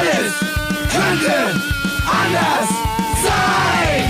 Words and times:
Alles 0.00 0.32
könnte 0.90 1.34
anders 2.06 2.68
sein. 3.22 4.04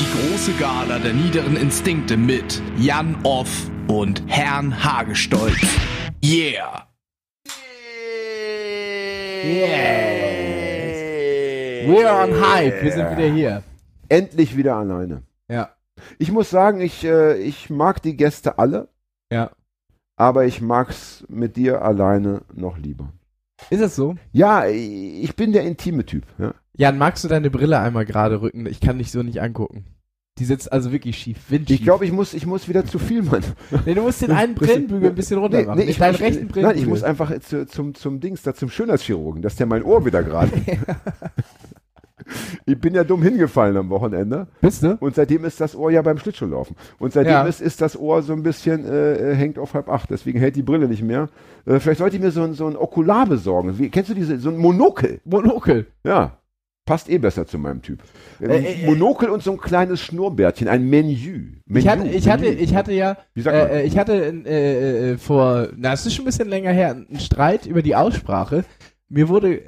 Die 0.00 0.30
große 0.30 0.52
Gala 0.52 0.98
der 0.98 1.12
niederen 1.12 1.56
Instinkte 1.58 2.16
mit 2.16 2.62
Jan 2.78 3.16
Off 3.22 3.50
und 3.88 4.22
Herrn 4.28 4.82
Hagestolz. 4.82 5.60
Yeah! 6.22 6.84
We're 11.86 12.10
on 12.10 12.32
hype. 12.40 12.82
Wir 12.82 12.92
sind 12.92 13.10
wieder 13.10 13.28
hier. 13.28 13.62
Endlich 14.08 14.56
wieder 14.56 14.76
alleine. 14.76 15.22
Ja. 15.48 15.70
Ich 16.18 16.32
muss 16.32 16.50
sagen, 16.50 16.80
ich, 16.80 17.04
äh, 17.04 17.36
ich 17.38 17.70
mag 17.70 18.02
die 18.02 18.16
Gäste 18.16 18.58
alle, 18.58 18.88
Ja. 19.32 19.50
aber 20.16 20.44
ich 20.46 20.60
mag's 20.60 21.24
mit 21.28 21.56
dir 21.56 21.82
alleine 21.82 22.42
noch 22.52 22.78
lieber. 22.78 23.12
Ist 23.70 23.80
das 23.82 23.96
so? 23.96 24.16
Ja, 24.32 24.66
ich 24.66 25.34
bin 25.36 25.52
der 25.52 25.62
intime 25.64 26.04
Typ. 26.04 26.24
Ja. 26.38 26.54
Jan, 26.76 26.98
magst 26.98 27.22
du 27.24 27.28
deine 27.28 27.50
Brille 27.50 27.78
einmal 27.78 28.04
gerade 28.04 28.40
rücken? 28.40 28.66
Ich 28.66 28.80
kann 28.80 28.98
dich 28.98 29.10
so 29.12 29.22
nicht 29.22 29.40
angucken. 29.40 29.84
Die 30.38 30.44
sitzt 30.44 30.72
also 30.72 30.90
wirklich 30.90 31.16
schief, 31.16 31.38
windschief. 31.48 31.78
Ich 31.78 31.84
glaube, 31.84 32.04
ich 32.04 32.10
muss, 32.10 32.34
ich 32.34 32.44
muss 32.44 32.68
wieder 32.68 32.84
zu 32.84 32.98
viel, 32.98 33.22
Mann. 33.22 33.44
nee, 33.86 33.94
du 33.94 34.02
musst 34.02 34.20
den 34.20 34.32
einen 34.32 34.56
Brillenbügel 34.56 35.10
ein 35.10 35.14
bisschen 35.14 35.38
runter 35.38 35.62
machen. 35.64 35.78
ich, 35.80 35.96
deinen 35.98 36.16
ich, 36.16 36.20
rechten 36.20 36.48
Brillenbügel. 36.48 36.62
nein, 36.64 36.78
ich 36.78 36.86
muss 36.88 37.04
einfach 37.04 37.38
zu, 37.38 37.64
zum, 37.68 37.94
zum 37.94 38.18
Dings, 38.18 38.42
da 38.42 38.52
zum 38.52 38.68
Schönheitschirurgen, 38.68 39.42
dass 39.42 39.54
der 39.54 39.66
mein 39.66 39.84
Ohr 39.84 40.04
wieder 40.04 40.24
gerade. 40.24 40.50
ich 42.66 42.78
bin 42.80 42.94
ja 42.94 43.04
dumm 43.04 43.22
hingefallen 43.22 43.76
am 43.76 43.90
Wochenende. 43.90 44.46
Bist 44.60 44.82
du? 44.82 44.96
Und 45.00 45.14
seitdem 45.14 45.44
ist 45.44 45.60
das 45.60 45.74
Ohr 45.76 45.90
ja 45.90 46.02
beim 46.02 46.18
Schlittschuhlaufen. 46.18 46.76
Und 46.98 47.12
seitdem 47.12 47.32
Ja. 47.32 47.42
ist, 47.44 47.60
ist 47.60 47.80
das 47.80 47.98
Ohr 47.98 48.22
so 48.22 48.32
ein 48.32 48.42
bisschen, 48.42 48.84
äh, 48.86 49.32
äh, 49.32 49.34
hängt 49.34 49.58
auf 49.58 49.74
halb 49.74 49.88
acht. 49.88 50.10
Deswegen 50.10 50.38
hält 50.38 50.56
die 50.56 50.62
Brille 50.62 50.88
nicht 50.88 51.02
mehr. 51.02 51.28
Äh, 51.66 51.80
vielleicht 51.80 51.98
sollte 51.98 52.16
ich 52.16 52.22
mir 52.22 52.30
so 52.30 52.42
ein, 52.42 52.54
so 52.54 52.66
ein 52.66 52.76
Okular 52.76 53.26
besorgen. 53.26 53.78
Wie, 53.78 53.88
kennst 53.90 54.10
du 54.10 54.14
diese, 54.14 54.38
so 54.38 54.50
ein 54.50 54.56
Monokel? 54.58 55.20
Monokel. 55.24 55.86
Ja. 56.04 56.38
Passt 56.86 57.08
eh 57.08 57.16
besser 57.16 57.46
zu 57.46 57.56
meinem 57.58 57.80
Typ. 57.80 58.00
Ein 58.42 58.50
Äh, 58.50 58.72
äh, 58.82 58.86
Monokel 58.86 59.30
und 59.30 59.42
so 59.42 59.52
ein 59.52 59.56
kleines 59.58 60.02
Schnurrbärtchen, 60.02 60.68
ein 60.68 60.84
Menü. 60.84 61.54
Menü 61.64 61.78
Ich 61.80 61.88
hatte, 61.88 62.06
ich 62.08 62.28
hatte, 62.28 62.42
Menü. 62.44 62.56
ich 62.56 62.74
hatte 62.74 62.92
ja, 62.92 63.16
äh, 63.36 63.80
äh, 63.80 63.86
ich 63.86 63.96
hatte 63.96 64.12
äh, 64.44 65.12
äh, 65.12 65.16
vor, 65.16 65.68
na, 65.78 65.94
es 65.94 66.04
ist 66.04 66.12
schon 66.14 66.24
ein 66.24 66.26
bisschen 66.26 66.48
länger 66.50 66.72
her, 66.72 66.90
einen 66.90 67.20
Streit 67.20 67.64
über 67.64 67.80
die 67.80 67.96
Aussprache. 67.96 68.64
Mir 69.08 69.30
wurde, 69.30 69.62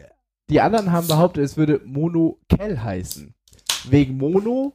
die 0.50 0.60
anderen 0.60 0.92
haben 0.92 1.08
behauptet, 1.08 1.44
es 1.44 1.56
würde 1.56 1.80
Monokel 1.84 2.82
heißen. 2.82 3.34
Wegen 3.88 4.16
Mono 4.16 4.74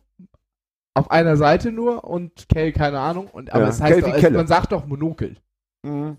auf 0.94 1.10
einer 1.12 1.38
Seite 1.38 1.72
nur 1.72 2.04
und 2.04 2.50
Kell 2.50 2.72
keine 2.74 3.00
Ahnung. 3.00 3.28
Und, 3.32 3.52
aber 3.54 3.64
Ja, 3.64 3.70
es 3.70 3.82
heißt 3.82 4.02
doch, 4.04 4.16
Kelle. 4.18 4.38
man 4.38 4.48
sagt 4.48 4.72
doch 4.74 4.86
Monokel. 4.86 5.38
Mhm. 5.84 6.18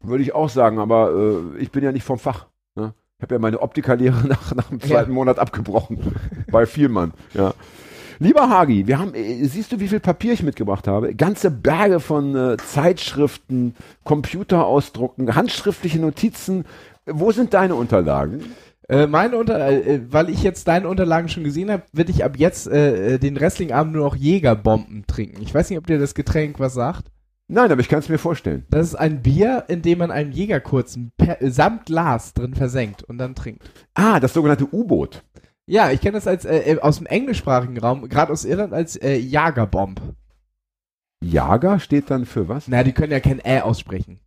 Würde 0.00 0.22
ich 0.22 0.34
auch 0.34 0.48
sagen, 0.48 0.78
aber 0.78 1.10
äh, 1.12 1.58
ich 1.58 1.70
bin 1.70 1.82
ja 1.82 1.92
nicht 1.92 2.04
vom 2.04 2.18
Fach. 2.18 2.46
Ne? 2.76 2.94
Ich 3.18 3.22
habe 3.22 3.34
ja 3.34 3.38
meine 3.38 3.60
Optikerlehre 3.60 4.26
nach, 4.28 4.54
nach 4.54 4.68
dem 4.68 4.80
zweiten 4.80 5.10
Ja. 5.10 5.14
Monat 5.14 5.38
abgebrochen. 5.38 6.14
Bei 6.50 6.66
Vielmann. 6.66 7.12
Ja. 7.34 7.54
Lieber 8.20 8.48
Hagi, 8.50 8.86
wir 8.86 8.98
haben, 8.98 9.14
äh, 9.14 9.44
siehst 9.44 9.72
du, 9.72 9.80
wie 9.80 9.88
viel 9.88 10.00
Papier 10.00 10.32
ich 10.32 10.42
mitgebracht 10.42 10.86
habe? 10.88 11.14
Ganze 11.14 11.50
Berge 11.50 12.00
von 12.00 12.34
äh, 12.36 12.56
Zeitschriften, 12.58 13.74
Computerausdrucken, 14.04 15.34
handschriftliche 15.34 15.98
Notizen. 16.00 16.64
Wo 17.10 17.32
sind 17.32 17.54
deine 17.54 17.74
Unterlagen? 17.74 18.44
Äh, 18.88 19.06
meine 19.06 19.36
Unter 19.36 19.68
äh, 19.68 20.00
weil 20.10 20.30
ich 20.30 20.42
jetzt 20.42 20.66
deine 20.66 20.88
Unterlagen 20.88 21.28
schon 21.28 21.44
gesehen 21.44 21.70
habe, 21.70 21.82
werde 21.92 22.10
ich 22.10 22.24
ab 22.24 22.38
jetzt 22.38 22.68
äh, 22.68 23.14
äh, 23.14 23.18
den 23.18 23.38
Wrestlingabend 23.38 23.94
nur 23.94 24.04
noch 24.04 24.16
Jägerbomben 24.16 25.04
trinken. 25.06 25.42
Ich 25.42 25.54
weiß 25.54 25.68
nicht, 25.68 25.78
ob 25.78 25.86
dir 25.86 25.98
das 25.98 26.14
Getränk 26.14 26.58
was 26.58 26.74
sagt. 26.74 27.10
Nein, 27.48 27.72
aber 27.72 27.80
ich 27.80 27.88
kann 27.88 28.00
es 28.00 28.08
mir 28.08 28.18
vorstellen. 28.18 28.66
Das 28.70 28.86
ist 28.86 28.94
ein 28.94 29.22
Bier, 29.22 29.64
in 29.68 29.80
dem 29.80 29.98
man 29.98 30.10
einen 30.10 30.32
Jägerkurzen 30.32 31.12
per, 31.16 31.40
äh, 31.42 31.50
samt 31.50 31.86
Glas 31.86 32.34
drin 32.34 32.54
versenkt 32.54 33.02
und 33.02 33.18
dann 33.18 33.34
trinkt. 33.34 33.70
Ah, 33.94 34.20
das 34.20 34.34
sogenannte 34.34 34.72
U-Boot. 34.72 35.22
Ja, 35.66 35.90
ich 35.90 36.00
kenne 36.00 36.12
das 36.12 36.26
als 36.26 36.46
äh, 36.46 36.72
äh, 36.72 36.80
aus 36.80 36.96
dem 36.96 37.06
englischsprachigen 37.06 37.78
Raum, 37.78 38.08
gerade 38.08 38.32
aus 38.32 38.46
Irland 38.46 38.72
als 38.72 38.96
äh, 38.96 39.16
Jagerbomb. 39.16 40.00
Jager 41.22 41.78
steht 41.78 42.10
dann 42.10 42.24
für 42.24 42.48
was? 42.48 42.68
Na, 42.68 42.82
die 42.82 42.92
können 42.92 43.12
ja 43.12 43.20
kein 43.20 43.40
Ä 43.40 43.60
aussprechen. 43.60 44.18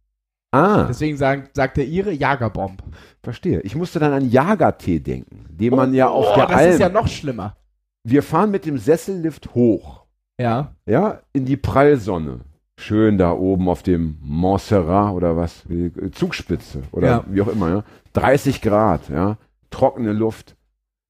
Ah, 0.51 0.83
Deswegen 0.83 1.15
sagen, 1.17 1.47
sagt 1.53 1.77
der 1.77 1.85
Ire 1.87 2.11
Jagerbomb. 2.11 2.83
verstehe. 3.23 3.61
Ich 3.61 3.75
musste 3.75 3.99
dann 3.99 4.11
an 4.13 4.29
Jagertee 4.29 4.99
denken, 4.99 5.45
den 5.49 5.73
man 5.75 5.93
ja 5.93 6.09
auf 6.09 6.27
oh, 6.31 6.35
der 6.35 6.47
das 6.47 6.57
Alm. 6.57 6.71
ist 6.71 6.79
ja 6.79 6.89
noch 6.89 7.07
schlimmer. 7.07 7.55
wir 8.03 8.21
fahren 8.23 8.51
mit 8.51 8.65
dem 8.65 8.77
Sessellift 8.77 9.53
hoch. 9.55 10.05
Ja. 10.39 10.73
ja, 10.85 11.19
in 11.33 11.45
die 11.45 11.55
Prallsonne. 11.57 12.41
Schön 12.77 13.17
da 13.19 13.31
oben 13.31 13.69
auf 13.69 13.83
dem 13.83 14.17
Montserrat 14.21 15.13
oder 15.13 15.37
was, 15.37 15.63
äh, 15.69 15.91
Zugspitze 16.11 16.81
oder 16.91 17.07
Ja. 17.07 17.23
wie 17.27 17.41
auch 17.43 17.47
immer, 17.47 17.69
ja. 17.69 17.83
30 18.13 18.61
Grad, 18.61 19.07
ja, 19.09 19.37
trockene 19.69 20.11
Luft. 20.13 20.55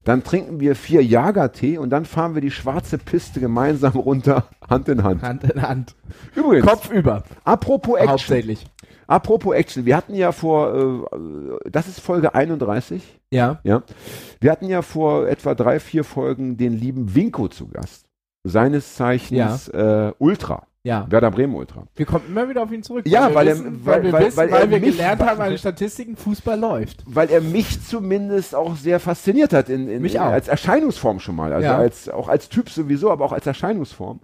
Dann 0.04 0.22
trinken 0.24 0.60
wir 0.60 0.74
vier 0.76 1.02
Jagertee 1.02 1.78
und 1.78 1.90
dann 1.90 2.04
fahren 2.04 2.34
wir 2.34 2.42
die 2.42 2.50
schwarze 2.50 2.98
Piste 2.98 3.40
gemeinsam 3.40 3.92
runter, 3.92 4.48
Hand 4.68 4.88
in 4.88 5.02
Hand. 5.02 5.22
Hand 5.22 5.44
in 5.44 5.62
Hand. 5.62 5.94
Übrigens, 6.34 6.66
Kopf 6.66 6.90
über. 6.90 7.22
apropos 7.44 7.94
Action, 7.96 8.10
Hauptsächlich. 8.10 8.66
Apropos 9.12 9.54
Action, 9.54 9.84
wir 9.86 9.96
hatten 9.96 10.14
ja 10.14 10.32
vor, 10.32 11.06
äh, 11.14 11.70
das 11.70 11.88
ist 11.88 12.00
Folge 12.00 12.34
31, 12.34 13.02
Ja. 13.30 13.60
ja, 13.64 13.82
wir 14.40 14.50
hatten 14.50 14.66
ja 14.68 14.82
vor 14.82 15.26
etwa 15.28 15.54
drei, 15.54 15.78
vier 15.80 16.04
Folgen 16.04 16.56
den 16.56 16.72
lieben 16.72 17.14
Winko 17.14 17.48
zu 17.48 17.68
Gast. 17.68 18.06
Seines 18.44 18.94
Zeichens 18.96 19.68
äh, 19.68 20.12
Ultra. 20.18 20.66
Ja. 20.84 21.06
Werder 21.08 21.30
Bremen 21.30 21.54
Ultra. 21.54 21.84
Wir 21.94 22.06
kommen 22.06 22.24
immer 22.26 22.48
wieder 22.48 22.64
auf 22.64 22.72
ihn 22.72 22.82
zurück. 22.82 23.06
Ja, 23.06 23.32
weil 23.32 23.46
er- 23.46 23.54
wissen, 23.54 23.86
weil- 23.86 23.94
weil, 23.94 24.02
wir 24.02 24.12
weil- 24.14 24.26
wissen, 24.26 24.36
weil 24.38 24.50
weil, 24.50 24.60
er 24.62 24.70
wir 24.70 24.80
mich- 24.80 24.90
gelernt 24.96 25.22
haben 25.22 25.40
an 25.40 25.56
Statistiken, 25.56 26.16
Fußball 26.16 26.58
läuft. 26.58 27.04
Weil 27.06 27.30
er 27.30 27.40
mich 27.40 27.84
zumindest 27.86 28.56
auch 28.56 28.74
sehr 28.74 28.98
fasziniert 28.98 29.52
hat 29.52 29.68
in, 29.68 29.88
in, 29.88 30.02
Mich 30.02 30.18
auch. 30.18 30.24
als 30.24 30.48
Erscheinungsform 30.48 31.20
schon 31.20 31.36
mal. 31.36 31.52
Also 31.52 31.66
Ja. 31.68 31.76
als, 31.78 32.08
auch 32.08 32.28
als 32.28 32.48
Typ 32.48 32.68
sowieso, 32.68 33.12
aber 33.12 33.24
auch 33.26 33.32
als 33.32 33.46
Erscheinungsform. 33.46 34.18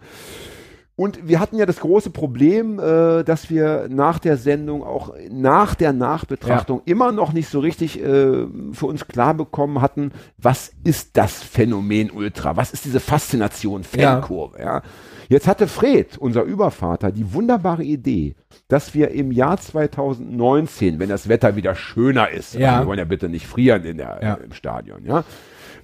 Und 0.99 1.29
wir 1.29 1.39
hatten 1.39 1.57
ja 1.59 1.65
das 1.65 1.79
große 1.79 2.11
Problem, 2.11 2.81
äh, 2.81 3.23
dass 3.23 3.51
wir 3.51 3.87
nach 3.89 4.19
der 4.19 4.37
Sendung, 4.37 4.83
auch 4.83 5.15
nach 5.31 5.77
der 5.77 5.93
Nachbetrachtung, 5.93 6.83
immer 6.87 7.13
noch 7.13 7.33
nicht 7.33 7.49
so 7.49 7.61
richtig 7.61 8.03
äh, 8.03 8.47
für 8.73 8.87
uns 8.87 9.07
klar 9.07 9.35
bekommen 9.35 9.81
hatten, 9.81 10.11
was 10.39 10.73
ist 10.83 11.17
das 11.17 11.41
Phänomen 11.41 12.11
Ultra? 12.11 12.57
Was 12.57 12.73
ist 12.73 12.85
diese 12.85 12.99
Faszination 12.99 13.85
Fankurve? 13.85 14.59
Ja. 14.59 14.83
Jetzt 15.29 15.47
hatte 15.47 15.69
Fred, 15.69 16.19
unser 16.19 16.43
Übervater, 16.43 17.13
die 17.13 17.33
wunderbare 17.33 17.85
Idee, 17.85 18.35
dass 18.67 18.93
wir 18.93 19.13
im 19.13 19.31
Jahr 19.31 19.57
2019, 19.57 20.99
wenn 20.99 21.09
das 21.09 21.29
Wetter 21.29 21.55
wieder 21.55 21.77
schöner 21.77 22.29
ist, 22.31 22.55
Ja. 22.55 22.71
also 22.71 22.83
wir 22.83 22.87
wollen 22.89 22.99
ja 22.99 23.05
bitte 23.05 23.29
nicht 23.29 23.47
frieren 23.47 23.85
in 23.85 23.99
der, 23.99 24.19
Ja. 24.21 24.35
im 24.35 24.53
Stadion, 24.53 25.05
ja, 25.05 25.23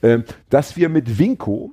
ähm, 0.03 0.25
dass 0.51 0.77
wir 0.77 0.89
mit 0.89 1.21
Winko 1.21 1.73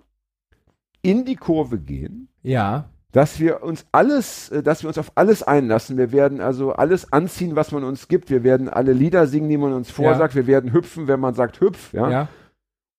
in 1.02 1.26
die 1.26 1.38
Kurve 1.38 1.80
gehen, 1.80 2.28
Ja. 2.44 2.91
Dass 3.12 3.40
wir 3.40 3.64
uns 3.64 3.86
alles, 3.92 4.50
äh, 4.50 4.64
dass 4.64 4.84
wir 4.84 4.88
uns 4.88 4.98
auf 4.98 5.12
alles 5.16 5.44
einlassen. 5.44 5.98
Wir 5.98 6.12
werden 6.12 6.42
also 6.42 6.74
alles 6.74 7.12
anziehen, 7.12 7.56
was 7.56 7.72
man 7.72 7.84
uns 7.84 8.08
gibt. 8.08 8.30
Wir 8.30 8.44
werden 8.44 8.70
alle 8.70 8.94
Lieder 8.94 9.28
singen, 9.28 9.50
die 9.50 9.58
man 9.58 9.74
uns 9.74 9.92
vorsagt. 9.92 10.36
Wir 10.36 10.48
werden 10.48 10.74
hüpfen, 10.74 11.08
wenn 11.08 11.20
man 11.20 11.34
sagt 11.34 11.60
hüpf, 11.62 11.94
ja. 11.94 12.10
Ja. 12.10 12.28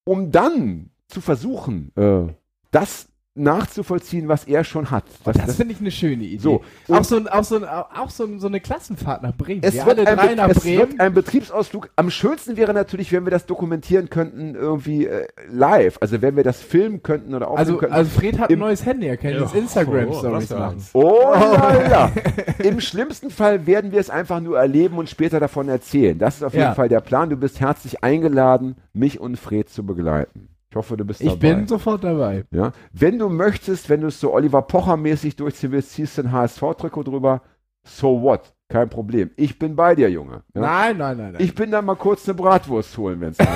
Um 0.04 0.32
dann 0.32 0.90
zu 1.08 1.20
versuchen, 1.20 1.92
äh, 1.96 2.32
das 2.70 3.08
nachzuvollziehen, 3.34 4.28
was 4.28 4.44
er 4.44 4.62
schon 4.64 4.90
hat. 4.90 5.04
Das, 5.24 5.36
das 5.36 5.56
finde 5.56 5.72
ich 5.74 5.80
eine 5.80 5.90
schöne 5.90 6.24
Idee. 6.24 6.38
So, 6.38 6.62
auch 6.90 7.02
so, 7.04 7.16
ein, 7.16 7.28
auch, 7.28 7.44
so 7.44 7.56
ein, 7.56 7.64
auch 7.64 8.10
so, 8.10 8.24
ein, 8.24 8.40
so 8.40 8.46
eine 8.46 8.60
Klassenfahrt 8.60 9.22
nach 9.22 9.34
Bremen. 9.36 9.62
Es 9.64 9.74
wir 9.74 9.86
wird, 9.86 9.98
alle 10.00 10.08
ein, 10.08 10.16
drei 10.18 10.28
Be- 10.28 10.36
nach 10.36 10.48
es 10.50 10.60
Bremen. 10.60 10.78
wird 10.90 11.00
ein 11.00 11.14
Betriebsausflug. 11.14 11.88
Am 11.96 12.10
schönsten 12.10 12.56
wäre 12.56 12.74
natürlich, 12.74 13.10
wenn 13.12 13.24
wir 13.24 13.30
das 13.30 13.46
dokumentieren 13.46 14.10
könnten, 14.10 14.54
irgendwie 14.54 15.06
äh, 15.06 15.26
live. 15.50 15.96
Also 16.00 16.20
wenn 16.20 16.36
wir 16.36 16.44
das 16.44 16.60
filmen 16.60 17.02
könnten 17.02 17.34
oder 17.34 17.48
aufnehmen 17.48 17.58
also, 17.58 17.76
könnten. 17.78 17.94
also 17.94 18.10
Fred 18.10 18.38
hat 18.38 18.50
ein 18.50 18.52
Im- 18.54 18.58
neues 18.60 18.84
Handy, 18.84 19.06
er 19.06 19.16
kann 19.16 19.32
Ja, 19.32 19.40
jetzt 19.40 19.54
oh, 19.54 19.58
Instagram-Stories 19.58 20.50
was 20.50 20.58
machen. 20.58 20.84
Oh 20.92 21.32
ja, 21.34 21.88
ja. 21.90 22.12
Im 22.62 22.80
schlimmsten 22.80 23.30
Fall 23.30 23.66
werden 23.66 23.92
wir 23.92 24.00
es 24.00 24.10
einfach 24.10 24.40
nur 24.40 24.58
erleben 24.58 24.98
und 24.98 25.08
später 25.08 25.40
davon 25.40 25.68
erzählen. 25.68 26.18
Das 26.18 26.36
ist 26.36 26.42
auf 26.42 26.52
jeden 26.52 26.64
Ja. 26.64 26.74
Fall 26.74 26.88
der 26.90 27.00
Plan. 27.00 27.30
Du 27.30 27.36
bist 27.36 27.60
herzlich 27.60 28.04
eingeladen, 28.04 28.76
mich 28.92 29.20
und 29.20 29.36
Fred 29.38 29.70
zu 29.70 29.84
begleiten. 29.86 30.48
Ich 30.72 30.76
hoffe, 30.76 30.96
du 30.96 31.04
bist 31.04 31.20
Ich 31.20 31.28
dabei. 31.28 31.54
bin 31.54 31.66
sofort 31.68 32.02
dabei. 32.02 32.46
ja? 32.50 32.72
Wenn 32.94 33.18
du 33.18 33.28
möchtest, 33.28 33.90
wenn 33.90 34.00
du 34.00 34.06
es 34.06 34.18
so 34.18 34.32
Oliver 34.32 34.62
Pocher-mäßig 34.62 35.36
durchziehen 35.36 35.70
willst, 35.70 35.90
ziehst 35.90 36.16
du 36.16 36.22
ein 36.22 36.32
HSV-Trikot 36.32 37.02
drüber. 37.02 37.42
So 37.84 38.22
what? 38.22 38.54
Kein 38.70 38.88
Problem. 38.88 39.32
Ich 39.36 39.58
bin 39.58 39.76
bei 39.76 39.94
dir, 39.94 40.08
Junge. 40.10 40.44
Ja? 40.54 40.60
Nein, 40.62 40.96
nein, 40.96 41.16
nein, 41.18 41.32
nein. 41.32 41.42
Ich 41.42 41.54
bin 41.54 41.70
da 41.70 41.82
mal 41.82 41.96
kurz 41.96 42.26
eine 42.26 42.34
Bratwurst 42.36 42.96
holen, 42.96 43.20
wenn 43.20 43.32
es 43.32 43.38
wird. 43.40 43.50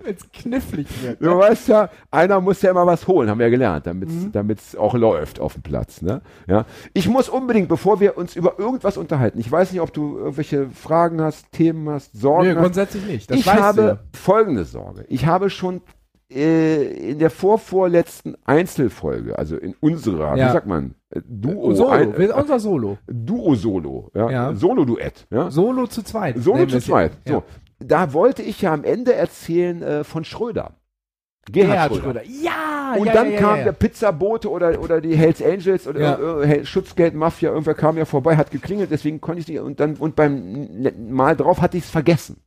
Wenn's 0.00 0.30
knifflig 0.32 0.86
wird. 1.02 1.20
Du 1.20 1.36
weißt 1.36 1.68
ja, 1.68 1.90
einer 2.10 2.40
muss 2.40 2.62
ja 2.62 2.70
immer 2.70 2.86
was 2.86 3.06
holen, 3.08 3.28
haben 3.28 3.38
wir 3.40 3.46
ja 3.46 3.50
gelernt, 3.50 3.86
damit 3.86 4.08
Mhm. 4.08 4.50
es 4.56 4.74
auch 4.76 4.94
läuft 4.94 5.38
auf 5.40 5.52
dem 5.54 5.62
Platz. 5.62 6.00
Ne? 6.00 6.22
Ja. 6.46 6.64
Ich 6.94 7.08
muss 7.08 7.28
unbedingt, 7.28 7.68
bevor 7.68 7.98
wir 8.00 8.16
uns 8.16 8.36
über 8.36 8.58
irgendwas 8.58 8.96
unterhalten, 8.96 9.38
ich 9.40 9.50
weiß 9.52 9.72
nicht, 9.72 9.80
ob 9.82 9.92
du 9.92 10.16
irgendwelche 10.16 10.70
Fragen 10.70 11.20
hast, 11.20 11.50
Themen 11.52 11.90
hast, 11.90 12.12
Sorgen 12.18 12.46
Nö, 12.48 12.54
hast. 12.54 12.62
grundsätzlich 12.62 13.04
nicht. 13.06 13.30
Das 13.30 13.36
ich 13.38 13.52
habe 13.52 13.82
ja. 13.82 13.98
folgende 14.18 14.64
Sorge. 14.64 15.04
Ich 15.08 15.26
habe 15.26 15.50
schon 15.50 15.82
äh, 16.30 17.10
in 17.10 17.18
der 17.18 17.30
vorvorletzten 17.30 18.36
Einzelfolge, 18.44 19.38
also 19.38 19.56
in 19.56 19.74
unserer, 19.80 20.36
Ja. 20.36 20.48
wie 20.48 20.52
sagt 20.52 20.66
man, 20.66 20.94
äh, 21.10 21.20
Duo, 21.24 21.72
Solo, 21.74 21.90
ein, 21.90 22.18
wir- 22.18 22.36
unser 22.36 22.58
Solo. 22.58 22.98
Duo-Solo, 23.06 24.10
ja, 24.14 24.30
Ja. 24.30 24.54
Solo-Duett, 24.54 25.26
ja, 25.30 25.50
Solo 25.50 25.86
zu 25.86 26.02
zweit. 26.02 26.36
Solo 26.38 26.66
zu 26.66 26.80
zweit. 26.80 27.12
So, 27.26 27.44
da 27.78 28.12
wollte 28.12 28.42
ich 28.42 28.62
ja 28.62 28.72
am 28.72 28.84
Ende 28.84 29.14
erzählen 29.14 29.82
äh, 29.82 30.04
von 30.04 30.24
Schröder. 30.24 30.72
Gerhard, 31.48 31.70
Gerhard 31.92 31.92
Schröder. 31.94 32.20
Schröder. 32.24 32.42
Ja, 32.42 32.94
Und 32.98 33.06
ja, 33.06 33.12
dann 33.12 33.30
ja, 33.30 33.38
kam 33.38 33.58
ja. 33.58 33.64
der 33.64 33.72
Pizzabote 33.72 34.50
oder, 34.50 34.80
oder 34.82 35.00
die 35.00 35.14
Hells 35.16 35.40
Angels 35.40 35.86
oder 35.86 36.42
äh, 36.42 36.64
Schutzgeldmafia, 36.64 37.50
irgendwer 37.50 37.74
kam 37.74 37.96
ja 37.98 38.04
vorbei, 38.04 38.36
hat 38.36 38.50
geklingelt, 38.50 38.90
deswegen 38.90 39.20
konnte 39.20 39.40
ich 39.42 39.46
nicht. 39.48 39.60
Und 39.60 39.78
dann 39.78 39.94
und 39.94 40.16
beim 40.16 40.68
Mal 41.08 41.36
drauf 41.36 41.60
hatte 41.62 41.76
ich 41.76 41.84
es 41.84 41.90
vergessen. 41.90 42.38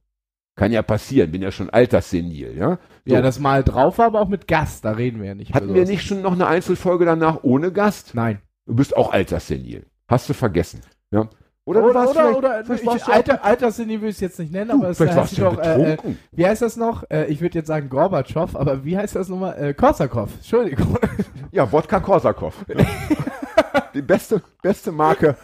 Kann 0.60 0.74
ja 0.74 0.82
passieren, 0.82 1.32
bin 1.32 1.42
ja 1.42 1.54
schon 1.54 1.70
alterssenil, 1.70 2.58
ja. 2.58 2.80
So. 3.06 3.16
Ja, 3.16 3.22
das 3.22 3.40
Mal 3.40 3.64
drauf 3.64 3.98
war 3.98 4.08
aber 4.08 4.20
auch 4.20 4.28
mit 4.28 4.46
Gast, 4.46 4.84
da 4.84 4.92
reden 4.92 5.22
wir 5.22 5.28
ja 5.28 5.36
nicht. 5.36 5.54
Hatten 5.54 5.74
wir 5.74 5.86
nicht 5.86 6.06
schon 6.06 6.22
noch 6.22 6.34
eine 6.34 6.48
Einzelfolge 6.48 7.06
danach 7.06 7.44
ohne 7.44 7.72
Gast? 7.72 8.14
Nein. 8.14 8.40
Du 8.66 8.76
bist 8.76 8.98
auch 8.98 9.14
alterssenil. 9.14 9.86
Hast 10.10 10.28
du 10.28 10.34
vergessen. 10.34 10.82
Ja. 11.12 11.30
Oder, 11.70 11.82
du 11.82 11.90
Oder, 11.90 12.00
warst 12.00 12.12
oder, 12.16 12.38
oder, 12.38 12.64
vielleicht 12.66 12.84
ich, 12.84 13.04
du 13.04 13.12
Alter, 13.12 13.46
Alterssinne 13.46 14.02
will 14.02 14.10
ich 14.10 14.16
es 14.16 14.22
jetzt 14.22 14.40
nicht 14.40 14.52
nennen, 14.52 14.72
aber 14.72 14.88
auch, 14.88 14.90
es 14.90 15.00
heißt 15.00 15.38
du 15.38 15.42
ja 15.44 15.50
doch, 15.52 15.60
äh, 15.60 15.94
äh, 15.94 15.98
wie 16.32 16.48
heißt 16.48 16.64
das 16.64 16.78
noch? 16.78 17.04
Äh, 17.12 17.26
ich 17.26 17.42
würde 17.42 17.60
jetzt 17.60 17.68
sagen 17.68 17.90
Gorbatschow, 17.90 18.56
aber 18.56 18.84
wie 18.84 18.98
heißt 18.98 19.16
das 19.16 19.30
nochmal? 19.30 19.56
Äh, 19.56 19.74
Korsakow, 19.76 20.34
Entschuldigung. 20.34 20.98
ja, 21.52 21.72
Wodka 21.72 22.00
Korsakow. 22.00 22.56
Die 23.94 24.02
beste, 24.02 24.42
beste 24.64 24.92
Marke, 24.92 25.36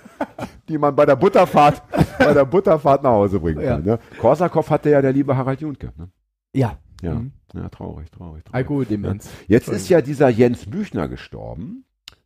die 0.68 0.80
man 0.80 0.95
bei 0.95 1.06
der 1.06 1.16
Butterfahrt, 1.16 1.83
bei 2.18 2.33
der 2.33 2.45
Butterfahrt 2.45 3.04
nach 3.04 3.12
Hause 3.12 3.39
bringen 3.39 3.62
Ja. 3.62 3.75
kann. 3.75 3.83
Ne? 3.83 4.00
Korsakow 4.19 4.68
hatte 4.68 4.89
ja 4.89 5.04
der 5.04 5.13
liebe 5.13 5.38
Harald 5.38 5.62
Junke. 5.62 5.94
Ne? 5.95 6.10
Ja. 6.56 6.80
Ja. 7.04 7.13
Mhm. 7.13 7.33
ja, 7.54 7.69
traurig, 7.69 8.10
traurig, 8.10 8.44
traurig. 8.45 8.56
Alkoholdemenz. 8.56 9.30
Jetzt 9.48 9.68
ist 9.68 9.89
ja 9.89 10.01
dieser 10.01 10.30
Jens 10.30 10.66
Büchner 10.68 11.07
gestorben, 11.07 11.86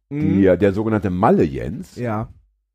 Mhm. 0.10 0.42
der, 0.42 0.58
der 0.58 0.74
sogenannte 0.74 1.10
Malle 1.10 1.44
Jens. 1.44 1.96
Ja. 1.98 2.30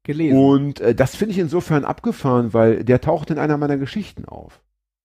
Gelesen. 0.05 0.39
Und 0.39 0.81
äh, 0.81 0.95
das 0.95 1.17
finde 1.17 1.33
ich 1.33 1.39
insofern 1.41 1.85
abgefahren, 1.85 2.55
weil 2.55 2.85
der 2.85 3.01
taucht 3.01 3.31
in 3.31 3.39
einer 3.39 3.57
meiner 3.59 3.77
Geschichten 3.79 4.25
auf. 4.25 4.61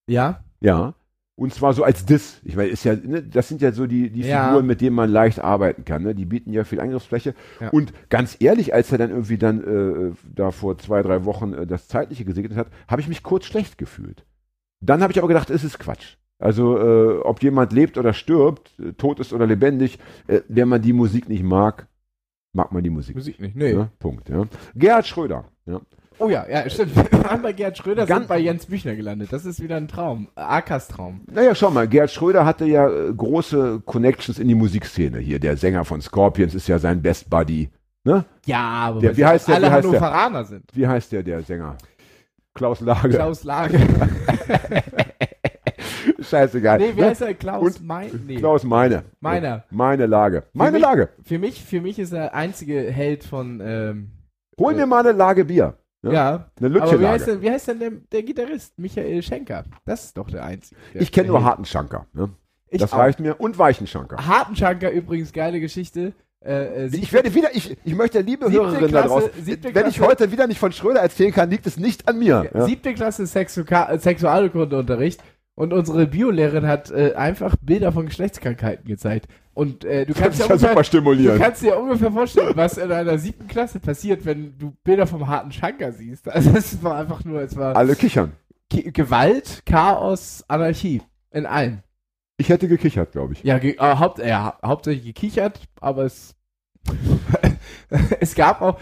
ja. 0.06 0.44
Ja. 0.62 0.94
Und 1.36 1.54
zwar 1.54 1.72
so 1.72 1.84
als 1.84 2.04
Diss. 2.04 2.38
Ich 2.44 2.54
meine, 2.54 2.68
ist 2.68 2.84
ja, 2.84 2.94
ne, 2.94 3.22
das 3.22 3.48
sind 3.48 3.62
ja 3.62 3.72
so 3.72 3.86
die, 3.86 4.10
die 4.10 4.20
Ja. 4.20 4.48
Figuren, 4.48 4.66
mit 4.66 4.82
denen 4.82 4.94
man 4.94 5.08
leicht 5.10 5.40
arbeiten 5.40 5.86
kann. 5.86 6.02
Ne? 6.02 6.14
Die 6.14 6.26
bieten 6.26 6.52
ja 6.52 6.64
viel 6.64 6.80
Angriffsfläche. 6.80 7.34
Ja. 7.62 7.70
Und 7.70 7.94
ganz 8.10 8.36
ehrlich, 8.40 8.74
als 8.74 8.92
er 8.92 8.98
dann 8.98 9.08
irgendwie 9.08 9.38
dann 9.38 9.64
äh, 9.64 10.12
da 10.34 10.50
vor 10.50 10.76
zwei, 10.76 11.00
drei 11.00 11.24
Wochen 11.24 11.54
äh, 11.54 11.66
das 11.66 11.88
Zeitliche 11.88 12.26
gesegnet 12.26 12.58
hat, 12.58 12.66
habe 12.88 13.00
ich 13.00 13.08
mich 13.08 13.22
kurz 13.22 13.46
schlecht 13.46 13.78
gefühlt. 13.78 14.26
Dann 14.82 15.02
habe 15.02 15.14
ich 15.14 15.18
aber 15.18 15.28
gedacht, 15.28 15.48
es 15.48 15.64
ist 15.64 15.78
Quatsch. 15.78 16.16
Also, 16.38 16.76
äh, 16.78 17.18
ob 17.20 17.42
jemand 17.42 17.72
lebt 17.72 17.96
oder 17.96 18.12
stirbt, 18.12 18.78
äh, 18.78 18.92
tot 18.92 19.18
ist 19.18 19.32
oder 19.32 19.46
lebendig, 19.46 19.98
äh, 20.26 20.40
wenn 20.48 20.68
man 20.68 20.82
die 20.82 20.92
Musik 20.92 21.30
nicht 21.30 21.42
mag, 21.42 21.86
mag 22.52 22.72
man 22.72 22.82
die 22.82 22.90
Musik. 22.90 23.16
Musik 23.16 23.40
nicht, 23.40 23.56
nee. 23.56 23.72
Ja, 23.72 23.88
Punkt. 23.98 24.28
Ja. 24.28 24.44
Gerhard 24.74 25.06
Schröder. 25.06 25.44
Ja. 25.66 25.80
Oh 26.18 26.28
ja, 26.28 26.46
ja, 26.48 26.68
stimmt. 26.68 26.94
Wir 27.12 27.24
waren 27.24 27.40
bei 27.40 27.52
Gerhard 27.52 27.78
Schröder, 27.78 28.04
Ganz- 28.06 28.20
sind 28.22 28.28
bei 28.28 28.38
Jens 28.38 28.66
Büchner 28.66 28.94
gelandet. 28.94 29.32
Das 29.32 29.46
ist 29.46 29.62
wieder 29.62 29.76
ein 29.76 29.88
Traum. 29.88 30.28
Akas 30.34 30.88
Traum. 30.88 31.22
Naja, 31.32 31.54
schau 31.54 31.70
mal, 31.70 31.88
Gerhard 31.88 32.10
Schröder 32.10 32.44
hatte 32.44 32.66
ja 32.66 32.88
äh, 32.90 33.12
große 33.14 33.80
Connections 33.86 34.38
in 34.38 34.46
die 34.48 34.54
Musikszene 34.54 35.18
hier. 35.18 35.38
Der 35.38 35.56
Sänger 35.56 35.84
von 35.84 36.00
Scorpions 36.02 36.54
ist 36.54 36.68
ja 36.68 36.78
sein 36.78 37.00
Best 37.00 37.30
Buddy. 37.30 37.70
Ne? 38.04 38.24
Ja, 38.46 38.60
aber 38.60 39.00
Der- 39.00 39.16
wie 39.16 39.24
heißt 39.24 39.48
der- 39.48 39.54
alle 39.56 39.66
wie 39.68 39.70
heißt 39.70 39.84
der? 39.92 40.00
Hannoveraner 40.00 40.44
sind. 40.44 40.64
Wie 40.74 40.86
heißt 40.86 41.12
der, 41.12 41.22
der 41.22 41.42
Sänger? 41.42 41.76
Klaus 42.52 42.80
Lage. 42.80 43.08
Klaus 43.10 43.44
Lage. 43.44 43.78
Scheißegal. 46.20 46.78
nee, 46.78 46.92
wie 46.94 47.00
ne? 47.00 47.06
heißt 47.08 47.22
er? 47.22 47.34
Klaus 47.34 47.62
Und 47.78 47.86
Mein? 47.86 48.24
Nee. 48.26 48.36
Klaus 48.36 48.64
Meine. 48.64 49.04
Meiner. 49.20 49.64
Meine 49.70 50.06
Lage. 50.06 50.44
Meine 50.52 50.72
mich- 50.72 50.82
Lage. 50.82 51.08
Für 51.22 51.38
mich, 51.38 51.64
für 51.64 51.80
mich 51.80 51.98
ist 51.98 52.12
er 52.12 52.20
der 52.20 52.34
einzige 52.34 52.90
Held 52.90 53.24
von, 53.24 53.60
ähm, 53.62 54.10
Hol 54.58 54.74
mir 54.74 54.86
mal 54.86 55.00
eine 55.00 55.12
Lage 55.12 55.44
Bier. 55.46 55.74
Ja. 56.02 56.12
ja. 56.12 56.50
Eine 56.60 56.82
Aber 56.82 57.00
wie 57.00 57.06
heißt, 57.06 57.26
denn, 57.26 57.42
wie 57.42 57.50
heißt 57.50 57.68
denn 57.68 57.78
der, 57.78 57.90
der 58.12 58.22
Gitarrist? 58.22 58.78
Michael 58.78 59.22
Schenker. 59.22 59.64
Das 59.84 60.04
ist 60.04 60.16
doch 60.16 60.30
der 60.30 60.44
einzige. 60.44 60.78
der- 60.94 61.02
Ich 61.02 61.12
kenne 61.12 61.28
nur. 61.28 61.44
Hartenschanker. 61.44 62.06
Ne? 62.12 62.30
Ich 62.68 62.80
Das 62.80 62.92
auch. 62.92 62.98
reicht 62.98 63.20
mir. 63.20 63.40
Und 63.40 63.58
Weichenschanker. 63.58 64.16
Hartenschanker 64.26 64.90
übrigens, 64.90 65.32
geile 65.32 65.60
Geschichte. 65.60 66.12
Äh, 66.42 66.86
äh, 66.86 66.96
Ich 66.96 67.12
werde 67.12 67.34
wieder, 67.34 67.54
ich, 67.54 67.76
ich 67.84 67.94
möchte, 67.94 68.20
liebe 68.20 68.50
Hörerinnen 68.50 68.90
da 68.92 69.02
draußen, 69.02 69.30
wenn 69.44 69.54
ich 69.88 69.96
Klasse- 69.96 70.00
heute 70.00 70.32
wieder 70.32 70.46
nicht 70.46 70.58
von 70.58 70.72
Schröder 70.72 71.00
erzählen 71.00 71.32
kann, 71.32 71.50
liegt 71.50 71.66
es 71.66 71.76
nicht 71.76 72.08
an 72.08 72.18
mir. 72.18 72.48
Ja. 72.54 72.64
Siebte 72.64 72.94
Klasse 72.94 73.24
Sexuka- 73.26 73.98
Sexualkundeunterricht 73.98 75.22
und 75.60 75.74
unsere 75.74 76.06
Biolehrerin 76.06 76.66
hat 76.66 76.90
äh, 76.90 77.12
einfach 77.16 77.54
Bilder 77.60 77.92
von 77.92 78.06
Geschlechtskrankheiten 78.06 78.86
gezeigt. 78.86 79.28
Und 79.52 79.84
äh, 79.84 80.06
du 80.06 80.14
kannst 80.14 80.38
ja 80.38 80.46
ungefähr, 80.46 80.74
du 80.74 81.38
kannst 81.38 81.62
dir 81.62 81.78
ungefähr 81.78 82.10
vorstellen, 82.10 82.52
was 82.56 82.78
in 82.78 82.90
einer 82.90 83.18
siebten 83.18 83.46
Klasse 83.46 83.78
passiert, 83.78 84.24
wenn 84.24 84.56
du 84.56 84.72
Bilder 84.84 85.06
vom 85.06 85.28
harten 85.28 85.52
Schanker 85.52 85.92
siehst. 85.92 86.30
Also 86.30 86.52
es 86.56 86.82
war 86.82 86.96
einfach 86.96 87.26
nur, 87.26 87.42
es 87.42 87.54
war 87.58 87.76
Alle 87.76 87.94
kichern. 87.94 88.32
Ki 88.70 88.90
Gewalt, 88.90 89.60
Chaos, 89.66 90.42
Anarchie. 90.48 91.02
In 91.30 91.44
allem. 91.44 91.80
Ich 92.38 92.48
hätte 92.48 92.66
gekichert, 92.66 93.12
glaube 93.12 93.34
ich. 93.34 93.42
Ja, 93.42 93.58
ge 93.58 93.72
äh, 93.72 93.96
haupt 93.96 94.18
hau- 94.18 94.54
hauptsächlich 94.64 95.04
gekichert, 95.04 95.60
aber 95.78 96.04
es 96.06 96.34
es 98.20 98.34
gab 98.34 98.62
auch 98.62 98.80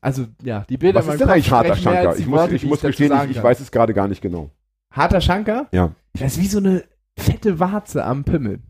also 0.00 0.26
ja, 0.44 0.64
die 0.68 0.76
Bilder 0.76 1.00
Was 1.00 1.14
ist 1.14 1.20
denn 1.20 1.28
eigentlich 1.28 1.50
harter 1.50 1.74
Schanker? 1.74 2.16
Ich 2.16 2.26
muss, 2.28 2.52
ich 2.52 2.64
muss 2.64 2.82
gestehen, 2.82 3.12
ich, 3.24 3.36
ich 3.36 3.42
weiß 3.42 3.58
es 3.58 3.72
gerade 3.72 3.94
gar 3.94 4.06
nicht 4.06 4.22
genau. 4.22 4.52
Harter 4.92 5.20
Schanker? 5.20 5.66
Ja. 5.72 5.92
Das 6.14 6.32
ist 6.36 6.40
wie 6.40 6.46
so 6.46 6.58
eine 6.58 6.84
fette 7.18 7.58
Warze 7.60 8.04
am 8.04 8.24
Pimmel. 8.24 8.60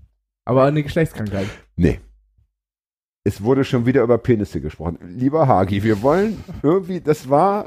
Aber 0.44 0.64
eine 0.64 0.82
Geschlechtskrankheit. 0.82 1.46
Nee. 1.76 2.00
Es 3.24 3.42
wurde 3.42 3.64
schon 3.64 3.84
wieder 3.86 4.02
über 4.02 4.16
Penisse 4.18 4.60
gesprochen. 4.60 4.98
Lieber 5.06 5.46
Hagi, 5.46 5.82
wir 5.82 6.00
wollen 6.02 6.42
irgendwie, 6.62 7.00
das 7.00 7.28
war, 7.28 7.66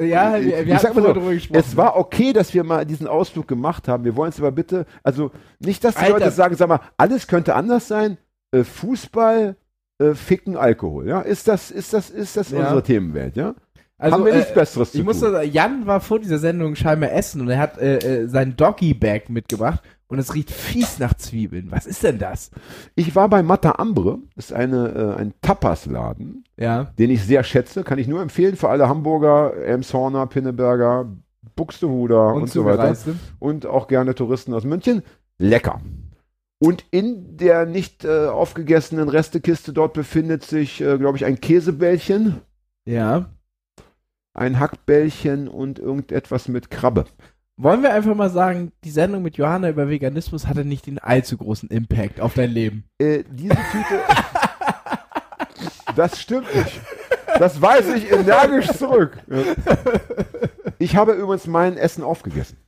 Ja, 0.00 0.36
Ich- 0.36 0.46
wir, 0.46 0.60
ich 0.62 0.66
wir 0.66 0.78
sag 0.80 0.94
mal 0.96 1.02
so, 1.02 1.12
drüber 1.12 1.32
gesprochen. 1.32 1.58
es 1.60 1.76
war 1.76 1.96
okay, 1.96 2.32
dass 2.32 2.52
wir 2.52 2.64
mal 2.64 2.84
diesen 2.84 3.06
Ausflug 3.06 3.46
gemacht 3.46 3.86
haben. 3.86 4.04
Wir 4.04 4.16
wollen 4.16 4.30
es 4.30 4.38
aber 4.40 4.50
bitte, 4.50 4.84
also 5.04 5.30
nicht, 5.60 5.84
dass 5.84 5.94
die 5.94 6.00
Alter. 6.00 6.18
Leute 6.18 6.30
sagen, 6.32 6.56
sag 6.56 6.68
mal, 6.68 6.80
alles 6.96 7.28
könnte 7.28 7.54
anders 7.54 7.86
sein. 7.86 8.18
Äh, 8.50 8.64
Fußball, 8.64 9.56
äh, 10.02 10.14
Ficken, 10.14 10.56
Alkohol. 10.56 11.06
Ja, 11.06 11.20
ist 11.20 11.46
das, 11.46 11.70
ist 11.70 11.92
das, 11.92 12.10
ist 12.10 12.36
das 12.36 12.50
Ja. 12.50 12.58
unsere 12.58 12.82
Themenwelt? 12.82 13.36
Ja, 13.36 13.54
also, 13.98 14.16
haben 14.16 14.24
wir 14.24 14.32
äh, 14.32 14.36
nichts 14.38 14.54
Besseres 14.54 14.92
zu 14.92 14.98
Ich 14.98 15.04
muss 15.04 15.20
tun. 15.20 15.32
sagen, 15.32 15.50
Jan 15.50 15.86
war 15.86 16.00
vor 16.00 16.18
dieser 16.18 16.38
Sendung 16.38 16.74
scheinbar 16.76 17.12
essen 17.12 17.40
und 17.40 17.48
er 17.48 17.58
hat 17.58 17.78
äh, 17.78 17.98
äh, 18.24 18.28
sein 18.28 18.56
Doggy-Bag 18.56 19.28
mitgebracht 19.30 19.80
und 20.08 20.18
es 20.18 20.34
riecht 20.34 20.50
fies 20.50 20.98
nach 20.98 21.14
Zwiebeln. 21.14 21.70
Was 21.70 21.86
ist 21.86 22.02
denn 22.04 22.18
das? 22.18 22.50
Ich 22.94 23.16
war 23.16 23.28
bei 23.28 23.42
Mata 23.42 23.72
Ambre, 23.78 24.18
ist 24.36 24.52
eine, 24.52 24.88
äh, 25.16 25.20
ein 25.20 25.34
Tapas-Laden, 25.42 26.44
Ja. 26.56 26.84
den 26.98 27.10
ich 27.10 27.24
sehr 27.24 27.42
schätze, 27.42 27.82
kann 27.84 27.98
ich 27.98 28.06
nur 28.06 28.22
empfehlen 28.22 28.56
für 28.56 28.68
alle 28.68 28.88
Hamburger, 28.88 29.54
Elmshorner, 29.56 30.26
Pinneberger, 30.26 31.06
Buxtehuder 31.56 32.34
und, 32.34 32.50
so 32.50 32.64
weiter. 32.64 32.94
Und 33.38 33.66
auch 33.66 33.88
gerne 33.88 34.14
Touristen 34.14 34.52
aus 34.52 34.64
München. 34.64 35.02
Lecker. 35.38 35.80
Und 36.58 36.84
in 36.90 37.36
der 37.36 37.66
nicht 37.66 38.04
äh, 38.04 38.26
aufgegessenen 38.28 39.08
Restekiste 39.08 39.72
dort 39.72 39.92
befindet 39.94 40.44
sich, 40.44 40.80
äh, 40.80 40.96
glaube 40.98 41.16
ich, 41.18 41.24
ein 41.24 41.40
Käsebällchen, 41.40 42.36
Ja. 42.84 43.26
Ein 44.36 44.60
Hackbällchen 44.60 45.48
und 45.48 45.78
irgendetwas 45.78 46.48
mit 46.48 46.70
Krabbe. 46.70 47.06
Wollen 47.58 47.82
wir 47.82 47.94
einfach 47.94 48.14
mal 48.14 48.28
sagen, 48.30 48.72
die 48.84 48.90
Sendung 48.90 49.22
mit 49.22 49.36
Johanna 49.38 49.70
über 49.70 49.88
Veganismus 49.88 50.46
hatte 50.46 50.64
nicht 50.64 50.86
den 50.86 50.98
allzu 50.98 51.38
großen 51.38 51.70
Impact 51.70 52.20
auf 52.20 52.34
dein 52.34 52.50
Leben. 52.50 52.84
Äh, 52.98 53.24
diese 53.30 53.54
Tüte. 53.54 54.00
das 55.96 56.20
stimmt 56.20 56.54
nicht. 56.54 56.80
Das 57.38 57.60
weiß 57.60 57.94
ich 57.94 58.10
energisch 58.12 58.66
zurück. 58.72 59.18
Ich 60.78 60.96
habe 60.96 61.12
übrigens 61.12 61.46
mein 61.46 61.76
Essen 61.76 62.02
aufgegessen. 62.04 62.58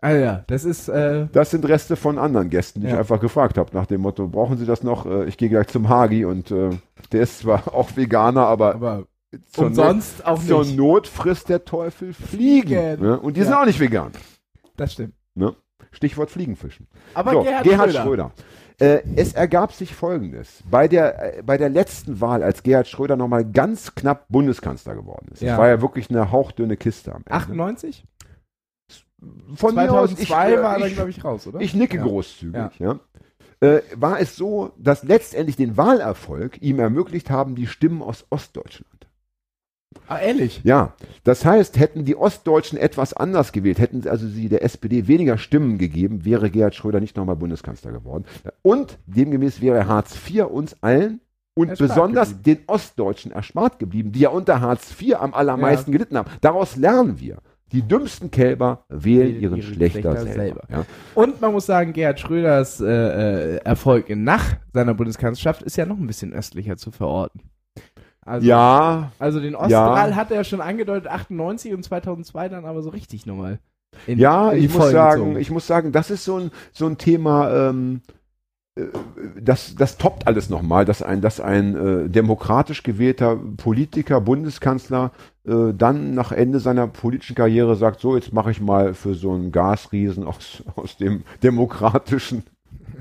Ah 0.00 0.10
ja, 0.12 0.44
das 0.48 0.64
ist, 0.64 0.88
äh, 0.88 1.26
Das 1.32 1.50
sind 1.52 1.66
Reste 1.68 1.94
von 1.96 2.18
anderen 2.18 2.50
Gästen, 2.50 2.80
die 2.80 2.86
ich 2.88 2.92
Ja. 2.92 2.98
einfach 2.98 3.20
gefragt 3.20 3.56
habe, 3.56 3.70
nach 3.72 3.86
dem 3.86 4.00
Motto, 4.00 4.26
brauchen 4.26 4.58
Sie 4.58 4.66
das 4.66 4.82
noch? 4.82 5.06
Äh, 5.06 5.26
Ich 5.26 5.36
gehe 5.36 5.48
gleich 5.48 5.68
zum 5.68 5.88
Hagi 5.88 6.24
und 6.24 6.50
äh, 6.50 6.70
der 7.12 7.22
ist 7.22 7.38
zwar 7.40 7.72
auch 7.72 7.94
Veganer, 7.96 8.46
aber 8.46 8.74
aber 8.74 9.04
zur, 9.48 9.66
und 9.66 9.76
Not, 9.76 9.96
auch 10.24 10.42
zur 10.42 10.64
nicht. 10.64 10.76
Not 10.76 11.06
frisst 11.06 11.48
der 11.48 11.64
Teufel 11.64 12.12
Fliegen. 12.12 12.68
Fliegen. 12.68 13.02
Ne? 13.02 13.18
Und 13.20 13.36
die 13.36 13.42
sind 13.42 13.52
Ja. 13.52 13.62
auch 13.62 13.66
nicht 13.66 13.80
vegan. 13.80 14.12
Das 14.76 14.92
stimmt. 14.92 15.14
Stichwort 15.90 16.30
Fliegenfischen. 16.30 16.86
Aber 17.12 17.32
So, 17.32 17.42
Gerhard, 17.42 17.64
Gerhard, 17.64 17.90
Schröder. 17.92 18.02
Schröder. 18.02 18.32
Äh, 18.78 19.02
es 19.16 19.34
ergab 19.34 19.72
sich 19.74 19.94
Folgendes. 19.94 20.62
Bei 20.70 20.88
der, 20.88 21.38
äh, 21.38 21.42
bei 21.42 21.58
der 21.58 21.68
letzten 21.68 22.20
Wahl, 22.22 22.42
als 22.42 22.62
Gerhard 22.62 22.88
Schröder 22.88 23.16
nochmal 23.16 23.44
ganz 23.44 23.94
knapp 23.94 24.26
Bundeskanzler 24.28 24.94
geworden 24.94 25.28
ist, 25.32 25.42
Ja. 25.42 25.50
das 25.50 25.58
war 25.58 25.68
ja 25.68 25.82
wirklich 25.82 26.08
eine 26.08 26.32
hauchdünne 26.32 26.76
Kiste 26.78 27.10
am 27.12 27.18
Ende. 27.18 27.30
98? 27.32 28.06
Von 29.54 29.74
mir 29.74 29.92
aus, 29.92 30.10
ich, 30.12 30.28
2002 30.28 30.52
äh, 30.54 30.62
war 30.62 30.78
er, 30.80 30.90
glaube 30.90 31.10
ich, 31.10 31.22
raus, 31.24 31.46
oder? 31.46 31.60
Ich 31.60 31.74
nicke 31.74 31.98
Ja. 31.98 32.02
großzügig, 32.02 32.78
ja. 32.80 32.98
Äh, 33.60 33.82
war 33.94 34.18
es 34.18 34.34
so, 34.34 34.72
dass 34.78 35.04
letztendlich 35.04 35.56
den 35.56 35.76
Wahlerfolg 35.76 36.60
ihm 36.60 36.80
ermöglicht 36.80 37.30
haben, 37.30 37.54
die 37.54 37.68
Stimmen 37.68 38.02
aus 38.02 38.26
Ostdeutschland. 38.30 38.91
Ah, 40.08 40.18
ehrlich? 40.18 40.60
Ja, 40.64 40.94
das 41.24 41.44
heißt, 41.44 41.78
hätten 41.78 42.04
die 42.04 42.16
Ostdeutschen 42.16 42.78
etwas 42.78 43.14
anders 43.14 43.52
gewählt, 43.52 43.78
hätten 43.78 44.06
also 44.08 44.26
sie 44.26 44.48
der 44.48 44.62
SPD 44.64 45.06
weniger 45.06 45.38
Stimmen 45.38 45.78
gegeben, 45.78 46.24
wäre 46.24 46.50
Gerhard 46.50 46.74
Schröder 46.74 47.00
nicht 47.00 47.16
nochmal 47.16 47.36
Bundeskanzler 47.36 47.92
geworden. 47.92 48.24
Und 48.62 48.98
demgemäß 49.06 49.60
wäre 49.60 49.86
Hartz 49.86 50.16
IV 50.28 50.46
uns 50.46 50.76
allen 50.82 51.20
und 51.54 51.70
Erspart 51.70 51.88
besonders 51.88 52.28
geblieben. 52.30 52.60
den 52.60 52.68
Ostdeutschen 52.68 53.32
erspart 53.32 53.78
geblieben, 53.78 54.12
die 54.12 54.20
ja 54.20 54.30
unter 54.30 54.60
Hartz 54.60 54.94
IV 55.00 55.16
am 55.16 55.34
allermeisten 55.34 55.92
gelitten 55.92 56.16
haben. 56.16 56.30
Daraus 56.40 56.76
lernen 56.76 57.20
wir. 57.20 57.38
Die 57.72 57.82
dümmsten 57.82 58.30
Kälber 58.30 58.84
wählen 58.90 59.40
ihren 59.40 59.56
ihren 59.56 59.62
Schlechter, 59.62 60.00
Schlechter 60.00 60.20
selber. 60.20 60.34
selber. 60.34 60.62
Ja. 60.70 60.86
Und 61.14 61.40
man 61.40 61.52
muss 61.52 61.64
sagen, 61.64 61.94
Gerhard 61.94 62.20
Schröders 62.20 62.80
äh, 62.80 62.86
äh, 62.86 63.56
Erfolg 63.64 64.14
nach 64.14 64.56
seiner 64.74 64.92
Bundeskanzlerschaft 64.92 65.62
ist 65.62 65.76
ja 65.76 65.86
noch 65.86 65.96
ein 65.96 66.06
bisschen 66.06 66.34
östlicher 66.34 66.76
zu 66.76 66.90
verorten. 66.90 67.40
Also, 68.24 68.46
ja, 68.46 69.10
also 69.18 69.40
den 69.40 69.54
Oststrahl 69.56 70.14
hat 70.16 70.30
er 70.30 70.36
ja 70.38 70.44
schon 70.44 70.60
angedeutet, 70.60 71.08
98 71.10 71.74
und 71.74 71.82
2002 71.84 72.48
dann 72.48 72.64
aber 72.64 72.82
so 72.82 72.90
richtig 72.90 73.26
nochmal. 73.26 73.58
in- 74.06 74.18
Ja, 74.18 74.52
in 74.52 74.64
ich 74.64 74.72
muss 74.72 74.90
sagen, 74.90 75.20
gezogen. 75.22 75.40
ich 75.40 75.50
muss 75.50 75.66
sagen, 75.66 75.92
das 75.92 76.10
ist 76.10 76.24
so 76.24 76.38
ein, 76.38 76.50
so 76.72 76.86
ein 76.86 76.98
Thema, 76.98 77.50
ähm, 77.70 78.00
äh, 78.76 78.84
das, 79.40 79.74
das 79.74 79.98
toppt 79.98 80.26
alles 80.28 80.48
nochmal, 80.50 80.84
dass 80.84 81.02
ein, 81.02 81.20
dass 81.20 81.40
ein 81.40 81.74
äh, 81.76 82.08
demokratisch 82.08 82.84
gewählter 82.84 83.36
Politiker, 83.56 84.20
Bundeskanzler, 84.20 85.10
äh, 85.44 85.74
dann 85.76 86.14
nach 86.14 86.30
Ende 86.30 86.60
seiner 86.60 86.86
politischen 86.86 87.34
Karriere 87.34 87.74
sagt, 87.74 88.00
so, 88.00 88.14
jetzt 88.14 88.32
mache 88.32 88.52
ich 88.52 88.60
mal 88.60 88.94
für 88.94 89.14
so 89.14 89.32
einen 89.32 89.50
Gasriesen 89.50 90.24
aus, 90.24 90.62
aus 90.76 90.96
dem 90.96 91.24
demokratischen 91.42 92.44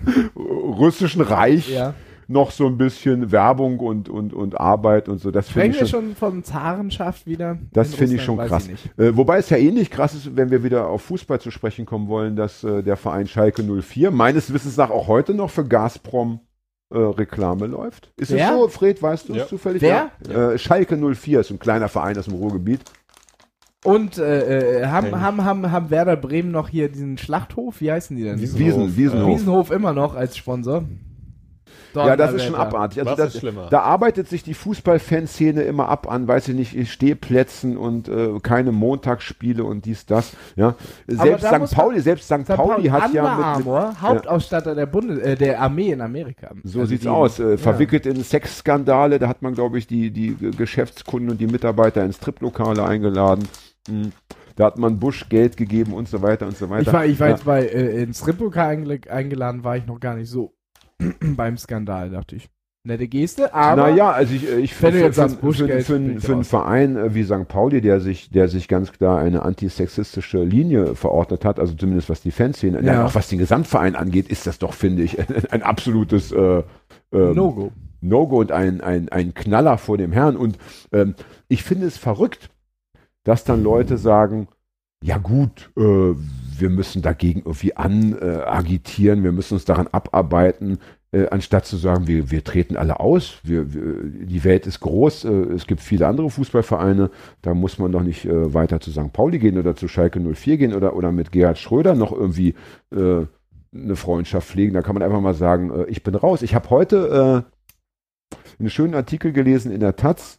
russischen 0.35 1.21
Reich 1.21 1.69
ja. 1.69 1.93
Noch 2.31 2.51
so 2.51 2.65
ein 2.67 2.77
bisschen 2.77 3.31
Werbung 3.31 3.79
und, 3.79 4.09
und, 4.09 4.33
und 4.33 4.59
Arbeit 4.59 5.09
und 5.09 5.19
so. 5.19 5.31
Das 5.31 5.49
finde 5.49 5.73
Sprechen 5.73 5.73
ich 5.73 5.79
wir 5.81 5.87
schon, 5.87 6.05
schon 6.07 6.15
von 6.15 6.43
Zarenschaft 6.43 7.27
wieder? 7.27 7.57
das 7.73 7.91
in 7.91 7.97
finde 7.97 8.15
ich 8.15 8.23
schon 8.23 8.37
krass. 8.37 8.67
Ich. 8.67 8.89
Äh, 8.97 9.15
wobei 9.17 9.37
es 9.37 9.49
ja 9.49 9.57
ähnlich 9.57 9.89
krass 9.91 10.13
ist, 10.13 10.35
wenn 10.35 10.49
wir 10.51 10.63
wieder 10.63 10.87
auf 10.87 11.01
Fußball 11.03 11.39
zu 11.39 11.51
sprechen 11.51 11.85
kommen 11.85 12.07
wollen, 12.07 12.35
dass 12.35 12.63
äh, 12.63 12.81
der 12.83 12.97
Verein 12.97 13.27
Schalke 13.27 13.63
04 13.63 14.11
meines 14.11 14.53
Wissens 14.53 14.77
nach 14.77 14.89
auch 14.89 15.07
heute 15.07 15.33
noch 15.33 15.49
für 15.49 15.65
Gazprom 15.65 16.39
äh, 16.91 16.97
Reklame 16.97 17.67
läuft. 17.67 18.11
Ist 18.17 18.31
Wer? 18.31 18.51
es 18.51 18.57
so, 18.59 18.67
Fred, 18.67 19.01
weißt 19.01 19.29
du 19.29 19.33
es 19.33 19.39
Ja. 19.39 19.47
zufällig? 19.47 19.81
Wer? 19.81 20.11
Ja. 20.27 20.51
Äh, 20.51 20.57
Schalke 20.57 20.97
04 20.97 21.41
ist 21.41 21.51
ein 21.51 21.59
kleiner 21.59 21.87
Verein 21.89 22.17
aus 22.17 22.25
dem 22.25 22.35
Ruhrgebiet. 22.35 22.81
Und 23.83 24.19
äh, 24.19 24.81
äh, 24.81 24.85
haben, 24.85 25.19
haben, 25.19 25.43
haben, 25.43 25.71
haben 25.71 25.89
Werder 25.89 26.15
Bremen 26.15 26.51
noch 26.51 26.69
hier 26.69 26.89
diesen 26.89 27.17
Schlachthof? 27.17 27.81
Wie 27.81 27.91
heißen 27.91 28.15
die 28.15 28.23
denn? 28.23 28.39
Wiesenhof. 28.39 28.59
Wiesen, 28.59 28.97
Wiesenhof. 28.97 29.27
Wiesenhof 29.27 29.71
immer 29.71 29.93
noch 29.93 30.13
als 30.13 30.37
Sponsor. 30.37 30.83
Ja, 31.95 32.15
das 32.15 32.33
ist 32.33 32.45
schon 32.45 32.55
abartig. 32.55 32.99
Also 32.99 33.15
das, 33.15 33.35
ist 33.35 33.39
schlimmer? 33.41 33.67
da 33.69 33.81
arbeitet 33.81 34.27
sich 34.27 34.43
die 34.43 34.53
Fußballfanszene 34.53 35.61
immer 35.63 35.89
ab 35.89 36.09
an, 36.09 36.27
weiß 36.27 36.49
ich 36.49 36.55
nicht, 36.55 36.91
Stehplätzen 36.91 37.77
und 37.77 38.07
äh, 38.07 38.39
keine 38.41 38.71
Montagsspiele 38.71 39.63
und 39.63 39.85
dies, 39.85 40.05
das. 40.05 40.33
Ja. 40.55 40.75
Selbst 41.07 41.43
da 41.43 41.49
St. 41.49 41.59
man- 41.59 41.69
Pauli, 41.69 41.99
selbst 41.99 42.25
St. 42.25 42.45
St. 42.45 42.55
Pauli 42.55 42.89
hat 42.89 43.13
ja 43.13 43.23
mit, 43.35 43.45
Armour, 43.45 43.93
Hauptausstatter 44.01 44.75
der, 44.75 44.85
Bundes 44.85 45.19
äh, 45.19 45.35
der 45.35 45.61
Armee 45.61 45.91
in 45.91 46.01
Amerika. 46.01 46.51
So 46.63 46.79
Also 46.79 46.89
sieht's 46.89 47.03
die- 47.03 47.09
aus. 47.09 47.39
Äh, 47.39 47.51
ja. 47.51 47.57
verwickelt 47.57 48.05
in 48.05 48.23
Sexskandale. 48.23 49.19
Da 49.19 49.27
hat 49.27 49.41
man, 49.41 49.53
glaube 49.53 49.77
ich, 49.77 49.87
die, 49.87 50.11
die 50.11 50.35
Geschäftskunden 50.55 51.29
und 51.29 51.39
die 51.39 51.47
Mitarbeiter 51.47 52.03
in 52.03 52.13
Striplokale 52.13 52.83
eingeladen. 52.83 53.47
Mhm. 53.89 54.11
Da 54.55 54.65
hat 54.65 54.77
man 54.77 54.99
Bush 54.99 55.27
Geld 55.29 55.57
gegeben 55.57 55.93
und 55.93 56.07
so 56.07 56.21
weiter 56.21 56.45
und 56.45 56.57
so 56.57 56.69
weiter. 56.69 56.81
Ich 56.81 56.93
war, 56.93 57.05
ich 57.05 57.19
war 57.19 57.27
ja. 57.27 57.33
jetzt 57.33 57.45
bei 57.45 57.65
äh, 57.65 58.03
ins 58.03 58.21
eingel 58.23 58.99
eingeladen, 59.09 59.63
war 59.63 59.77
ich 59.77 59.85
noch 59.85 59.99
gar 59.99 60.15
nicht 60.15 60.29
so 60.29 60.53
beim 61.35 61.57
Skandal, 61.57 62.09
dachte 62.09 62.35
ich. 62.35 62.49
Nette 62.83 63.07
Geste, 63.07 63.53
aber 63.53 63.89
naja, 63.89 64.11
also 64.11 64.33
ich, 64.33 64.49
äh, 64.49 64.59
ich 64.59 64.73
für, 64.73 64.89
jetzt 64.89 65.15
für, 65.15 65.29
für, 65.29 65.53
für, 65.53 65.81
für, 65.83 65.95
einen 65.95 66.19
raus. 66.19 66.47
Verein 66.47 66.97
äh, 66.97 67.13
wie 67.13 67.23
St. 67.23 67.47
Pauli, 67.47 67.79
der 67.79 67.99
sich, 67.99 68.31
der 68.31 68.47
sich 68.47 68.67
ganz 68.67 68.91
klar 68.91 69.19
eine 69.19 69.43
antisexistische 69.43 70.43
Linie 70.43 70.95
verordnet 70.95 71.45
hat, 71.45 71.59
also 71.59 71.75
zumindest 71.75 72.09
was 72.09 72.21
die 72.21 72.31
Fanszene, 72.31 72.81
Ja. 72.81 72.93
ja. 72.93 73.05
auch 73.05 73.13
was 73.13 73.27
den 73.27 73.37
Gesamtverein 73.37 73.95
angeht, 73.95 74.29
ist 74.29 74.47
das 74.47 74.57
doch, 74.57 74.73
finde 74.73 75.03
ich, 75.03 75.17
ein 75.51 75.61
absolutes 75.61 76.31
äh, 76.31 76.63
ähm, 77.13 77.35
No-Go. 77.35 77.71
No-Go 78.01 78.39
und 78.39 78.51
ein, 78.51 78.81
ein, 78.81 79.09
ein 79.09 79.35
Knaller 79.35 79.77
vor 79.77 79.99
dem 79.99 80.11
Herrn. 80.11 80.35
Und 80.35 80.57
ähm, 80.91 81.13
ich 81.49 81.61
finde 81.61 81.85
es 81.85 81.99
verrückt, 81.99 82.49
dass 83.23 83.43
dann 83.43 83.61
Leute 83.61 83.97
sagen, 83.99 84.47
ja 85.03 85.17
gut, 85.17 85.71
äh, 85.77 85.81
wir 85.81 86.69
müssen 86.69 87.01
dagegen 87.01 87.39
irgendwie 87.39 87.75
an 87.75 88.15
äh, 88.21 88.43
agitieren, 88.45 89.23
wir 89.23 89.31
müssen 89.31 89.55
uns 89.55 89.65
daran 89.65 89.87
abarbeiten, 89.87 90.77
äh, 91.11 91.27
anstatt 91.29 91.65
zu 91.65 91.75
sagen, 91.77 92.07
wir, 92.07 92.29
wir 92.29 92.43
treten 92.43 92.77
alle 92.77 92.99
aus, 92.99 93.39
wir, 93.43 93.73
wir, 93.73 94.03
die 94.03 94.43
Welt 94.43 94.67
ist 94.67 94.79
groß, 94.79 95.25
äh, 95.25 95.29
es 95.55 95.65
gibt 95.65 95.81
viele 95.81 96.07
andere 96.07 96.29
Fußballvereine, 96.29 97.09
da 97.41 97.53
muss 97.53 97.79
man 97.79 97.91
doch 97.91 98.03
nicht 98.03 98.25
äh, 98.25 98.53
weiter 98.53 98.79
zu 98.79 98.91
St. 98.91 99.11
Pauli 99.11 99.39
gehen 99.39 99.57
oder 99.57 99.75
zu 99.75 99.87
Schalke 99.87 100.19
04 100.19 100.57
gehen 100.57 100.73
oder, 100.73 100.95
oder 100.95 101.11
mit 101.11 101.31
Gerhard 101.31 101.57
Schröder 101.57 101.95
noch 101.95 102.11
irgendwie 102.11 102.53
äh, 102.95 103.25
eine 103.73 103.95
Freundschaft 103.95 104.49
pflegen. 104.49 104.73
Da 104.73 104.81
kann 104.81 104.93
man 104.95 105.03
einfach 105.03 105.21
mal 105.21 105.33
sagen, 105.33 105.85
ich 105.87 106.03
bin 106.03 106.13
raus. 106.13 106.41
Ich 106.41 106.55
habe 106.55 106.69
heute 106.69 107.45
einen 108.59 108.69
schönen 108.69 108.95
Artikel 108.95 109.31
gelesen 109.31 109.71
in 109.71 109.79
der 109.79 109.95
Taz 109.95 110.35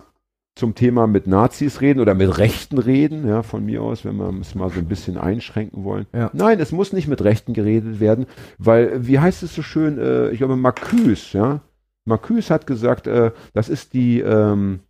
zum 0.55 0.75
Thema 0.75 1.07
mit 1.07 1.27
Nazis 1.27 1.81
reden 1.81 2.01
oder 2.01 2.15
mit 2.15 2.37
Rechten 2.39 2.79
reden, 2.79 3.27
ja, 3.27 3.43
von 3.43 3.65
mir 3.65 3.83
aus, 3.83 4.05
wenn 4.05 4.17
wir 4.17 4.33
es 4.41 4.55
mal 4.55 4.69
so 4.71 4.79
ein 4.79 4.87
bisschen 4.87 5.17
einschränken 5.17 5.85
wollen. 5.85 6.07
Ja. 6.13 6.31
Nein, 6.35 6.61
es 6.61 6.73
muss 6.73 6.93
nicht 6.93 7.09
mit 7.09 7.23
Rechten 7.25 7.55
geredet 7.55 8.01
werden, 8.01 8.27
weil, 8.59 9.07
wie 9.07 9.19
heißt 9.19 9.43
es 9.43 9.55
so 9.55 9.63
schön, 9.63 9.99
äh, 9.99 10.31
ich 10.31 10.39
glaube, 10.39 10.57
Marcuse, 10.57 11.37
ja, 11.37 11.61
Marcuse 12.05 12.53
hat 12.53 12.67
gesagt, 12.67 13.07
äh, 13.07 13.33
das 13.55 13.69
ist 13.69 13.95
die, 13.95 14.21
ähm, 14.21 14.81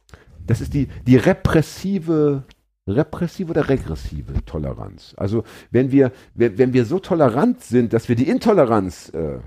das 0.47 0.61
ist 0.61 0.75
die, 0.75 0.88
die 1.07 1.16
repressive, 1.16 2.45
repressive 2.88 3.50
oder 3.50 3.69
regressive 3.69 4.45
Toleranz. 4.45 5.14
Also, 5.16 5.45
wenn 5.71 5.92
wir, 5.92 6.11
wenn, 6.35 6.73
wir 6.73 6.85
so 6.85 6.99
tolerant 6.99 7.62
sind, 7.62 7.92
dass 7.92 8.09
wir 8.09 8.16
die 8.16 8.28
Intoleranz 8.28 9.11
äh, 9.11 9.38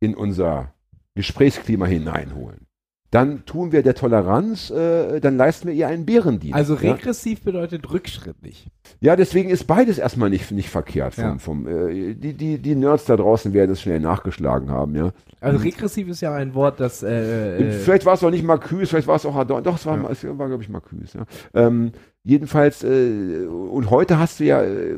in 0.00 0.14
unser 0.14 0.72
Gesprächsklima 1.14 1.86
hineinholen, 1.86 2.66
dann 3.14 3.46
tun 3.46 3.70
wir 3.70 3.84
der 3.84 3.94
Toleranz, 3.94 4.70
äh, 4.70 5.20
dann 5.20 5.36
leisten 5.36 5.68
wir 5.68 5.74
ihr 5.74 5.86
einen 5.86 6.04
Bärendienst. 6.04 6.56
Also 6.56 6.74
ja? 6.74 6.92
regressiv 6.92 7.42
bedeutet 7.42 7.88
rückschrittlich. 7.92 8.66
Ja, 9.00 9.14
deswegen 9.14 9.50
ist 9.50 9.68
beides 9.68 9.98
erstmal 9.98 10.30
nicht, 10.30 10.50
nicht 10.50 10.68
verkehrt. 10.68 11.14
Vom, 11.14 11.24
Ja. 11.24 11.38
vom, 11.38 11.66
äh, 11.68 12.14
die, 12.14 12.34
die, 12.34 12.58
die 12.58 12.74
Nerds 12.74 13.04
da 13.04 13.16
draußen 13.16 13.52
werden 13.52 13.70
es 13.70 13.80
schnell 13.80 14.00
nachgeschlagen 14.00 14.68
haben, 14.68 14.96
ja. 14.96 15.12
Also 15.40 15.58
regressiv 15.58 16.08
ist 16.08 16.22
ja 16.22 16.34
ein 16.34 16.54
Wort, 16.54 16.80
das 16.80 17.04
äh, 17.04 17.58
äh, 17.58 17.70
vielleicht 17.70 18.04
war 18.04 18.14
es 18.14 18.24
auch 18.24 18.30
nicht 18.30 18.42
Marcuse, 18.44 18.86
vielleicht 18.86 19.06
war 19.06 19.16
es 19.16 19.26
auch 19.26 19.36
Adorno. 19.36 19.62
Doch, 19.62 19.76
es 19.76 19.86
war, 19.86 20.10
es 20.10 20.24
war 20.24 20.48
glaube 20.48 20.64
ich, 20.64 20.68
Marcuse, 20.68 21.18
ja. 21.18 21.24
Ähm, 21.54 21.92
jedenfalls, 22.24 22.82
äh, 22.82 23.46
und 23.46 23.90
heute 23.90 24.18
hast 24.18 24.40
du 24.40 24.44
ja, 24.44 24.60
äh, 24.60 24.96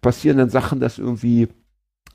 passieren 0.00 0.38
dann 0.38 0.48
Sachen, 0.48 0.80
dass 0.80 0.98
irgendwie, 0.98 1.48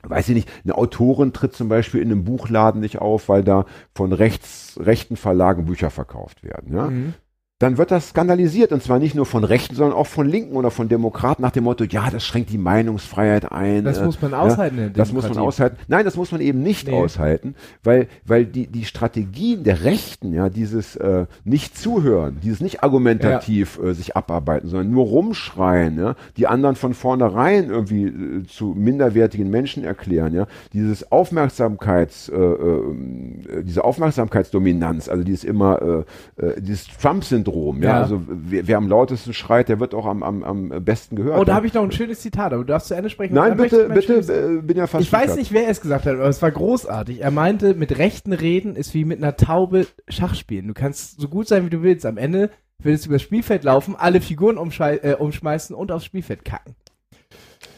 weiß 0.04 0.30
ich 0.30 0.36
nicht, 0.36 0.50
eine 0.64 0.76
Autorin 0.78 1.34
tritt 1.34 1.54
zum 1.54 1.70
Beispiel 1.70 2.02
in 2.02 2.12
einem 2.12 2.24
Buchladen 2.24 2.82
nicht 2.82 3.00
auf, 3.00 3.30
weil 3.30 3.44
da 3.44 3.66
von 3.94 4.14
rechts, 4.14 4.80
rechten 4.82 5.18
Verlagen 5.18 5.66
Bücher 5.66 5.90
verkauft 5.90 6.44
werden, 6.44 6.74
ja. 6.74 6.90
mhm. 6.90 7.14
Dann 7.60 7.78
wird 7.78 7.92
das 7.92 8.10
skandalisiert 8.10 8.72
und 8.72 8.82
zwar 8.82 9.00
nicht 9.00 9.16
nur 9.16 9.26
von 9.26 9.44
Rechten, 9.44 9.76
sondern 9.76 9.98
auch 9.98 10.08
von 10.08 10.26
Linken 10.28 10.56
oder 10.56 10.72
von 10.72 10.88
Demokraten 10.88 11.42
nach 11.42 11.52
dem 11.52 11.66
Motto, 11.66 11.84
ja, 11.84 12.10
das 12.10 12.26
schränkt 12.26 12.52
die 12.52 12.58
Meinungsfreiheit 12.58 13.52
ein. 13.52 13.84
das 13.84 13.98
äh, 13.98 14.06
muss 14.06 14.22
man 14.22 14.34
aushalten. 14.34 14.78
in 14.78 14.84
der 14.84 14.90
das 14.92 15.12
muss 15.12 15.28
man 15.28 15.38
aushalten. 15.38 15.76
Nein, 15.90 16.06
das 16.06 16.16
muss 16.16 16.32
man 16.32 16.40
eben 16.40 16.64
nicht 16.64 16.88
Nee. 16.88 16.94
aushalten, 16.94 17.56
weil, 17.84 18.08
weil 18.26 18.46
die, 18.46 18.68
die 18.68 18.86
Strategien 18.86 19.66
der 19.66 19.84
Rechten, 19.84 20.34
ja, 20.34 20.48
dieses 20.48 20.96
äh, 20.96 21.26
nicht 21.44 21.78
zuhören, 21.78 22.38
dieses 22.42 22.62
nicht 22.62 22.82
argumentativ 22.82 23.78
äh, 23.84 23.94
sich 23.94 24.16
abarbeiten, 24.16 24.70
sondern 24.70 24.92
nur 24.92 25.06
rumschreien, 25.08 26.00
ja, 26.00 26.16
die 26.38 26.48
anderen 26.48 26.78
von 26.78 26.94
vornherein 26.94 27.70
irgendwie 27.70 28.06
äh, 28.06 28.44
zu 28.48 28.68
minderwertigen 28.68 29.50
Menschen 29.50 29.84
erklären, 29.84 30.34
ja, 30.34 30.48
dieses 30.72 31.12
Aufmerksamkeits, 31.12 32.30
äh, 32.30 32.36
äh, 32.38 33.64
diese 33.64 33.84
Aufmerksamkeitsdominanz, 33.84 35.10
also 35.10 35.26
dieses 35.26 35.44
immer, 35.44 36.06
äh, 36.40 36.46
äh, 36.46 36.62
dieses 36.62 36.88
Trump-Syndrom, 36.88 37.49
ja, 37.82 37.90
Ja. 37.90 38.02
also 38.02 38.22
wer, 38.28 38.68
wer 38.68 38.78
am 38.78 38.88
lautesten 38.88 39.34
schreit, 39.34 39.70
der 39.70 39.80
wird 39.80 39.94
auch 39.94 40.06
am, 40.06 40.24
am, 40.24 40.44
am 40.44 40.70
besten 40.84 41.16
gehört. 41.16 41.40
Oh, 41.40 41.44
da 41.44 41.56
habe 41.56 41.68
ich 41.68 41.74
noch 41.74 41.84
ein 41.84 41.92
schönes 41.92 42.22
Zitat, 42.22 42.54
aber 42.54 42.64
du 42.64 42.68
darfst 42.68 42.88
zu 42.90 42.94
Ende 42.96 43.10
sprechen. 43.10 43.34
Nein, 43.34 43.58
bitte, 43.58 43.88
mein 43.88 44.02
schönes- 44.02 44.28
bitte, 44.28 44.58
äh, 44.60 44.62
bin 44.62 44.78
ja 44.78 44.88
fast 44.88 45.04
Ich 45.04 45.12
weiß 45.12 45.36
nicht, 45.36 45.52
wer 45.54 45.68
es 45.70 45.82
gesagt 45.82 46.06
hat, 46.06 46.14
aber 46.16 46.28
es 46.28 46.42
war 46.42 46.52
großartig. 46.52 47.22
Er 47.22 47.32
meinte, 47.32 47.74
mit 47.74 47.98
rechten 47.98 48.34
Reden 48.34 48.76
ist 48.76 48.94
wie 48.94 49.06
mit 49.06 49.22
einer 49.22 49.36
Taube 49.36 49.88
Schach 50.08 50.36
spielen. 50.36 50.68
Du 50.68 50.74
kannst 50.74 51.20
so 51.20 51.28
gut 51.28 51.48
sein, 51.48 51.66
wie 51.66 51.70
du 51.70 51.82
willst. 51.82 52.06
Am 52.06 52.18
Ende 52.18 52.50
willst 52.82 53.06
du 53.06 53.10
übers 53.10 53.22
Spielfeld 53.22 53.64
laufen, 53.64 53.96
alle 53.98 54.22
Figuren 54.22 54.58
äh, 54.58 55.16
umschmeißen 55.18 55.76
und 55.76 55.92
aufs 55.92 56.06
Spielfeld 56.06 56.46
kacken. 56.46 56.76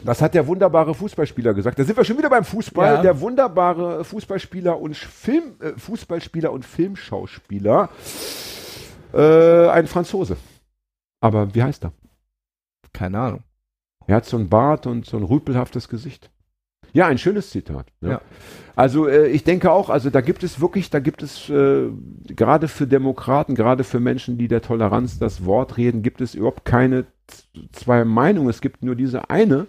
Das 0.04 0.20
hat 0.20 0.34
der 0.34 0.46
wunderbare 0.46 0.94
Fußballspieler 0.94 1.54
gesagt. 1.54 1.78
Da 1.78 1.84
sind 1.84 1.96
wir 1.96 2.04
schon 2.04 2.18
wieder 2.18 2.30
beim 2.30 2.44
Fußball. 2.44 2.94
Ja. 2.94 3.02
Der 3.02 3.20
wunderbare 3.20 4.04
Fußballspieler 4.04 4.80
und 4.80 4.96
Film, 4.96 5.42
äh, 5.60 5.72
Fußballspieler 5.76 6.52
und 6.52 6.64
Filmschauspieler. 6.64 7.88
Äh, 9.12 9.68
ein 9.68 9.86
Franzose. 9.86 10.36
Aber 11.20 11.54
wie 11.54 11.62
heißt 11.62 11.84
er? 11.84 11.92
Keine 12.92 13.18
Ahnung. 13.20 13.42
Er 14.06 14.16
hat 14.16 14.24
so 14.26 14.36
ein 14.36 14.48
Bart 14.48 14.86
und 14.86 15.06
so 15.06 15.16
ein 15.16 15.22
rüpelhaftes 15.22 15.88
Gesicht. 15.88 16.30
Ja, 16.92 17.06
ein 17.06 17.18
schönes 17.18 17.50
Zitat. 17.50 17.86
Ja. 18.00 18.10
Ja. 18.10 18.20
Also 18.76 19.06
äh, 19.06 19.28
ich 19.28 19.44
denke 19.44 19.70
auch, 19.70 19.88
also 19.88 20.10
da 20.10 20.20
gibt 20.20 20.42
es 20.42 20.60
wirklich, 20.60 20.90
da 20.90 21.00
gibt 21.00 21.22
es 21.22 21.48
äh, 21.48 21.88
gerade 22.26 22.68
für 22.68 22.86
Demokraten, 22.86 23.54
gerade 23.54 23.84
für 23.84 24.00
Menschen, 24.00 24.36
die 24.36 24.48
der 24.48 24.62
Toleranz 24.62 25.18
das 25.18 25.44
Wort 25.44 25.76
reden, 25.76 26.02
gibt 26.02 26.20
es 26.20 26.34
überhaupt 26.34 26.64
keine 26.64 27.06
zwei 27.72 28.04
Meinungen. 28.04 28.50
Es 28.50 28.60
gibt 28.60 28.82
nur 28.82 28.94
diese 28.94 29.30
eine 29.30 29.68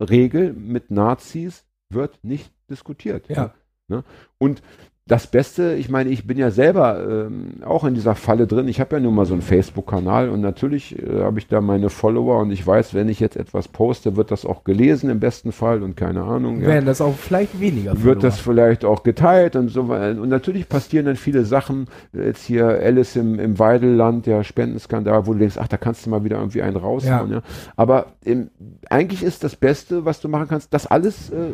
Regel 0.00 0.52
mit 0.52 0.90
Nazis 0.90 1.64
wird 1.90 2.18
nicht 2.22 2.52
diskutiert. 2.68 3.28
Ja. 3.28 3.54
Ne? 3.88 4.04
Und 4.38 4.62
das 5.06 5.26
Beste, 5.26 5.74
ich 5.74 5.90
meine, 5.90 6.08
ich 6.08 6.26
bin 6.26 6.38
ja 6.38 6.50
selber 6.50 7.26
ähm, 7.26 7.62
auch 7.62 7.84
in 7.84 7.92
dieser 7.92 8.14
Falle 8.14 8.46
drin. 8.46 8.68
Ich 8.68 8.80
habe 8.80 8.96
ja 8.96 9.02
nun 9.02 9.14
mal 9.14 9.26
so 9.26 9.34
einen 9.34 9.42
Facebook-Kanal 9.42 10.30
und 10.30 10.40
natürlich 10.40 10.98
äh, 10.98 11.20
habe 11.20 11.38
ich 11.38 11.46
da 11.46 11.60
meine 11.60 11.90
Follower 11.90 12.40
und 12.40 12.50
ich 12.50 12.66
weiß, 12.66 12.94
wenn 12.94 13.10
ich 13.10 13.20
jetzt 13.20 13.36
etwas 13.36 13.68
poste, 13.68 14.16
wird 14.16 14.30
das 14.30 14.46
auch 14.46 14.64
gelesen 14.64 15.10
im 15.10 15.20
besten 15.20 15.52
Fall 15.52 15.82
und 15.82 15.94
keine 15.94 16.22
Ahnung. 16.22 16.62
Ja 16.62 16.68
Wären 16.68 16.86
das 16.86 17.02
auch 17.02 17.14
vielleicht 17.14 17.60
weniger 17.60 18.02
wird 18.02 18.24
das 18.24 18.38
Follower. 18.38 18.64
vielleicht 18.64 18.86
auch 18.86 19.02
geteilt 19.02 19.56
und 19.56 19.68
so 19.68 19.88
weiter. 19.88 20.18
Und 20.18 20.30
natürlich 20.30 20.70
passieren 20.70 21.04
dann 21.04 21.16
viele 21.16 21.44
Sachen. 21.44 21.86
Jetzt 22.14 22.46
hier 22.46 22.66
Alice 22.66 23.16
im, 23.16 23.38
im 23.38 23.58
Weidelland, 23.58 24.24
der 24.24 24.42
Spendenskandal, 24.42 25.26
wo 25.26 25.34
du 25.34 25.40
denkst, 25.40 25.56
ach, 25.60 25.68
da 25.68 25.76
kannst 25.76 26.06
du 26.06 26.10
mal 26.10 26.24
wieder 26.24 26.38
irgendwie 26.38 26.62
einen 26.62 26.76
raushauen. 26.76 27.30
Ja. 27.30 27.42
Aber 27.76 28.06
im, 28.24 28.48
eigentlich 28.88 29.22
ist 29.22 29.44
das 29.44 29.54
Beste, 29.54 30.06
was 30.06 30.22
du 30.22 30.30
machen 30.30 30.48
kannst, 30.48 30.72
das 30.72 30.86
alles 30.86 31.28
äh, 31.28 31.50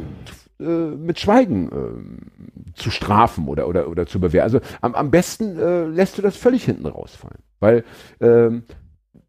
mit 0.65 1.19
Schweigen 1.19 1.69
äh, 1.69 2.75
zu 2.75 2.91
strafen 2.91 3.49
oder, 3.49 3.69
oder, 3.69 3.89
oder 3.89 4.07
zu 4.07 4.21
bewähren. 4.21 4.45
Also 4.45 4.61
am, 4.81 4.95
am 4.95 5.11
besten 5.11 5.59
äh, 5.59 5.85
lässt 5.85 6.19
du 6.19 6.23
das 6.23 6.37
völlig 6.37 6.65
hinten 6.65 6.87
rausfallen. 6.87 7.43
Weil 7.61 7.85
ähm, 8.21 8.65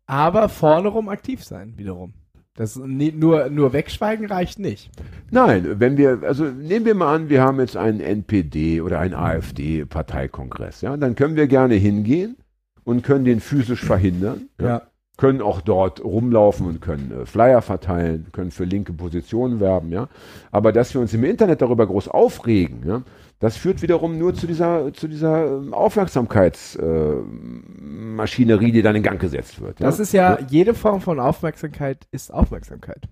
Aber 0.06 0.50
vorne 0.50 0.90
rum 0.90 1.10
aktiv 1.10 1.44
sein, 1.44 1.74
wiederum. 1.78 2.14
Das 2.56 2.76
nur, 2.76 3.50
nur 3.50 3.72
wegschweigen 3.72 4.26
reicht 4.26 4.60
nicht. 4.60 4.92
Nein, 5.32 5.80
wenn 5.80 5.98
wir, 5.98 6.20
also 6.24 6.46
nehmen 6.46 6.86
wir 6.86 6.96
mal 6.96 7.16
an, 7.16 7.30
wir 7.30 7.42
haben 7.42 7.60
jetzt 7.60 7.78
einen 7.78 8.02
NPD 8.02 8.82
oder 8.82 9.00
einen 9.00 9.14
AfD-Parteikongress, 9.14 10.82
ja, 10.82 10.96
dann 10.98 11.16
können 11.16 11.38
wir 11.38 11.48
gerne 11.48 11.76
hingehen 11.76 12.36
und 12.84 13.04
können 13.04 13.24
den 13.24 13.40
physisch 13.40 13.84
verhindern, 13.84 14.50
ja, 14.60 14.82
können 15.22 15.42
auch 15.44 15.62
dort 15.62 16.04
rumlaufen 16.04 16.66
und 16.66 16.82
können 16.82 17.12
äh, 17.12 17.28
Flyer 17.28 17.62
verteilen, 17.62 18.25
können 18.32 18.50
für 18.50 18.63
linke 18.63 18.92
Positionen 18.92 19.60
werben, 19.60 19.92
ja, 19.92 20.08
aber 20.50 20.72
dass 20.72 20.96
wir 20.96 21.01
uns 21.01 21.13
im 21.13 21.24
Internet 21.24 21.62
darüber 21.62 21.86
groß 21.86 22.08
aufregen, 22.08 22.82
ja, 22.88 23.04
das 23.38 23.56
führt 23.56 23.84
wiederum 23.84 24.18
nur 24.18 24.34
zu 24.34 24.48
dieser, 24.48 24.92
zu 24.94 25.08
dieser 25.08 25.46
ähm, 25.46 25.75
Aufmerksamkeitsmaschinerie, 25.75 28.70
äh, 28.70 28.72
die 28.72 28.82
dann 28.82 28.96
in 28.96 29.04
Gang 29.04 29.22
gesetzt 29.22 29.62
wird. 29.62 29.80
Ja? 29.80 29.86
Das 29.86 30.00
ist 30.00 30.12
ja, 30.12 30.40
jede 30.50 30.74
Form 30.74 31.01
von 31.01 31.20
Aufmerksamkeit 31.20 32.08
ist 32.10 32.34
Aufmerksamkeit. 32.34 33.08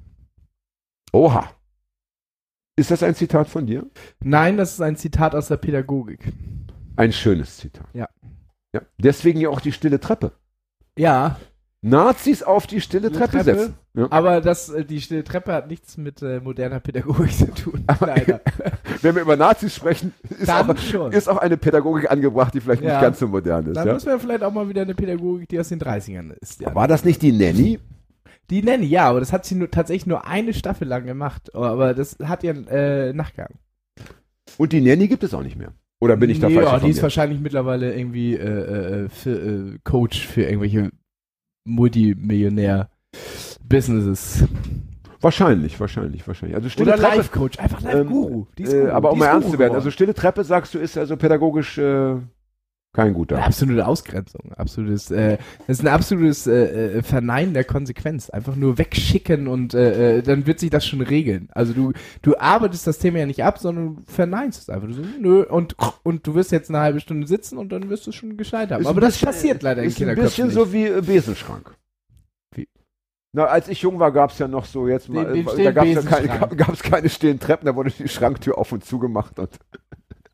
Oha. 1.13 1.51
Ist 2.75 2.89
das 2.89 3.04
ein 3.04 3.13
Zitat 3.13 3.50
von 3.50 3.68
dir? 3.68 3.86
Nein, 4.24 4.58
das 4.58 4.74
ist 4.74 4.82
ein 4.82 4.96
Zitat 4.96 5.36
aus 5.36 5.50
der 5.50 5.58
Pädagogik. 5.58 6.34
Ein 6.96 7.13
schönes 7.13 7.58
Zitat. 7.58 7.86
Ja. 7.94 8.10
ja. 8.74 8.82
Deswegen 8.98 9.39
ja 9.39 9.50
auch 9.50 9.62
die 9.62 9.74
stille 9.74 10.00
Treppe. 10.00 10.32
Ja, 10.98 11.38
Nazis 11.82 12.44
auf 12.44 12.68
die 12.68 12.82
stille 12.82 13.10
Treppe, 13.12 13.38
Treppe. 13.38 13.44
setzen. 13.44 13.74
Ja. 13.94 14.08
aber 14.12 14.42
das, 14.42 14.70
äh, 14.70 14.84
die 14.84 15.00
stille 15.02 15.24
Treppe 15.24 15.54
hat 15.54 15.68
nichts 15.68 15.98
mit 15.98 16.22
äh, 16.22 16.40
moderner 16.42 16.80
Pädagogik 16.82 17.32
zu 17.32 17.52
tun. 17.54 17.86
Leider. 18.02 18.42
Wenn 19.02 19.16
wir 19.16 19.22
über 19.22 19.38
Nazis 19.38 19.76
sprechen, 19.76 20.14
ist 20.40 20.50
auch, 20.50 20.68
ist 21.12 21.30
auch 21.30 21.38
eine 21.38 21.56
Pädagogik 21.58 22.12
angebracht, 22.12 22.54
die 22.54 22.60
vielleicht 22.62 22.84
Ja. 22.84 22.94
nicht 22.94 23.02
ganz 23.02 23.20
so 23.20 23.28
modern 23.28 23.68
ist. 23.68 23.78
Dann 23.78 23.88
Ja? 23.88 23.94
müssen 23.94 24.08
wir 24.08 24.20
vielleicht 24.20 24.44
auch 24.44 24.52
mal 24.52 24.68
wieder 24.68 24.82
eine 24.82 24.94
Pädagogik, 24.94 25.48
die 25.48 25.60
aus 25.60 25.70
den 25.70 25.80
30ern 25.80 26.32
ist. 26.42 26.64
War 26.76 26.88
das 26.88 27.06
nicht 27.06 27.22
die 27.22 27.32
Nanny? 27.32 27.80
Die 28.50 28.62
Nanny, 28.62 28.88
ja, 28.88 29.08
aber 29.10 29.20
das 29.22 29.32
hat 29.32 29.46
sie 29.46 29.56
nur, 29.56 29.72
tatsächlich 29.72 30.06
nur 30.08 30.28
eine 30.28 30.54
Staffel 30.54 30.88
lang 30.88 31.06
gemacht. 31.06 31.54
Aber 31.56 31.94
das 31.94 32.18
hat 32.24 32.44
ja 32.44 32.52
äh, 32.54 33.14
Nachgang. 33.14 33.54
Und 34.58 34.74
die 34.74 34.82
Nanny 34.82 35.08
gibt 35.08 35.24
es 35.24 35.34
auch 35.34 35.44
nicht 35.44 35.56
mehr. 35.58 35.72
Oder 36.02 36.18
bin 36.18 36.30
ich 36.30 36.40
da 36.40 36.48
Nee, 36.50 36.56
falsch 36.56 36.72
Ja, 36.72 36.80
die 36.80 36.90
ist 36.90 37.04
wahrscheinlich 37.04 37.40
mittlerweile 37.42 37.94
irgendwie 37.96 38.34
äh, 38.36 39.06
äh, 39.06 39.10
für, 39.10 39.32
äh, 39.32 39.78
Coach 39.84 40.26
für 40.28 40.44
irgendwelche 40.44 40.92
Multimillionär-Businesses. 41.70 44.44
Wahrscheinlich, 45.22 45.78
wahrscheinlich, 45.80 46.28
wahrscheinlich. 46.28 46.56
Also 46.56 46.70
stille 46.70 46.94
Oder 46.94 47.02
Treppe. 47.02 47.18
Live-Coach, 47.18 47.60
einfach 47.60 47.82
Live-Guru. 47.82 48.46
Die 48.58 48.64
ist 48.64 48.74
äh, 48.74 48.82
Guru, 48.82 48.92
aber 48.92 49.12
um 49.12 49.20
mal 49.20 49.26
ernst 49.28 49.52
zu 49.52 49.60
werden, 49.60 49.76
also 49.76 49.92
stille 49.92 50.14
Treppe, 50.14 50.46
sagst 50.46 50.74
du, 50.74 50.80
ist 50.80 50.98
also 50.98 51.18
pädagogisch 51.18 51.78
äh, 51.78 52.16
kein 53.00 53.13
guter. 53.13 53.38
Eine 53.38 53.46
absolute 53.46 53.88
Ausgrenzung, 53.88 54.52
absolutes, 54.58 55.10
äh, 55.12 55.38
das 55.67 55.80
ist 55.80 55.86
ein 55.86 55.88
absolutes 55.93 56.47
äh, 56.47 56.97
äh, 56.97 57.04
Verneinen 57.04 57.54
der 57.54 57.63
Konsequenz. 57.63 58.30
Einfach 58.30 58.56
nur 58.56 58.78
wegschicken 58.78 59.47
und 59.47 59.74
äh, 59.74 60.17
äh, 60.17 60.21
dann 60.21 60.45
wird 60.47 60.60
sich 60.60 60.69
das 60.69 60.86
schon 60.86 61.02
regeln. 61.02 61.50
Also 61.54 61.74
du, 61.74 61.93
du 62.21 62.38
arbeitest 62.38 62.86
das 62.88 63.00
Thema 63.00 63.19
ja 63.19 63.26
nicht 63.26 63.43
ab, 63.43 63.60
sondern 63.60 63.95
du 63.95 64.02
verneinst 64.06 64.62
es 64.63 64.69
einfach. 64.69 64.88
Du 64.88 64.93
so, 64.93 65.04
nö, 65.19 65.43
und, 65.43 65.76
und 66.04 66.28
du 66.28 66.36
wirst 66.36 66.52
jetzt 66.52 66.69
eine 66.69 66.80
halbe 66.80 67.00
Stunde 67.00 67.28
sitzen 67.28 67.58
und 67.58 67.71
dann 67.71 67.89
wirst 67.89 68.06
du 68.08 68.12
schon 68.12 68.36
gescheit 68.38 68.71
haben. 68.71 68.82
Ist 68.82 68.88
Aber 68.88 69.00
ein 69.00 69.02
das 69.02 69.13
bisschen- 69.13 69.26
passiert 69.28 69.63
leider 69.63 69.82
in 69.84 69.88
ist 69.89 69.95
ein 69.95 69.97
Kinderköpfen 70.08 70.47
bisschen 70.47 70.52
so 70.52 70.74
wie 70.74 70.86
äh, 70.88 71.02
Besenschrank. 71.02 71.76
Na, 73.32 73.45
als 73.45 73.67
ich 73.67 73.84
jung 73.84 74.00
war, 74.00 74.12
gab 74.12 74.32
es 74.32 74.39
ja 74.39 74.47
noch 74.47 74.65
so 74.65 74.88
jetzt 74.88 75.08
mal, 75.08 75.32
Den- 75.34 75.45
den 75.45 75.63
da 75.65 75.71
gab 75.71 75.86
es 75.86 75.93
ja 75.93 76.02
keine, 76.02 76.56
gab's 76.56 76.82
keine 76.82 77.10
stillen 77.10 77.39
Treppen, 77.39 77.67
da 77.67 77.76
wurde 77.76 77.91
die 77.91 78.08
Schranktür 78.08 78.58
auf 78.58 78.71
und 78.71 78.84
zu 78.84 78.97
gemacht 78.97 79.38
und 79.38 79.52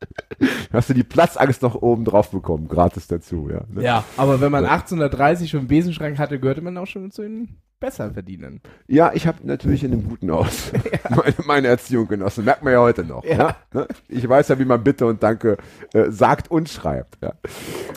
hast 0.72 0.90
du 0.90 0.94
die 0.94 1.04
Platzangst 1.04 1.62
noch 1.62 1.74
oben 1.74 2.04
drauf 2.04 2.30
bekommen, 2.30 2.68
gratis 2.68 3.06
dazu, 3.06 3.48
ja. 3.50 3.62
Ne? 3.68 3.82
Ja, 3.82 4.04
aber 4.16 4.40
wenn 4.40 4.52
man 4.52 4.64
Ja. 4.64 4.70
1830 4.70 5.50
schon 5.50 5.60
einen 5.60 5.68
Besenschrank 5.68 6.18
hatte, 6.18 6.38
gehörte 6.38 6.62
man 6.62 6.76
auch 6.78 6.86
schon 6.86 7.10
zu 7.10 7.22
den 7.22 7.56
besser 7.80 8.10
verdienen. 8.10 8.60
Ja, 8.86 9.12
ich 9.12 9.26
habe 9.26 9.46
natürlich 9.46 9.84
in 9.84 9.92
einem 9.92 10.08
guten 10.08 10.30
Haus 10.30 10.72
meine, 11.10 11.34
meine 11.46 11.68
Erziehung 11.68 12.08
genossen. 12.08 12.44
Merkt 12.44 12.62
man 12.62 12.72
ja 12.72 12.80
heute 12.80 13.04
noch. 13.04 13.24
Ja. 13.24 13.36
Ja. 13.36 13.56
Ne? 13.72 13.88
Ich 14.08 14.26
weiß 14.28 14.48
ja, 14.48 14.58
wie 14.58 14.64
man 14.64 14.82
Bitte 14.82 15.06
und 15.06 15.22
Danke 15.22 15.58
äh, 15.92 16.10
sagt 16.10 16.50
und 16.50 16.68
schreibt. 16.68 17.18
Ja. 17.22 17.34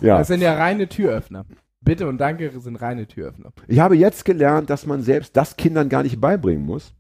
ja. 0.02 0.18
Das 0.18 0.28
sind 0.28 0.42
ja 0.42 0.56
reine 0.56 0.88
Türöffner. 0.88 1.46
Bitte 1.82 2.08
und 2.08 2.18
Danke 2.18 2.52
sind 2.60 2.76
reine 2.82 3.08
Türöffner. 3.08 3.52
Ich 3.68 3.80
habe 3.80 3.96
jetzt 3.96 4.26
gelernt, 4.26 4.70
dass 4.70 4.86
man 4.86 5.02
selbst 5.02 5.38
das 5.38 5.56
Kindern 5.56 5.88
gar 5.88 6.04
nicht 6.04 6.20
beibringen 6.20 6.66
muss, 6.66 6.94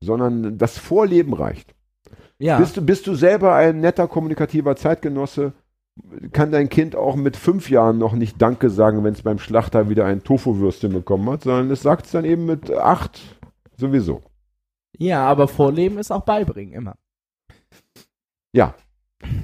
sondern 0.00 0.58
das 0.58 0.76
Vorleben 0.78 1.32
reicht. 1.32 1.74
Ja. 2.38 2.58
Bist, 2.58 2.76
du, 2.76 2.82
bist 2.82 3.06
du 3.06 3.14
selber 3.14 3.54
ein 3.54 3.80
netter, 3.80 4.06
kommunikativer 4.06 4.76
Zeitgenosse? 4.76 5.52
Kann 6.32 6.52
dein 6.52 6.68
Kind 6.68 6.94
auch 6.94 7.16
mit 7.16 7.36
fünf 7.36 7.70
Jahren 7.70 7.98
noch 7.98 8.12
nicht 8.12 8.40
Danke 8.40 8.70
sagen, 8.70 9.02
wenn 9.02 9.14
es 9.14 9.22
beim 9.22 9.40
Schlachter 9.40 9.88
wieder 9.88 10.06
ein 10.06 10.22
Tofu-Würstchen 10.22 10.92
bekommen 10.92 11.28
hat, 11.28 11.42
sondern 11.42 11.70
es 11.72 11.82
sagt 11.82 12.06
es 12.06 12.12
dann 12.12 12.24
eben 12.24 12.46
mit 12.46 12.70
acht 12.70 13.20
sowieso. 13.76 14.22
ja, 14.96 15.26
aber 15.26 15.48
Vorleben 15.48 15.98
ist 15.98 16.12
auch 16.12 16.24
beibringen, 16.24 16.72
immer. 16.72 16.96
Ja. 18.52 18.74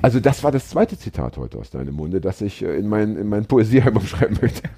Also 0.03 0.21
das 0.21 0.45
war 0.45 0.53
das 0.53 0.69
zweite 0.69 0.97
Zitat 0.97 1.37
heute 1.37 1.59
aus 1.59 1.71
deinem 1.71 1.95
Munde, 1.95 2.21
das 2.21 2.41
ich 2.41 2.63
äh, 2.63 2.77
in 2.77 2.89
mein, 2.89 3.17
in 3.17 3.29
mein 3.29 3.47
Poesiealbum 3.47 4.03
schreiben 4.07 4.39
möchte. 4.41 4.69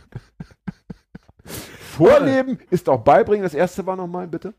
Vorleben 1.45 2.59
ist 2.71 2.89
auch 2.89 3.03
beibringen. 3.03 3.43
Das 3.43 3.55
erste 3.55 3.85
war 3.85 3.97
nochmal, 3.97 4.27
bitte. 4.27 4.55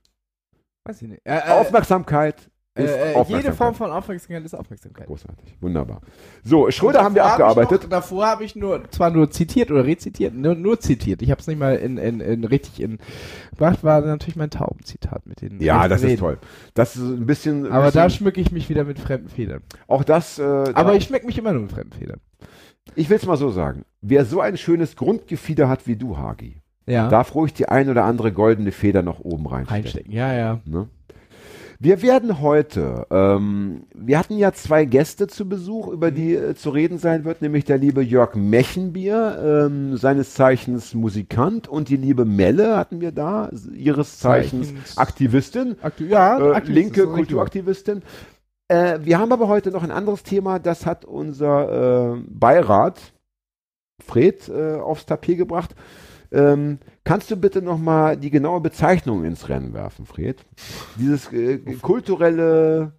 Weiß 0.83 1.01
ich 1.01 1.07
nicht. 1.07 1.21
Äh, 1.25 1.39
äh, 1.39 1.51
Aufmerksamkeit 1.51 2.51
äh, 2.77 3.21
ist 3.21 3.29
äh, 3.29 3.37
jede 3.37 3.53
Form 3.53 3.75
von 3.75 3.91
Aufmerksamkeit 3.91 4.43
ist 4.45 4.53
Aufmerksamkeit. 4.53 5.07
Großartig, 5.07 5.55
wunderbar. 5.61 6.01
So, 6.43 6.69
Schröder 6.71 7.03
haben 7.03 7.15
wir 7.15 7.23
hab 7.23 7.31
abgearbeitet. 7.33 7.83
Noch, 7.83 7.89
davor 7.89 8.27
habe 8.27 8.43
ich 8.43 8.55
nur, 8.55 8.83
zwar 8.91 9.09
nur 9.09 9.29
zitiert 9.31 9.71
oder 9.71 9.85
rezitiert, 9.85 10.33
nur, 10.33 10.55
nur 10.55 10.79
zitiert. 10.79 11.21
Ich 11.21 11.31
habe 11.31 11.41
es 11.41 11.47
nicht 11.47 11.59
mal 11.59 11.75
in, 11.75 11.97
in, 11.97 12.19
in 12.19 12.43
richtig 12.43 12.81
in 12.81 12.99
gebracht, 13.51 13.83
war 13.83 14.01
natürlich 14.01 14.35
mein 14.35 14.49
Taubenzitat 14.49 15.25
mit 15.25 15.41
den 15.41 15.61
ja, 15.61 15.87
das 15.87 16.01
ist 16.01 16.07
Reden. 16.07 16.19
toll. 16.19 16.37
Das 16.73 16.95
ist 16.95 17.01
ein 17.03 17.25
bisschen. 17.25 17.65
ein 17.65 17.71
Aber 17.71 17.85
bisschen, 17.85 18.01
da 18.01 18.09
schmücke 18.09 18.41
ich 18.41 18.51
mich 18.51 18.69
wieder 18.69 18.83
mit 18.83 18.99
fremden 18.99 19.29
Federn. 19.29 19.61
auch 19.87 20.03
das. 20.03 20.39
Äh, 20.39 20.43
Aber 20.43 20.91
da, 20.91 20.93
ich 20.93 21.05
schmecke 21.05 21.25
mich 21.25 21.37
immer 21.37 21.51
nur 21.53 21.63
mit 21.63 21.71
fremden 21.71 21.93
Federn. 21.93 22.19
ich 22.95 23.09
will 23.09 23.17
es 23.17 23.25
mal 23.25 23.37
so 23.37 23.49
sagen. 23.49 23.83
Wer 24.01 24.25
so 24.25 24.41
ein 24.41 24.57
schönes 24.57 24.95
Grundgefieder 24.95 25.67
hat 25.67 25.87
wie 25.87 25.95
du, 25.95 26.17
Hagi, 26.17 26.61
Ja. 26.85 27.09
darf 27.09 27.33
ruhig 27.35 27.53
die 27.53 27.67
ein 27.67 27.89
oder 27.89 28.05
andere 28.05 28.31
goldene 28.31 28.71
Feder 28.71 29.01
noch 29.01 29.19
oben 29.19 29.47
reinstecken. 29.47 29.81
Reinstecken. 29.83 30.11
Ja, 30.13 30.33
ja. 30.33 30.59
Ne? 30.65 30.87
Wir 31.79 32.01
werden 32.01 32.41
heute, 32.41 33.05
ähm, 33.11 33.83
wir 33.93 34.17
hatten 34.17 34.35
ja 34.37 34.51
zwei 34.51 34.85
Gäste 34.85 35.27
zu 35.27 35.47
Besuch, 35.47 35.87
über 35.89 36.09
die 36.09 36.33
äh, 36.33 36.55
zu 36.55 36.71
reden 36.71 36.97
sein 36.97 37.23
wird, 37.23 37.43
nämlich 37.43 37.65
der 37.65 37.77
liebe 37.77 38.01
Jörg 38.01 38.33
Mechenbier, 38.33 39.67
ähm, 39.67 39.95
seines 39.95 40.33
Zeichens 40.33 40.95
Musikant, 40.95 41.67
und 41.67 41.89
die 41.89 41.97
liebe 41.97 42.25
Melle 42.25 42.77
hatten 42.77 42.99
wir 42.99 43.11
da, 43.11 43.51
ihres 43.75 44.17
Zeichens 44.17 44.69
Zeichens- 44.69 44.97
Aktivistin, 44.97 45.75
Aktu 45.81 46.05
ja, 46.05 46.57
äh, 46.57 46.63
linke. 46.65 47.05
Kulturaktivistin. 47.05 48.01
Äh, 48.69 48.99
wir 49.03 49.19
haben 49.19 49.31
aber 49.31 49.47
heute 49.47 49.69
noch 49.69 49.83
ein 49.83 49.91
anderes 49.91 50.23
Thema, 50.23 50.57
das 50.57 50.87
hat 50.87 51.05
unser 51.05 52.15
äh, 52.15 52.21
Beirat, 52.27 52.99
Fred, 54.03 54.49
äh, 54.49 54.77
aufs 54.77 55.05
Tapet 55.05 55.37
gebracht. 55.37 55.75
Ähm, 56.31 56.79
kannst 57.07 57.31
du 57.31 57.35
bitte 57.37 57.61
nochmal 57.61 58.17
die 58.17 58.29
genaue 58.29 58.61
Bezeichnung 58.61 59.23
ins 59.25 59.49
Rennen 59.49 59.73
werfen, 59.73 60.05
Fred? 60.05 60.45
Dieses 60.97 61.31
äh, 61.31 61.57
kulturelle 61.81 62.91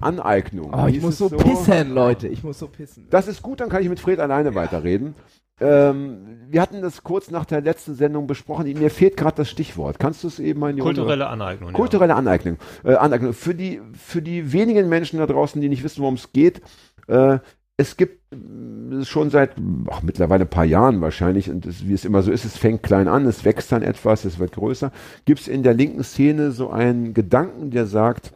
Aneignung. 0.00 0.72
Oh, 0.74 0.86
ich 0.86 1.00
muss 1.00 1.14
es 1.14 1.18
so 1.18 1.28
pissen, 1.36 1.94
Leute. 1.94 2.28
Ich 2.28 2.42
muss 2.42 2.58
so 2.58 2.66
pissen. 2.68 3.06
Das 3.10 3.28
ist 3.28 3.42
gut, 3.42 3.60
dann 3.60 3.68
kann 3.68 3.82
ich 3.82 3.88
mit 3.88 4.00
Fred 4.00 4.18
alleine 4.18 4.54
weiterreden. 4.54 5.14
ähm, 5.60 6.26
wir 6.48 6.60
hatten 6.60 6.82
das 6.82 7.02
kurz 7.02 7.30
nach 7.30 7.44
der 7.46 7.60
letzten 7.60 7.94
Sendung 7.94 8.26
besprochen. 8.26 8.64
Mir 8.78 8.90
fehlt 8.90 9.16
gerade 9.16 9.36
das 9.36 9.48
Stichwort. 9.48 9.98
Kannst 9.98 10.24
du 10.24 10.28
es 10.28 10.38
eben 10.40 10.60
mal 10.60 10.70
in 10.70 10.76
die 10.76 10.82
Kulturelle 10.82 11.24
Runde- 11.24 11.28
Aneignung. 11.44 11.72
Kulturelle 11.72 12.14
Aneignung. 12.14 12.56
Äh, 12.84 12.94
Aneignung. 12.96 13.32
Für, 13.32 13.54
die, 13.54 13.80
für 13.94 14.20
die 14.20 14.52
wenigen 14.52 14.88
Menschen 14.88 15.18
da 15.18 15.26
draußen, 15.26 15.60
die 15.60 15.68
nicht 15.68 15.84
wissen, 15.84 16.00
worum 16.02 16.14
es 16.14 16.32
geht, 16.32 16.60
äh, 17.06 17.38
es 17.76 17.96
gibt 17.96 18.20
äh, 18.32 19.04
schon 19.04 19.30
seit 19.30 19.52
ach, 19.90 20.02
mittlerweile 20.02 20.44
ein 20.44 20.50
paar 20.50 20.64
Jahren 20.64 21.00
wahrscheinlich, 21.00 21.50
und 21.50 21.66
es, 21.66 21.86
wie 21.86 21.94
es 21.94 22.04
immer 22.04 22.22
so 22.22 22.30
ist, 22.30 22.44
es 22.44 22.56
fängt 22.56 22.82
klein 22.82 23.08
an, 23.08 23.26
es 23.26 23.44
wächst 23.44 23.72
dann 23.72 23.82
etwas, 23.82 24.24
es 24.24 24.38
wird 24.38 24.52
größer, 24.52 24.92
gibt 25.24 25.40
es 25.40 25.48
in 25.48 25.62
der 25.62 25.74
linken 25.74 26.04
Szene 26.04 26.52
so 26.52 26.70
einen 26.70 27.14
Gedanken, 27.14 27.70
der 27.70 27.86
sagt, 27.86 28.32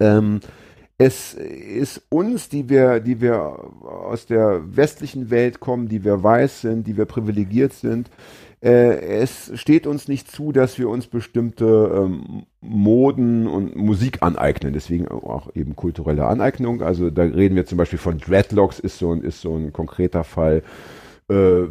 ähm, 0.00 0.40
es 0.98 1.34
ist 1.34 2.06
uns, 2.08 2.48
die 2.48 2.70
wir, 2.70 3.00
die 3.00 3.20
wir 3.20 3.36
aus 3.82 4.24
der 4.24 4.62
westlichen 4.76 5.30
Welt 5.30 5.60
kommen, 5.60 5.88
die 5.88 6.04
wir 6.04 6.22
weiß 6.22 6.62
sind, 6.62 6.86
die 6.86 6.96
wir 6.96 7.04
privilegiert 7.04 7.74
sind, 7.74 8.10
äh, 8.62 9.20
es 9.20 9.52
steht 9.54 9.86
uns 9.86 10.08
nicht 10.08 10.30
zu, 10.30 10.52
dass 10.52 10.78
wir 10.78 10.88
uns 10.88 11.06
bestimmte 11.06 11.64
ähm, 11.94 12.46
Moden 12.60 13.46
und 13.46 13.76
Musik 13.76 14.22
aneignen. 14.22 14.72
Deswegen 14.72 15.08
auch 15.08 15.54
eben 15.54 15.76
kulturelle 15.76 16.26
Aneignung. 16.26 16.82
Also 16.82 17.10
da 17.10 17.22
reden 17.22 17.54
wir 17.56 17.66
zum 17.66 17.78
Beispiel 17.78 17.98
von 17.98 18.18
Dreadlocks, 18.18 18.78
ist 18.78 18.98
so 18.98 19.12
ein, 19.12 19.22
ist 19.22 19.40
so 19.40 19.56
ein 19.56 19.72
konkreter 19.72 20.24
Fall. 20.24 20.62
Äh, 21.28 21.66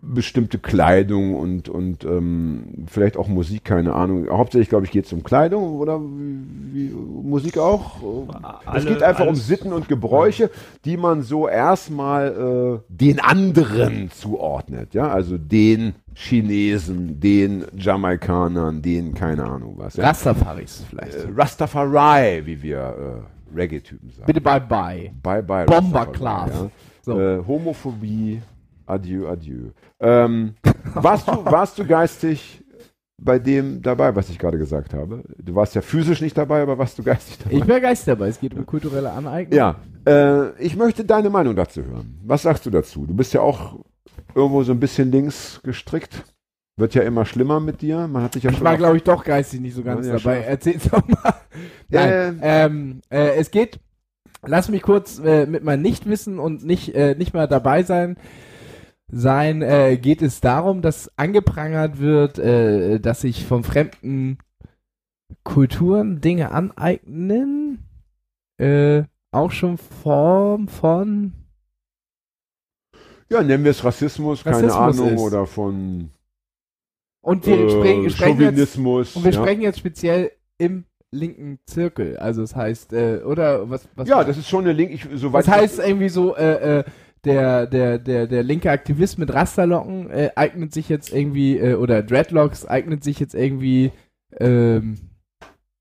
bestimmte 0.00 0.58
Kleidung 0.58 1.34
und, 1.34 1.68
und 1.68 2.04
ähm, 2.04 2.86
vielleicht 2.86 3.18
auch 3.18 3.28
Musik, 3.28 3.62
keine 3.64 3.94
Ahnung. 3.94 4.26
Hauptsächlich, 4.30 4.70
glaube 4.70 4.86
ich, 4.86 4.90
geht 4.90 5.04
es 5.04 5.12
um 5.12 5.22
Kleidung 5.22 5.74
oder 5.76 6.00
wie, 6.00 6.72
wie, 6.72 6.94
Musik 6.94 7.58
auch. 7.58 7.96
es 8.30 8.66
Alle- 8.66 8.84
geht 8.86 9.02
einfach 9.02 9.26
um 9.26 9.34
Sitten 9.34 9.74
und 9.74 9.88
Gebräuche, 9.88 10.50
die 10.86 10.96
man 10.96 11.20
so 11.20 11.46
erstmal 11.46 12.80
äh, 12.88 12.92
den 12.94 13.20
anderen 13.20 14.10
zuordnet. 14.10 14.94
Ja, 14.94 15.08
also 15.08 15.36
den 15.36 15.94
Chinesen, 16.14 17.20
den 17.20 17.66
Jamaikanern, 17.76 18.80
den 18.80 19.12
keine 19.12 19.44
Ahnung 19.44 19.74
was. 19.76 19.96
Ja? 19.96 20.04
Rastafaris 20.06 20.84
vielleicht. 20.88 21.16
Äh, 21.16 21.28
Rastafari, 21.36 22.46
wie 22.46 22.62
wir 22.62 22.78
äh, 23.52 23.54
Reggae-Typen 23.54 24.08
sagen. 24.10 24.24
Bitte 24.26 24.40
bye 24.40 24.60
bye. 24.60 25.12
Bye 25.22 25.42
bye. 25.42 25.66
Bomber 25.66 26.06
Rastafari, 26.06 26.12
Class. 26.12 26.50
Ja. 26.54 26.70
So. 27.02 27.20
Äh, 27.20 27.44
Homophobie, 27.46 28.40
adieu, 28.86 29.28
adieu. 29.28 29.70
Ähm, 30.00 30.54
warst, 30.94 31.28
du, 31.28 31.44
warst 31.44 31.78
du 31.78 31.86
geistig 31.86 32.62
bei 33.18 33.38
dem 33.38 33.80
dabei, 33.82 34.14
was 34.14 34.28
ich 34.28 34.38
gerade 34.38 34.58
gesagt 34.58 34.92
habe? 34.94 35.22
Du 35.38 35.54
warst 35.54 35.74
ja 35.74 35.80
physisch 35.80 36.20
nicht 36.20 36.36
dabei, 36.36 36.62
aber 36.62 36.76
warst 36.78 36.98
du 36.98 37.02
geistig 37.02 37.38
dabei? 37.38 37.56
Ich 37.56 37.66
wäre 37.66 37.80
geist 37.80 38.06
dabei. 38.06 38.28
Es 38.28 38.38
geht 38.40 38.54
um 38.54 38.66
kulturelle 38.66 39.10
Aneignung. 39.10 39.56
ja, 39.56 39.76
äh, 40.06 40.50
ich 40.62 40.76
möchte 40.76 41.04
deine 41.04 41.30
Meinung 41.30 41.56
dazu 41.56 41.82
hören. 41.82 42.18
Was 42.24 42.42
sagst 42.42 42.66
du 42.66 42.70
dazu? 42.70 43.06
Du 43.06 43.14
bist 43.14 43.32
ja 43.32 43.40
auch 43.40 43.78
irgendwo 44.34 44.62
so 44.62 44.72
ein 44.72 44.80
bisschen 44.80 45.10
links 45.10 45.60
gestrickt. 45.62 46.24
Wird 46.78 46.94
ja 46.94 47.02
immer 47.02 47.24
schlimmer 47.24 47.58
mit 47.58 47.80
dir. 47.80 48.06
Man 48.06 48.22
hat 48.22 48.34
dich 48.34 48.42
ja 48.42 48.50
Ich 48.50 48.56
schon. 48.58 48.66
war, 48.66 48.76
glaube 48.76 48.98
ich, 48.98 49.02
doch 49.02 49.24
geistig 49.24 49.60
nicht 49.60 49.74
so 49.74 49.82
ganz 49.82 50.06
Ja, 50.06 50.18
dabei. 50.18 50.40
Erzähl's 50.42 50.84
doch 50.90 51.08
mal. 51.08 51.34
Nein, 51.88 52.38
ähm, 52.42 53.00
äh, 53.08 53.36
es 53.36 53.50
geht, 53.50 53.80
lass 54.44 54.68
mich 54.68 54.82
kurz 54.82 55.18
äh, 55.18 55.46
mit 55.46 55.64
meinem 55.64 55.80
Nichtwissen 55.80 56.38
und 56.38 56.66
nicht, 56.66 56.94
äh, 56.94 57.14
nicht 57.14 57.32
mal 57.32 57.48
dabei 57.48 57.82
sein, 57.82 58.18
sein, 59.08 59.62
äh, 59.62 59.96
geht 59.96 60.22
es 60.22 60.40
darum, 60.40 60.82
dass 60.82 61.10
angeprangert 61.16 61.98
wird, 61.98 62.38
äh, 62.38 62.98
dass 62.98 63.20
sich 63.20 63.44
von 63.44 63.62
fremden 63.62 64.38
Kulturen 65.44 66.20
Dinge 66.20 66.50
aneignen, 66.50 67.78
äh, 68.58 69.04
auch 69.30 69.50
schon 69.50 69.78
Form 69.78 70.68
von 70.68 71.32
ja, 73.28 73.42
nennen 73.42 73.64
wir 73.64 73.72
es 73.72 73.82
Rassismus, 73.82 74.44
keine 74.44 74.72
Rassismus 74.72 75.00
Ahnung, 75.00 75.14
ist. 75.14 75.20
oder 75.20 75.46
von 75.46 76.10
und 77.22 77.44
wir 77.46 77.58
äh, 77.58 77.70
sprechen, 77.70 78.10
sprechen 78.10 78.56
jetzt 78.56 78.76
und 78.76 79.24
wir 79.24 79.32
ja. 79.32 79.32
sprechen 79.32 79.62
jetzt 79.62 79.78
speziell 79.80 80.30
im 80.58 80.84
linken 81.10 81.58
Zirkel, 81.66 82.16
also 82.18 82.42
es 82.42 82.54
heißt 82.54 82.92
äh, 82.92 83.22
oder 83.24 83.68
was 83.68 83.88
was 83.96 84.08
ja, 84.08 84.22
das 84.22 84.38
ist 84.38 84.48
schon 84.48 84.64
eine 84.64 84.72
Link. 84.72 84.92
Ich, 84.92 85.06
soweit 85.14 85.46
Das 85.46 85.54
heißt 85.54 85.78
irgendwie 85.80 86.08
so, 86.08 86.36
äh, 86.36 86.78
äh, 86.80 86.84
der, 87.26 87.66
der, 87.66 87.98
der, 87.98 88.26
der 88.26 88.42
linke 88.42 88.70
Aktivist 88.70 89.18
mit 89.18 89.32
Rasterlocken 89.32 90.10
äh, 90.10 90.30
eignet 90.36 90.72
sich 90.72 90.88
jetzt 90.88 91.12
irgendwie, 91.12 91.58
äh, 91.58 91.74
oder 91.74 92.02
Dreadlocks 92.02 92.66
eignet 92.66 93.04
sich 93.04 93.20
jetzt 93.20 93.34
irgendwie 93.34 93.90
ähm, 94.38 94.96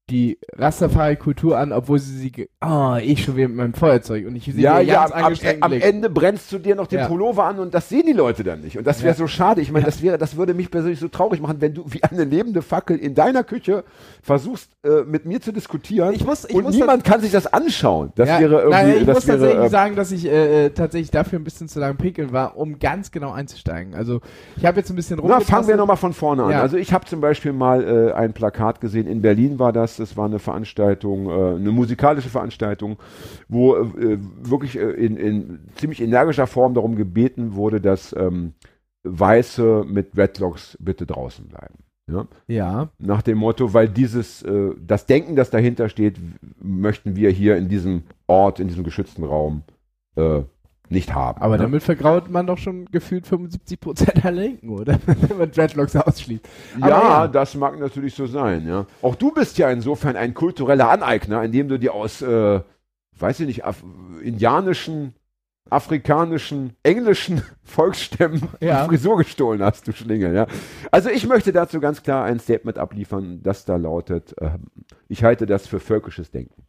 die 0.09 0.37
Rastafari-Kultur 0.55 1.57
an, 1.57 1.71
obwohl 1.71 1.97
sie 1.97 2.15
sie, 2.17 2.49
ah, 2.59 2.99
ich 3.01 3.23
schon 3.23 3.35
wieder 3.37 3.47
mit 3.47 3.57
meinem 3.57 3.73
Feuerzeug 3.73 4.27
und 4.27 4.35
ich 4.35 4.45
sehe 4.45 4.53
ja, 4.61 4.79
ja, 4.79 5.07
ganz 5.07 5.43
am, 5.43 5.57
am. 5.61 5.73
Ende 5.73 6.09
brennst 6.11 6.51
du 6.51 6.59
dir 6.59 6.75
noch 6.75 6.85
den 6.85 6.99
Ja. 6.99 7.07
Pullover 7.07 7.45
an 7.45 7.57
und 7.59 7.73
das 7.73 7.89
sehen 7.89 8.03
die 8.05 8.13
Leute 8.13 8.43
dann 8.43 8.61
nicht. 8.61 8.77
Und 8.77 8.85
das 8.85 8.99
wäre 9.01 9.13
Ja. 9.13 9.17
so 9.17 9.25
schade. 9.25 9.61
Ich 9.61 9.71
meine, 9.71 9.85
das 9.85 10.03
wäre, 10.03 10.19
das 10.19 10.37
würde 10.37 10.53
mich 10.53 10.69
persönlich 10.69 10.99
so 10.99 11.07
traurig 11.07 11.41
machen, 11.41 11.57
wenn 11.59 11.73
du 11.73 11.85
wie 11.89 12.03
eine 12.03 12.23
lebende 12.23 12.61
Fackel 12.61 12.97
in 12.97 13.15
deiner 13.15 13.43
Küche 13.43 13.83
versuchst, 14.21 14.69
äh, 14.83 15.03
mit 15.07 15.25
mir 15.25 15.41
zu 15.41 15.51
diskutieren 15.51 16.13
Ich 16.13 16.23
muss- 16.23 16.45
ich 16.47 16.53
und 16.55 16.63
muss 16.65 16.75
niemand 16.75 17.03
kann 17.03 17.21
sich 17.21 17.31
das 17.31 17.47
anschauen. 17.51 18.11
Das 18.15 18.29
Ja, 18.29 18.39
wäre 18.39 18.53
irgendwie, 18.61 18.71
nein, 18.71 18.97
ich 18.99 19.05
das 19.05 19.15
muss 19.15 19.27
wäre, 19.27 19.37
tatsächlich 19.39 19.65
äh, 19.65 19.69
sagen, 19.69 19.95
dass 19.95 20.11
ich 20.11 20.25
äh, 20.27 20.65
äh, 20.65 20.69
tatsächlich 20.69 21.09
dafür 21.11 21.39
ein 21.39 21.43
bisschen 21.43 21.67
zu 21.67 21.79
lang 21.79 21.97
pinkeln 21.97 22.31
war, 22.31 22.57
um 22.57 22.77
ganz 22.77 23.11
genau 23.11 23.31
einzusteigen. 23.31 23.95
Also 23.95 24.21
ich 24.55 24.65
habe 24.65 24.77
jetzt 24.77 24.89
ein 24.91 24.95
bisschen 24.95 25.19
Na, 25.23 25.39
fangen 25.39 25.67
wir 25.67 25.77
nochmal 25.77 25.97
von 25.97 26.13
vorne 26.13 26.43
an. 26.43 26.53
Also 26.53 26.77
ich 26.77 26.93
habe 26.93 27.05
zum 27.05 27.21
Beispiel 27.21 27.53
mal 27.53 27.83
äh, 27.83 28.13
ein 28.13 28.33
Plakat 28.33 28.81
gesehen, 28.81 29.07
in 29.07 29.21
Berlin 29.23 29.57
war 29.57 29.73
das, 29.73 29.94
das 29.97 30.17
war 30.17 30.25
eine 30.25 30.39
Veranstaltung, 30.39 31.29
äh, 31.29 31.55
eine 31.55 31.71
musikalische 31.71 32.29
Veranstaltung, 32.29 32.97
wo 33.47 33.75
äh, 33.75 34.17
wirklich 34.41 34.77
äh, 34.77 34.91
in, 34.91 35.17
in 35.17 35.59
ziemlich 35.75 36.01
energischer 36.01 36.47
Form 36.47 36.73
darum 36.73 36.95
gebeten 36.95 37.55
wurde, 37.55 37.81
dass 37.81 38.15
ähm, 38.17 38.53
Weiße 39.03 39.85
mit 39.87 40.15
Dreadlocks 40.15 40.77
bitte 40.79 41.05
draußen 41.05 41.47
bleiben. 41.47 41.75
Ja? 42.11 42.27
Ja, 42.47 42.89
Nach 42.99 43.21
dem 43.21 43.39
Motto, 43.39 43.73
weil 43.73 43.89
dieses, 43.89 44.43
äh, 44.43 44.71
das 44.79 45.05
Denken, 45.05 45.35
das 45.35 45.49
dahinter 45.49 45.89
steht, 45.89 46.19
möchten 46.61 47.15
wir 47.15 47.29
hier 47.31 47.57
in 47.57 47.67
diesem 47.67 48.03
Ort, 48.27 48.59
in 48.59 48.67
diesem 48.67 48.83
geschützten 48.83 49.23
Raum 49.23 49.63
äh, 50.15 50.43
nicht 50.89 51.13
haben. 51.13 51.41
aber 51.41 51.57
ne? 51.57 51.63
damit 51.63 51.83
vergraut 51.83 52.29
man 52.29 52.47
doch 52.47 52.57
schon 52.57 52.85
gefühlt 52.85 53.25
75% 53.25 54.21
der 54.21 54.31
Linken, 54.31 54.69
oder? 54.69 54.99
Wenn 55.05 55.37
man 55.37 55.51
Dreadlocks 55.51 55.95
ausschließt. 55.95 56.47
Ja, 56.79 56.87
ja. 56.87 57.27
das 57.27 57.55
mag 57.55 57.79
natürlich 57.79 58.13
so 58.15 58.27
sein, 58.27 58.67
ja. 58.67 58.85
Auch 59.01 59.15
du 59.15 59.31
bist 59.31 59.57
ja 59.57 59.69
insofern 59.69 60.15
ein 60.15 60.33
kultureller 60.33 60.89
Aneigner, 60.89 61.43
indem 61.43 61.67
du 61.67 61.79
dir 61.79 61.93
aus, 61.93 62.21
äh, 62.21 62.61
weiß 63.17 63.39
ich 63.41 63.47
nicht, 63.47 63.65
Af 63.65 63.83
indianischen, 64.21 65.13
afrikanischen, 65.69 66.75
englischen 66.83 67.41
Volksstämmen 67.63 68.43
Ja. 68.59 68.83
die 68.83 68.89
Frisur 68.89 69.17
gestohlen 69.17 69.63
hast, 69.63 69.87
du 69.87 69.93
Schlingel, 69.93 70.35
ja. 70.35 70.47
Also 70.91 71.09
ich 71.09 71.27
möchte 71.27 71.51
dazu 71.51 71.79
ganz 71.79 72.03
klar 72.03 72.25
ein 72.25 72.39
Statement 72.39 72.77
abliefern, 72.77 73.41
das 73.41 73.65
da 73.65 73.75
lautet, 73.75 74.35
äh, 74.39 74.51
ich 75.07 75.23
halte 75.23 75.45
das 75.45 75.67
für 75.67 75.79
völkisches 75.79 76.29
Denken. 76.31 76.64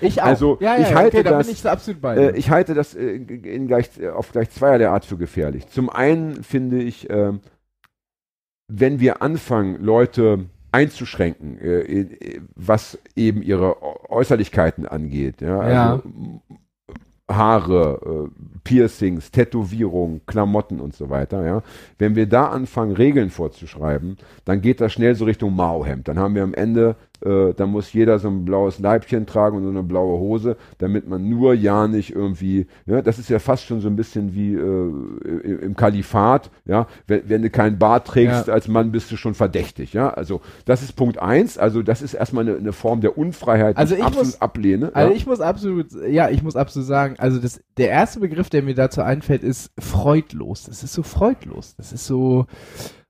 Ich 0.00 0.20
auch. 0.22 0.26
Also, 0.26 0.58
ja, 0.60 0.76
ja, 0.76 0.82
ich 0.82 0.90
ja, 0.90 0.96
halte 0.96 1.16
okay, 1.18 1.24
da 1.24 1.30
das- 1.38 1.46
bin 1.46 1.54
ich 1.54 1.60
so 1.62 1.68
absolut 1.68 2.00
bei 2.00 2.16
Äh, 2.16 2.36
ich 2.36 2.50
halte 2.50 2.74
das 2.74 2.94
äh, 2.94 3.16
in 3.16 3.66
gleich, 3.66 3.90
äh, 3.98 4.08
auf 4.08 4.32
gleich 4.32 4.50
zweierlei 4.50 4.88
Art 4.88 5.04
für 5.04 5.16
gefährlich. 5.16 5.68
Zum 5.68 5.90
einen 5.90 6.42
finde 6.42 6.82
ich, 6.82 7.08
ähm, 7.10 7.40
wenn 8.70 9.00
wir 9.00 9.22
anfangen, 9.22 9.82
Leute 9.82 10.46
einzuschränken, 10.72 11.58
äh, 11.60 11.80
äh, 11.80 12.40
was 12.54 12.98
eben 13.16 13.42
ihre 13.42 13.76
Äu- 13.82 14.10
Äußerlichkeiten 14.10 14.86
angeht, 14.86 15.40
ja, 15.40 15.68
Ja. 15.70 15.90
also 15.92 16.02
m- 16.08 16.40
Haare, 17.30 18.28
äh, 18.30 18.58
Piercings, 18.64 19.30
Tätowierungen, 19.30 20.22
Klamotten 20.26 20.80
und 20.80 20.94
so 20.94 21.10
weiter, 21.10 21.44
ja. 21.44 21.62
Wenn 21.98 22.16
wir 22.16 22.26
da 22.26 22.46
anfangen, 22.46 22.92
Regeln 22.96 23.28
vorzuschreiben, 23.28 24.16
dann 24.46 24.62
geht 24.62 24.80
das 24.80 24.94
schnell 24.94 25.14
so 25.14 25.26
Richtung 25.26 25.54
Mauhemd. 25.54 26.08
Dann 26.08 26.18
haben 26.18 26.34
wir 26.34 26.42
am 26.42 26.54
Ende, 26.54 26.96
äh, 27.24 27.52
dann 27.54 27.70
muss 27.70 27.92
jeder 27.92 28.18
so 28.18 28.28
ein 28.28 28.44
blaues 28.44 28.78
Leibchen 28.78 29.26
tragen 29.26 29.56
und 29.56 29.62
so 29.64 29.68
eine 29.70 29.82
blaue 29.82 30.18
Hose, 30.18 30.56
damit 30.78 31.08
man 31.08 31.28
nur 31.28 31.54
ja 31.54 31.86
nicht 31.88 32.14
irgendwie, 32.14 32.66
ja, 32.86 33.02
das 33.02 33.18
ist 33.18 33.28
ja 33.30 33.38
fast 33.38 33.64
schon 33.64 33.80
so 33.80 33.88
ein 33.88 33.96
bisschen 33.96 34.34
wie 34.34 34.54
äh, 34.54 35.64
im 35.64 35.74
Kalifat, 35.76 36.50
ja. 36.64 36.86
Wenn, 37.06 37.28
wenn 37.28 37.42
du 37.42 37.50
keinen 37.50 37.78
Bart 37.78 38.06
trägst 38.06 38.46
Ja. 38.48 38.52
als 38.54 38.68
Mann, 38.68 38.92
bist 38.92 39.10
du 39.10 39.16
schon 39.16 39.34
verdächtig, 39.34 39.92
ja. 39.92 40.10
Also 40.10 40.40
das 40.64 40.82
ist 40.82 40.92
Punkt 40.92 41.18
eins. 41.18 41.58
Also 41.58 41.82
das 41.82 42.02
ist 42.02 42.14
erstmal 42.14 42.48
eine, 42.48 42.56
eine 42.58 42.72
Form 42.72 43.00
der 43.00 43.18
Unfreiheit, 43.18 43.76
die 43.76 43.80
Also 43.80 43.94
ich 43.94 44.00
ich 44.00 44.06
absolut 44.06 44.26
muss- 44.26 44.40
ablehne. 44.40 44.90
Also 44.94 45.10
ja. 45.10 45.16
ich 45.16 45.26
muss 45.26 45.40
absolut, 45.40 45.86
ja, 46.08 46.28
ich 46.30 46.42
muss 46.42 46.56
absolut 46.56 46.86
sagen, 46.88 47.14
also 47.18 47.38
das, 47.40 47.60
der 47.76 47.90
erste 47.90 48.20
Begriff, 48.20 48.48
der 48.50 48.62
mir 48.62 48.74
dazu 48.74 49.02
einfällt, 49.02 49.42
ist 49.42 49.70
freudlos. 49.78 50.64
Das 50.64 50.82
ist 50.82 50.92
so 50.94 51.02
freudlos. 51.02 51.74
Das 51.76 51.92
ist 51.92 52.06
so. 52.06 52.46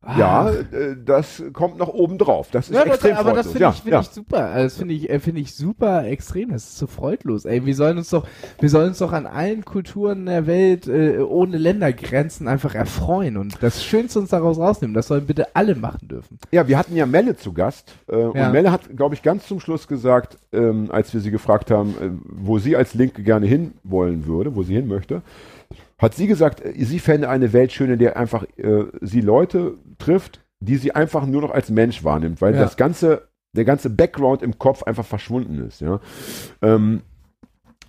Ah. 0.03 0.19
Ja, 0.19 0.51
äh, 0.51 0.97
das 1.05 1.43
kommt 1.53 1.79
noch 1.79 1.89
oben 1.89 2.19
drauf. 2.19 2.49
Das 2.53 2.69
ist 2.69 2.75
Ja, 2.75 2.85
das, 2.85 2.95
extrem 2.95 3.17
aber 3.17 3.33
das 3.33 3.47
freudlos. 3.49 3.53
finde 3.53 3.63
ja, 3.63 3.71
ich, 3.71 3.81
find 3.83 3.93
ja. 3.93 4.01
ich 4.01 4.09
super. 4.09 4.55
Das 4.55 4.77
finde 4.77 4.95
ich, 4.95 5.11
äh, 5.11 5.19
finde 5.21 5.41
ich 5.41 5.55
super 5.55 6.05
extrem. 6.07 6.51
Das 6.51 6.65
ist 6.65 6.79
so 6.79 6.87
freudlos. 6.87 7.45
Ey, 7.45 7.65
wir 7.67 7.75
sollen 7.75 7.99
uns 7.99 8.11
doch, 8.11 8.27
wir 8.61 8.69
sollen 8.69 8.89
uns 8.89 8.99
doch 8.99 9.13
an 9.13 9.27
allen 9.27 9.65
Kulturen 9.65 10.27
der 10.27 10.47
Welt 10.47 10.87
äh, 10.89 11.19
ohne 11.19 11.57
Ländergrenzen 11.59 12.49
einfach 12.49 12.75
erfreuen 12.75 13.37
und 13.37 13.63
das 13.63 13.85
Schönste 13.85 14.19
uns 14.21 14.31
daraus 14.31 14.59
rausnehmen. 14.59 14.95
Das 14.95 15.09
sollen 15.09 15.27
bitte 15.27 15.55
alle 15.57 15.75
machen 15.75 16.09
dürfen. 16.09 16.39
ja, 16.53 16.69
wir 16.69 16.79
hatten 16.79 16.95
ja 16.97 17.07
Melle 17.07 17.37
zu 17.37 17.53
Gast. 17.53 17.95
Äh, 18.09 18.19
Ja. 18.19 18.27
Und 18.47 18.53
Melle 18.53 18.71
hat, 18.73 18.97
glaube 18.97 19.15
ich, 19.15 19.23
ganz 19.23 19.47
zum 19.47 19.61
Schluss 19.61 19.89
gesagt, 19.89 20.39
ähm, 20.53 20.91
als 20.91 21.13
wir 21.15 21.21
sie 21.21 21.31
gefragt 21.31 21.71
haben, 21.71 21.91
äh, 22.01 22.11
wo 22.25 22.59
sie 22.59 22.77
als 22.77 22.95
Linke 22.95 23.23
gerne 23.23 23.47
hin 23.47 23.73
wollen 23.85 24.27
würde, 24.27 24.55
wo 24.55 24.63
sie 24.63 24.75
hin 24.75 24.87
möchte, 24.87 25.23
hat 25.99 26.15
sie 26.15 26.27
gesagt, 26.27 26.65
äh, 26.65 26.73
sie 26.85 26.99
fände 26.99 27.29
eine 27.29 27.53
Welt 27.53 27.73
schön, 27.73 27.91
in 27.91 27.99
der 27.99 28.17
einfach 28.17 28.45
äh, 28.57 28.85
sie 29.01 29.21
Leute 29.21 29.75
trifft, 29.99 30.41
die 30.61 30.77
sie 30.77 30.95
einfach 30.95 31.27
nur 31.27 31.43
noch 31.43 31.51
als 31.51 31.71
Mensch 31.71 32.05
wahrnimmt, 32.05 32.41
weil 32.41 32.55
Ja. 32.55 32.61
das 32.61 32.77
ganze, 32.77 33.29
der 33.53 33.65
ganze 33.65 33.91
Background 33.91 34.43
im 34.43 34.59
Kopf 34.59 34.83
einfach 34.83 35.07
verschwunden 35.07 35.67
ist, 35.67 35.81
ja. 35.81 36.01
Ähm, 36.63 37.03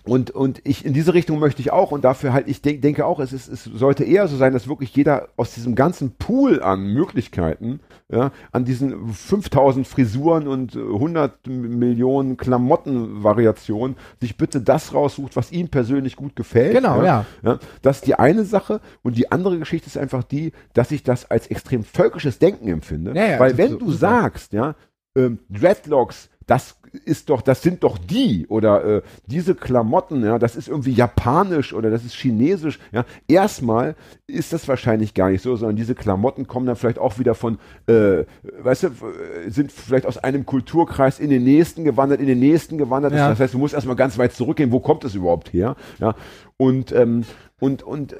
und, 0.04 0.30
und 0.30 0.62
ich 0.64 0.84
in 0.86 0.94
diese 0.94 1.12
Richtung 1.12 1.38
möchte 1.38 1.60
ich 1.60 1.72
auch 1.72 1.92
und 1.92 2.04
dafür 2.04 2.32
halt, 2.32 2.48
ich 2.48 2.62
denk, 2.62 2.80
denke 2.80 3.04
auch, 3.04 3.20
es, 3.20 3.32
ist, 3.34 3.48
es 3.48 3.64
sollte 3.64 4.02
eher 4.04 4.28
so 4.28 4.36
sein, 4.36 4.52
dass 4.54 4.66
wirklich 4.66 4.94
jeder 4.96 5.28
aus 5.36 5.52
diesem 5.54 5.74
ganzen 5.74 6.12
Pool 6.12 6.62
an 6.62 6.86
Möglichkeiten, 6.94 7.80
ja, 8.10 8.32
an 8.50 8.64
diesen 8.64 9.12
5000 9.12 9.86
Frisuren 9.86 10.48
und 10.48 10.74
äh, 10.74 10.78
100 10.78 11.46
Millionen 11.46 12.36
Klamottenvariationen 12.36 13.96
sich 14.20 14.36
bitte 14.36 14.60
das 14.60 14.92
raussucht, 14.94 15.36
was 15.36 15.52
ihm 15.52 15.68
persönlich 15.68 16.16
gut 16.16 16.34
gefällt. 16.34 16.74
Genau, 16.74 17.02
ja. 17.02 17.24
Ja, 17.42 17.58
das 17.82 17.98
ist 17.98 18.06
die 18.06 18.16
eine 18.16 18.44
Sache. 18.44 18.80
Und 19.02 19.16
die 19.16 19.30
andere 19.30 19.58
Geschichte 19.58 19.86
ist 19.86 19.96
einfach 19.96 20.24
die, 20.24 20.52
dass 20.72 20.90
ich 20.90 21.04
das 21.04 21.30
als 21.30 21.46
extrem 21.46 21.84
völkisches 21.84 22.38
Denken 22.38 22.68
empfinde. 22.68 23.12
Ja, 23.14 23.26
ja, 23.26 23.40
Weil 23.40 23.56
wenn 23.56 23.72
ist 23.74 23.80
du 23.80 23.92
sagst, 23.92 24.52
ja, 24.52 24.74
ähm, 25.14 25.38
Dreadlocks, 25.48 26.30
das 26.46 26.79
ist 26.92 27.30
doch, 27.30 27.42
das 27.42 27.62
sind 27.62 27.82
doch 27.84 27.98
die 27.98 28.46
oder 28.48 28.84
äh, 28.84 29.02
diese 29.26 29.54
Klamotten, 29.54 30.24
ja, 30.24 30.38
das 30.38 30.56
ist 30.56 30.68
irgendwie 30.68 30.92
japanisch 30.92 31.72
oder 31.72 31.90
das 31.90 32.04
ist 32.04 32.14
chinesisch, 32.14 32.78
ja. 32.92 33.04
Erstmal 33.28 33.96
ist 34.26 34.52
das 34.52 34.66
wahrscheinlich 34.68 35.14
gar 35.14 35.30
nicht 35.30 35.42
so, 35.42 35.56
sondern 35.56 35.76
diese 35.76 35.94
Klamotten 35.94 36.46
kommen 36.46 36.66
dann 36.66 36.76
vielleicht 36.76 36.98
auch 36.98 37.18
wieder 37.18 37.34
von, 37.34 37.58
äh, 37.86 38.24
weißt 38.62 38.82
du, 38.84 38.86
äh, 38.88 39.50
sind 39.50 39.72
vielleicht 39.72 40.06
aus 40.06 40.18
einem 40.18 40.46
Kulturkreis 40.46 41.20
in 41.20 41.30
den 41.30 41.44
nächsten 41.44 41.84
gewandert, 41.84 42.20
in 42.20 42.26
den 42.26 42.40
nächsten 42.40 42.78
gewandert. 42.78 43.12
Ja. 43.12 43.28
Das 43.30 43.40
heißt, 43.40 43.54
du 43.54 43.58
musst 43.58 43.74
erstmal 43.74 43.96
ganz 43.96 44.18
weit 44.18 44.32
zurückgehen, 44.32 44.72
wo 44.72 44.80
kommt 44.80 45.04
es 45.04 45.14
überhaupt 45.14 45.52
her? 45.52 45.76
Ja. 45.98 46.14
Und, 46.56 46.92
ähm, 46.92 47.24
und, 47.58 47.82
und, 47.82 48.16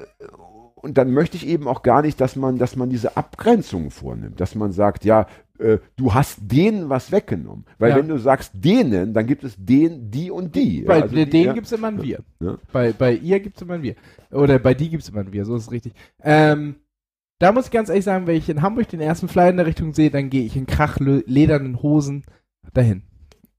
und 0.75 0.97
dann 0.97 1.11
möchte 1.11 1.37
ich 1.37 1.47
eben 1.47 1.67
auch 1.67 1.83
gar 1.83 2.01
nicht, 2.01 2.19
dass 2.19 2.35
man, 2.35 2.57
dass 2.57 2.75
man 2.75 2.89
diese 2.89 3.17
Abgrenzungen 3.17 3.91
vornimmt, 3.91 4.39
dass 4.39 4.55
man 4.55 4.71
sagt, 4.71 5.05
ja, 5.05 5.27
äh, 5.61 5.79
du 5.95 6.13
hast 6.13 6.39
denen 6.41 6.89
was 6.89 7.11
weggenommen. 7.11 7.65
Weil 7.77 7.91
Ja. 7.91 7.95
wenn 7.97 8.07
du 8.07 8.17
sagst 8.17 8.51
denen, 8.55 9.13
dann 9.13 9.25
gibt 9.27 9.43
es 9.43 9.55
den, 9.57 10.09
die 10.11 10.31
und 10.31 10.55
die. 10.55 10.81
Bei 10.81 10.97
Ja, 10.97 11.03
also 11.03 11.15
denen 11.15 11.45
ja. 11.45 11.53
gibt 11.53 11.67
es 11.67 11.71
immer 11.71 11.87
ein 11.87 12.01
Wir. 12.01 12.19
Bei, 12.71 12.91
bei 12.93 13.13
ihr 13.13 13.39
gibt 13.39 13.55
es 13.57 13.61
immer 13.61 13.75
ein 13.75 13.83
Wir. 13.83 13.95
Oder 14.31 14.59
bei 14.59 14.73
die 14.73 14.89
gibt 14.89 15.03
es 15.03 15.09
immer 15.09 15.21
ein 15.21 15.31
Wir, 15.33 15.45
so 15.45 15.55
ist 15.55 15.63
es 15.63 15.71
richtig. 15.71 15.93
Ähm, 16.23 16.75
da 17.39 17.51
muss 17.51 17.65
ich 17.65 17.71
ganz 17.71 17.89
ehrlich 17.89 18.05
sagen, 18.05 18.27
wenn 18.27 18.35
ich 18.35 18.49
in 18.49 18.61
Hamburg 18.61 18.89
den 18.89 19.01
ersten 19.01 19.27
Flyer 19.27 19.49
in 19.49 19.57
der 19.57 19.65
Richtung 19.65 19.93
sehe, 19.93 20.11
dann 20.11 20.29
gehe 20.29 20.43
ich 20.45 20.55
in 20.55 20.67
krachledernen 20.67 21.81
Hosen 21.81 22.23
dahin. 22.73 23.03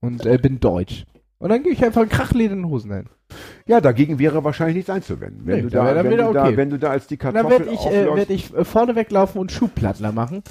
Und 0.01 0.25
äh, 0.27 0.39
bin 0.39 0.61
deutsch. 0.61 1.05
Und 1.39 1.49
dann 1.49 1.63
gehe 1.65 1.73
ich 1.73 1.85
einfach 1.85 2.03
in 2.03 2.09
krachledernen 2.09 2.69
Hosen 2.69 2.91
dahin. 2.91 3.07
ja, 3.67 3.81
dagegen 3.81 4.19
wäre 4.21 4.45
wahrscheinlich 4.45 4.77
nichts 4.77 4.91
einzuwenden. 4.91 5.43
Wenn, 5.47 5.57
Nee, 5.57 5.63
du, 5.63 5.69
da 5.71 5.95
da, 5.95 6.05
wenn, 6.05 6.11
du 6.13 6.17
da, 6.33 6.45
okay. 6.45 6.57
wenn 6.57 6.71
du 6.71 6.79
da 6.79 6.91
als 6.91 7.07
die 7.09 7.17
Und 7.17 7.25
dann 7.35 7.35
Kartoffel 7.49 7.67
werde 7.67 7.73
ich, 7.75 7.87
äh, 7.87 8.15
werd 8.17 8.31
ich 8.31 8.55
äh, 8.55 8.65
vorne 8.65 8.95
weglaufen 8.95 9.41
und 9.41 9.51
Schuhplattler 9.51 10.13
machen 10.13 10.43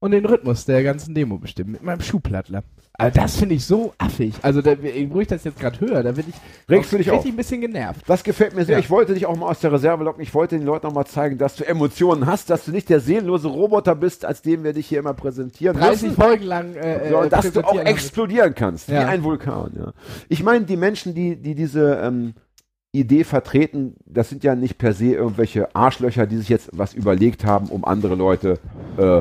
und 0.00 0.12
den 0.12 0.24
Rhythmus 0.26 0.64
der 0.64 0.82
ganzen 0.82 1.14
Demo 1.14 1.38
bestimmen 1.38 1.72
mit 1.72 1.82
meinem 1.82 2.00
Schuhplattler. 2.00 2.62
Also 3.00 3.20
das 3.20 3.36
finde 3.36 3.54
ich 3.54 3.64
so 3.64 3.92
affig. 3.98 4.34
Also 4.42 4.60
da, 4.60 4.74
wo 5.10 5.20
ich 5.20 5.28
das 5.28 5.44
jetzt 5.44 5.60
gerade 5.60 5.78
höre, 5.78 6.02
da 6.02 6.10
bin 6.12 6.24
ich 6.28 6.34
Regst 6.68 6.92
du 6.92 6.96
auch 6.96 6.98
dich 6.98 7.06
richtig 7.10 7.12
auf? 7.12 7.24
ein 7.26 7.36
bisschen 7.36 7.60
genervt. 7.60 8.00
Das 8.08 8.24
gefällt 8.24 8.54
mir 8.56 8.64
sehr. 8.64 8.74
Ja. 8.76 8.80
Ich 8.80 8.90
wollte 8.90 9.14
dich 9.14 9.26
auch 9.26 9.36
mal 9.36 9.46
aus 9.48 9.60
der 9.60 9.72
Reserve 9.72 10.02
locken. 10.02 10.20
Ich 10.22 10.34
wollte 10.34 10.56
den 10.58 10.66
Leuten 10.66 10.86
auch 10.88 10.92
mal 10.92 11.04
zeigen, 11.04 11.38
dass 11.38 11.54
du 11.54 11.64
Emotionen 11.66 12.26
hast, 12.26 12.50
dass 12.50 12.64
du 12.64 12.72
nicht 12.72 12.88
der 12.88 12.98
seelenlose 12.98 13.46
Roboter 13.48 13.94
bist, 13.94 14.24
als 14.24 14.42
den 14.42 14.64
wir 14.64 14.72
dich 14.72 14.88
hier 14.88 14.98
immer 14.98 15.14
präsentieren 15.14 15.76
30 15.76 16.02
müssen. 16.08 16.16
Folgen 16.20 16.44
lang 16.44 16.74
äh, 16.74 17.08
So, 17.08 17.22
äh, 17.22 17.28
dass 17.28 17.52
du 17.52 17.60
auch 17.64 17.78
explodieren 17.78 18.54
kannst, 18.56 18.88
wie 18.88 18.94
Ja. 18.94 19.06
ein 19.06 19.22
Vulkan. 19.22 19.72
Ja. 19.78 19.92
Ich 20.28 20.42
meine, 20.42 20.64
die 20.64 20.76
Menschen, 20.76 21.14
die, 21.14 21.36
die 21.36 21.54
diese 21.54 22.00
ähm, 22.02 22.34
Idee 22.90 23.22
vertreten, 23.22 23.94
das 24.06 24.28
sind 24.28 24.42
ja 24.42 24.56
nicht 24.56 24.76
per 24.78 24.92
se 24.92 25.12
irgendwelche 25.12 25.72
Arschlöcher, 25.76 26.26
die 26.26 26.36
sich 26.38 26.48
jetzt 26.48 26.70
was 26.72 26.94
überlegt 26.94 27.44
haben, 27.44 27.68
um 27.68 27.84
andere 27.84 28.16
Leute, 28.16 28.58
äh, 28.96 29.20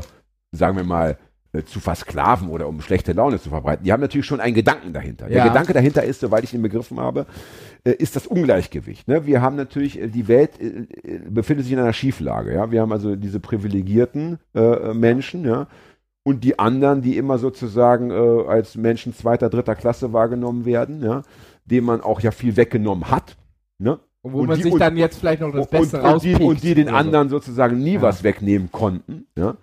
sagen 0.57 0.75
wir 0.77 0.83
mal, 0.83 1.17
äh, 1.53 1.63
zu 1.63 1.79
versklaven 1.79 2.49
oder 2.49 2.67
um 2.67 2.81
schlechte 2.81 3.13
Laune 3.13 3.39
zu 3.39 3.49
verbreiten. 3.49 3.85
Die 3.85 3.93
haben 3.93 4.01
natürlich 4.01 4.25
schon 4.25 4.41
einen 4.41 4.53
Gedanken 4.53 4.91
dahinter. 4.91 5.27
Der 5.27 5.37
Ja. 5.37 5.47
Gedanke 5.47 5.71
dahinter 5.73 6.03
ist, 6.03 6.19
soweit 6.19 6.43
ich 6.43 6.53
ihn 6.53 6.61
begriffen 6.61 6.99
habe, 6.99 7.25
äh, 7.85 7.91
ist 7.93 8.15
das 8.17 8.27
Ungleichgewicht. 8.27 9.07
Ne? 9.07 9.25
Wir 9.25 9.41
haben 9.41 9.55
natürlich, 9.55 10.01
äh, 10.01 10.07
die 10.09 10.27
Welt 10.27 10.51
befindet 11.29 11.65
sich 11.65 11.73
in 11.73 11.79
einer 11.79 11.93
Schieflage. 11.93 12.53
Ja? 12.53 12.69
Wir 12.71 12.81
haben 12.81 12.91
also 12.91 13.15
diese 13.15 13.39
privilegierten 13.39 14.39
äh, 14.53 14.93
Menschen, 14.93 15.45
ja, 15.45 15.67
und 16.23 16.43
die 16.43 16.59
anderen, 16.59 17.01
die 17.01 17.15
immer 17.15 17.37
sozusagen 17.37 18.11
äh, 18.11 18.13
als 18.49 18.75
Menschen 18.75 19.13
zweiter, 19.13 19.49
dritter 19.49 19.75
Klasse 19.75 20.11
wahrgenommen 20.11 20.65
werden, 20.65 21.01
ja, 21.01 21.21
dem 21.63 21.85
man 21.85 22.01
auch 22.01 22.19
ja 22.19 22.31
viel 22.31 22.57
weggenommen 22.57 23.09
hat. 23.09 23.37
Ne? 23.79 23.99
Wo 24.23 24.39
Und 24.41 24.47
man 24.47 24.57
die- 24.57 24.63
sich 24.63 24.73
und- 24.73 24.79
dann 24.79 24.97
jetzt 24.97 25.19
vielleicht 25.19 25.39
noch 25.39 25.53
das 25.53 25.67
und, 25.67 25.71
Beste 25.71 25.97
und, 26.01 26.03
die, 26.23 26.33
rauspickt. 26.33 26.41
und 26.41 26.63
die 26.63 26.75
den 26.75 26.89
anderen 26.89 27.29
sozusagen 27.29 27.77
nie 27.79 27.93
Ja. 27.93 28.01
was 28.01 28.23
wegnehmen 28.25 28.69
konnten. 28.73 29.25
Ja? 29.37 29.55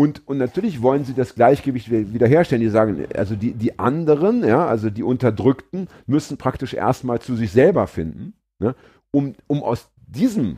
Und, 0.00 0.26
und 0.26 0.38
natürlich 0.38 0.80
wollen 0.80 1.04
sie 1.04 1.12
das 1.12 1.34
Gleichgewicht 1.34 1.90
wi- 1.90 2.14
wiederherstellen. 2.14 2.62
Die 2.62 2.70
sagen, 2.70 3.04
also 3.14 3.36
die, 3.36 3.52
die 3.52 3.78
anderen, 3.78 4.42
ja, 4.42 4.64
also 4.66 4.88
die 4.88 5.02
Unterdrückten, 5.02 5.88
müssen 6.06 6.38
praktisch 6.38 6.72
erstmal 6.72 7.18
zu 7.20 7.36
sich 7.36 7.52
selber 7.52 7.86
finden, 7.86 8.32
ne? 8.60 8.74
um, 9.10 9.34
um 9.46 9.62
aus 9.62 9.90
diesem 10.06 10.56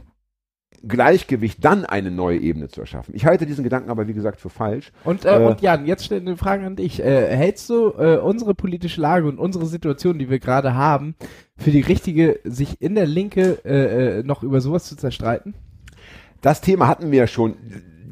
Gleichgewicht 0.86 1.64
dann 1.64 1.84
eine 1.84 2.12
neue 2.12 2.38
Ebene 2.38 2.68
zu 2.68 2.82
erschaffen. 2.82 3.16
Ich 3.16 3.26
halte 3.26 3.44
diesen 3.44 3.64
Gedanken 3.64 3.90
aber, 3.90 4.06
wie 4.06 4.14
gesagt, 4.14 4.40
für 4.40 4.48
falsch. 4.48 4.92
Und, 5.02 5.24
äh, 5.24 5.42
Äh, 5.42 5.46
und 5.46 5.60
Jan, 5.60 5.86
jetzt 5.86 6.04
stelle 6.04 6.20
eine 6.20 6.36
Frage 6.36 6.64
an 6.64 6.76
dich. 6.76 7.02
Äh, 7.02 7.36
hältst 7.36 7.68
du 7.68 7.88
äh, 7.98 8.18
unsere 8.18 8.54
politische 8.54 9.00
Lage 9.00 9.26
und 9.26 9.38
unsere 9.38 9.66
Situation, 9.66 10.20
die 10.20 10.30
wir 10.30 10.38
gerade 10.38 10.74
haben, 10.74 11.16
für 11.56 11.72
die 11.72 11.80
richtige, 11.80 12.38
sich 12.44 12.80
in 12.80 12.94
der 12.94 13.06
Linke 13.06 13.58
äh, 13.64 14.20
äh, 14.20 14.22
noch 14.22 14.44
über 14.44 14.60
sowas 14.60 14.84
zu 14.84 14.96
zerstreiten? 14.96 15.54
Das 16.42 16.60
Thema 16.60 16.86
hatten 16.86 17.10
wir 17.10 17.18
ja 17.18 17.26
schon. 17.26 17.56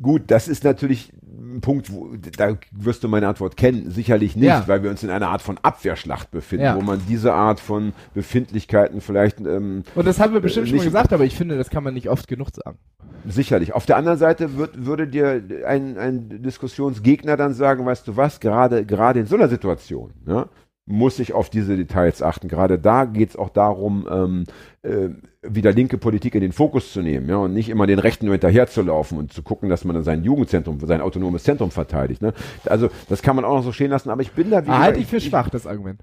Gut, 0.02 0.22
das 0.28 0.48
ist 0.48 0.64
natürlich 0.64 1.12
ein 1.56 1.60
Punkt, 1.60 1.92
wo, 1.92 2.10
da 2.36 2.56
wirst 2.72 3.02
du 3.04 3.08
meine 3.08 3.28
Antwort 3.28 3.56
kennen. 3.56 3.90
Sicherlich 3.90 4.36
nicht, 4.36 4.46
Ja. 4.46 4.64
weil 4.66 4.82
wir 4.82 4.90
uns 4.90 5.02
in 5.02 5.10
einer 5.10 5.28
Art 5.28 5.42
von 5.42 5.58
Abwehrschlacht 5.62 6.30
befinden, 6.30 6.64
Ja. 6.64 6.76
wo 6.76 6.80
man 6.80 7.00
diese 7.08 7.32
Art 7.34 7.60
von 7.60 7.92
Befindlichkeiten 8.14 9.00
vielleicht 9.00 9.40
ähm, 9.40 9.82
Und 9.94 10.06
das 10.06 10.20
haben 10.20 10.32
wir 10.32 10.40
bestimmt 10.40 10.68
schon 10.68 10.76
mal 10.76 10.82
nicht- 10.84 10.92
gesagt, 10.92 11.12
aber 11.12 11.24
ich 11.24 11.36
finde, 11.36 11.56
das 11.56 11.70
kann 11.70 11.82
man 11.84 11.94
nicht 11.94 12.08
oft 12.08 12.28
genug 12.28 12.48
sagen. 12.54 12.78
sicherlich. 13.26 13.74
Auf 13.74 13.84
der 13.86 13.96
anderen 13.98 14.18
Seite 14.18 14.56
wird, 14.56 14.86
würde 14.86 15.06
dir 15.06 15.42
ein, 15.66 15.98
ein 15.98 16.42
Diskussionsgegner 16.42 17.36
dann 17.36 17.52
sagen, 17.54 17.84
weißt 17.84 18.08
du 18.08 18.16
was, 18.16 18.40
gerade, 18.40 18.86
gerade 18.86 19.20
in 19.20 19.26
so 19.26 19.36
einer 19.36 19.48
Situation, 19.48 20.12
ja, 20.26 20.46
muss 20.90 21.18
ich 21.18 21.32
auf 21.32 21.50
diese 21.50 21.76
Details 21.76 22.22
achten. 22.22 22.48
Gerade 22.48 22.78
da 22.78 23.04
geht 23.04 23.30
es 23.30 23.36
auch 23.36 23.48
darum, 23.48 24.06
ähm, 24.10 24.44
äh, 24.82 25.10
wieder 25.42 25.72
linke 25.72 25.96
Politik 25.96 26.34
in 26.34 26.42
den 26.42 26.52
Fokus 26.52 26.92
zu 26.92 27.00
nehmen, 27.00 27.28
ja, 27.28 27.36
und 27.36 27.54
nicht 27.54 27.70
immer 27.70 27.86
den 27.86 27.98
Rechten 27.98 28.26
nur 28.26 28.34
hinterherzulaufen 28.34 29.16
und 29.16 29.32
zu 29.32 29.42
gucken, 29.42 29.70
dass 29.70 29.84
man 29.84 29.94
dann 29.94 30.04
sein 30.04 30.22
Jugendzentrum, 30.22 30.78
sein 30.80 31.00
autonomes 31.00 31.44
Zentrum 31.44 31.70
verteidigt. 31.70 32.20
Ne? 32.20 32.34
Also 32.66 32.88
das 33.08 33.22
kann 33.22 33.36
man 33.36 33.44
auch 33.44 33.56
noch 33.56 33.64
so 33.64 33.72
stehen 33.72 33.90
lassen, 33.90 34.10
aber 34.10 34.20
ich 34.22 34.32
bin 34.32 34.50
da 34.50 34.66
wie 34.66 34.70
Ah, 34.70 34.80
halte 34.80 35.00
ich 35.00 35.06
für 35.06 35.20
schwach, 35.20 35.48
das 35.48 35.66
Argument. 35.66 36.00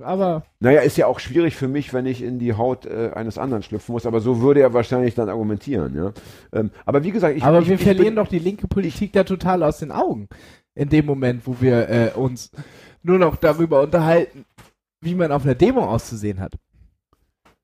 Aber 0.00 0.44
naja, 0.60 0.80
ist 0.80 0.98
ja 0.98 1.06
auch 1.06 1.18
schwierig 1.18 1.56
für 1.56 1.68
mich, 1.68 1.94
wenn 1.94 2.06
ich 2.06 2.22
in 2.22 2.38
die 2.38 2.54
Haut 2.54 2.86
äh, 2.86 3.10
eines 3.14 3.38
anderen 3.38 3.62
schlüpfen 3.62 3.92
muss, 3.92 4.06
aber 4.06 4.20
so 4.20 4.40
würde 4.40 4.60
er 4.60 4.74
wahrscheinlich 4.74 5.14
dann 5.14 5.28
argumentieren, 5.28 5.96
ja. 5.96 6.12
Ähm, 6.52 6.70
aber 6.84 7.02
wie 7.02 7.10
gesagt, 7.10 7.36
ich 7.36 7.42
aber 7.42 7.60
ich, 7.60 7.68
wir 7.68 7.76
ich 7.76 7.82
verlieren 7.82 8.14
bin, 8.14 8.16
doch 8.16 8.28
die 8.28 8.38
linke 8.38 8.68
Politik 8.68 9.12
da 9.14 9.24
total 9.24 9.62
aus 9.62 9.78
den 9.78 9.90
Augen. 9.90 10.28
In 10.74 10.90
dem 10.90 11.06
Moment, 11.06 11.46
wo 11.46 11.56
wir 11.60 11.88
äh, 11.88 12.10
uns 12.14 12.50
nur 13.06 13.18
noch 13.18 13.36
darüber 13.36 13.82
unterhalten, 13.82 14.44
wie 15.00 15.14
man 15.14 15.32
auf 15.32 15.44
einer 15.44 15.54
Demo 15.54 15.84
auszusehen 15.84 16.40
hat. 16.40 16.54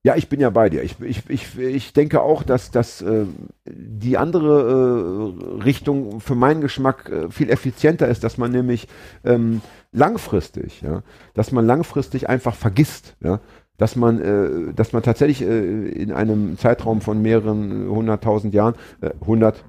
Ja, 0.04 0.16
ich 0.16 0.28
bin 0.28 0.40
ja 0.40 0.50
bei 0.50 0.68
dir. 0.68 0.82
Ich, 0.82 1.00
ich, 1.00 1.30
ich, 1.30 1.58
ich 1.58 1.92
denke 1.92 2.22
auch, 2.22 2.42
dass, 2.42 2.72
dass 2.72 3.02
äh, 3.02 3.24
die 3.66 4.18
andere 4.18 5.32
äh, 5.60 5.62
Richtung 5.62 6.20
für 6.20 6.34
meinen 6.34 6.60
Geschmack 6.60 7.08
äh, 7.08 7.30
viel 7.30 7.50
effizienter 7.50 8.08
ist, 8.08 8.24
dass 8.24 8.36
man 8.36 8.50
nämlich 8.50 8.88
ähm, 9.24 9.60
langfristig, 9.92 10.82
ja, 10.82 11.02
dass 11.34 11.52
man 11.52 11.66
langfristig 11.66 12.28
einfach 12.28 12.56
vergisst, 12.56 13.16
ja, 13.20 13.40
dass 13.76 13.94
man, 13.94 14.20
äh, 14.20 14.74
dass 14.74 14.92
man 14.92 15.04
tatsächlich 15.04 15.42
äh, 15.42 15.88
in 15.90 16.10
einem 16.10 16.58
Zeitraum 16.58 17.00
von 17.00 17.22
mehreren 17.22 17.88
hunderttausend 17.88 18.54
Jahren, 18.54 18.74
äh, 19.02 19.10
100, 19.20 19.64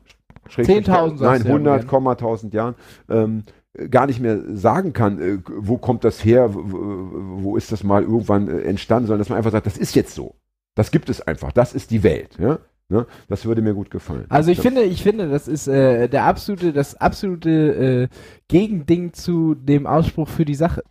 Schrägstrich- 0.50 0.88
10.000 0.88 0.90
nein, 0.90 1.18
sagst 1.18 1.44
du 1.44 1.48
ja 1.50 1.54
100, 1.54 1.78
gern. 1.78 1.88
Komma, 1.88 2.12
1000 2.14 2.54
Jahren, 2.56 2.76
ähm, 3.08 3.44
gar 3.90 4.06
nicht 4.06 4.20
mehr 4.20 4.40
sagen 4.56 4.94
kann, 4.94 5.20
äh, 5.20 5.40
wo 5.46 5.78
kommt 5.78 6.04
das 6.04 6.24
her, 6.24 6.50
wo, 6.54 7.58
ist 7.58 7.72
das 7.72 7.84
mal 7.84 8.04
irgendwann 8.04 8.48
äh, 8.48 8.62
entstanden, 8.62 9.08
sondern 9.08 9.20
dass 9.20 9.30
man 9.30 9.38
einfach 9.38 9.52
sagt, 9.52 9.66
das 9.66 9.78
ist 9.78 9.96
jetzt 9.96 10.14
so. 10.14 10.36
Das 10.76 10.92
gibt 10.92 11.10
es 11.10 11.22
einfach. 11.22 11.52
Das 11.52 11.74
ist 11.74 11.92
die 11.92 12.04
Welt. 12.04 12.38
Ja? 12.40 12.60
Ne? 12.90 13.08
Das 13.28 13.46
würde 13.46 13.62
mir 13.62 13.74
gut 13.74 13.90
gefallen. 13.90 14.26
Also 14.30 14.52
ich 14.52 14.58
das, 14.58 14.66
finde, 14.66 14.84
ich 14.84 15.02
finde, 15.02 15.30
das 15.30 15.48
ist 15.48 15.68
äh, 15.68 16.08
der 16.08 16.26
absolute, 16.26 16.74
das 16.74 16.96
absolute 16.96 17.50
äh, 17.50 18.08
Gegending 18.48 19.14
zu 19.14 19.56
dem 19.56 19.88
Ausspruch 19.88 20.28
für 20.28 20.46
die 20.46 20.56
Sache. 20.56 20.84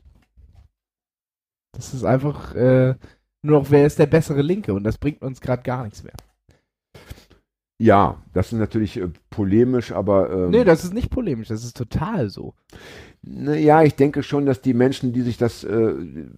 Das 1.73 1.95
ist 1.95 2.05
einfach 2.05 2.55
äh, 2.55 2.95
nur 3.43 3.61
noch, 3.61 3.71
wer 3.71 3.87
ist 3.87 3.99
der 3.99 4.07
bessere 4.07 4.43
Linke 4.43 4.75
und 4.75 4.85
das 4.85 4.99
bringt 4.99 5.23
uns 5.23 5.41
gerade 5.41 5.63
gar 5.63 5.85
nichts 5.85 6.03
mehr. 6.03 6.15
Ja, 7.79 8.23
das 8.33 8.53
ist 8.53 8.59
natürlich 8.59 8.97
äh, 8.99 9.09
polemisch, 9.31 9.93
aber. 9.93 10.31
Ähm, 10.31 10.51
Nee, 10.51 10.65
das 10.65 10.85
ist 10.85 10.95
nicht 10.95 11.11
polemisch, 11.11 11.49
das 11.49 11.65
ist 11.65 11.77
total 11.77 12.29
so. 12.29 12.55
Na 13.25 13.55
ja, 13.55 13.83
ich 13.83 13.95
denke 13.95 14.23
schon, 14.23 14.47
dass 14.47 14.63
die 14.63 14.75
Menschen, 14.75 15.13
die 15.13 15.23
sich 15.23 15.37
das, 15.37 15.63
äh, 15.63 15.95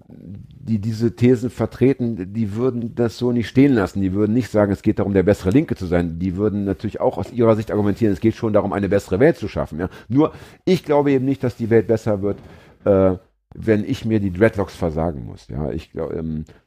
die 0.09 0.79
diese 0.79 1.17
Thesen 1.17 1.51
vertreten, 1.51 2.33
die 2.35 2.55
würden 2.55 2.95
das 2.95 3.17
so 3.17 3.33
nicht 3.33 3.49
stehen 3.49 3.75
lassen. 3.75 4.03
Die 4.03 4.13
würden 4.13 4.35
nicht 4.35 4.51
sagen, 4.51 4.71
es 4.73 4.83
geht 4.83 4.99
darum, 4.99 5.15
der 5.15 5.23
bessere 5.23 5.51
Linke 5.51 5.77
zu 5.77 5.87
sein. 5.87 6.19
Die 6.19 6.37
würden 6.37 6.65
natürlich 6.65 7.01
auch 7.01 7.17
aus 7.17 7.33
ihrer 7.33 7.57
Sicht 7.57 7.71
argumentieren, 7.71 8.13
es 8.13 8.21
geht 8.21 8.35
schon 8.35 8.53
darum, 8.53 8.73
eine 8.73 8.89
bessere 8.89 9.19
Welt 9.19 9.37
zu 9.37 9.49
schaffen. 9.49 9.79
Ja? 9.81 9.89
Nur, 10.09 10.33
ich 10.65 10.85
glaube 10.85 11.13
eben 11.13 11.25
nicht, 11.25 11.43
dass 11.43 11.57
die 11.57 11.71
Welt 11.71 11.87
besser 11.87 12.21
wird, 12.21 12.39
äh, 12.85 13.17
wenn 13.55 13.85
ich 13.85 14.05
mir 14.05 14.21
die 14.21 14.33
Dreadlocks 14.33 14.77
versagen 14.77 15.25
muss. 15.25 15.49
Ja, 15.49 15.71
ich 15.71 15.91
glaube, 15.93 16.15
ähm, 16.15 16.45
äh, 16.47 16.64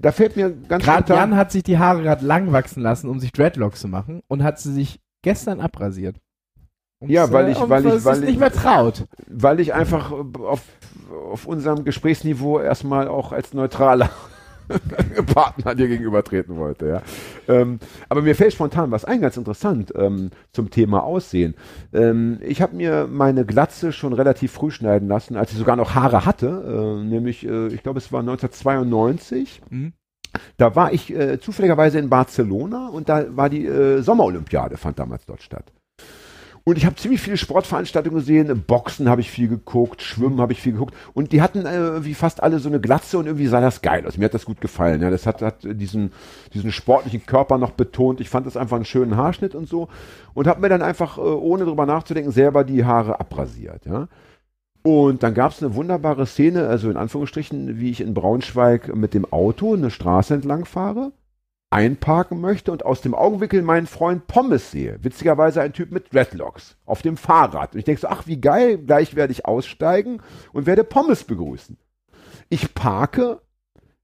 da 0.00 0.12
fällt 0.12 0.36
mir 0.36 0.50
ganz 0.50 0.84
Gerade 0.84 1.14
Jan 1.14 1.36
hat 1.36 1.50
sich 1.52 1.62
die 1.64 1.78
Haare 1.78 2.02
gerade 2.02 2.24
lang 2.24 2.52
wachsen 2.52 2.82
lassen, 2.82 3.08
um 3.08 3.18
sich 3.20 3.32
Dreadlocks 3.32 3.80
zu 3.80 3.88
machen 3.88 4.22
und 4.28 4.42
hat 4.42 4.58
sie 4.60 4.72
sich 4.72 5.00
gestern 5.22 5.60
abrasiert. 5.60 6.16
Und 7.00 7.10
Ja, 7.10 7.30
weil 7.32 7.46
äh, 7.48 7.52
ich- 7.52 7.68
weil 7.68 7.86
ich- 7.86 8.04
weil 8.04 8.22
ich- 8.22 8.28
nicht 8.30 8.40
mehr 8.40 8.52
traut. 8.52 9.06
weil 9.28 9.60
ich 9.60 9.74
einfach 9.74 10.12
äh, 10.12 10.38
auf, 10.42 10.62
auf 11.32 11.46
unserem 11.46 11.84
Gesprächsniveau 11.84 12.60
erstmal 12.60 13.08
auch 13.08 13.32
als 13.32 13.52
neutraler 13.54 14.10
Partner 15.34 15.74
dir 15.74 15.88
gegenübertreten 15.88 16.56
wollte. 16.56 16.88
Ja. 16.88 17.02
Ähm, 17.48 17.78
aber 18.08 18.22
mir 18.22 18.34
fällt 18.34 18.52
spontan 18.52 18.90
was 18.90 19.04
ein, 19.04 19.20
ganz 19.20 19.36
interessant 19.36 19.92
ähm, 19.96 20.30
zum 20.52 20.70
Thema 20.70 21.02
Aussehen. 21.02 21.54
Ähm, 21.92 22.38
ich 22.42 22.62
habe 22.62 22.76
mir 22.76 23.06
meine 23.10 23.44
Glatze 23.44 23.92
schon 23.92 24.12
relativ 24.12 24.52
früh 24.52 24.70
schneiden 24.70 25.08
lassen, 25.08 25.36
als 25.36 25.52
ich 25.52 25.58
sogar 25.58 25.76
noch 25.76 25.94
Haare 25.94 26.24
hatte, 26.24 26.46
äh, 26.46 27.04
nämlich, 27.04 27.46
äh, 27.46 27.68
ich 27.68 27.82
glaube, 27.82 27.98
es 27.98 28.12
war 28.12 28.20
1992. 28.20 29.62
Mhm. 29.70 29.92
Da 30.56 30.76
war 30.76 30.92
ich 30.92 31.14
äh, 31.14 31.40
zufälligerweise 31.40 31.98
in 31.98 32.10
Barcelona 32.10 32.88
und 32.88 33.08
da 33.08 33.24
war 33.36 33.48
die 33.48 33.66
äh, 33.66 34.02
Sommerolympiade, 34.02 34.76
fand 34.76 34.98
damals 34.98 35.24
dort 35.24 35.42
statt. 35.42 35.72
Und 36.64 36.76
ich 36.76 36.84
habe 36.84 36.96
ziemlich 36.96 37.20
viele 37.20 37.36
Sportveranstaltungen 37.36 38.18
gesehen. 38.18 38.64
Boxen 38.66 39.08
habe 39.08 39.20
ich 39.20 39.30
viel 39.30 39.48
geguckt, 39.48 40.02
Schwimmen 40.02 40.40
habe 40.40 40.52
ich 40.52 40.60
viel 40.60 40.72
geguckt. 40.72 40.94
Und 41.14 41.32
die 41.32 41.40
hatten 41.42 41.66
äh, 41.66 42.04
wie 42.04 42.14
fast 42.14 42.42
alle 42.42 42.58
so 42.58 42.68
eine 42.68 42.80
Glatze 42.80 43.18
und 43.18 43.26
irgendwie 43.26 43.46
sah 43.46 43.60
das 43.60 43.82
geil 43.82 44.06
aus. 44.06 44.18
Mir 44.18 44.26
hat 44.26 44.34
das 44.34 44.44
gut 44.44 44.60
gefallen. 44.60 45.00
Ja. 45.02 45.10
Das 45.10 45.26
hat, 45.26 45.42
hat 45.42 45.56
diesen, 45.62 46.12
diesen 46.52 46.72
sportlichen 46.72 47.24
Körper 47.26 47.58
noch 47.58 47.72
betont. 47.72 48.20
Ich 48.20 48.28
fand 48.28 48.46
das 48.46 48.56
einfach 48.56 48.76
einen 48.76 48.84
schönen 48.84 49.16
Haarschnitt 49.16 49.54
und 49.54 49.68
so. 49.68 49.88
Und 50.34 50.46
habe 50.46 50.60
mir 50.60 50.68
dann 50.68 50.82
einfach, 50.82 51.18
äh, 51.18 51.20
ohne 51.20 51.64
drüber 51.64 51.86
nachzudenken, 51.86 52.32
selber 52.32 52.64
die 52.64 52.84
Haare 52.84 53.18
abrasiert. 53.20 53.86
Ja. 53.86 54.08
Und 54.82 55.22
dann 55.22 55.34
gab 55.34 55.52
es 55.52 55.62
eine 55.62 55.74
wunderbare 55.74 56.26
Szene, 56.26 56.68
also 56.68 56.90
in 56.90 56.96
Anführungsstrichen, 56.96 57.78
wie 57.78 57.90
ich 57.90 58.00
in 58.00 58.14
Braunschweig 58.14 58.94
mit 58.94 59.12
dem 59.12 59.30
Auto 59.32 59.74
eine 59.74 59.90
Straße 59.90 60.34
entlang 60.34 60.64
fahre, 60.64 61.12
einparken 61.70 62.40
möchte 62.40 62.72
und 62.72 62.84
aus 62.84 63.02
dem 63.02 63.14
Augenwinkel 63.14 63.62
meinen 63.62 63.86
Freund 63.86 64.26
Pommes 64.26 64.70
sehe. 64.70 64.98
Witzigerweise 65.02 65.60
ein 65.60 65.74
Typ 65.74 65.92
mit 65.92 66.12
Dreadlocks 66.12 66.76
auf 66.86 67.02
dem 67.02 67.16
Fahrrad. 67.16 67.74
Und 67.74 67.78
ich 67.78 67.84
denke 67.84 68.00
so, 68.00 68.08
ach 68.08 68.26
wie 68.26 68.40
geil, 68.40 68.78
gleich 68.78 69.16
werde 69.16 69.32
ich 69.32 69.44
aussteigen 69.44 70.22
und 70.52 70.66
werde 70.66 70.84
Pommes 70.84 71.24
begrüßen. 71.24 71.76
Ich 72.48 72.74
parke, 72.74 73.40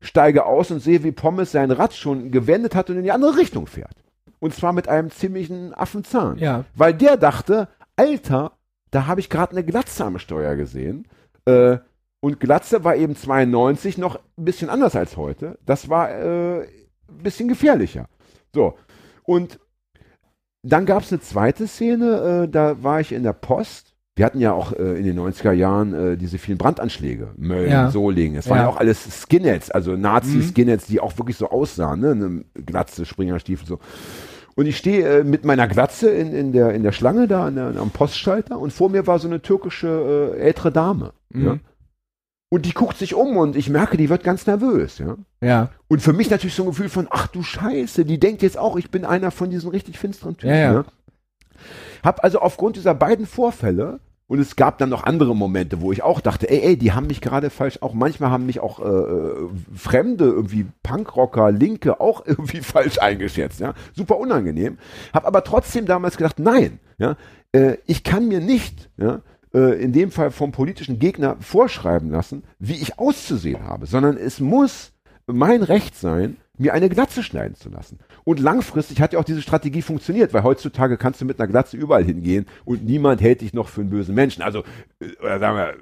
steige 0.00 0.44
aus 0.44 0.70
und 0.70 0.80
sehe, 0.80 1.02
wie 1.04 1.12
Pommes 1.12 1.52
sein 1.52 1.70
Rad 1.70 1.94
schon 1.94 2.30
gewendet 2.30 2.74
hat 2.74 2.90
und 2.90 2.98
in 2.98 3.04
die 3.04 3.12
andere 3.12 3.38
Richtung 3.38 3.66
fährt. 3.66 3.96
Und 4.40 4.54
zwar 4.54 4.74
mit 4.74 4.88
einem 4.88 5.10
ziemlichen 5.10 5.72
Affenzahn. 5.72 6.36
Ja. 6.36 6.66
Weil 6.74 6.92
der 6.92 7.16
dachte, 7.16 7.68
Alter, 7.96 8.52
da 8.90 9.06
habe 9.06 9.20
ich 9.20 9.30
gerade 9.30 9.52
eine 9.52 9.64
Glatze 9.64 10.04
am 10.04 10.18
Steuer 10.18 10.54
gesehen. 10.56 11.08
Äh, 11.46 11.78
und 12.20 12.40
Glatze 12.40 12.84
war 12.84 12.96
eben 12.96 13.16
92 13.16 13.96
noch 13.96 14.16
ein 14.16 14.44
bisschen 14.44 14.68
anders 14.68 14.96
als 14.96 15.16
heute. 15.16 15.58
Das 15.64 15.88
war 15.88 16.10
äh, 16.10 16.66
ein 17.08 17.22
bisschen 17.22 17.48
gefährlicher. 17.48 18.06
So. 18.54 18.74
Und 19.24 19.58
dann 20.62 20.86
gab 20.86 21.02
es 21.02 21.12
eine 21.12 21.20
zweite 21.20 21.66
Szene, 21.66 22.44
äh, 22.44 22.48
da 22.48 22.82
war 22.82 23.00
ich 23.00 23.12
in 23.12 23.22
der 23.22 23.32
Post. 23.34 23.94
Wir 24.16 24.24
hatten 24.24 24.38
ja 24.40 24.52
auch 24.52 24.72
äh, 24.72 24.96
in 24.98 25.04
den 25.04 25.18
90er 25.18 25.52
Jahren 25.52 25.92
äh, 25.92 26.16
diese 26.16 26.38
vielen 26.38 26.56
Brandanschläge. 26.56 27.32
Mölln, 27.36 27.70
Ja. 27.70 27.90
Solingen. 27.90 28.36
Es 28.36 28.48
waren 28.48 28.58
Ja. 28.58 28.62
ja 28.64 28.68
auch 28.68 28.76
alles 28.76 29.22
Skinheads, 29.26 29.70
also 29.70 29.92
Mhm. 29.92 30.02
Nazi-Skinheads, 30.02 30.86
die 30.86 31.00
auch 31.00 31.18
wirklich 31.18 31.36
so 31.36 31.50
aussahen, 31.50 32.00
ne? 32.00 32.10
Eine 32.12 32.44
Glatze, 32.64 33.04
Springerstiefel, 33.06 33.66
so. 33.66 33.78
Und 34.56 34.66
ich 34.66 34.76
stehe 34.76 35.18
äh, 35.20 35.24
mit 35.24 35.44
meiner 35.44 35.66
Glatze 35.66 36.10
in, 36.10 36.32
in, 36.32 36.52
der, 36.52 36.74
in 36.74 36.84
der 36.84 36.92
Schlange 36.92 37.26
da 37.26 37.46
an 37.46 37.56
der, 37.56 37.74
am 37.76 37.90
Postschalter 37.90 38.56
und 38.58 38.72
vor 38.72 38.88
mir 38.88 39.06
war 39.08 39.18
so 39.18 39.26
eine 39.26 39.42
türkische 39.42 40.34
äh, 40.36 40.40
ältere 40.40 40.70
Dame. 40.70 41.12
Mhm. 41.30 41.44
Ja? 41.46 41.56
Und 42.54 42.66
die 42.66 42.72
guckt 42.72 42.98
sich 42.98 43.14
um 43.16 43.36
und 43.36 43.56
ich 43.56 43.68
merke, 43.68 43.96
die 43.96 44.08
wird 44.08 44.22
ganz 44.22 44.46
nervös. 44.46 44.98
Ja? 44.98 45.16
Ja. 45.40 45.70
Und 45.88 46.02
für 46.02 46.12
mich 46.12 46.30
natürlich 46.30 46.54
so 46.54 46.62
ein 46.62 46.68
Gefühl 46.68 46.88
von, 46.88 47.08
ach 47.10 47.26
du 47.26 47.42
Scheiße, 47.42 48.04
die 48.04 48.20
denkt 48.20 48.42
jetzt 48.42 48.56
auch, 48.56 48.76
ich 48.76 48.92
bin 48.92 49.04
einer 49.04 49.32
von 49.32 49.50
diesen 49.50 49.70
richtig 49.70 49.98
finsteren 49.98 50.36
Typen. 50.36 50.50
Ja, 50.50 50.56
ja. 50.60 50.72
Ne? 50.72 50.84
Hab 52.04 52.22
also 52.22 52.38
aufgrund 52.38 52.76
dieser 52.76 52.94
beiden 52.94 53.26
Vorfälle, 53.26 53.98
und 54.28 54.38
es 54.38 54.54
gab 54.54 54.78
dann 54.78 54.88
noch 54.88 55.02
andere 55.02 55.34
Momente, 55.34 55.80
wo 55.80 55.90
ich 55.90 56.04
auch 56.04 56.20
dachte, 56.20 56.48
ey, 56.48 56.60
ey, 56.60 56.76
die 56.76 56.92
haben 56.92 57.08
mich 57.08 57.20
gerade 57.20 57.50
falsch, 57.50 57.78
auch 57.80 57.92
manchmal 57.92 58.30
haben 58.30 58.46
mich 58.46 58.60
auch 58.60 58.78
äh, 58.78 58.84
äh, 58.84 59.48
Fremde, 59.74 60.26
irgendwie 60.26 60.66
Punkrocker, 60.84 61.50
Linke 61.50 62.00
auch 62.00 62.24
irgendwie 62.26 62.60
falsch 62.60 63.00
eingeschätzt. 63.00 63.58
Ja? 63.58 63.74
Super 63.94 64.16
unangenehm. 64.16 64.78
Hab 65.12 65.26
aber 65.26 65.42
trotzdem 65.42 65.86
damals 65.86 66.16
gedacht, 66.16 66.38
nein, 66.38 66.78
ja, 66.98 67.16
äh, 67.50 67.78
ich 67.86 68.04
kann 68.04 68.28
mir 68.28 68.40
nicht, 68.40 68.90
ja, 68.96 69.22
äh, 69.54 69.80
in 69.80 69.92
dem 69.92 70.10
Fall 70.10 70.30
vom 70.30 70.52
politischen 70.52 70.98
Gegner 70.98 71.36
vorschreiben 71.40 72.10
lassen, 72.10 72.42
wie 72.58 72.74
ich 72.74 72.98
auszusehen 72.98 73.64
habe, 73.64 73.86
sondern 73.86 74.16
es 74.16 74.40
muss 74.40 74.92
mein 75.26 75.62
Recht 75.62 75.96
sein, 75.96 76.36
mir 76.58 76.72
eine 76.72 76.88
Glatze 76.88 77.22
schneiden 77.22 77.56
zu 77.56 77.68
lassen. 77.68 77.98
Und 78.24 78.38
langfristig 78.40 79.00
hat 79.00 79.12
ja 79.12 79.18
auch 79.18 79.24
diese 79.24 79.42
Strategie 79.42 79.82
funktioniert, 79.82 80.32
weil 80.32 80.44
heutzutage 80.44 80.96
kannst 80.96 81.20
du 81.20 81.24
mit 81.24 81.40
einer 81.40 81.48
Glatze 81.48 81.76
überall 81.76 82.04
hingehen 82.04 82.46
und 82.64 82.84
niemand 82.84 83.20
hält 83.20 83.40
dich 83.40 83.54
noch 83.54 83.68
für 83.68 83.80
einen 83.80 83.90
bösen 83.90 84.14
Menschen. 84.14 84.42
Also, 84.42 84.64
äh, 85.00 85.06
oder 85.20 85.38
sagen 85.38 85.56
wir, 85.56 85.74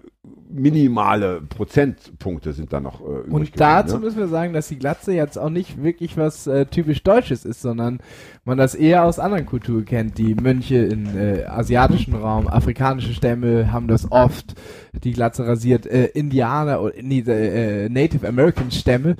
minimale 0.48 1.40
Prozentpunkte 1.40 2.52
sind 2.52 2.72
da 2.72 2.78
noch 2.80 3.00
äh, 3.00 3.04
übrig 3.04 3.24
Und 3.24 3.26
geblieben, 3.46 3.52
dazu 3.58 3.96
ne? 3.96 4.04
müssen 4.04 4.18
wir 4.18 4.28
sagen, 4.28 4.52
dass 4.52 4.68
die 4.68 4.78
Glatze 4.78 5.12
jetzt 5.12 5.36
auch 5.36 5.50
nicht 5.50 5.82
wirklich 5.82 6.16
was 6.16 6.46
äh, 6.46 6.66
typisch 6.66 7.02
Deutsches 7.02 7.44
ist, 7.44 7.60
sondern 7.62 7.98
man 8.44 8.58
das 8.58 8.74
eher 8.74 9.04
aus 9.04 9.18
anderen 9.18 9.46
Kulturen 9.46 9.84
kennt. 9.84 10.18
Die 10.18 10.34
Mönche 10.34 10.76
im 10.76 11.06
äh, 11.16 11.44
asiatischen 11.44 12.14
Raum, 12.14 12.46
afrikanische 12.48 13.14
Stämme 13.14 13.72
haben 13.72 13.88
das 13.88 14.12
oft, 14.12 14.54
die 15.02 15.12
Glatze 15.12 15.46
rasiert. 15.46 15.86
Äh, 15.86 16.06
Indianer 16.06 16.82
oder 16.82 16.94
nee, 17.00 17.20
äh, 17.20 17.88
Native 17.88 18.28
American 18.28 18.70
Stämme 18.70 19.16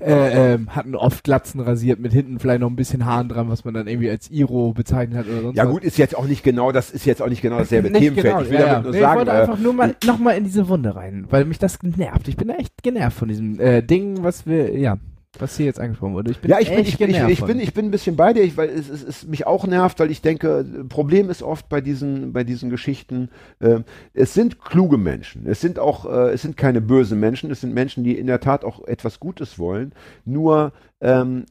äh, 0.00 0.54
ähm, 0.54 0.74
hatten 0.74 0.94
oft 0.94 1.24
Glatzen 1.24 1.60
rasiert 1.60 1.98
mit 1.98 2.12
hinten 2.12 2.38
vielleicht 2.38 2.60
noch 2.60 2.70
ein 2.70 2.76
bisschen 2.76 3.04
Haaren 3.04 3.28
dran, 3.28 3.50
was 3.50 3.64
man 3.64 3.74
dann 3.74 3.86
irgendwie 3.86 4.08
als 4.10 4.30
Iro 4.30 4.72
bezeichnet 4.72 5.18
hat 5.18 5.26
oder 5.28 5.42
sonst 5.42 5.56
Ja 5.56 5.64
was. 5.64 5.72
gut, 5.72 5.84
ist 5.84 5.98
jetzt 5.98 6.16
auch 6.16 6.26
nicht 6.26 6.42
genau, 6.42 6.72
das 6.72 6.90
ist 6.90 7.04
jetzt 7.04 7.20
auch 7.20 7.28
nicht 7.28 7.42
genau 7.42 7.58
dasselbe 7.58 7.90
Nicht 7.90 8.00
Themenfeld. 8.00 8.26
genau, 8.26 8.42
ich 8.42 8.50
will 8.50 8.60
ja, 8.60 8.66
damit 8.66 8.76
ja. 8.76 8.82
nur 8.82 8.92
Nee, 8.92 9.00
sagen, 9.00 9.12
ich 9.20 9.26
wollte 9.26 9.30
äh, 9.30 9.40
einfach 9.40 9.58
nur 9.58 9.72
mal 9.74 9.96
nochmal 10.06 10.37
in 10.38 10.44
diese 10.44 10.68
Wunde 10.68 10.96
rein, 10.96 11.26
weil 11.30 11.44
mich 11.44 11.58
das 11.58 11.82
nervt. 11.82 12.28
Ich 12.28 12.36
bin 12.36 12.48
echt 12.50 12.82
genervt 12.82 13.18
von 13.18 13.28
diesem 13.28 13.60
äh, 13.60 13.82
Ding, 13.82 14.22
was 14.22 14.46
wir, 14.46 14.78
ja, 14.78 14.98
was 15.38 15.56
hier 15.56 15.66
jetzt 15.66 15.80
angesprochen 15.80 16.14
wurde. 16.14 16.30
Ich 16.30 16.38
bin 16.38 16.50
ja, 16.50 16.58
ich 16.58 16.68
bin, 16.68 16.78
echt 16.78 16.88
ich, 16.88 16.98
bin, 16.98 17.10
ich, 17.10 17.16
genervt 17.16 17.32
ich, 17.32 17.44
bin, 17.44 17.60
ich 17.60 17.74
bin 17.74 17.84
ein 17.86 17.90
bisschen 17.90 18.16
bei 18.16 18.32
dir, 18.32 18.42
ich, 18.42 18.56
weil 18.56 18.70
es, 18.70 18.88
es, 18.88 19.02
es 19.02 19.26
mich 19.26 19.46
auch 19.46 19.66
nervt, 19.66 20.00
weil 20.00 20.10
ich 20.10 20.22
denke, 20.22 20.64
Problem 20.88 21.30
ist 21.30 21.42
oft 21.42 21.68
bei 21.68 21.80
diesen, 21.80 22.32
bei 22.32 22.44
diesen 22.44 22.70
Geschichten, 22.70 23.30
äh, 23.60 23.80
es 24.14 24.34
sind 24.34 24.60
kluge 24.60 24.96
Menschen, 24.96 25.46
es 25.46 25.60
sind 25.60 25.78
auch, 25.78 26.06
äh, 26.06 26.32
es 26.32 26.42
sind 26.42 26.56
keine 26.56 26.80
bösen 26.80 27.20
Menschen, 27.20 27.50
es 27.50 27.60
sind 27.60 27.74
Menschen, 27.74 28.04
die 28.04 28.18
in 28.18 28.26
der 28.26 28.40
Tat 28.40 28.64
auch 28.64 28.86
etwas 28.86 29.20
Gutes 29.20 29.58
wollen, 29.58 29.92
nur 30.24 30.72
ähm, 31.00 31.44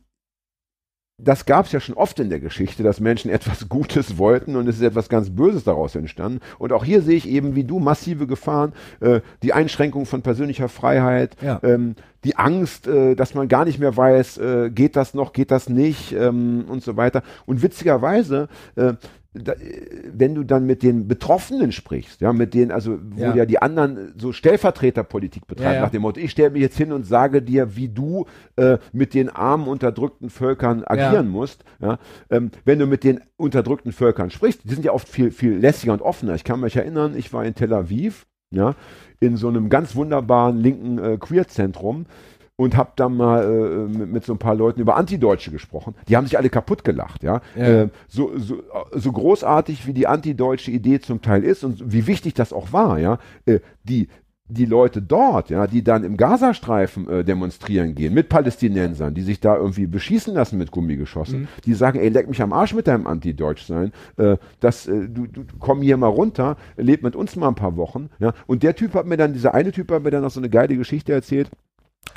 das 1.19 1.45
gab 1.47 1.65
es 1.65 1.71
ja 1.71 1.79
schon 1.79 1.95
oft 1.95 2.19
in 2.19 2.29
der 2.29 2.39
Geschichte, 2.39 2.83
dass 2.83 2.99
Menschen 2.99 3.31
etwas 3.31 3.67
Gutes 3.69 4.17
wollten 4.17 4.55
und 4.55 4.67
es 4.67 4.75
ist 4.77 4.83
etwas 4.83 5.09
ganz 5.09 5.29
Böses 5.31 5.63
daraus 5.63 5.95
entstanden. 5.95 6.39
Und 6.59 6.71
auch 6.73 6.85
hier 6.85 7.01
sehe 7.01 7.17
ich 7.17 7.27
eben, 7.27 7.55
wie 7.55 7.63
du, 7.63 7.79
massive 7.79 8.27
Gefahren, 8.27 8.73
äh, 8.99 9.21
die 9.41 9.53
Einschränkung 9.53 10.05
von 10.05 10.21
persönlicher 10.21 10.69
Freiheit, 10.69 11.35
Ja. 11.41 11.59
ähm, 11.63 11.95
die 12.23 12.35
Angst, 12.35 12.87
äh, 12.87 13.15
dass 13.15 13.33
man 13.33 13.47
gar 13.47 13.65
nicht 13.65 13.79
mehr 13.79 13.95
weiß, 13.95 14.37
äh, 14.37 14.69
geht 14.69 14.95
das 14.95 15.13
noch, 15.13 15.33
geht 15.33 15.49
das 15.49 15.69
nicht 15.69 16.13
ähm, 16.13 16.65
und 16.67 16.83
so 16.83 16.97
weiter. 16.97 17.23
Und 17.45 17.61
witzigerweise, 17.63 18.49
äh, 18.75 18.93
da, 19.37 19.53
wenn 20.13 20.35
du 20.35 20.43
dann 20.43 20.65
mit 20.65 20.83
den 20.83 21.07
Betroffenen 21.07 21.71
sprichst, 21.71 22.21
ja, 22.21 22.33
mit 22.33 22.53
denen, 22.53 22.71
also 22.71 22.97
wo 23.01 23.21
ja, 23.21 23.35
Ja. 23.35 23.45
die 23.45 23.61
anderen 23.61 24.13
so 24.17 24.31
Stellvertreterpolitik 24.31 25.47
betreiben, 25.47 25.75
Ja, 25.75 25.81
nach 25.81 25.91
dem 25.91 26.01
Motto, 26.01 26.19
ich 26.19 26.31
stelle 26.31 26.49
mich 26.51 26.61
jetzt 26.61 26.77
hin 26.77 26.91
und 26.91 27.05
sage 27.05 27.41
dir, 27.41 27.75
wie 27.75 27.89
du 27.89 28.25
äh, 28.55 28.77
mit 28.91 29.13
den 29.13 29.29
armen, 29.29 29.67
unterdrückten 29.67 30.29
Völkern 30.29 30.83
agieren 30.85 31.27
musst. 31.29 31.63
Ja, 31.79 31.99
ähm, 32.29 32.51
wenn 32.65 32.79
du 32.79 32.87
mit 32.87 33.03
den 33.03 33.21
unterdrückten 33.37 33.91
Völkern 33.91 34.29
sprichst, 34.29 34.61
die 34.63 34.73
sind 34.73 34.85
ja 34.85 34.91
oft 34.91 35.07
viel, 35.07 35.31
viel 35.31 35.57
lässiger 35.57 35.93
und 35.93 36.01
offener. 36.01 36.35
Ich 36.35 36.43
kann 36.43 36.59
mich 36.59 36.75
erinnern, 36.75 37.13
ich 37.15 37.33
war 37.33 37.45
in 37.45 37.55
Tel 37.55 37.73
Aviv, 37.73 38.25
ja, 38.51 38.75
in 39.19 39.35
so 39.35 39.47
einem 39.47 39.69
ganz 39.69 39.95
wunderbaren 39.95 40.57
linken 40.61 40.99
äh, 40.99 41.17
Queer-Zentrum 41.17 42.05
und 42.57 42.75
habe 42.75 42.91
da 42.95 43.07
mal 43.07 43.43
äh, 43.43 43.97
mit, 43.97 44.11
mit 44.11 44.25
so 44.25 44.33
ein 44.33 44.39
paar 44.39 44.55
Leuten 44.55 44.81
über 44.81 44.97
Antideutsche 44.97 45.51
gesprochen. 45.51 45.95
Die 46.09 46.17
haben 46.17 46.25
sich 46.25 46.37
alle 46.37 46.49
kaputt 46.49 46.83
gelacht, 46.83 47.23
ja. 47.23 47.41
Ja. 47.55 47.83
Äh, 47.83 47.89
so, 48.07 48.31
so, 48.37 48.63
so 48.91 49.11
großartig 49.11 49.87
wie 49.87 49.93
die 49.93 50.07
antideutsche 50.07 50.71
Idee 50.71 50.99
zum 50.99 51.21
Teil 51.21 51.43
ist 51.43 51.63
und 51.63 51.93
wie 51.93 52.07
wichtig 52.07 52.33
das 52.33 52.51
auch 52.51 52.73
war, 52.73 52.99
ja. 52.99 53.19
Äh, 53.45 53.59
die 53.83 54.09
die 54.49 54.63
Leute 54.65 55.01
dort, 55.01 55.49
ja, 55.49 55.67
die 55.67 55.83
dann 55.83 56.05
im 56.05 56.15
Gazastreifen 56.15 57.09
äh, 57.09 57.23
demonstrieren 57.25 57.95
gehen 57.95 58.13
mit 58.13 58.29
Palästinensern, 58.29 59.13
die 59.13 59.21
sich 59.23 59.41
da 59.41 59.57
irgendwie 59.57 59.87
beschießen 59.87 60.33
lassen 60.33 60.57
mit 60.57 60.71
Gummigeschossen, 60.71 61.41
Mhm. 61.41 61.47
die 61.65 61.73
sagen, 61.73 61.99
ey, 61.99 62.07
leck 62.07 62.29
mich 62.29 62.41
am 62.41 62.53
Arsch 62.53 62.73
mit 62.73 62.87
deinem 62.87 63.07
Anti-Deutsch-Sein, 63.07 63.91
äh, 64.15 64.37
das, 64.61 64.87
äh, 64.87 65.09
du, 65.09 65.27
du 65.27 65.43
komm 65.59 65.81
hier 65.81 65.97
mal 65.97 66.07
runter, 66.07 66.55
leb 66.77 67.03
mit 67.03 67.13
uns 67.17 67.35
mal 67.35 67.49
ein 67.49 67.55
paar 67.55 67.75
Wochen, 67.75 68.09
ja. 68.19 68.31
Und 68.45 68.63
der 68.63 68.73
Typ 68.73 68.93
hat 68.93 69.05
mir 69.05 69.17
dann, 69.17 69.33
dieser 69.33 69.53
eine 69.53 69.73
Typ 69.73 69.91
hat 69.91 70.03
mir 70.03 70.11
dann 70.11 70.21
noch 70.23 70.31
so 70.31 70.39
eine 70.39 70.49
geile 70.49 70.77
Geschichte 70.77 71.11
erzählt. 71.11 71.49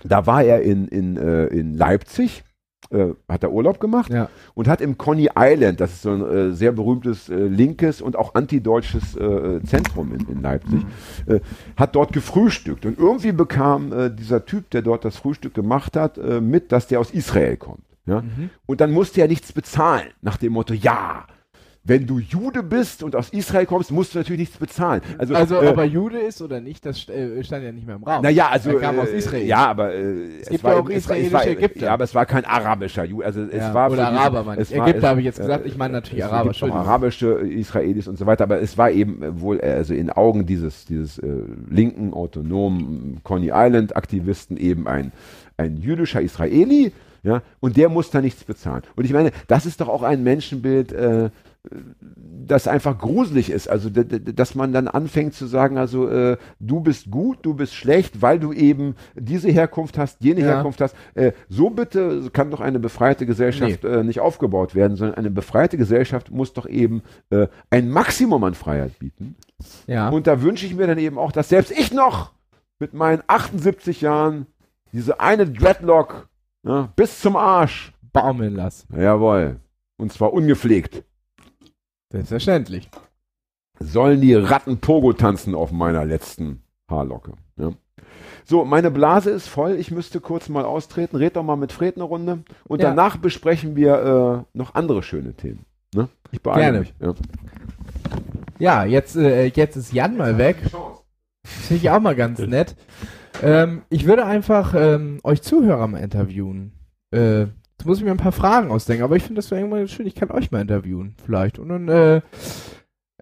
Da 0.05 0.27
war 0.27 0.43
er 0.43 0.63
in, 0.63 0.89
in, 0.89 1.17
äh, 1.17 1.47
in 1.47 1.75
Leipzig, 1.75 2.43
äh, 2.91 3.09
hat 3.29 3.43
er 3.43 3.53
Urlaub 3.53 3.79
gemacht 3.79 4.13
Ja. 4.13 4.29
und 4.55 4.67
hat 4.67 4.81
im 4.81 4.99
Coney 4.99 5.29
Island, 5.37 5.81
das 5.81 5.93
ist 5.93 6.03
so 6.03 6.11
ein 6.11 6.23
äh, 6.23 6.53
sehr 6.53 6.73
berühmtes 6.73 7.29
äh, 7.29 7.35
linkes 7.37 8.01
und 8.03 8.17
auch 8.17 8.35
antideutsches 8.35 9.15
äh, 9.17 9.61
Zentrum 9.65 10.13
in, 10.13 10.27
in 10.29 10.43
Leipzig, 10.43 10.81
äh, 11.27 11.41
hat 11.77 11.95
dort 11.95 12.13
gefrühstückt. 12.13 12.87
Und 12.87 12.99
irgendwie 12.99 13.33
bekam 13.33 13.93
dieser 14.17 14.45
Typ, 14.45 14.71
der 14.71 14.83
dort 14.83 15.05
das 15.05 15.17
Frühstück 15.17 15.55
gemacht 15.55 15.97
hat, 15.97 16.19
mit, 16.41 16.73
dass 16.73 16.87
der 16.89 17.01
aus 17.01 17.11
Israel 17.11 17.57
kommt. 17.57 17.85
Ja? 18.07 18.25
Und 18.67 18.81
dann 18.81 18.91
musste 18.93 19.21
er 19.21 19.29
nichts 19.29 19.53
bezahlen, 19.53 20.09
nach 20.23 20.37
dem 20.37 20.53
Motto, 20.53 20.75
ja, 20.75 21.27
wenn 21.83 22.07
du 22.07 22.19
Jude 22.19 22.63
bist 22.63 23.03
und 23.03 23.17
aus 23.17 23.31
Israel 23.31 23.65
kommst, 23.65 23.91
musst 23.91 24.15
du 24.15 24.19
natürlich 24.19 24.41
nichts 24.41 24.59
bezahlen. 24.59 25.01
Also, 25.17 25.35
Also, 25.35 25.55
äh, 25.63 25.69
ob 25.69 25.79
er 25.79 25.85
Jude 25.85 26.19
ist 26.19 26.43
oder 26.43 26.61
nicht, 26.61 26.85
das 26.85 27.09
äh, 27.09 27.43
stand 27.43 27.65
ja 27.65 27.73
nicht 27.73 27.87
mehr 27.87 27.97
im 27.97 28.03
Raum. 28.05 28.23
naja, 28.23 28.49
also 28.51 28.71
Er 28.73 28.81
kam 28.81 28.99
äh, 28.99 29.01
aus 29.01 29.09
Israel. 29.09 29.47
Ja, 29.47 29.67
aber 29.67 29.95
äh, 29.95 30.41
es, 30.43 30.49
gibt 30.51 30.63
war 30.63 30.75
ja 30.75 30.81
auch 30.81 30.89
es 30.91 30.97
es 30.97 31.03
israelische 31.05 31.33
war, 31.33 31.47
Ägypter. 31.47 31.87
Ja, 31.87 31.93
aber 31.95 32.05
es 32.05 32.15
war 32.15 32.27
kein 32.27 32.45
arabischer 32.45 33.05
Jude. 33.05 33.25
Also 33.25 33.41
es 33.43 33.55
Ja, 33.55 33.73
war 33.73 33.91
oder 33.91 34.09
Araber, 34.09 34.45
meine 34.45 34.61
es 34.61 34.71
ich. 34.71 34.77
Ägypter 34.77 34.99
es- 34.99 35.05
habe 35.05 35.21
ich 35.21 35.25
jetzt 35.27 35.39
äh, 35.39 35.43
gesagt, 35.43 35.67
ich 35.67 35.77
meine 35.79 35.95
natürlich 35.95 36.23
es 36.25 36.31
Araber, 36.31 36.51
gibt 36.51 36.63
arabische 36.65 37.27
Israelis 37.41 38.09
und 38.09 38.19
so 38.19 38.27
weiter, 38.27 38.45
aber 38.45 38.61
es 38.61 38.77
war 38.77 38.91
eben 38.91 39.23
äh, 39.23 39.41
wohl 39.41 39.59
äh, 39.61 39.71
also 39.73 39.95
in 39.95 40.11
Augen 40.11 40.45
dieses 40.45 40.85
dieses 40.85 41.19
äh, 41.19 41.29
linken 41.71 42.13
autonomen 42.13 43.21
Coney 43.25 43.51
Island 43.55 43.97
Aktivisten 43.97 44.59
eben 44.59 44.87
ein 44.87 45.13
ein 45.57 45.79
jüdischer 45.79 46.21
Israeli, 46.23 46.93
ja, 47.23 47.43
und 47.61 47.77
der 47.77 47.89
muss 47.91 48.11
da 48.11 48.21
nichts 48.23 48.45
bezahlen. 48.45 48.83
Und 48.97 49.05
ich 49.05 49.13
meine, 49.13 49.31
das 49.47 49.67
ist 49.67 49.81
doch 49.81 49.89
auch 49.89 50.03
ein 50.03 50.23
Menschenbild 50.23 50.93
äh, 50.93 51.29
das 52.47 52.67
einfach 52.67 52.99
gruselig 52.99 53.51
ist. 53.51 53.69
Also, 53.69 53.91
dass 53.91 54.55
man 54.55 54.73
dann 54.73 54.89
anfängt 54.89 55.35
zu 55.35 55.47
sagen, 55.47 55.77
also, 55.77 56.09
äh, 56.09 56.37
du 56.59 56.81
bist 56.81 57.11
gut, 57.11 57.39
du 57.43 57.55
bist 57.55 57.75
schlecht, 57.75 58.23
weil 58.23 58.39
du 58.39 58.53
eben 58.53 58.95
diese 59.15 59.51
Herkunft 59.51 59.99
hast, 59.99 60.23
jene 60.25 60.41
Ja. 60.41 60.47
Herkunft 60.47 60.81
hast. 60.81 60.97
Äh, 61.15 61.33
so 61.49 61.71
bitte 61.71 62.31
kann 62.33 62.51
doch 62.51 62.61
eine 62.61 62.79
befreite 62.79 63.27
Gesellschaft 63.27 63.85
äh, 63.85 64.03
nicht 64.03 64.21
aufgebaut 64.21 64.75
werden, 64.75 64.97
sondern 64.97 65.19
eine 65.19 65.31
befreite 65.31 65.77
Gesellschaft 65.77 66.31
muss 66.31 66.53
doch 66.55 66.67
eben 66.67 67.03
äh, 67.31 67.47
ein 67.69 67.91
Maximum 67.91 68.43
an 68.45 68.55
Freiheit 68.55 68.99
bieten. 68.99 69.37
Ja. 69.87 70.09
Und 70.09 70.27
da 70.27 70.43
wünsche 70.43 70.65
ich 70.67 70.75
mir 70.75 70.87
dann 70.87 70.99
eben 70.99 71.19
auch, 71.19 71.33
dass 71.33 71.51
selbst 71.51 71.73
ich 71.73 71.93
noch 71.93 72.33
mit 72.79 72.95
meinen 72.95 73.23
78 73.27 74.01
Jahren 74.01 74.47
diese 74.93 75.21
eine 75.21 75.47
Dreadlock 75.47 76.29
ja, 76.63 76.91
bis 76.97 77.21
zum 77.21 77.37
Arsch, 77.37 77.93
baumeln 78.13 78.55
lass. 78.57 78.87
jawohl, 78.97 79.61
und 79.99 80.13
zwar 80.13 80.33
ungepflegt. 80.33 81.05
Selbstverständlich. 82.11 82.91
sollen 83.79 84.21
die 84.21 84.35
Ratten 84.35 84.79
Pogo 84.79 85.13
tanzen 85.13 85.55
auf 85.55 85.73
meiner 85.73 86.05
letzten 86.05 86.63
Haarlocke. 86.89 87.33
Ja. 87.57 87.71
So, 88.45 88.65
meine 88.65 88.91
Blase 88.91 89.31
ist 89.31 89.47
voll. 89.49 89.73
Ich 89.77 89.91
müsste 89.91 90.21
kurz 90.21 90.49
mal 90.49 90.65
austreten. 90.65 91.17
Red 91.17 91.37
doch 91.37 91.43
mal 91.45 91.57
mit 91.57 91.73
Fred 91.73 91.95
eine 91.97 92.05
Runde. 92.05 92.43
Und 92.65 92.83
Ja. 92.83 92.89
danach 92.89 93.17
besprechen 93.17 93.77
wir 93.77 94.45
äh, 94.55 94.59
noch 94.59 94.75
andere 94.75 95.03
schöne 95.03 95.35
Themen. 95.35 95.65
Ne? 95.95 96.09
Ich 96.33 96.43
beeile 96.43 96.61
Gerne. 96.63 96.79
mich. 96.81 96.95
Ja. 97.01 97.15
Ja, 98.59 98.85
jetzt, 98.85 99.17
äh, 99.17 99.47
jetzt 99.47 99.77
ist 99.77 99.93
Jan 99.93 100.17
mal 100.17 100.37
weg. 100.37 100.57
Finde 101.45 101.83
ich 101.83 101.91
auch 101.91 102.01
mal 102.01 102.15
ganz 102.17 102.39
nett. 102.41 102.77
Ähm, 103.43 103.83
ich 103.89 104.05
würde 104.07 104.27
einfach 104.27 104.75
ähm, 104.77 105.21
euch 105.23 105.41
Zuhörer 105.43 105.87
mal 105.87 105.99
interviewen. 105.99 106.73
Äh, 107.13 107.47
jetzt 107.81 107.87
muss 107.87 107.99
ich 107.99 108.05
mir 108.05 108.11
ein 108.11 108.19
paar 108.19 108.31
Fragen 108.31 108.71
ausdenken, 108.71 109.05
aber 109.05 109.17
ich 109.17 109.23
finde 109.23 109.39
das 109.39 109.51
wäre 109.51 109.63
irgendwann 109.63 109.89
schön. 109.89 110.07
Ich 110.07 110.15
kann 110.15 110.31
euch 110.31 110.51
mal 110.51 110.61
interviewen, 110.61 111.17
vielleicht. 111.25 111.59
Und 111.59 111.71
dann, 111.71 111.89
äh, 111.89 112.21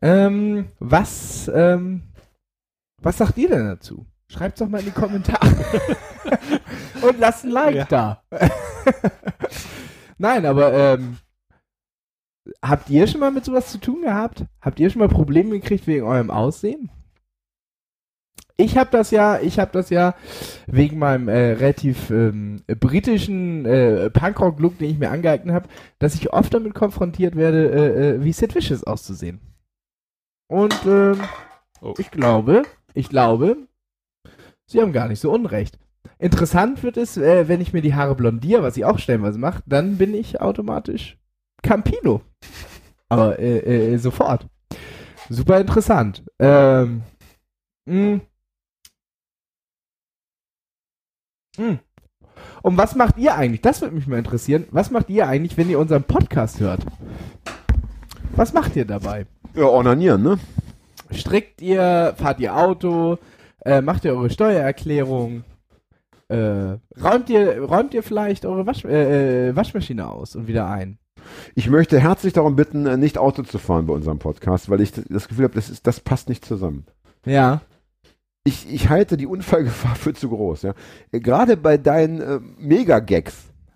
ähm, 0.02 0.70
was, 0.80 1.48
ähm, 1.54 2.02
was 3.00 3.18
sagt 3.18 3.38
ihr 3.38 3.48
denn 3.48 3.66
dazu? 3.66 4.04
Schreibt's 4.26 4.58
doch 4.58 4.68
mal 4.68 4.80
in 4.80 4.86
die 4.86 4.90
Kommentare. 4.90 5.48
Und 7.02 7.20
lasst 7.20 7.44
ein 7.44 7.50
Like 7.50 7.88
da. 7.88 8.24
Nein, 10.18 10.44
aber 10.44 10.72
ähm, 10.72 11.18
habt 12.60 12.90
ihr 12.90 13.06
schon 13.06 13.20
mal 13.20 13.30
mit 13.30 13.44
sowas 13.44 13.70
zu 13.70 13.78
tun 13.78 14.02
gehabt? 14.02 14.44
Habt 14.60 14.80
ihr 14.80 14.90
schon 14.90 14.98
mal 14.98 15.08
Probleme 15.08 15.50
gekriegt 15.50 15.86
wegen 15.86 16.04
eurem 16.04 16.32
Aussehen? 16.32 16.90
Ich 18.60 18.76
habe 18.76 18.90
das 18.90 19.12
ja, 19.12 19.38
ich 19.40 19.60
habe 19.60 19.70
das 19.72 19.88
ja 19.88 20.14
wegen 20.66 20.98
meinem 20.98 21.28
äh, 21.28 21.52
relativ 21.52 22.10
ähm, 22.10 22.64
britischen 22.66 23.64
äh, 23.64 24.10
Punkrock-Look, 24.10 24.78
den 24.78 24.90
ich 24.90 24.98
mir 24.98 25.10
angeeignet 25.10 25.54
habe, 25.54 25.68
dass 26.00 26.16
ich 26.16 26.32
oft 26.32 26.52
damit 26.52 26.74
konfrontiert 26.74 27.36
werde, 27.36 27.70
äh, 27.70 28.08
äh, 28.16 28.24
wie 28.24 28.32
Sid 28.32 28.56
Vicious 28.56 28.82
auszusehen. 28.82 29.40
Und 30.48 30.74
ähm, 30.86 31.20
Oh. 31.80 31.94
ich 31.98 32.10
glaube, 32.10 32.64
ich 32.94 33.08
glaube, 33.08 33.56
sie 34.66 34.80
haben 34.80 34.92
gar 34.92 35.06
nicht 35.08 35.20
so 35.20 35.30
unrecht. 35.32 35.78
Interessant 36.18 36.82
wird 36.82 36.96
es, 36.96 37.16
äh, 37.16 37.46
wenn 37.46 37.60
ich 37.60 37.72
mir 37.72 37.82
die 37.82 37.94
Haare 37.94 38.16
blondiere, 38.16 38.62
was 38.64 38.76
ich 38.76 38.84
auch 38.84 38.98
stellenweise 38.98 39.38
mache, 39.38 39.62
dann 39.66 39.96
bin 39.96 40.14
ich 40.14 40.40
automatisch 40.40 41.16
Campino. 41.62 42.22
Aber 43.08 43.38
äh, 43.38 43.92
äh, 43.92 43.96
sofort. 43.98 44.48
Super 45.28 45.60
interessant. 45.60 46.24
Ähm, 46.40 47.02
mh. 47.86 48.20
Mh. 51.58 51.78
Und 52.62 52.76
was 52.76 52.94
macht 52.94 53.18
ihr 53.18 53.34
eigentlich? 53.34 53.62
Das 53.62 53.80
würde 53.82 53.94
mich 53.94 54.06
mal 54.06 54.18
interessieren. 54.18 54.64
Was 54.70 54.90
macht 54.90 55.10
ihr 55.10 55.26
eigentlich, 55.26 55.56
wenn 55.56 55.70
ihr 55.70 55.78
unseren 55.78 56.04
Podcast 56.04 56.60
hört? 56.60 56.84
Was 58.36 58.52
macht 58.52 58.76
ihr 58.76 58.84
dabei? 58.84 59.26
ja, 59.54 59.64
ornanieren, 59.64 60.22
ne? 60.22 60.38
Strickt 61.10 61.60
ihr, 61.60 62.14
fahrt 62.16 62.40
ihr 62.40 62.56
Auto, 62.56 63.18
äh, 63.64 63.80
macht 63.80 64.04
ihr 64.04 64.12
eure 64.12 64.30
Steuererklärung, 64.30 65.44
äh, 66.28 66.76
räumt 67.02 67.30
ihr, 67.30 67.62
räumt 67.62 67.94
ihr 67.94 68.02
vielleicht 68.02 68.44
eure 68.44 68.66
Wasch, 68.66 68.84
äh, 68.84 69.48
äh, 69.48 69.56
Waschmaschine 69.56 70.08
aus 70.08 70.36
und 70.36 70.46
wieder 70.46 70.68
ein? 70.68 70.98
Ich 71.54 71.68
möchte 71.68 71.98
herzlich 71.98 72.32
darum 72.32 72.56
bitten, 72.56 72.86
äh, 72.86 72.96
nicht 72.96 73.18
Auto 73.18 73.42
zu 73.42 73.58
fahren 73.58 73.86
bei 73.86 73.94
unserem 73.94 74.18
Podcast, 74.18 74.70
weil 74.70 74.80
ich 74.80 74.92
das 74.92 75.28
Gefühl 75.28 75.44
habe, 75.44 75.54
das, 75.54 75.70
ist, 75.70 75.86
das 75.86 76.00
passt 76.00 76.28
nicht 76.28 76.44
zusammen. 76.44 76.86
Ja. 77.24 77.62
Ich, 78.48 78.72
ich 78.72 78.88
halte 78.88 79.16
die 79.16 79.26
Unfallgefahr 79.26 79.94
für 79.94 80.14
zu 80.14 80.28
groß. 80.30 80.62
Ja? 80.62 80.74
Äh, 81.12 81.20
Gerade 81.20 81.56
bei 81.56 81.76
deinen 81.76 82.20
äh, 82.20 82.40
Mega-Gags 82.58 83.34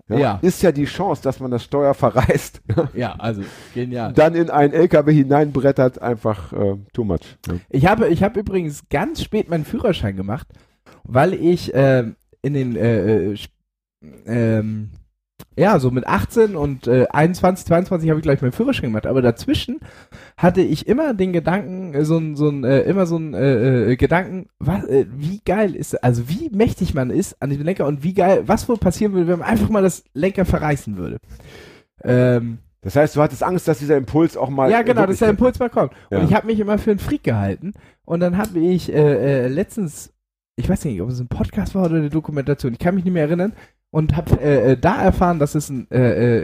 ja, 0.09 0.19
Ja. 0.19 0.39
ist 0.43 0.63
ja 0.63 0.73
die 0.73 0.85
Chance, 0.87 1.23
dass 1.23 1.41
man 1.41 1.51
das 1.51 1.63
Steuer 1.65 1.95
verreißt, 1.95 2.61
ja, 2.95 3.15
also 3.19 3.43
genial. 3.75 4.13
dann 4.13 4.35
in 4.35 4.51
einen 4.51 4.73
LKW 4.73 5.13
hineinbrettert, 5.13 6.01
einfach 6.03 6.53
äh, 6.53 6.77
too 6.93 7.05
much. 7.05 7.39
Ja. 7.47 7.55
Ich 7.71 7.87
habe, 7.87 8.09
ich 8.09 8.23
habe 8.23 8.41
übrigens 8.41 8.83
ganz 8.91 9.23
spät 9.23 9.49
meinen 9.49 9.65
Führerschein 9.65 10.17
gemacht, 10.17 10.49
weil 11.05 11.35
ich 11.35 11.71
ähm, 11.75 12.17
in 12.43 12.55
den 12.55 12.77
äh, 12.77 13.33
äh, 13.33 13.37
ähm, 14.27 14.91
ja, 15.57 15.79
so 15.79 15.91
mit 15.91 16.07
18 16.07 16.57
und 16.57 16.87
äh, 16.87 17.07
21, 17.11 17.67
22 17.67 18.09
habe 18.11 18.21
ich 18.21 18.25
gleich 18.25 18.41
meinen 18.41 18.53
Führerschein 18.53 18.91
gemacht, 18.91 19.07
aber 19.07 19.21
dazwischen 19.23 19.81
hatte 20.37 20.63
ich 20.63 20.87
immer 20.87 21.13
den 21.15 21.33
Gedanken, 21.33 21.95
äh, 21.95 22.05
so 22.05 22.17
ein, 22.19 22.37
so 22.37 22.49
ein, 22.49 22.65
äh, 22.65 22.81
immer 22.83 23.07
so 23.07 23.17
ein 23.19 23.35
äh, 23.35 23.93
äh, 23.93 23.97
Gedanken, 23.97 24.49
was, 24.59 24.85
äh, 24.85 25.07
wie 25.15 25.41
geil 25.45 25.75
ist, 25.77 26.03
also 26.03 26.29
wie 26.29 26.49
mächtig 26.53 26.95
man 26.95 27.11
ist 27.11 27.37
an 27.43 27.51
dem 27.51 27.63
Lenker 27.63 27.87
und 27.87 28.03
wie 28.03 28.15
geil, 28.15 28.45
was 28.47 28.69
wohl 28.69 28.79
passieren 28.79 29.13
würde, 29.13 29.29
wenn 29.29 29.39
man 29.41 29.49
einfach 29.49 29.69
mal 29.69 29.83
das 29.83 30.05
Lenker 30.15 30.45
verreißen 30.45 30.97
würde. 30.97 31.19
Ähm, 32.03 32.59
Das 32.81 32.97
heißt, 32.97 33.15
du 33.15 33.23
hattest 33.23 33.43
Angst, 33.45 33.69
dass 33.69 33.79
dieser 33.79 33.97
Impuls 33.97 34.37
auch 34.37 34.51
mal. 34.51 34.71
ja, 34.71 34.83
genau, 34.83 35.07
dass 35.07 35.19
der 35.21 35.29
Impuls 35.31 35.59
mal 35.61 35.71
kommt. 35.71 35.93
Ja. 36.11 36.19
Und 36.19 36.25
ich 36.29 36.35
habe 36.35 36.47
mich 36.49 36.59
immer 36.59 36.79
für 36.79 36.91
einen 36.91 36.99
Freak 36.99 37.23
gehalten. 37.23 37.75
Und 38.05 38.19
dann 38.21 38.37
habe 38.39 38.59
ich 38.59 38.93
äh, 38.93 39.45
äh, 39.45 39.49
letztens, 39.49 40.13
ich 40.57 40.69
weiß 40.69 40.85
nicht, 40.87 41.01
ob 41.01 41.09
es 41.11 41.21
ein 41.21 41.29
Podcast 41.29 41.75
war 41.77 41.85
oder 41.85 41.97
eine 41.97 42.11
Dokumentation, 42.11 42.73
ich 42.73 42.81
kann 42.81 42.97
mich 42.97 43.05
nicht 43.05 43.13
mehr 43.15 43.23
erinnern, 43.23 43.53
und 43.93 44.17
habe 44.17 44.41
äh, 44.41 44.73
äh, 44.73 44.77
da 44.77 45.01
erfahren, 45.01 45.39
dass 45.39 45.55
es 45.55 45.69
ein, 45.69 45.87
äh, 45.91 45.99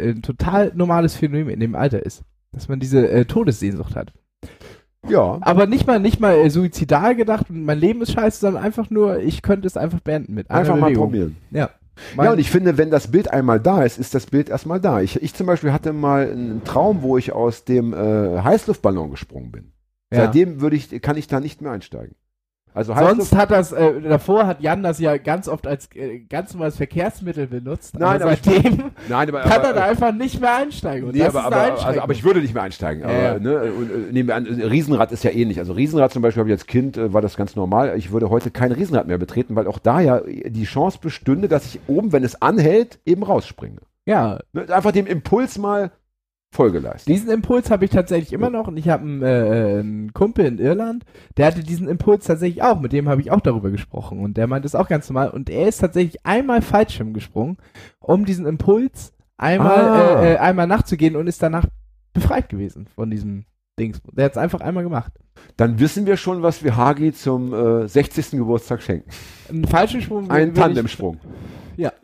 äh, 0.09 0.11
ein 0.11 0.23
total 0.23 0.71
normales 0.75 1.17
Phänomen 1.17 1.49
in 1.49 1.61
dem 1.61 1.75
Alter 1.75 2.05
ist. 2.05 2.23
Dass 2.53 2.69
man 2.69 2.79
diese 2.79 3.09
äh, 3.11 3.25
Todessehnsucht 3.25 3.97
hat. 3.97 4.13
Ja. 5.09 5.39
Aber 5.41 5.67
nicht 5.67 5.87
mal, 5.87 5.99
nicht 5.99 6.21
mal 6.21 6.35
äh, 6.35 6.51
suizidal 6.51 7.17
gedacht 7.17 7.49
und 7.49 7.65
mein 7.65 7.79
Leben 7.79 8.03
ist 8.03 8.13
scheiße, 8.13 8.41
sondern 8.41 8.63
einfach 8.63 8.91
nur, 8.91 9.21
ich 9.21 9.41
könnte 9.43 9.67
es 9.67 9.77
einfach 9.79 10.01
beenden 10.01 10.35
mit 10.35 10.51
einer 10.51 10.61
Einfach 10.61 10.77
mal 10.77 10.87
Bewegung. 10.89 11.05
probieren. 11.07 11.37
Ja. 11.51 11.71
ja, 12.17 12.33
und 12.33 12.39
ich 12.39 12.51
finde, 12.51 12.77
wenn 12.77 12.91
das 12.91 13.11
Bild 13.11 13.33
einmal 13.33 13.61
da 13.61 13.83
ist, 13.83 13.99
ist 13.99 14.15
das 14.15 14.27
Bild 14.27 14.51
erstmal 14.51 14.81
da. 14.81 15.01
Ich, 15.01 15.23
ich 15.23 15.33
zum 15.35 15.47
Beispiel 15.47 15.73
hatte 15.73 15.95
mal 15.95 16.31
einen 16.31 16.65
Traum, 16.65 17.01
wo 17.01 17.17
ich 17.17 17.33
aus 17.33 17.65
dem 17.65 17.95
äh, 17.95 18.43
Heißluftballon 18.43 19.11
gesprungen 19.11 19.53
bin. 19.53 19.73
ja. 20.13 20.25
Seitdem 20.25 20.61
würde 20.61 20.77
ich, 20.77 21.01
kann 21.01 21.17
ich 21.17 21.29
da 21.29 21.41
nicht 21.41 21.63
mehr 21.63 21.73
einsteigen. 21.73 22.15
Also 22.75 22.95
Sonst 22.95 23.35
hat 23.35 23.51
das, 23.51 23.73
äh, 23.73 24.01
davor 24.01 24.47
hat 24.47 24.61
Jan 24.61 24.83
das 24.83 24.99
ja 24.99 25.17
ganz 25.17 25.49
oft 25.49 25.67
als 25.67 25.89
äh, 25.95 26.21
ganz 26.21 26.53
normales 26.53 26.77
Verkehrsmittel 26.77 27.47
benutzt. 27.47 27.99
Nein, 27.99 28.23
aber 28.23 28.37
seitdem 28.37 28.91
Nein, 29.09 29.29
aber, 29.29 29.41
kann 29.41 29.53
aber, 29.53 29.69
er 29.69 29.75
da 29.75 29.85
einfach 29.85 30.13
nicht 30.13 30.41
mehr 30.41 30.57
einsteigen. 30.57 31.11
Nee, 31.11 31.23
aber, 31.23 31.45
aber, 31.45 31.85
also, 31.87 32.01
aber 32.01 32.13
ich 32.13 32.25
würde 32.25 32.41
nicht 32.41 32.55
mehr 32.55 32.63
einsteigen. 32.63 33.03
Ja. 33.03 33.39
Ne, 33.39 33.73
und, 33.73 33.91
äh, 33.91 34.13
nehmen 34.13 34.29
wir 34.29 34.37
an, 34.37 34.47
Riesenrad 34.47 35.13
ist 35.13 35.25
ja 35.25 35.31
ähnlich. 35.31 35.59
Also 35.59 35.73
Riesenrad 35.73 36.13
zum 36.13 36.23
Beispiel 36.23 36.41
habe 36.41 36.51
ich 36.51 36.55
als 36.55 36.67
Kind, 36.67 36.97
äh, 36.97 37.13
war 37.13 37.23
das 37.23 37.37
ganz 37.37 37.57
normal. 37.57 37.95
Ich 37.97 38.13
würde 38.13 38.31
heute 38.31 38.51
kein 38.51 38.73
Riesenrad 38.73 39.07
mehr 39.07 39.19
betreten, 39.19 39.57
weil 39.57 39.67
auch 39.67 39.79
da 39.79 40.01
ja 40.01 40.21
die 40.21 40.65
Chance 40.65 40.99
bestünde, 41.01 41.49
dass 41.49 41.67
ich 41.67 41.81
oben, 41.87 42.13
wenn 42.13 42.25
es 42.25 42.41
anhält, 42.41 42.99
eben 43.05 43.23
rausspringe. 43.23 43.79
ja, 44.07 44.39
Ne, 44.53 44.67
einfach 44.73 44.93
dem 44.93 45.07
Impuls 45.07 45.59
mal 45.59 45.91
Folge 46.51 46.79
leisten. 46.79 47.11
diesen 47.11 47.31
Impuls 47.31 47.71
habe 47.71 47.85
ich 47.85 47.91
tatsächlich 47.91 48.33
immer 48.33 48.49
noch. 48.51 48.69
Und 48.69 48.77
ich 48.79 48.89
habe 48.89 49.03
einen, 49.03 49.23
äh, 49.23 49.79
einen 49.81 50.13
Kumpel 50.15 50.47
in 50.47 50.59
Irland, 50.59 51.05
der 51.37 51.47
hatte 51.47 51.63
diesen 51.63 51.89
Impuls 51.89 52.25
tatsächlich 52.25 52.63
auch. 52.63 52.81
Mit 52.81 52.93
dem 52.93 53.09
habe 53.09 53.21
ich 53.21 53.31
auch 53.31 53.41
darüber 53.41 53.71
gesprochen. 53.71 54.19
Und 54.21 54.37
der 54.37 54.47
meint 54.47 54.65
es 54.65 54.75
auch 54.75 54.89
ganz 54.89 55.09
normal. 55.09 55.31
Und 55.31 55.51
er 55.51 55.69
ist 55.69 55.79
tatsächlich 55.79 56.25
einmal 56.25 56.63
Fallschirm 56.63 57.13
gesprungen, 57.13 57.59
um 58.01 58.25
diesen 58.25 58.47
Impuls 58.47 59.13
einmal, 59.37 59.77
Ah. 59.79 60.23
äh, 60.23 60.35
äh, 60.35 60.37
einmal 60.39 60.67
nachzugehen 60.67 61.17
und 61.17 61.27
ist 61.27 61.43
danach 61.43 61.67
befreit 62.15 62.49
gewesen 62.49 62.87
von 62.95 63.11
diesem 63.11 63.45
Dings. 63.79 64.01
Der 64.13 64.25
hat 64.25 64.33
es 64.33 64.39
einfach 64.39 64.61
einmal 64.61 64.83
gemacht. 64.85 65.13
Dann 65.57 65.79
wissen 65.81 66.07
wir 66.07 66.17
schon, 66.17 66.43
was 66.43 66.63
wir 66.65 66.77
Hagi 66.77 67.13
zum 67.13 67.53
äh, 67.85 67.89
60. 67.89 68.33
Geburtstag 68.33 68.83
schenken. 68.83 69.11
Einen 69.49 69.65
Fallschirmsprung. 69.67 70.31
Ein 70.31 70.49
würde 70.49 70.53
ich- 70.53 70.59
Tandemsprung. 70.59 71.19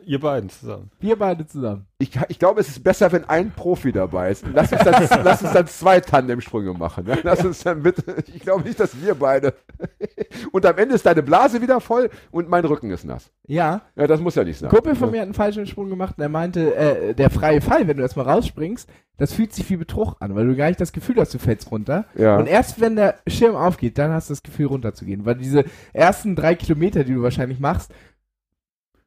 Ihr 0.05 0.19
beiden 0.19 0.49
zusammen. 0.49 0.91
Wir 0.99 1.17
beide 1.17 1.45
zusammen. 1.47 1.87
Ich, 1.97 2.11
ich 2.29 2.37
glaube, 2.39 2.61
es 2.61 2.69
ist 2.69 2.83
besser, 2.83 3.11
wenn 3.11 3.25
ein 3.25 3.51
Profi 3.51 3.91
dabei 3.91 4.29
ist. 4.31 4.45
Lass 4.53 4.71
uns 4.71 4.83
dann, 4.83 4.93
lass 5.23 5.41
uns 5.41 5.51
dann 5.51 5.67
zwei 5.67 5.99
Tandemsprünge 5.99 6.73
machen. 6.73 7.05
Ne? 7.05 7.17
Lass 7.23 7.43
uns 7.43 7.63
dann 7.63 7.81
bitte. 7.81 8.03
Ich 8.33 8.41
glaube 8.41 8.63
nicht, 8.63 8.79
dass 8.79 9.01
wir 9.01 9.15
beide. 9.15 9.53
Und 10.51 10.65
am 10.65 10.77
Ende 10.77 10.95
ist 10.95 11.05
deine 11.05 11.23
Blase 11.23 11.61
wieder 11.61 11.79
voll 11.81 12.09
und 12.31 12.49
mein 12.49 12.65
Rücken 12.65 12.91
ist 12.91 13.03
nass. 13.05 13.31
Ja, 13.47 13.81
Ja, 13.95 14.05
das 14.07 14.19
muss 14.19 14.35
ja 14.35 14.43
nicht 14.43 14.59
sein. 14.59 14.69
ein 14.69 14.75
Kumpel 14.75 14.95
von 14.95 15.09
mir 15.11 15.17
hat 15.21 15.25
einen 15.25 15.33
Fallschirmsprung 15.33 15.89
gemacht 15.89 16.15
und 16.17 16.21
er 16.23 16.29
meinte, 16.29 16.75
äh, 16.75 17.13
der 17.13 17.29
freie 17.29 17.61
Fall, 17.61 17.87
wenn 17.87 17.97
du 17.97 18.03
erstmal 18.03 18.27
rausspringst, 18.27 18.87
das 19.17 19.31
fühlt 19.33 19.53
sich 19.53 19.69
wie 19.69 19.77
Betrug 19.77 20.15
an, 20.19 20.35
weil 20.35 20.45
du 20.47 20.55
gar 20.55 20.67
nicht 20.67 20.79
das 20.81 20.91
Gefühl 20.91 21.15
hast, 21.17 21.33
du 21.33 21.39
fällst 21.39 21.71
runter. 21.71 22.05
Ja. 22.15 22.37
Und 22.37 22.47
erst 22.47 22.79
wenn 22.81 22.95
der 22.97 23.15
Schirm 23.27 23.55
aufgeht, 23.55 23.97
dann 23.97 24.11
hast 24.11 24.29
du 24.29 24.33
das 24.33 24.43
Gefühl 24.43 24.67
runterzugehen. 24.67 25.25
Weil 25.25 25.35
diese 25.35 25.65
ersten 25.93 26.35
drei 26.35 26.55
Kilometer, 26.55 27.03
die 27.03 27.13
du 27.13 27.21
wahrscheinlich 27.23 27.59
machst, 27.59 27.91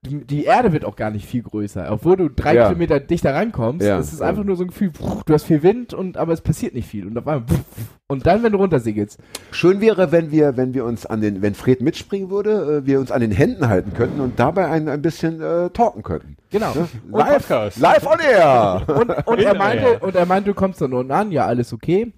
die, 0.03 0.25
die 0.25 0.45
Erde 0.45 0.73
wird 0.73 0.85
auch 0.85 0.95
gar 0.95 1.11
nicht 1.11 1.27
viel 1.27 1.43
größer. 1.43 1.89
Obwohl 1.91 2.17
du 2.17 2.29
drei 2.31 2.55
Ja. 2.55 2.67
Kilometer 2.69 3.01
dichter 3.01 3.35
rankommst, 3.35 3.85
Ja. 3.85 3.99
es 3.99 4.13
ist 4.13 4.23
einfach 4.23 4.45
nur 4.45 4.55
so 4.55 4.63
ein 4.63 4.69
Gefühl, 4.69 4.93
pff, 4.93 5.25
du 5.25 5.35
hast 5.35 5.43
viel 5.43 5.65
Wind 5.65 5.93
und 5.93 6.17
aber 6.17 6.33
es 6.33 6.41
passiert 6.41 6.73
nicht 6.75 6.87
viel. 6.89 7.05
Und 7.05 7.19
auf 7.19 7.27
einmal, 7.27 7.49
pff, 7.49 7.65
und 8.07 8.25
dann, 8.25 8.45
wenn 8.45 8.53
du 8.53 8.59
runtersegelst, 8.59 9.19
Schön 9.51 9.81
wäre, 9.81 10.13
wenn 10.13 10.31
wir, 10.31 10.57
wenn 10.57 10.73
wir 10.73 10.85
uns 10.85 11.05
an 11.05 11.21
den, 11.21 11.43
wenn 11.43 11.55
Fred 11.55 11.81
mitspringen 11.81 12.31
würde, 12.31 12.79
äh, 12.83 12.87
wir 12.87 13.01
uns 13.01 13.11
an 13.11 13.21
den 13.21 13.33
Händen 13.33 13.69
halten 13.69 13.93
könnten 13.93 14.21
und 14.21 14.39
dabei 14.39 14.69
ein, 14.69 14.89
ein 14.89 15.03
bisschen 15.03 15.41
äh, 15.41 15.71
talken 15.71 16.05
könnten. 16.05 16.37
genau. 16.51 16.73
Ne? 16.75 16.89
Live, 17.11 17.49
live 17.79 18.07
on 18.07 18.21
air! 18.21 18.83
Und, 18.89 19.11
und, 19.27 19.39
er 19.41 19.53
In 19.53 19.59
meinte, 19.59 19.85
Air. 19.85 20.03
und 20.05 20.15
er 20.15 20.27
meinte, 20.27 20.51
du 20.51 20.55
kommst 20.55 20.81
dann 20.81 20.93
unten 20.93 21.11
an, 21.11 21.33
ja, 21.33 21.45
alles 21.45 21.73
okay. 21.73 22.13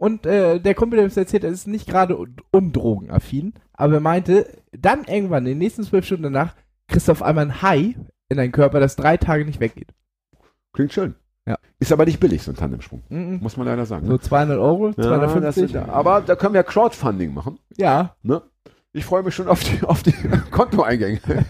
Und 0.00 0.24
äh, 0.24 0.58
der 0.60 0.74
Kumpel, 0.74 0.96
der 0.96 1.06
es 1.06 1.16
erzählt, 1.18 1.44
er 1.44 1.50
ist 1.50 1.66
nicht 1.68 1.86
gerade 1.86 2.18
un- 2.18 2.36
undrogenaffin, 2.52 3.52
aber 3.74 3.94
er 3.94 4.00
meinte, 4.00 4.46
dann 4.72 5.04
irgendwann 5.04 5.44
in 5.44 5.50
den 5.52 5.58
nächsten 5.58 5.82
zwölf 5.82 6.06
Stunden 6.06 6.22
danach 6.22 6.54
kriegst 6.88 7.06
du 7.08 7.12
auf 7.12 7.22
einmal 7.22 7.44
ein 7.44 7.60
High 7.60 7.96
in 8.30 8.36
deinen 8.38 8.50
Körper, 8.52 8.80
das 8.80 8.96
drei 8.96 9.18
Tage 9.18 9.44
nicht 9.44 9.60
weggeht. 9.60 9.88
Klingt 10.72 10.92
schön. 10.94 11.16
Ja. 11.46 11.58
Ist 11.80 11.92
aber 11.92 12.06
nicht 12.06 12.18
billig, 12.18 12.42
so 12.42 12.50
ein 12.50 12.56
Tandemsprung. 12.56 13.02
Mhm. 13.10 13.40
Muss 13.42 13.58
man 13.58 13.66
leider 13.66 13.84
sagen. 13.84 14.06
So 14.06 14.16
200 14.16 14.58
Euro, 14.58 14.86
Ja, 14.88 14.92
das 14.96 15.06
250. 15.06 15.72
sind, 15.72 15.76
aber 15.88 16.22
da 16.22 16.34
können 16.34 16.54
wir 16.54 16.62
Crowdfunding 16.62 17.34
machen. 17.34 17.58
ja, 17.76 18.14
Ne? 18.22 18.40
Ich 18.92 19.04
freue 19.04 19.22
mich 19.22 19.34
schon 19.34 19.48
auf 19.48 19.62
die, 19.62 19.82
auf 19.84 20.02
die 20.02 20.14
Kontoeingänge. 20.50 21.20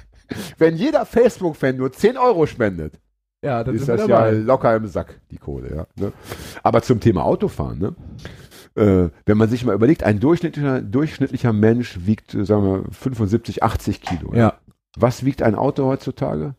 Wenn 0.58 0.76
jeder 0.76 1.06
Facebook-Fan 1.06 1.76
nur 1.76 1.92
10 1.92 2.16
Euro 2.18 2.46
spendet, 2.46 3.00
ja, 3.42 3.64
dann 3.64 3.74
ist 3.74 3.88
das 3.88 4.06
ja 4.06 4.28
locker 4.30 4.74
im 4.76 4.86
Sack, 4.86 5.20
die 5.30 5.38
Kohle. 5.38 5.74
Ja, 5.74 5.86
ne? 5.96 6.12
Aber 6.62 6.82
zum 6.82 7.00
Thema 7.00 7.24
Autofahren, 7.24 7.78
ne? 7.78 7.94
Äh, 8.76 9.10
wenn 9.26 9.36
man 9.36 9.48
sich 9.48 9.64
mal 9.64 9.74
überlegt, 9.74 10.04
ein 10.04 10.20
durchschnittlicher, 10.20 10.80
durchschnittlicher 10.80 11.52
Mensch 11.52 11.98
wiegt, 12.06 12.34
äh, 12.34 12.44
sagen 12.44 12.64
wir, 12.64 12.84
75, 12.92 13.62
80 13.62 14.00
Kilo. 14.00 14.34
Ja. 14.34 14.54
Was 14.96 15.24
wiegt 15.24 15.42
ein 15.42 15.54
Auto 15.54 15.86
heutzutage? 15.86 16.54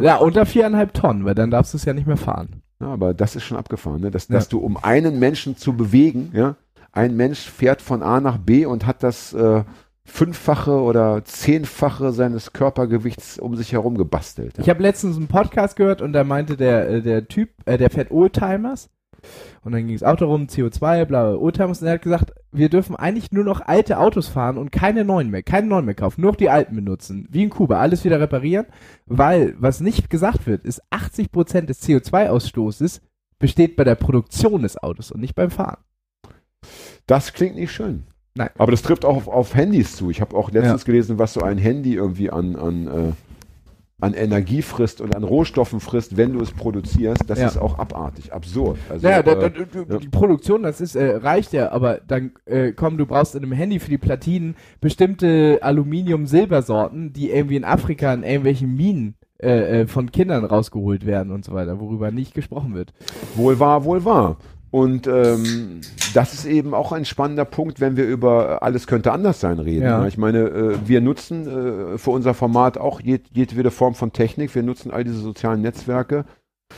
ja, 0.00 0.16
unter 0.16 0.44
viereinhalb 0.44 0.92
Tonnen, 0.92 1.24
weil 1.24 1.34
dann 1.34 1.50
darfst 1.50 1.72
du 1.72 1.78
es 1.78 1.84
ja 1.86 1.94
nicht 1.94 2.06
mehr 2.06 2.18
fahren. 2.18 2.62
Ja, 2.80 2.88
aber 2.88 3.14
das 3.14 3.34
ist 3.36 3.44
schon 3.44 3.56
abgefahren, 3.56 4.02
ne? 4.02 4.10
dass, 4.10 4.28
Ja. 4.28 4.34
dass 4.34 4.48
du, 4.48 4.58
um 4.58 4.76
einen 4.76 5.18
Menschen 5.18 5.56
zu 5.56 5.72
bewegen, 5.76 6.30
ja, 6.34 6.56
ein 6.92 7.16
Mensch 7.16 7.40
fährt 7.50 7.80
von 7.82 8.02
A 8.02 8.20
nach 8.20 8.38
B 8.38 8.66
und 8.66 8.86
hat 8.86 9.02
das 9.02 9.32
äh, 9.32 9.64
fünffache 10.08 10.80
oder 10.82 11.24
zehnfache 11.24 12.12
seines 12.12 12.52
Körpergewichts 12.52 13.38
um 13.38 13.54
sich 13.56 13.72
herum 13.72 13.96
gebastelt. 13.96 14.56
Ja. 14.56 14.62
Ich 14.62 14.70
habe 14.70 14.82
letztens 14.82 15.16
einen 15.16 15.28
Podcast 15.28 15.76
gehört 15.76 16.02
und 16.02 16.12
da 16.12 16.24
meinte 16.24 16.56
der, 16.56 16.88
äh, 16.88 17.02
der 17.02 17.28
Typ, 17.28 17.50
äh, 17.66 17.78
der 17.78 17.90
fährt 17.90 18.10
Oldtimers. 18.10 18.90
Und 19.62 19.72
dann 19.72 19.86
ging 19.86 19.96
es 19.96 20.04
auch 20.04 20.16
darum, 20.16 20.46
CO2, 20.46 20.78
bla, 20.78 21.04
bla, 21.04 21.34
Oldtimers. 21.34 21.82
Und 21.82 21.88
er 21.88 21.94
hat 21.94 22.02
gesagt, 22.02 22.32
wir 22.52 22.68
dürfen 22.68 22.96
eigentlich 22.96 23.32
nur 23.32 23.44
noch 23.44 23.60
alte 23.60 23.98
Autos 23.98 24.28
fahren 24.28 24.56
und 24.56 24.72
keine 24.72 25.04
neuen 25.04 25.30
mehr, 25.30 25.42
keine 25.42 25.66
neuen 25.66 25.84
mehr 25.84 25.94
kaufen, 25.94 26.22
nur 26.22 26.30
noch 26.32 26.36
die 26.36 26.50
alten 26.50 26.76
benutzen. 26.76 27.26
Wie 27.30 27.42
in 27.42 27.50
Kuba, 27.50 27.78
alles 27.78 28.04
wieder 28.04 28.20
reparieren. 28.20 28.66
Weil, 29.06 29.54
was 29.58 29.80
nicht 29.80 30.08
gesagt 30.08 30.46
wird, 30.46 30.64
ist 30.64 30.82
80% 30.92 31.62
des 31.62 31.82
CO2-Ausstoßes 31.82 33.00
besteht 33.38 33.76
bei 33.76 33.84
der 33.84 33.96
Produktion 33.96 34.62
des 34.62 34.82
Autos 34.82 35.12
und 35.12 35.20
nicht 35.20 35.34
beim 35.34 35.50
Fahren. 35.50 35.78
Das 37.06 37.32
klingt 37.32 37.56
nicht 37.56 37.72
schön. 37.72 38.04
Nein. 38.38 38.50
Aber 38.56 38.70
das 38.70 38.82
trifft 38.82 39.04
auch 39.04 39.16
auf, 39.16 39.28
auf 39.28 39.54
Handys 39.54 39.96
zu. 39.96 40.10
Ich 40.10 40.20
habe 40.20 40.36
auch 40.36 40.50
letztens 40.52 40.84
gelesen, 40.84 41.18
was 41.18 41.32
so 41.34 41.40
ein 41.42 41.58
Handy 41.58 41.94
irgendwie 41.94 42.30
an, 42.30 42.54
an, 42.54 42.86
äh, 42.86 43.12
an 44.00 44.14
Energie 44.14 44.62
frisst 44.62 45.00
und 45.00 45.16
an 45.16 45.24
Rohstoffen 45.24 45.80
frisst, 45.80 46.16
wenn 46.16 46.32
du 46.34 46.40
es 46.40 46.52
produzierst. 46.52 47.24
Das 47.28 47.40
Ja. 47.40 47.48
ist 47.48 47.56
auch 47.56 47.80
abartig, 47.80 48.32
absurd. 48.32 48.78
Also, 48.88 49.08
Naja, 49.08 49.18
äh, 49.22 49.50
du- 49.50 49.86
ja. 49.92 49.98
die 49.98 50.08
Produktion, 50.08 50.62
das 50.62 50.80
ist, 50.80 50.94
äh, 50.94 51.16
reicht 51.16 51.52
ja, 51.52 51.72
aber 51.72 52.00
dann, 52.06 52.30
äh, 52.46 52.70
komm, 52.70 52.96
du 52.96 53.06
brauchst 53.06 53.34
in 53.34 53.42
einem 53.42 53.50
Handy 53.50 53.80
für 53.80 53.90
die 53.90 53.98
Platinen 53.98 54.54
bestimmte 54.80 55.58
Aluminium-Silbersorten, 55.62 57.12
die 57.12 57.30
irgendwie 57.30 57.56
in 57.56 57.64
Afrika 57.64 58.12
in 58.14 58.22
irgendwelchen 58.22 58.74
Minen 58.76 59.14
äh, 59.40 59.82
äh, 59.82 59.86
von 59.86 60.10
Kindern 60.10 60.44
rausgeholt 60.44 61.06
werden 61.06 61.32
und 61.32 61.44
so 61.44 61.52
weiter, 61.52 61.78
worüber 61.80 62.10
nicht 62.10 62.34
gesprochen 62.34 62.74
wird. 62.74 62.92
Wohl 63.36 63.60
wahr, 63.60 63.84
wohl 63.84 64.04
wahr. 64.04 64.36
Und 64.70 65.06
ähm, 65.06 65.80
das 66.12 66.34
ist 66.34 66.44
eben 66.44 66.74
auch 66.74 66.92
ein 66.92 67.06
spannender 67.06 67.46
Punkt, 67.46 67.80
wenn 67.80 67.96
wir 67.96 68.04
über 68.04 68.62
alles 68.62 68.86
könnte 68.86 69.12
anders 69.12 69.40
sein 69.40 69.58
reden. 69.58 69.84
Ja. 69.84 70.06
Ich 70.06 70.18
meine, 70.18 70.40
äh, 70.40 70.78
wir 70.86 71.00
nutzen 71.00 71.94
äh, 71.94 71.98
für 71.98 72.10
unser 72.10 72.34
Format 72.34 72.76
auch 72.76 73.00
jed 73.00 73.28
jedwede 73.32 73.70
Form 73.70 73.94
von 73.94 74.12
Technik. 74.12 74.54
Wir 74.54 74.62
nutzen 74.62 74.90
all 74.90 75.04
diese 75.04 75.18
sozialen 75.20 75.62
Netzwerke. 75.62 76.26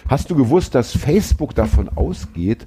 Hast 0.09 0.31
du 0.31 0.37
gewusst, 0.37 0.77
dass 0.77 0.93
Facebook 0.93 1.55
davon 1.55 1.89
ausgeht, 1.89 2.67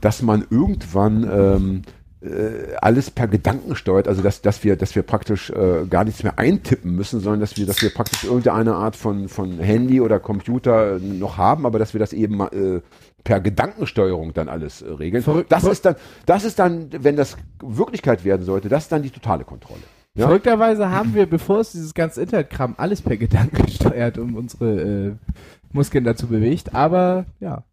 dass 0.00 0.22
man 0.22 0.46
irgendwann 0.50 1.28
ähm, 1.28 1.82
äh, 2.20 2.74
alles 2.80 3.10
per 3.10 3.28
Gedanken 3.28 3.76
steuert, 3.76 4.08
also 4.08 4.22
dass, 4.22 4.40
dass 4.40 4.62
wir, 4.64 4.76
dass 4.76 4.94
wir 4.94 5.02
praktisch 5.02 5.50
äh, 5.50 5.86
gar 5.88 6.04
nichts 6.04 6.22
mehr 6.22 6.38
eintippen 6.38 6.94
müssen, 6.94 7.20
sondern 7.20 7.40
dass 7.40 7.56
wir, 7.56 7.66
dass 7.66 7.82
wir 7.82 7.90
praktisch 7.90 8.24
irgendeine 8.24 8.74
Art 8.74 8.96
von, 8.96 9.28
von 9.28 9.58
Handy 9.58 10.00
oder 10.00 10.18
Computer 10.20 10.98
noch 10.98 11.36
haben, 11.36 11.66
aber 11.66 11.78
dass 11.78 11.92
wir 11.92 11.98
das 11.98 12.12
eben 12.12 12.40
äh, 12.40 12.80
per 13.24 13.40
Gedankensteuerung 13.40 14.32
dann 14.34 14.48
alles 14.48 14.82
äh, 14.82 14.90
regeln. 14.90 15.22
Verrückt- 15.22 15.52
das 15.52 15.64
ist 15.64 15.84
dann, 15.84 15.96
das 16.26 16.44
ist 16.44 16.58
dann, 16.58 16.88
wenn 16.92 17.16
das 17.16 17.36
Wirklichkeit 17.62 18.24
werden 18.24 18.44
sollte, 18.44 18.68
das 18.68 18.84
ist 18.84 18.92
dann 18.92 19.02
die 19.02 19.10
totale 19.10 19.44
Kontrolle. 19.44 19.82
Ja? 20.14 20.26
Verrückterweise 20.26 20.90
haben 20.90 21.14
wir, 21.14 21.26
bevor 21.26 21.60
es 21.60 21.72
dieses 21.72 21.94
ganze 21.94 22.22
Internetkram 22.22 22.74
alles 22.78 23.02
per 23.02 23.16
Gedanken 23.16 23.62
gesteuert 23.66 24.18
und 24.18 24.36
unsere 24.36 24.80
äh, 24.80 25.12
Muskeln 25.72 26.04
dazu 26.04 26.26
bewegt, 26.26 26.74
aber 26.74 27.26
ja. 27.40 27.64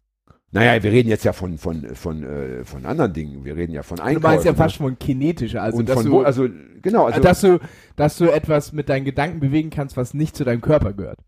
Naja, 0.52 0.82
wir 0.82 0.92
reden 0.92 1.08
jetzt 1.08 1.24
ja 1.24 1.32
von, 1.32 1.58
von, 1.58 1.94
von, 1.94 2.22
äh, 2.22 2.64
von 2.64 2.86
anderen 2.86 3.12
Dingen. 3.12 3.44
Wir 3.44 3.56
reden 3.56 3.72
ja 3.72 3.82
von 3.82 3.96
Du 3.96 4.04
Einkäufen. 4.04 4.22
meinst 4.22 4.44
ja 4.44 4.52
ne? 4.52 4.56
fast 4.56 4.76
schon 4.76 4.98
kinetischer, 4.98 5.62
also 5.62 5.82
dass 5.82 5.96
von 5.96 6.06
du, 6.06 6.22
also 6.22 6.48
genau, 6.82 7.06
also 7.06 7.20
dass 7.20 7.40
du, 7.40 7.58
dass 7.96 8.16
du 8.16 8.26
etwas 8.26 8.72
mit 8.72 8.88
deinen 8.88 9.04
Gedanken 9.04 9.40
bewegen 9.40 9.70
kannst, 9.70 9.96
was 9.96 10.14
nicht 10.14 10.36
zu 10.36 10.44
deinem 10.44 10.60
Körper 10.60 10.92
gehört. 10.92 11.18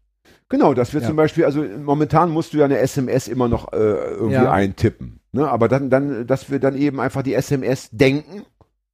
Genau, 0.49 0.73
dass 0.75 0.95
wir 0.95 1.01
Ja. 1.01 1.07
zum 1.09 1.17
Beispiel, 1.17 1.45
also 1.45 1.63
momentan 1.63 2.31
musst 2.31 2.55
du 2.55 2.59
ja 2.59 2.65
eine 2.65 2.79
SMS 2.79 3.29
immer 3.29 3.49
noch 3.49 3.73
äh, 3.73 3.77
irgendwie 3.77 4.35
Ja. 4.35 4.51
eintippen. 4.51 5.21
Ne? 5.33 5.47
Aber 5.49 5.69
dann, 5.69 5.91
dann, 5.91 6.27
dass 6.27 6.51
wir 6.51 6.59
dann 6.59 6.77
eben 6.77 7.01
einfach 7.01 7.23
die 7.23 7.35
SMS 7.35 7.91
denken, 7.93 8.43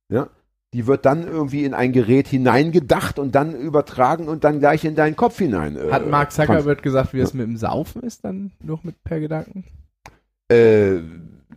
ja, 0.08 0.28
die 0.72 0.88
wird 0.88 1.06
dann 1.06 1.26
irgendwie 1.28 1.64
in 1.64 1.72
ein 1.72 1.92
Gerät 1.92 2.26
hineingedacht 2.26 3.20
und 3.20 3.36
dann 3.36 3.54
übertragen 3.54 4.26
und 4.26 4.42
dann 4.42 4.58
gleich 4.58 4.84
in 4.84 4.96
deinen 4.96 5.14
Kopf 5.14 5.38
hinein. 5.38 5.76
Äh, 5.76 5.92
Hat 5.92 6.08
Mark 6.08 6.32
Zuckerberg 6.32 6.82
gesagt, 6.82 7.14
wie 7.14 7.20
es 7.20 7.32
mit 7.34 7.46
dem 7.46 7.56
Saufen 7.56 8.02
ist, 8.02 8.24
dann 8.24 8.50
nur 8.60 8.80
mit 8.82 9.02
per 9.04 9.20
Gedanken? 9.20 9.64
äh, 10.48 10.98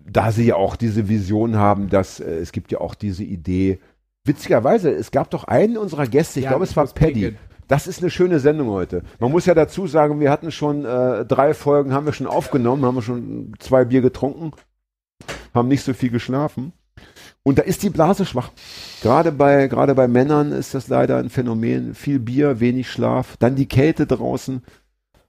da 0.09 0.31
sie 0.31 0.45
ja 0.45 0.55
auch 0.55 0.75
diese 0.77 1.09
Vision 1.09 1.57
haben, 1.57 1.89
dass 1.89 2.19
äh, 2.19 2.35
es 2.37 2.51
gibt 2.53 2.71
ja 2.71 2.79
auch 2.79 2.95
diese 2.95 3.23
Idee. 3.23 3.79
Witzigerweise, 4.23 4.91
es 4.91 5.11
gab 5.11 5.29
doch 5.31 5.43
einen 5.45 5.77
unserer 5.77 6.07
Gäste, 6.07 6.39
ich 6.39 6.45
Ja, 6.45 6.51
glaube, 6.51 6.63
es 6.65 6.75
war 6.77 6.85
Paddy. 6.87 7.13
pinkeln. 7.13 7.37
Das 7.67 7.87
ist 7.87 8.01
eine 8.01 8.09
schöne 8.09 8.39
Sendung 8.39 8.69
heute. 8.69 9.03
Man 9.19 9.31
muss 9.31 9.45
ja 9.45 9.53
dazu 9.53 9.87
sagen, 9.87 10.19
wir 10.19 10.31
hatten 10.31 10.51
schon 10.51 10.85
äh, 10.85 11.25
drei 11.25 11.53
Folgen, 11.53 11.93
haben 11.93 12.05
wir 12.05 12.13
schon 12.13 12.27
aufgenommen, 12.27 12.85
haben 12.85 12.95
wir 12.95 13.01
schon 13.01 13.53
zwei 13.59 13.83
Bier 13.83 14.01
getrunken, 14.01 14.51
haben 15.53 15.67
nicht 15.67 15.83
so 15.83 15.93
viel 15.93 16.09
geschlafen. 16.09 16.71
Und 17.43 17.59
da 17.59 17.63
ist 17.63 17.83
die 17.83 17.89
Blase 17.89 18.25
schwach. 18.25 18.51
Gerade 19.01 19.31
bei, 19.31 19.67
gerade 19.67 19.95
bei 19.95 20.07
Männern 20.07 20.51
ist 20.51 20.73
das 20.73 20.87
leider 20.87 21.17
ein 21.17 21.29
Phänomen. 21.29 21.93
Viel 21.93 22.19
Bier, 22.19 22.59
wenig 22.59 22.89
Schlaf, 22.89 23.37
dann 23.37 23.55
die 23.55 23.67
Kälte 23.67 24.05
draußen. 24.05 24.63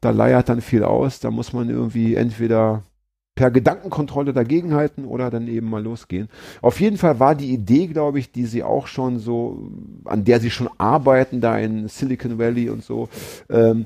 Da 0.00 0.10
leiert 0.10 0.48
dann 0.48 0.60
viel 0.60 0.84
aus. 0.84 1.20
Da 1.20 1.30
muss 1.30 1.52
man 1.52 1.70
irgendwie 1.70 2.14
entweder 2.14 2.82
per 3.38 3.52
Gedankenkontrolle 3.52 4.32
dagegenhalten 4.32 5.04
oder 5.04 5.30
dann 5.30 5.46
eben 5.46 5.70
mal 5.70 5.80
losgehen. 5.80 6.28
Auf 6.60 6.80
jeden 6.80 6.96
Fall 6.96 7.20
war 7.20 7.36
die 7.36 7.52
Idee, 7.52 7.86
glaube 7.86 8.18
ich, 8.18 8.32
die 8.32 8.46
sie 8.46 8.64
auch 8.64 8.88
schon 8.88 9.20
so, 9.20 9.70
an 10.06 10.24
der 10.24 10.40
sie 10.40 10.50
schon 10.50 10.68
arbeiten, 10.76 11.40
da 11.40 11.56
in 11.56 11.86
Silicon 11.86 12.40
Valley 12.40 12.68
und 12.68 12.82
so, 12.82 13.08
ähm, 13.48 13.84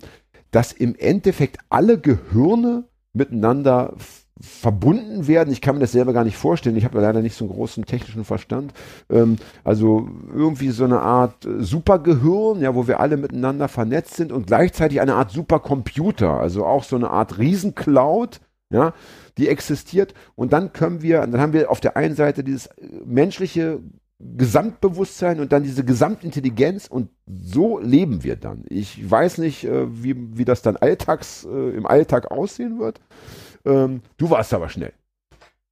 dass 0.52 0.72
im 0.72 0.94
Endeffekt 0.96 1.58
alle 1.68 1.98
Gehirne 1.98 2.84
miteinander 3.12 3.92
verbunden 4.40 5.26
werden. 5.26 5.52
Ich 5.52 5.60
kann 5.60 5.74
mir 5.74 5.82
das 5.82 5.92
selber 5.92 6.14
gar 6.14 6.24
nicht 6.24 6.38
vorstellen. 6.38 6.76
Ich 6.76 6.86
habe 6.86 6.98
leider 7.02 7.20
nicht 7.20 7.36
so 7.36 7.44
einen 7.44 7.52
großen 7.52 7.84
technischen 7.84 8.24
Verstand. 8.24 8.72
Ähm, 9.10 9.36
also 9.64 10.08
irgendwie 10.34 10.70
so 10.70 10.84
eine 10.84 11.00
Art 11.02 11.44
äh, 11.44 11.62
Supergehirn, 11.62 12.62
ja, 12.62 12.74
wo 12.74 12.88
wir 12.88 13.00
alle 13.00 13.18
miteinander 13.18 13.68
vernetzt 13.68 14.14
sind 14.14 14.32
und 14.32 14.46
gleichzeitig 14.46 15.02
eine 15.02 15.16
Art 15.16 15.30
Supercomputer, 15.30 16.40
also 16.40 16.64
auch 16.64 16.84
so 16.84 16.96
eine 16.96 17.10
Art 17.10 17.36
Riesencloud, 17.38 18.40
ja, 18.72 18.94
die 19.38 19.48
existiert. 19.48 20.14
Und 20.34 20.52
dann 20.52 20.72
können 20.72 21.02
wir, 21.02 21.20
dann 21.20 21.40
haben 21.40 21.52
wir 21.52 21.70
auf 21.70 21.80
der 21.80 21.96
einen 21.96 22.14
Seite 22.14 22.44
dieses 22.44 22.66
äh, 22.66 22.86
menschliche 23.04 23.80
Gesamtbewusstsein 24.18 25.40
und 25.40 25.52
dann 25.52 25.64
diese 25.64 25.84
Gesamtintelligenz 25.84 26.86
und 26.86 27.10
so 27.26 27.78
leben 27.80 28.22
wir 28.22 28.36
dann. 28.36 28.64
Ich 28.68 29.10
weiß 29.10 29.38
nicht, 29.38 29.64
äh, 29.64 30.02
wie, 30.02 30.14
wie 30.38 30.44
das 30.44 30.62
dann 30.62 30.76
alltags, 30.76 31.44
äh, 31.44 31.70
im 31.70 31.86
Alltag 31.86 32.30
aussehen 32.30 32.78
wird. 32.78 33.00
Ähm, 33.64 34.02
du 34.16 34.30
warst 34.30 34.54
aber 34.54 34.68
schnell. 34.68 34.92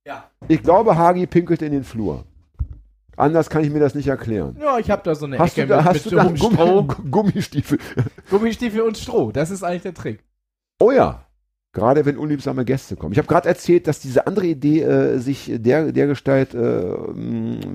Ja. 0.04 0.30
Ich 0.48 0.62
glaube, 0.62 0.96
Hagi 0.96 1.26
pinkelt 1.26 1.62
in 1.62 1.72
den 1.72 1.84
Flur. 1.84 2.24
Anders 3.16 3.50
kann 3.50 3.62
ich 3.62 3.70
mir 3.70 3.80
das 3.80 3.94
nicht 3.94 4.08
erklären. 4.08 4.56
Ja, 4.61 4.78
ich 4.78 4.90
habe 4.90 5.02
da 5.04 5.14
so 5.14 5.26
eine 5.26 5.38
Hast 5.38 5.56
Ecke 5.58 5.68
du 5.68 5.74
da, 5.74 5.76
mit, 5.76 5.84
hast 5.84 6.04
mit 6.04 6.06
du 6.06 6.16
da 6.16 6.22
so 6.22 6.28
einem 6.28 6.36
Stroh. 6.36 6.82
Gummi, 6.84 7.11
Gummistiefel? 7.11 7.78
Gummistiefel 8.30 8.80
und 8.80 8.96
Stroh. 8.96 9.30
Das 9.30 9.50
ist 9.50 9.62
eigentlich 9.62 9.82
der 9.82 9.94
Trick. 9.94 10.24
Oh 10.80 10.90
ja. 10.90 11.26
Gerade 11.72 12.04
wenn 12.04 12.18
unliebsame 12.18 12.64
Gäste 12.64 12.96
kommen. 12.96 13.12
Ich 13.12 13.18
habe 13.18 13.28
gerade 13.28 13.48
erzählt, 13.48 13.86
dass 13.86 14.00
diese 14.00 14.26
andere 14.26 14.46
Idee 14.46 14.82
äh, 14.82 15.18
sich 15.18 15.52
der, 15.54 15.92
der 15.92 16.06
Gestalt 16.08 16.52
äh, 16.52 16.96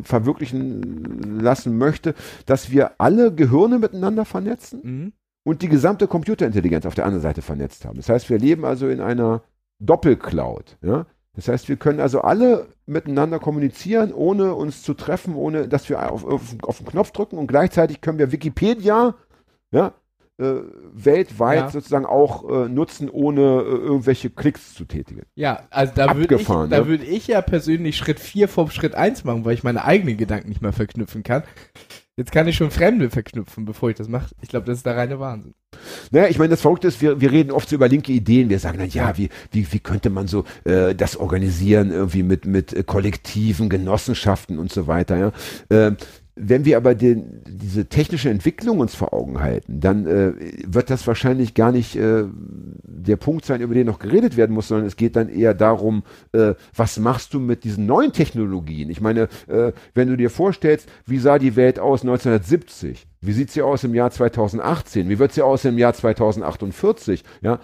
verwirklichen 0.04 1.40
lassen 1.40 1.78
möchte, 1.78 2.14
dass 2.46 2.72
wir 2.72 3.00
alle 3.00 3.34
Gehirne 3.34 3.80
miteinander 3.80 4.26
vernetzen 4.26 4.82
Mhm. 4.84 5.14
und 5.46 5.62
die 5.62 5.70
gesamte 5.70 6.08
Computerintelligenz 6.08 6.86
auf 6.86 6.96
der 6.96 7.06
anderen 7.06 7.22
Seite 7.22 7.42
vernetzt 7.42 7.86
haben. 7.86 7.96
Das 7.96 8.10
heißt, 8.10 8.30
wir 8.30 8.38
leben 8.38 8.66
also 8.66 8.90
in 8.90 9.00
einer 9.00 9.44
Doppelcloud. 9.80 10.78
Ja? 10.82 11.06
Das 11.34 11.48
heißt, 11.48 11.70
wir 11.70 11.78
können 11.78 12.00
also 12.00 12.22
alle 12.22 12.68
miteinander 12.86 13.40
kommunizieren, 13.40 14.14
ohne 14.14 14.56
uns 14.56 14.84
zu 14.84 14.94
treffen, 14.94 15.36
ohne 15.36 15.68
dass 15.68 15.88
wir 15.90 16.12
auf, 16.12 16.26
auf, 16.26 16.42
auf 16.64 16.78
den 16.80 16.88
Knopf 16.88 17.12
drücken 17.12 17.38
und 17.38 17.48
gleichzeitig 17.48 18.02
können 18.02 18.20
wir 18.20 18.32
Wikipedia 18.32 19.16
ja, 19.72 19.94
äh, 20.38 20.56
weltweit 20.94 21.58
Ja. 21.60 21.70
sozusagen 21.70 22.06
auch 22.06 22.50
äh, 22.50 22.70
nutzen, 22.70 23.10
ohne 23.10 23.42
äh, 23.42 23.64
irgendwelche 23.64 24.30
Klicks 24.30 24.74
zu 24.74 24.86
tätigen. 24.86 25.24
Ja, 25.36 25.64
also 25.70 25.94
da 25.96 26.16
würde 26.16 26.36
ich, 26.36 26.46
da 26.46 26.66
ne? 26.66 26.88
würde 26.88 27.06
ich 27.06 27.28
ja 27.28 27.42
persönlich 27.42 27.98
Schritt 27.98 28.20
4 28.20 28.48
vom 28.48 28.70
Schritt 28.70 28.96
1 28.96 29.24
machen, 29.24 29.46
weil 29.46 29.54
ich 29.54 29.64
meine 29.64 29.86
eigenen 29.86 30.18
Gedanken 30.18 30.50
nicht 30.50 30.62
mehr 30.62 30.74
verknüpfen 30.74 31.24
kann. 31.24 31.44
Jetzt 32.18 32.32
kann 32.32 32.48
ich 32.48 32.56
schon 32.56 32.72
Fremde 32.72 33.10
verknüpfen, 33.10 33.66
bevor 33.66 33.90
ich 33.90 33.98
das 33.98 34.08
mache. 34.08 34.34
Ich 34.42 34.48
glaube, 34.48 34.66
das 34.66 34.78
ist 34.78 34.86
der 34.86 34.96
reine 34.96 35.20
Wahnsinn. 35.20 35.54
Naja, 36.12 36.28
ich 36.30 36.40
meine, 36.40 36.52
das 36.52 36.62
Verrückte 36.62 36.88
ist, 36.88 37.02
wir, 37.02 37.20
wir 37.20 37.30
reden 37.30 37.52
oft 37.52 37.68
so 37.68 37.76
über 37.76 37.90
linke 37.90 38.14
Ideen. 38.14 38.50
Wir 38.50 38.60
sagen 38.60 38.78
dann, 38.78 38.88
ja, 38.88 39.18
wie, 39.18 39.28
wie, 39.52 39.72
wie 39.74 39.80
könnte 39.80 40.10
man 40.10 40.28
so 40.28 40.46
äh, 40.64 40.96
das 40.96 41.18
organisieren, 41.18 41.92
irgendwie 41.92 42.24
mit, 42.24 42.46
mit 42.46 42.72
äh, 42.72 42.84
Kollektiven, 42.84 43.68
Genossenschaften 43.68 44.60
und 44.60 44.72
so 44.72 44.88
weiter. 44.88 45.18
Ja? 45.18 45.32
Ähm, 45.70 45.98
wenn 46.36 46.66
wir 46.66 46.76
aber 46.78 46.96
den, 46.96 47.42
diese 47.48 47.86
technische 47.86 48.30
Entwicklung 48.30 48.80
uns 48.80 48.94
vor 48.94 49.14
Augen 49.14 49.40
halten, 49.40 49.80
dann 49.80 50.06
äh, 50.06 50.34
wird 50.66 50.90
das 50.90 51.08
wahrscheinlich 51.08 51.54
gar 51.54 51.72
nicht 51.72 51.96
äh, 51.96 52.26
der 52.84 53.16
Punkt 53.16 53.46
sein, 53.46 53.62
über 53.62 53.74
den 53.74 53.88
noch 53.88 54.00
geredet 54.00 54.36
werden 54.36 54.54
muss, 54.54 54.68
sondern 54.68 54.86
es 54.86 54.98
geht 54.98 55.16
dann 55.16 55.30
eher 55.30 55.54
darum, 55.54 56.04
äh, 56.34 56.56
was 56.76 57.00
machst 57.00 57.34
du 57.34 57.40
mit 57.40 57.64
diesen 57.64 57.86
neuen 57.86 58.12
Technologien? 58.12 58.90
Ich 58.90 59.00
meine, 59.00 59.30
äh, 59.48 59.72
wenn 59.94 60.10
du 60.10 60.18
dir 60.18 60.30
vorstellst, 60.30 60.90
wie 61.06 61.20
sah 61.20 61.40
die 61.40 61.56
Welt 61.56 61.80
aus 61.80 62.02
1970? 62.02 63.08
Wie 63.22 63.32
sieht 63.32 63.52
sie 63.52 63.62
aus 63.62 63.84
im 63.84 63.96
Jahr 63.96 64.12
2018? 64.12 65.08
Wie 65.10 65.20
wird 65.20 65.32
sie 65.32 65.42
aus 65.42 65.64
im 65.66 65.78
Jahr 65.78 65.94
2048? 65.94 67.24
Ja, 67.42 67.60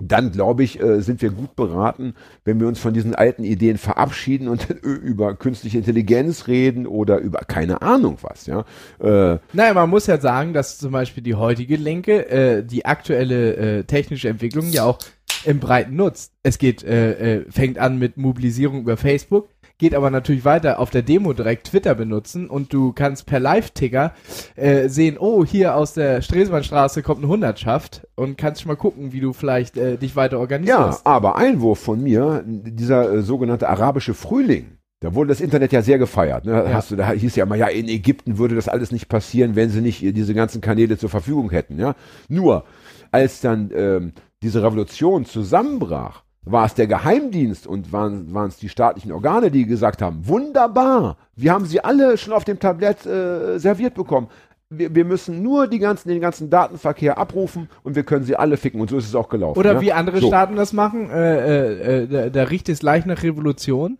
dann 0.00 0.32
glaube 0.32 0.62
ich, 0.64 0.80
äh, 0.80 1.00
sind 1.00 1.22
wir 1.22 1.30
gut 1.30 1.56
beraten, 1.56 2.14
wenn 2.44 2.58
wir 2.60 2.66
uns 2.66 2.78
von 2.78 2.94
diesen 2.94 3.14
alten 3.14 3.44
Ideen 3.44 3.78
verabschieden 3.78 4.48
und 4.48 4.68
über 4.82 5.34
künstliche 5.34 5.78
Intelligenz 5.78 6.48
reden 6.48 6.86
oder 6.86 7.18
über 7.18 7.40
keine 7.40 7.82
Ahnung 7.82 8.18
was. 8.22 8.46
Ja, 8.46 8.64
äh, 9.00 9.38
Naja, 9.52 9.74
man 9.74 9.90
muss 9.90 10.06
ja 10.06 10.18
sagen, 10.18 10.52
dass 10.52 10.78
zum 10.78 10.92
Beispiel 10.92 11.22
die 11.22 11.34
heutige 11.34 11.76
Linke 11.76 12.28
äh, 12.28 12.64
die 12.64 12.84
aktuelle 12.84 13.56
äh, 13.56 13.84
technische 13.84 14.28
Entwicklung 14.28 14.70
ja 14.70 14.84
auch 14.84 14.98
im 15.44 15.60
Breiten 15.60 15.96
nutzt. 15.96 16.32
Es 16.42 16.58
geht, 16.58 16.82
äh, 16.82 17.38
äh, 17.38 17.44
fängt 17.50 17.78
an 17.78 17.98
mit 17.98 18.16
Mobilisierung 18.16 18.80
über 18.80 18.96
Facebook, 18.96 19.48
geht 19.80 19.94
aber 19.94 20.10
natürlich 20.10 20.44
weiter 20.44 20.78
auf 20.78 20.90
der 20.90 21.02
Demo 21.02 21.32
direkt 21.32 21.68
Twitter 21.68 21.94
benutzen 21.96 22.48
und 22.48 22.72
du 22.72 22.92
kannst 22.92 23.26
per 23.26 23.40
Live-Ticker 23.40 24.12
äh, 24.54 24.88
sehen, 24.88 25.16
oh, 25.18 25.44
hier 25.44 25.74
aus 25.74 25.94
der 25.94 26.22
Stresemannstraße 26.22 27.02
kommt 27.02 27.20
eine 27.20 27.28
Hundertschaft 27.28 28.06
und 28.14 28.36
kannst 28.38 28.60
schon 28.60 28.68
mal 28.68 28.76
gucken, 28.76 29.12
wie 29.12 29.20
du 29.20 29.32
vielleicht 29.32 29.78
äh, 29.78 29.96
dich 29.96 30.14
weiter 30.14 30.36
ja, 30.36 30.40
organisierst. 30.40 31.06
aber 31.06 31.36
Einwurf 31.36 31.80
von 31.80 32.02
mir, 32.02 32.44
dieser 32.46 33.10
äh, 33.10 33.22
sogenannte 33.22 33.68
arabische 33.68 34.14
Frühling. 34.14 34.76
Da 35.00 35.14
wurde 35.14 35.28
das 35.28 35.40
Internet 35.40 35.72
ja 35.72 35.80
sehr 35.80 35.98
gefeiert. 35.98 36.44
Ne? 36.44 36.52
Ja. 36.52 36.74
Hast 36.74 36.90
du, 36.90 36.96
da 36.96 37.10
hieß 37.10 37.34
ja 37.34 37.44
immer, 37.44 37.56
ja, 37.56 37.68
in 37.68 37.88
Ägypten 37.88 38.36
würde 38.36 38.54
das 38.54 38.68
alles 38.68 38.92
nicht 38.92 39.08
passieren, 39.08 39.56
wenn 39.56 39.70
sie 39.70 39.80
nicht 39.80 40.02
äh, 40.02 40.12
diese 40.12 40.34
ganzen 40.34 40.60
Kanäle 40.60 40.98
zur 40.98 41.08
Verfügung 41.08 41.50
hätten. 41.50 41.78
Ja? 41.78 41.94
Nur, 42.28 42.64
als 43.10 43.40
dann 43.40 43.70
ähm, 43.74 44.12
diese 44.42 44.62
Revolution 44.62 45.24
zusammenbrach, 45.24 46.22
war 46.44 46.64
es 46.64 46.74
der 46.74 46.86
Geheimdienst 46.86 47.66
und 47.66 47.92
waren 47.92 48.32
waren 48.32 48.48
es 48.48 48.56
die 48.56 48.68
staatlichen 48.68 49.12
Organe, 49.12 49.50
die 49.50 49.66
gesagt 49.66 50.00
haben, 50.00 50.26
wunderbar, 50.26 51.16
wir 51.36 51.52
haben 51.52 51.66
sie 51.66 51.82
alle 51.84 52.16
schon 52.16 52.32
auf 52.32 52.44
dem 52.44 52.58
Tablett 52.58 53.04
äh, 53.04 53.58
serviert 53.58 53.94
bekommen. 53.94 54.28
Wir, 54.70 54.94
wir 54.94 55.04
müssen 55.04 55.42
nur 55.42 55.66
die 55.66 55.80
ganzen, 55.80 56.08
den 56.08 56.20
ganzen 56.20 56.48
Datenverkehr 56.48 57.18
abrufen 57.18 57.68
und 57.82 57.96
wir 57.96 58.04
können 58.04 58.24
sie 58.24 58.36
alle 58.36 58.56
ficken. 58.56 58.80
Und 58.80 58.88
so 58.88 58.96
ist 58.96 59.08
es 59.08 59.14
auch 59.14 59.28
gelaufen. 59.28 59.58
Oder 59.58 59.74
ja? 59.74 59.80
wie 59.80 59.92
andere 59.92 60.20
so. 60.20 60.28
Staaten 60.28 60.56
das 60.56 60.72
machen, 60.72 61.10
äh, 61.10 61.38
äh, 61.38 62.02
äh, 62.02 62.06
da, 62.06 62.30
da 62.30 62.42
riecht 62.44 62.68
es 62.68 62.78
gleich 62.78 63.04
nach 63.04 63.22
Revolution 63.22 63.98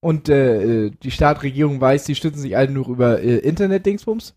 und 0.00 0.28
äh, 0.28 0.86
äh, 0.86 0.90
die 1.02 1.10
Staatsregierung 1.10 1.80
weiß, 1.80 2.04
die 2.04 2.14
stützen 2.14 2.40
sich 2.40 2.56
alle 2.56 2.70
nur 2.70 2.88
über 2.88 3.20
Internet-Dingsbums. 3.20 4.34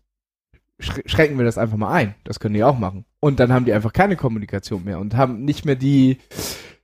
Sch 0.78 1.00
schränken 1.06 1.38
wir 1.38 1.44
das 1.46 1.56
einfach 1.56 1.78
mal 1.78 1.92
ein. 1.92 2.14
Das 2.24 2.38
können 2.38 2.54
die 2.54 2.64
auch 2.64 2.78
machen. 2.78 3.06
Und 3.20 3.40
dann 3.40 3.52
haben 3.52 3.64
die 3.64 3.72
einfach 3.72 3.94
keine 3.94 4.16
Kommunikation 4.16 4.84
mehr 4.84 4.98
und 4.98 5.16
haben 5.16 5.44
nicht 5.44 5.64
mehr 5.64 5.76
die 5.76 6.18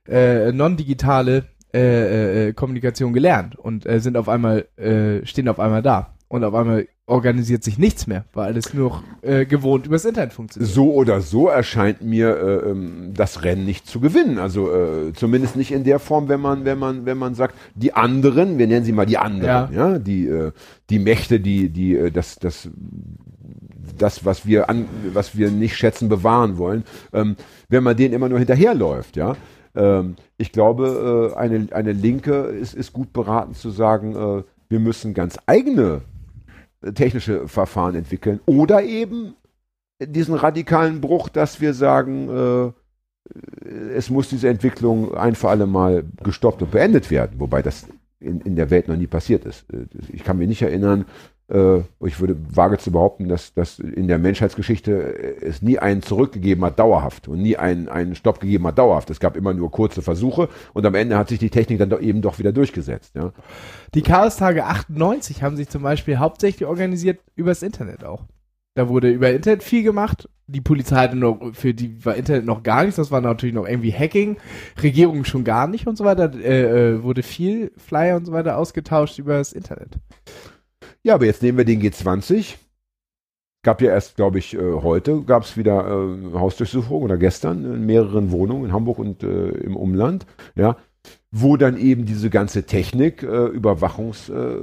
äh, 0.07 0.51
non-digitale 0.51 1.45
äh, 1.73 2.49
äh, 2.49 2.53
Kommunikation 2.53 3.13
gelernt 3.13 3.55
und 3.55 3.85
äh, 3.85 3.99
sind 3.99 4.17
auf 4.17 4.29
einmal, 4.29 4.67
äh, 4.77 5.25
stehen 5.25 5.47
auf 5.47 5.59
einmal 5.59 5.81
da. 5.81 6.13
Und 6.27 6.43
auf 6.43 6.53
einmal 6.55 6.87
organisiert 7.05 7.63
sich 7.63 7.77
nichts 7.77 8.07
mehr, 8.07 8.25
weil 8.33 8.45
alles 8.45 8.73
nur 8.73 8.89
noch, 8.89 9.03
äh, 9.21 9.45
gewohnt 9.45 9.85
übers 9.85 10.05
Internet 10.05 10.33
funktioniert. 10.33 10.71
So 10.71 10.93
oder 10.93 11.21
so 11.21 11.47
erscheint 11.47 12.01
mir 12.01 12.37
äh, 12.37 12.69
ähm, 12.69 13.11
das 13.13 13.43
Rennen 13.43 13.65
nicht 13.65 13.87
zu 13.87 13.99
gewinnen. 13.99 14.39
Also 14.39 14.71
äh, 14.73 15.13
zumindest 15.13 15.55
nicht 15.55 15.71
in 15.71 15.83
der 15.83 15.99
Form, 15.99 16.29
wenn 16.29 16.39
man, 16.39 16.63
wenn 16.63 16.79
man, 16.79 17.05
wenn 17.05 17.17
man 17.17 17.35
sagt, 17.35 17.55
die 17.75 17.93
anderen, 17.93 18.57
wir 18.57 18.67
nennen 18.67 18.85
sie 18.85 18.93
mal 18.93 19.05
die 19.05 19.17
anderen, 19.17 19.73
ja, 19.73 19.99
die, 19.99 20.27
äh, 20.27 20.51
die 20.89 20.99
Mächte, 20.99 21.39
die, 21.39 21.69
die, 21.69 21.95
äh, 21.97 22.09
das, 22.09 22.37
das, 22.37 22.69
das, 23.97 24.23
was 24.23 24.45
wir 24.45 24.69
an, 24.69 24.85
was 25.13 25.37
wir 25.37 25.51
nicht 25.51 25.75
schätzen, 25.75 26.07
bewahren 26.07 26.57
wollen, 26.57 26.83
ähm, 27.11 27.35
wenn 27.67 27.83
man 27.83 27.97
denen 27.97 28.13
immer 28.13 28.29
nur 28.29 28.39
hinterherläuft, 28.39 29.17
ja. 29.17 29.35
Ähm, 29.75 30.15
ich 30.37 30.51
glaube, 30.51 31.31
äh, 31.33 31.37
eine, 31.37 31.67
eine 31.71 31.91
Linke 31.91 32.33
ist, 32.33 32.73
ist 32.73 32.93
gut 32.93 33.13
beraten 33.13 33.55
zu 33.55 33.69
sagen, 33.69 34.15
äh, 34.15 34.43
wir 34.69 34.79
müssen 34.79 35.13
ganz 35.13 35.37
eigene 35.45 36.01
äh, 36.81 36.91
technische 36.93 37.47
Verfahren 37.47 37.95
entwickeln 37.95 38.39
oder 38.45 38.83
eben 38.83 39.35
diesen 39.99 40.35
radikalen 40.35 41.01
Bruch, 41.01 41.29
dass 41.29 41.61
wir 41.61 41.73
sagen, 41.73 42.29
äh, 42.29 42.71
es 43.95 44.09
muss 44.09 44.29
diese 44.29 44.49
Entwicklung 44.49 45.15
ein 45.15 45.35
für 45.35 45.49
alle 45.49 45.65
Mal 45.65 46.03
gestoppt 46.23 46.61
und 46.61 46.71
beendet 46.71 47.09
werden, 47.09 47.39
wobei 47.39 47.61
das 47.61 47.87
in, 48.19 48.41
in 48.41 48.55
der 48.55 48.69
Welt 48.69 48.87
noch 48.87 48.97
nie 48.97 49.07
passiert 49.07 49.45
ist. 49.45 49.65
Äh, 49.71 49.85
Ich 50.11 50.23
kann 50.23 50.37
mich 50.37 50.47
nicht 50.47 50.61
erinnern, 50.61 51.01
äh, 51.01 51.05
ich 51.53 52.19
würde 52.19 52.35
wage 52.55 52.79
zu 52.79 52.91
behaupten, 52.91 53.29
dass, 53.29 53.53
dass 53.53 53.77
in 53.77 54.07
der 54.07 54.17
Menschheitsgeschichte 54.17 55.41
es 55.41 55.61
nie 55.61 55.77
einen 55.77 56.01
zurückgegeben 56.01 56.65
hat, 56.65 56.79
dauerhaft, 56.79 57.27
und 57.27 57.41
nie 57.41 57.57
einen, 57.57 57.89
einen 57.89 58.15
Stopp 58.15 58.39
gegeben 58.39 58.65
hat, 58.65 58.79
dauerhaft. 58.79 59.09
Es 59.11 59.19
gab 59.19 59.37
immer 59.37 59.53
nur 59.53 59.69
kurze 59.69 60.01
Versuche 60.01 60.49
und 60.73 60.85
am 60.85 60.95
Ende 60.95 61.17
hat 61.17 61.29
sich 61.29 61.39
die 61.39 61.51
Technik 61.51 61.77
dann 61.77 61.89
doch 61.89 62.01
eben 62.01 62.21
doch 62.21 62.39
wieder 62.39 62.51
durchgesetzt. 62.51 63.13
Ja? 63.15 63.33
Die 63.93 64.01
Chaostage 64.01 64.65
98 64.65 65.43
haben 65.43 65.55
sich 65.55 65.69
zum 65.69 65.83
Beispiel 65.83 66.17
hauptsächlich 66.17 66.67
organisiert 66.67 67.19
übers 67.35 67.61
Internet 67.61 68.03
auch. 68.03 68.23
Da 68.75 68.89
wurde 68.89 69.11
über 69.11 69.31
Internet 69.31 69.61
viel 69.61 69.83
gemacht. 69.83 70.27
Die 70.47 70.61
Polizei 70.61 70.95
hatte 70.95 71.15
noch, 71.15 71.53
für 71.53 71.73
die 71.73 72.03
war 72.03 72.15
Internet 72.15 72.45
noch 72.45 72.63
gar 72.63 72.83
nichts. 72.83 72.95
Das 72.95 73.11
war 73.11 73.21
natürlich 73.21 73.53
noch 73.53 73.67
irgendwie 73.67 73.93
Hacking. 73.93 74.37
Regierung 74.81 75.25
schon 75.25 75.43
gar 75.43 75.67
nicht 75.67 75.85
und 75.85 75.95
so 75.95 76.03
weiter. 76.03 76.33
Äh, 76.33 76.93
äh, 76.93 77.03
wurde 77.03 77.21
viel 77.21 77.71
Flyer 77.77 78.17
und 78.17 78.25
so 78.25 78.33
weiter 78.33 78.57
ausgetauscht 78.57 79.19
über 79.19 79.37
das 79.37 79.53
Internet. 79.53 79.99
Ja, 81.03 81.15
aber 81.15 81.25
jetzt 81.25 81.43
nehmen 81.43 81.57
wir 81.57 81.65
den 81.65 81.81
G20. 81.81 82.55
Gab 83.63 83.81
ja 83.81 83.91
erst, 83.91 84.15
glaube 84.15 84.39
ich, 84.39 84.55
äh, 84.55 84.59
heute 84.59 85.21
gab 85.23 85.43
es 85.43 85.55
wieder 85.57 85.85
äh, 85.87 86.33
Hausdurchsuchung 86.37 87.01
oder 87.03 87.17
gestern 87.17 87.63
in 87.63 87.85
mehreren 87.85 88.31
Wohnungen 88.31 88.65
in 88.65 88.73
Hamburg 88.73 88.99
und 88.99 89.23
äh, 89.23 89.49
im 89.49 89.75
Umland, 89.77 90.25
ja, 90.55 90.75
wo 91.31 91.55
dann 91.57 91.77
eben 91.77 92.05
diese 92.05 92.29
ganze 92.29 92.63
Technik, 92.65 93.23
äh, 93.23 93.45
Überwachungs, 93.47 94.29
äh, 94.29 94.57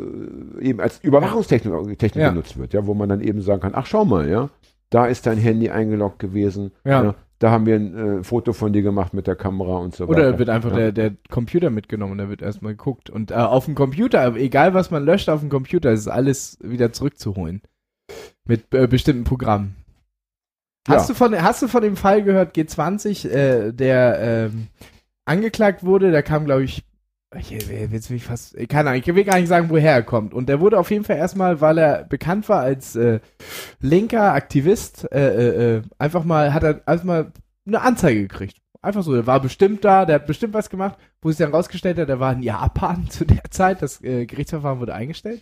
eben 0.61 0.80
als 0.80 1.03
Überwachungstechnik 1.03 1.99
Technik 1.99 2.22
Ja. 2.22 2.30
genutzt 2.30 2.59
wird, 2.59 2.72
ja, 2.74 2.86
wo 2.86 2.95
man 2.95 3.09
dann 3.09 3.20
eben 3.22 3.41
sagen 3.41 3.61
kann, 3.62 3.72
ach 3.74 3.86
schau 3.86 4.05
mal, 4.05 4.28
ja, 4.28 4.51
da 4.91 5.07
ist 5.07 5.26
dein 5.26 5.38
Handy 5.38 5.70
eingeloggt 5.70 6.18
gewesen, 6.18 6.72
Ja. 6.84 7.14
Da 7.41 7.51
haben 7.51 7.64
wir 7.64 7.74
ein 7.74 8.20
äh, 8.20 8.22
Foto 8.22 8.53
von 8.53 8.72
dir 8.72 8.82
gemacht 8.82 9.14
mit 9.14 9.26
der 9.26 9.34
Kamera 9.34 9.78
und 9.78 9.97
so 9.97 10.07
weiter. 10.07 10.20
Oder 10.20 10.38
wird 10.38 10.51
einfach 10.51 10.70
ja. 10.72 10.76
der, 10.76 10.93
der 10.93 11.12
Computer 11.30 11.70
mitgenommen 11.70 12.12
und 12.12 12.18
da 12.18 12.28
wird 12.28 12.43
erstmal 12.43 12.72
geguckt. 12.72 13.09
Und 13.09 13.30
äh, 13.30 13.34
auf 13.34 13.64
dem 13.64 13.74
Computer, 13.74 14.36
egal 14.36 14.74
was 14.74 14.91
man 14.91 15.05
löscht 15.05 15.30
auf 15.30 15.41
dem 15.41 15.49
Computer, 15.49 15.91
ist 15.91 16.07
alles 16.07 16.59
wieder 16.62 16.93
zurückzuholen. 16.93 17.62
Mit 18.45 18.74
äh, 18.74 18.86
bestimmten 18.86 19.24
Programmen. 19.24 19.74
Hast, 20.86 21.09
Ja. 21.09 21.14
du 21.14 21.18
von, 21.18 21.43
hast 21.43 21.62
du 21.62 21.68
von 21.68 21.82
dem 21.82 21.97
Fall 21.97 22.22
gehört, 22.22 22.55
G20, 22.55 23.28
äh, 23.28 23.72
der 23.72 24.18
ähm, 24.20 24.66
angeklagt 25.24 25.82
wurde, 25.82 26.11
der 26.11 26.22
kam, 26.22 26.45
glaube 26.45 26.64
ich, 26.64 26.84
ich 27.39 27.68
will 27.68 27.89
jetzt 27.93 28.11
mich 28.11 28.24
fast, 28.24 28.57
keine 28.68 28.91
Ahnung, 28.91 29.03
ich 29.05 29.14
will 29.14 29.24
gar 29.24 29.39
nicht 29.39 29.49
sagen, 29.49 29.70
woher 29.70 29.93
er 29.93 30.03
kommt. 30.03 30.35
Und 30.35 30.49
der 30.49 30.61
wurde 30.61 30.78
auf 30.78 30.91
jeden 30.91 31.05
Fall 31.05 31.16
erstmal, 31.16 31.61
weil 31.61 31.78
er 31.78 32.05
bekannt 32.05 32.49
war 32.49 32.61
als 32.61 32.97
äh, 32.97 33.20
linker 33.81 34.33
Aktivist, 34.33 35.11
äh, 35.12 35.28
äh, 35.28 35.76
äh, 35.76 35.83
einfach 35.99 36.24
mal, 36.24 36.53
hat 36.53 36.64
er 36.64 36.81
erstmal 36.87 37.33
eine 37.66 37.83
Anzeige 37.83 38.22
gekriegt. 38.22 38.57
Einfach 38.83 39.03
so, 39.03 39.14
der 39.14 39.26
war 39.26 39.41
bestimmt 39.41 39.85
da, 39.85 40.07
der 40.07 40.16
hat 40.16 40.26
bestimmt 40.26 40.55
was 40.55 40.70
gemacht, 40.70 40.99
wo 41.22 41.31
sich 41.31 41.39
dann 41.39 41.53
rausgestellt 41.55 41.99
hat, 41.99 42.09
der 42.09 42.18
war 42.18 42.33
in 42.33 42.43
Japan 42.43 43.07
zu 43.11 43.24
der 43.24 43.45
Zeit, 43.51 43.83
das 43.83 44.03
äh, 44.03 44.26
Gerichtsverfahren 44.26 44.81
wurde 44.81 44.95
eingestellt. 44.95 45.41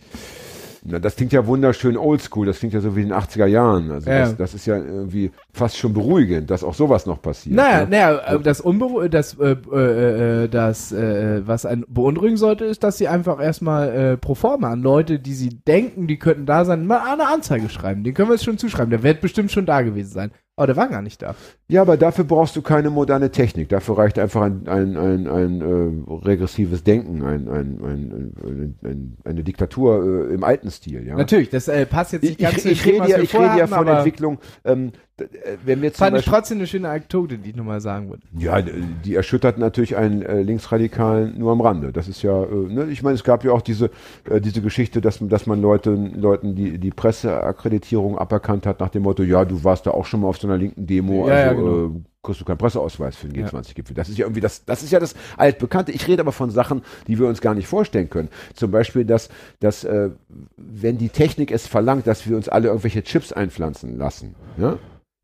Na, 0.83 0.99
das 0.99 1.15
klingt 1.15 1.33
ja 1.33 1.45
wunderschön 1.45 1.97
oldschool, 1.97 2.45
das 2.45 2.59
klingt 2.59 2.73
ja 2.73 2.81
so 2.81 2.95
wie 2.95 3.01
in 3.01 3.09
den 3.09 3.17
80er 3.17 3.45
Jahren. 3.45 3.91
Also 3.91 4.09
Ja. 4.09 4.19
das, 4.19 4.37
das 4.37 4.53
ist 4.53 4.65
ja 4.65 4.77
irgendwie 4.77 5.31
fast 5.53 5.77
schon 5.77 5.93
beruhigend, 5.93 6.49
dass 6.49 6.63
auch 6.63 6.73
sowas 6.73 7.05
noch 7.05 7.21
passiert. 7.21 7.55
Naja, 7.55 7.81
ne? 7.81 7.87
naja, 7.89 8.35
äh, 8.35 8.39
das 8.39 8.61
Unberu 8.61 9.07
das, 9.07 9.37
äh, 9.39 9.55
äh, 9.71 10.43
äh, 10.43 10.47
das, 10.47 10.91
äh, 10.91 11.41
was 11.45 11.65
einen 11.65 11.85
beunruhigen 11.87 12.37
sollte, 12.37 12.65
ist, 12.65 12.83
dass 12.83 12.97
sie 12.97 13.07
einfach 13.07 13.41
erstmal 13.41 13.89
äh, 13.89 14.17
pro 14.17 14.35
forma 14.35 14.69
an 14.71 14.81
Leute, 14.81 15.19
die 15.19 15.33
sie 15.33 15.49
denken, 15.49 16.07
die 16.07 16.17
könnten 16.17 16.45
da 16.45 16.65
sein, 16.65 16.85
mal 16.87 17.01
eine 17.11 17.27
Anzeige 17.27 17.69
schreiben. 17.69 18.03
Den 18.03 18.13
können 18.13 18.29
wir 18.29 18.35
jetzt 18.35 18.45
schon 18.45 18.57
zuschreiben. 18.57 18.89
Der 18.91 19.03
wird 19.03 19.21
bestimmt 19.21 19.51
schon 19.51 19.65
da 19.65 19.81
gewesen 19.81 20.11
sein. 20.11 20.31
Aber 20.59 20.67
der 20.67 20.75
war 20.75 20.89
gar 20.89 21.01
nicht 21.01 21.21
da. 21.21 21.35
Ja, 21.69 21.83
aber 21.83 21.95
dafür 21.95 22.25
brauchst 22.25 22.53
du 22.57 22.61
keine 22.61 22.89
moderne 22.89 23.31
Technik. 23.31 23.69
Dafür 23.69 23.97
reicht 23.97 24.19
einfach 24.19 24.41
ein, 24.41 24.67
ein, 24.67 24.97
ein, 24.97 25.25
ein 25.25 25.61
äh, 25.61 26.13
regressives 26.27 26.83
Denken, 26.83 27.23
ein, 27.23 27.47
ein, 27.47 27.79
ein, 27.81 28.33
ein, 28.43 28.75
ein, 28.83 29.17
eine 29.23 29.43
Diktatur 29.45 30.27
äh, 30.29 30.33
im 30.33 30.43
alten 30.43 30.69
Stil. 30.69 31.07
Ja? 31.07 31.15
Natürlich, 31.15 31.49
das 31.49 31.69
äh, 31.69 31.85
passt 31.85 32.11
jetzt 32.11 32.23
Ich, 32.23 32.31
nicht 32.31 32.41
ganz 32.41 32.57
ich, 32.57 32.71
ich, 32.73 32.81
Thema, 32.83 33.05
rede 33.05 33.11
ja, 33.13 33.19
ich 33.19 33.33
rede 33.33 33.57
ja 33.57 33.67
von 33.67 33.87
Entwicklung. 33.87 34.39
Ähm, 34.65 34.87
äh, 34.87 34.91
wenn 35.65 35.81
wir 35.81 35.91
Fand 35.91 36.17
ich 36.17 36.25
trotzdem 36.25 36.57
eine 36.57 36.67
schöne 36.67 36.89
Anekdote, 36.89 37.37
die 37.37 37.51
ich 37.51 37.55
nochmal 37.55 37.81
sagen 37.81 38.09
würde. 38.09 38.21
Ja, 38.37 38.61
die 38.61 39.15
erschüttert 39.15 39.57
natürlich 39.57 39.97
einen 39.97 40.21
äh, 40.21 40.41
Linksradikalen 40.41 41.37
nur 41.37 41.51
am 41.51 41.61
Rande. 41.61 41.91
Das 41.91 42.07
ist 42.07 42.21
ja, 42.21 42.43
äh, 42.43 42.47
ne? 42.47 42.85
ich 42.85 43.03
meine, 43.03 43.15
es 43.15 43.23
gab 43.23 43.43
ja 43.43 43.51
auch 43.51 43.61
diese, 43.61 43.89
äh, 44.29 44.41
diese 44.41 44.61
Geschichte, 44.61 45.01
dass, 45.01 45.19
dass 45.21 45.45
man 45.47 45.61
Leuten, 45.61 46.19
Leuten 46.19 46.55
die, 46.55 46.77
die 46.77 46.91
Presseakkreditierung 46.91 48.17
aberkannt 48.17 48.65
hat 48.65 48.79
nach 48.79 48.89
dem 48.89 49.03
Motto, 49.03 49.23
ja, 49.23 49.45
du 49.45 49.63
warst 49.63 49.85
da 49.85 49.91
auch 49.91 50.05
schon 50.05 50.21
mal 50.21 50.27
auf 50.27 50.37
so 50.37 50.47
einer 50.47 50.57
linken 50.57 50.85
Demo, 50.85 51.27
Ja, 51.27 51.39
ja, 51.39 51.49
also 51.49 51.63
genau. 51.63 51.85
äh, 51.85 52.01
kriegst 52.21 52.41
du 52.41 52.45
keinen 52.45 52.57
Presseausweis 52.57 53.15
für 53.15 53.27
den 53.27 53.45
G20-Gipfel. 53.45 53.95
Das 53.95 54.09
ist 54.09 54.17
ja 54.17 54.25
irgendwie 54.25 54.41
das, 54.41 54.65
das 54.65 54.83
ist 54.83 54.91
ja 54.91 54.99
das 54.99 55.15
Altbekannte. 55.37 55.91
Ich 55.91 56.07
rede 56.07 56.21
aber 56.21 56.31
von 56.31 56.51
Sachen, 56.51 56.81
die 57.07 57.17
wir 57.17 57.27
uns 57.27 57.39
gar 57.41 57.55
nicht 57.55 57.67
vorstellen 57.67 58.09
können. 58.09 58.29
Zum 58.55 58.71
Beispiel, 58.71 59.05
dass, 59.05 59.29
dass 59.59 59.83
äh, 59.83 60.09
wenn 60.57 60.97
die 60.97 61.09
Technik 61.09 61.51
es 61.51 61.65
verlangt, 61.65 62.07
dass 62.07 62.27
wir 62.27 62.35
uns 62.35 62.49
alle 62.49 62.67
irgendwelche 62.67 63.03
Chips 63.03 63.31
einpflanzen 63.31 63.97
lassen, 63.97 64.35
ja? 64.57 64.77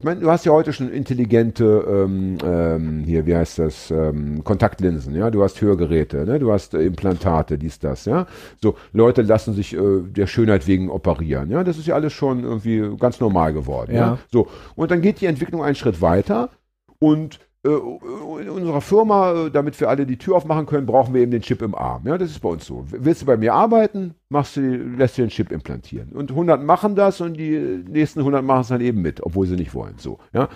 Meine, 0.06 0.20
du 0.20 0.30
hast 0.30 0.46
ja 0.46 0.52
heute 0.52 0.72
schon 0.72 0.92
intelligente, 0.92 1.84
ähm, 1.90 2.38
ähm, 2.46 3.04
hier, 3.06 3.26
wie 3.26 3.36
heißt 3.36 3.58
das, 3.58 3.90
ähm, 3.90 4.44
Kontaktlinsen, 4.44 5.16
ja, 5.16 5.32
du 5.32 5.42
hast 5.42 5.60
Hörgeräte, 5.60 6.26
ne? 6.26 6.38
du 6.38 6.52
hast 6.52 6.76
äh, 6.76 6.82
Implantate, 6.86 7.58
dies, 7.58 7.80
das, 7.80 8.06
ja. 8.06 8.28
So, 8.62 8.76
Leute 8.94 9.24
lassen 9.24 9.56
sich 9.56 9.76
äh, 9.76 10.02
der 10.04 10.28
Schönheit 10.28 10.68
wegen 10.68 10.92
operieren, 10.92 11.50
ja, 11.50 11.64
das 11.64 11.80
ist 11.80 11.88
ja 11.88 11.96
alles 11.96 12.14
schon 12.14 12.44
irgendwie 12.44 12.96
ganz 13.00 13.20
normal 13.20 13.54
geworden, 13.54 13.96
ja. 13.96 14.00
Ja. 14.00 14.20
So, 14.32 14.48
und 14.76 14.92
dann 14.92 15.02
geht 15.02 15.22
die 15.22 15.26
Entwicklung 15.26 15.64
einen 15.64 15.74
Schritt 15.74 16.04
weiter 16.04 16.52
und 17.00 17.40
in 17.66 18.50
unserer 18.50 18.82
Firma, 18.82 19.46
äh, 19.46 19.52
damit 19.52 19.80
wir 19.80 19.90
alle 19.90 20.06
die 20.06 20.18
Tür 20.18 20.36
aufmachen 20.36 20.66
können, 20.66 20.86
brauchen 20.86 21.14
wir 21.14 21.22
eben 21.22 21.32
den 21.32 21.42
Chip 21.42 21.62
im 21.62 21.74
Arm. 21.74 22.06
Ja, 22.06 22.18
das 22.18 22.30
ist 22.30 22.40
bei 22.40 22.50
uns 22.50 22.66
so. 22.66 22.86
Willst 22.90 23.24
du 23.24 23.26
bei 23.26 23.38
mir 23.38 23.54
arbeiten, 23.54 24.14
machst 24.30 24.58
du, 24.58 24.62
lässt 24.62 25.18
du 25.18 25.24
den 25.24 25.30
Chip 25.30 25.52
implantieren. 25.52 26.12
Und 26.12 26.32
100 26.32 26.64
machen 26.64 26.96
das 26.96 27.22
und 27.22 27.36
die 27.36 27.84
nächsten 27.90 28.20
100 28.20 28.44
machen 28.44 28.62
es 28.62 28.68
dann 28.68 28.82
eben 28.82 29.02
mit, 29.02 29.24
obwohl 29.24 29.48
sie 29.48 29.56
nicht 29.56 29.74
wollen. 29.74 29.96
So, 29.98 30.20
ja. 30.34 30.48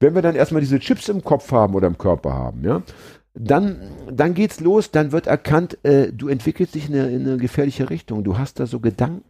Wenn 0.00 0.14
wir 0.14 0.22
dann 0.22 0.34
erstmal 0.34 0.60
diese 0.60 0.80
Chips 0.80 1.08
im 1.08 1.22
Kopf 1.22 1.52
haben 1.52 1.74
oder 1.74 1.86
im 1.86 1.96
Körper 1.96 2.32
haben, 2.32 2.64
ja, 2.64 2.82
dann, 3.34 3.80
dann 4.10 4.34
geht's 4.34 4.60
los, 4.60 4.90
dann 4.90 5.12
wird 5.12 5.26
erkannt, 5.26 5.78
äh, 5.84 6.12
du 6.12 6.28
entwickelst 6.28 6.74
dich 6.74 6.88
in 6.88 6.94
eine, 6.94 7.10
in 7.10 7.26
eine 7.26 7.36
gefährliche 7.38 7.88
Richtung. 7.88 8.24
Du 8.24 8.36
hast 8.36 8.60
da 8.60 8.66
so 8.66 8.80
Gedanken. 8.80 9.22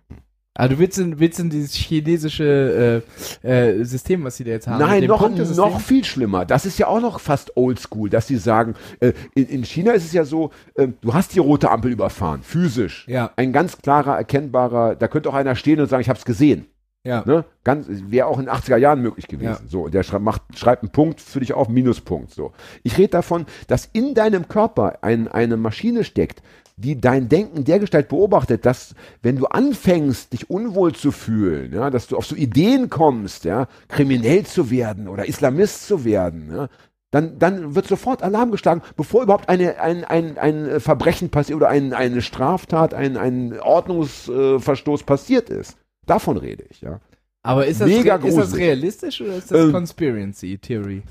Ah, 0.54 0.68
du 0.68 0.78
willst 0.78 0.98
in, 0.98 1.18
willst 1.18 1.40
in 1.40 1.48
dieses 1.48 1.72
chinesische 1.72 3.02
äh, 3.42 3.48
äh, 3.48 3.84
System, 3.84 4.22
was 4.24 4.36
sie 4.36 4.44
da 4.44 4.50
jetzt 4.50 4.66
haben. 4.66 4.80
Nein, 4.80 5.04
noch, 5.04 5.26
noch 5.30 5.80
viel 5.80 6.04
schlimmer. 6.04 6.44
Das 6.44 6.66
ist 6.66 6.78
ja 6.78 6.88
auch 6.88 7.00
noch 7.00 7.20
fast 7.20 7.56
oldschool, 7.56 8.10
dass 8.10 8.26
sie 8.26 8.36
sagen, 8.36 8.74
äh, 9.00 9.14
in, 9.34 9.46
in 9.46 9.64
China 9.64 9.92
ist 9.92 10.04
es 10.04 10.12
ja 10.12 10.24
so, 10.24 10.50
äh, 10.74 10.88
du 11.00 11.14
hast 11.14 11.34
die 11.34 11.38
rote 11.38 11.70
Ampel 11.70 11.90
überfahren, 11.90 12.42
physisch. 12.42 13.06
Ja. 13.08 13.30
Ein 13.36 13.54
ganz 13.54 13.78
klarer, 13.78 14.16
erkennbarer, 14.16 14.94
da 14.94 15.08
könnte 15.08 15.30
auch 15.30 15.34
einer 15.34 15.56
stehen 15.56 15.80
und 15.80 15.88
sagen, 15.88 16.02
ich 16.02 16.10
habe 16.10 16.18
es 16.18 16.26
gesehen. 16.26 16.66
Ja. 17.04 17.24
Ne? 17.26 17.44
Ganz, 17.64 17.86
wäre 17.88 18.26
auch 18.26 18.38
in 18.38 18.46
den 18.46 18.54
80er 18.54 18.76
Jahren 18.76 19.00
möglich 19.00 19.26
gewesen. 19.26 19.62
Ja. 19.64 19.68
So, 19.68 19.88
der 19.88 20.02
schreibt, 20.02 20.22
macht, 20.22 20.42
schreibt 20.54 20.82
einen 20.82 20.92
Punkt 20.92 21.20
für 21.20 21.40
dich 21.40 21.52
auf, 21.52 21.68
Minuspunkt. 21.68 22.30
So. 22.30 22.52
Ich 22.82 22.96
rede 22.98 23.08
davon, 23.08 23.46
dass 23.66 23.88
in 23.92 24.14
deinem 24.14 24.48
Körper 24.48 24.98
ein, 25.02 25.28
eine 25.28 25.56
Maschine 25.56 26.04
steckt, 26.04 26.42
die 26.76 27.00
dein 27.00 27.28
Denken 27.28 27.64
dergestalt 27.64 28.08
beobachtet, 28.08 28.66
dass 28.66 28.94
wenn 29.22 29.36
du 29.36 29.46
anfängst, 29.46 30.32
dich 30.32 30.50
unwohl 30.50 30.94
zu 30.94 31.12
fühlen, 31.12 31.72
ja, 31.72 31.90
dass 31.90 32.08
du 32.08 32.16
auf 32.16 32.26
so 32.26 32.34
Ideen 32.34 32.90
kommst, 32.90 33.44
ja, 33.44 33.68
kriminell 33.88 34.44
zu 34.44 34.70
werden 34.70 35.08
oder 35.08 35.26
Islamist 35.26 35.86
zu 35.86 36.04
werden, 36.04 36.50
ja, 36.54 36.68
dann, 37.12 37.38
dann 37.38 37.74
wird 37.74 37.86
sofort 37.86 38.22
Alarm 38.22 38.50
geschlagen, 38.50 38.82
bevor 38.96 39.22
überhaupt 39.22 39.48
eine, 39.48 39.78
ein, 39.80 40.04
ein, 40.04 40.38
ein 40.38 40.80
Verbrechen 40.80 41.28
passiert 41.28 41.56
oder 41.56 41.68
ein, 41.68 41.92
eine 41.92 42.22
Straftat, 42.22 42.94
ein, 42.94 43.18
ein 43.18 43.60
Ordnungsverstoß 43.60 45.02
passiert 45.04 45.50
ist. 45.50 45.76
Davon 46.06 46.38
rede 46.38 46.64
ich, 46.70 46.80
ja. 46.80 47.00
Aber 47.44 47.66
ist 47.66 47.80
das, 47.80 47.88
Mega 47.88 48.16
ist 48.16 48.36
das 48.38 48.56
realistisch 48.56 49.20
oder 49.20 49.34
ist 49.34 49.50
das 49.50 49.60
Ähm, 49.66 49.72
Conspiracy 49.72 50.58
Theory? 50.58 51.02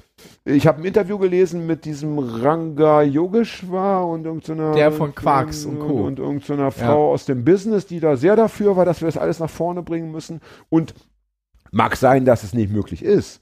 Ich 0.45 0.65
habe 0.67 0.79
ein 0.81 0.85
Interview 0.85 1.17
gelesen 1.17 1.65
mit 1.67 1.83
diesem 1.83 2.17
Ranga 2.19 3.01
Yogeshwar 3.01 4.07
und 4.07 4.25
irgendeiner 4.25 4.71
Der 4.73 4.91
von 4.91 5.13
Quarks 5.13 5.65
und 5.65 5.79
Co. 5.79 6.05
und 6.05 6.19
irgendeiner 6.19 6.71
Frau 6.71 7.11
aus 7.11 7.25
dem 7.25 7.43
Business, 7.43 7.85
die 7.85 7.99
da 7.99 8.15
sehr 8.15 8.35
dafür 8.35 8.77
war, 8.77 8.85
dass 8.85 9.01
wir 9.01 9.07
das 9.07 9.17
alles 9.17 9.39
nach 9.39 9.49
vorne 9.49 9.81
bringen 9.83 10.11
müssen. 10.11 10.39
Und 10.69 10.93
mag 11.71 11.95
sein, 11.97 12.23
dass 12.23 12.43
es 12.43 12.53
nicht 12.53 12.71
möglich 12.71 13.03
ist, 13.03 13.41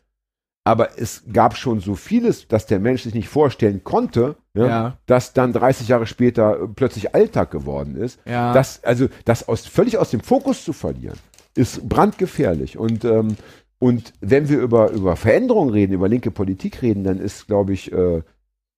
aber 0.63 0.97
es 0.99 1.23
gab 1.31 1.57
schon 1.57 1.79
so 1.81 1.95
vieles, 1.95 2.47
dass 2.47 2.65
der 2.65 2.79
Mensch 2.79 3.03
sich 3.03 3.13
nicht 3.13 3.27
vorstellen 3.29 3.83
konnte, 3.83 4.35
ja, 4.53 4.67
Ja. 4.67 4.97
dass 5.05 5.33
dann 5.33 5.51
30 5.53 5.87
Jahre 5.87 6.05
später 6.07 6.67
plötzlich 6.75 7.13
Alltag 7.13 7.51
geworden 7.51 7.95
ist. 7.95 8.19
Ja. 8.25 8.53
Das, 8.53 8.83
also 8.83 9.07
das 9.25 9.47
aus, 9.47 9.65
völlig 9.65 9.97
aus 9.97 10.11
dem 10.11 10.21
Fokus 10.21 10.63
zu 10.63 10.73
verlieren, 10.73 11.17
ist 11.59 11.87
brandgefährlich. 11.87 12.77
Und, 12.77 13.03
ähm, 13.05 13.35
und 13.79 14.13
wenn 14.21 14.49
wir 14.49 14.59
über, 14.59 14.91
über 14.91 15.15
Veränderungen 15.15 15.71
reden, 15.71 15.93
über 15.93 16.07
linke 16.07 16.31
Politik 16.31 16.81
reden, 16.81 17.03
dann 17.03 17.19
ist, 17.19 17.47
glaube 17.47 17.73
ich, 17.73 17.91
äh, 17.91 18.21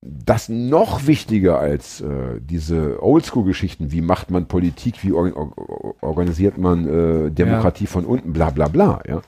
das 0.01 0.49
noch 0.49 1.05
wichtiger 1.05 1.59
als 1.59 2.01
äh, 2.01 2.39
diese 2.41 3.03
Oldschool-Geschichten, 3.03 3.91
wie 3.91 4.01
macht 4.01 4.31
man 4.31 4.47
Politik, 4.47 5.03
wie 5.03 5.11
or 5.11 5.31
or 5.37 5.95
organisiert 6.01 6.57
man 6.57 6.87
äh, 6.87 7.31
Demokratie 7.31 7.85
von 7.85 8.05
unten, 8.05 8.33
bla 8.33 8.49
bla 8.49 8.67
bla. 8.67 9.01
Ja? 9.07 9.21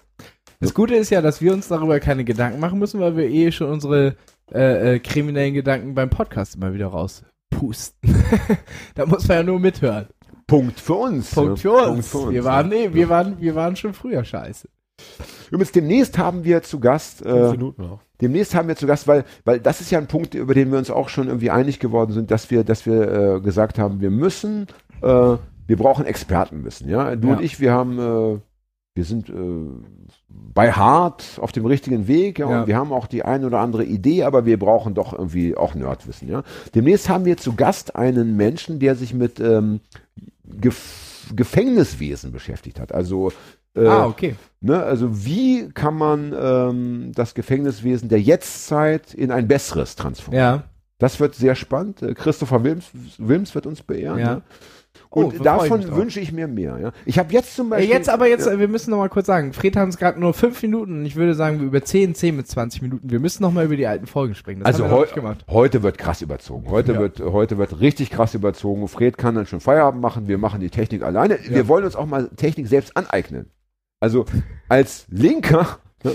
Das 0.60 0.74
Gute 0.74 0.96
ist 0.96 1.12
ja, 1.12 1.22
dass 1.22 1.42
wir 1.42 1.54
uns 1.54 1.68
darüber 1.68 2.00
keine 2.00 2.24
Gedanken 2.24 2.60
machen 2.60 2.80
müssen, 2.80 3.00
weil 3.00 3.16
wir 3.16 3.30
eh 3.30 3.52
schon 3.52 3.70
unsere 3.70 4.16
äh, 4.52 4.96
äh, 4.96 5.00
kriminellen 5.00 5.54
Gedanken 5.54 5.94
beim 5.94 6.10
Podcast 6.10 6.56
immer 6.56 6.74
wieder 6.74 6.88
rauspusten. 6.88 8.00
da 8.96 9.06
muss 9.06 9.28
man 9.28 9.38
ja 9.38 9.44
nur 9.44 9.60
mithören. 9.60 10.08
Punkt 10.48 10.80
für 10.80 10.96
uns. 10.96 11.32
Punkt 11.34 11.60
für 11.60 11.72
uns. 11.72 11.86
Punkt 11.88 12.06
für 12.06 12.18
uns, 12.20 12.32
wir, 12.34 12.44
waren, 12.44 12.70
nee, 12.70 12.90
wir, 12.94 13.10
waren, 13.10 13.40
wir 13.40 13.56
waren 13.56 13.76
schon 13.76 13.94
früher 13.94 14.24
scheiße. 14.24 14.68
Übrigens, 15.50 15.72
demnächst 15.72 16.18
haben 16.18 16.44
wir 16.44 16.62
zu 16.64 16.80
Gast 16.80 17.20
Fünf 17.20 17.36
äh, 17.36 17.52
Minuten 17.52 17.82
noch. 17.84 18.00
Demnächst 18.22 18.56
haben 18.56 18.68
wir 18.68 18.76
zu 18.76 18.88
Gast, 18.88 19.08
weil, 19.08 19.26
weil 19.44 19.60
das 19.60 19.82
ist 19.82 19.92
ja 19.92 19.98
ein 20.00 20.08
Punkt, 20.08 20.34
über 20.34 20.54
den 20.54 20.72
wir 20.72 20.78
uns 20.78 20.90
auch 20.90 21.10
schon 21.10 21.28
irgendwie 21.28 21.50
einig 21.50 21.80
geworden 21.80 22.14
sind, 22.14 22.32
dass 22.32 22.52
wir, 22.52 22.64
dass 22.64 22.86
wir 22.86 23.36
äh, 23.36 23.42
gesagt 23.42 23.80
haben, 23.80 24.00
wir 24.02 24.12
müssen, 24.12 24.68
äh, 25.02 25.08
wir 25.08 25.78
brauchen 25.78 26.06
Expertenwissen. 26.06 26.90
Ja, 26.90 27.16
du 27.16 27.28
Ja. 27.28 27.34
und 27.36 27.44
ich, 27.44 27.60
wir 27.60 27.74
haben, 27.74 28.00
äh, 28.00 28.40
wir 28.96 29.04
sind 29.04 29.30
äh, 29.30 29.34
bei 30.30 30.72
Hart 30.72 31.40
auf 31.42 31.52
dem 31.52 31.66
richtigen 31.66 32.08
Weg, 32.08 32.40
ja, 32.40 32.50
Ja. 32.50 32.62
und 32.62 32.68
wir 32.68 32.78
haben 32.78 32.94
auch 32.94 33.08
die 33.08 33.24
ein 33.26 33.44
oder 33.44 33.60
andere 33.60 33.84
Idee, 33.84 34.24
aber 34.24 34.46
wir 34.46 34.58
brauchen 34.60 34.94
doch 34.94 35.12
irgendwie 35.14 35.58
auch 35.58 35.74
Nerdwissen. 35.76 36.30
Ja, 36.30 36.44
demnächst 36.76 37.10
haben 37.10 37.26
wir 37.26 37.38
zu 37.38 37.56
Gast 37.56 37.96
einen 37.96 38.38
Menschen, 38.38 38.80
der 38.80 38.96
sich 38.96 39.14
mit 39.14 39.40
ähm, 39.40 39.80
Gef 40.60 41.12
Gefängniswesen 41.34 42.34
beschäftigt 42.34 42.80
hat. 42.82 42.92
Also 42.92 43.32
äh, 43.76 43.88
ah, 43.88 44.06
okay. 44.06 44.36
Ne, 44.62 44.82
also 44.82 45.26
wie 45.26 45.70
kann 45.70 45.96
man 45.96 46.34
ähm, 46.38 47.12
das 47.16 47.34
Gefängniswesen 47.34 48.10
der 48.10 48.22
Jetztzeit 48.22 49.14
in 49.14 49.32
ein 49.32 49.48
besseres 49.48 49.96
transformieren? 49.96 50.46
Ja. 50.46 50.64
Das 51.00 51.20
wird 51.20 51.36
sehr 51.36 51.56
spannend. 51.56 52.02
Christopher 52.16 52.64
Wilms, 52.64 52.86
Wilms 53.18 53.56
wird 53.56 53.66
uns 53.66 53.82
beehren. 53.82 54.20
Ja. 54.20 54.36
Ne? 54.36 54.42
Oh, 55.10 55.26
Und 55.26 55.36
ich 55.36 55.42
davon 55.42 55.96
wünsche 55.96 56.20
ich 56.20 56.32
mir 56.32 56.48
mehr. 56.48 56.78
Ja? 56.82 56.92
Ich 57.06 57.20
habe 57.20 57.32
jetzt 57.34 57.56
zum 57.56 57.70
Beispiel. 57.70 57.90
jetzt 57.90 58.10
aber 58.10 58.28
jetzt, 58.28 58.46
Ja. 58.48 58.60
wir 58.60 58.68
müssen 58.68 58.92
noch 58.92 58.98
mal 58.98 59.10
kurz 59.10 59.28
sagen, 59.28 59.54
Fred 59.54 59.76
hat 59.76 59.86
uns 59.86 59.98
gerade 59.98 60.20
nur 60.20 60.34
fünf 60.34 60.62
Minuten 60.62 61.00
und 61.00 61.06
ich 61.06 61.16
würde 61.16 61.36
sagen, 61.36 61.60
wir 61.60 61.68
über 61.68 61.84
10, 61.84 62.16
10 62.16 62.38
bis 62.38 62.48
20 62.48 62.82
Minuten. 62.82 63.10
Wir 63.10 63.20
müssen 63.20 63.44
noch 63.44 63.52
mal 63.52 63.66
über 63.66 63.76
die 63.76 63.88
alten 63.88 64.08
Folgen 64.08 64.36
sprechen. 64.36 64.60
Das 64.62 64.80
Also 64.80 64.90
heu 64.90 65.06
heute 65.50 65.84
wird 65.84 65.98
krass 65.98 66.22
überzogen. 66.22 66.70
Heute, 66.70 66.94
Ja. 66.94 67.00
wird, 67.00 67.20
heute 67.20 67.58
wird 67.58 67.80
richtig 67.80 68.10
krass 68.10 68.34
überzogen. 68.34 68.88
Fred 68.88 69.18
kann 69.18 69.36
dann 69.36 69.46
schon 69.46 69.60
Feierabend 69.60 70.02
machen. 70.02 70.28
Wir 70.28 70.38
machen 70.38 70.60
die 70.60 70.70
Technik 70.70 71.04
alleine. 71.04 71.38
Wir 71.48 71.68
wollen 71.68 71.86
uns 71.86 71.96
auch 71.96 72.06
mal 72.06 72.30
Technik 72.36 72.68
selbst 72.68 72.96
aneignen. 72.98 73.52
Also 74.00 74.26
als 74.70 75.06
Linker. 75.10 75.80
Ne? 76.04 76.14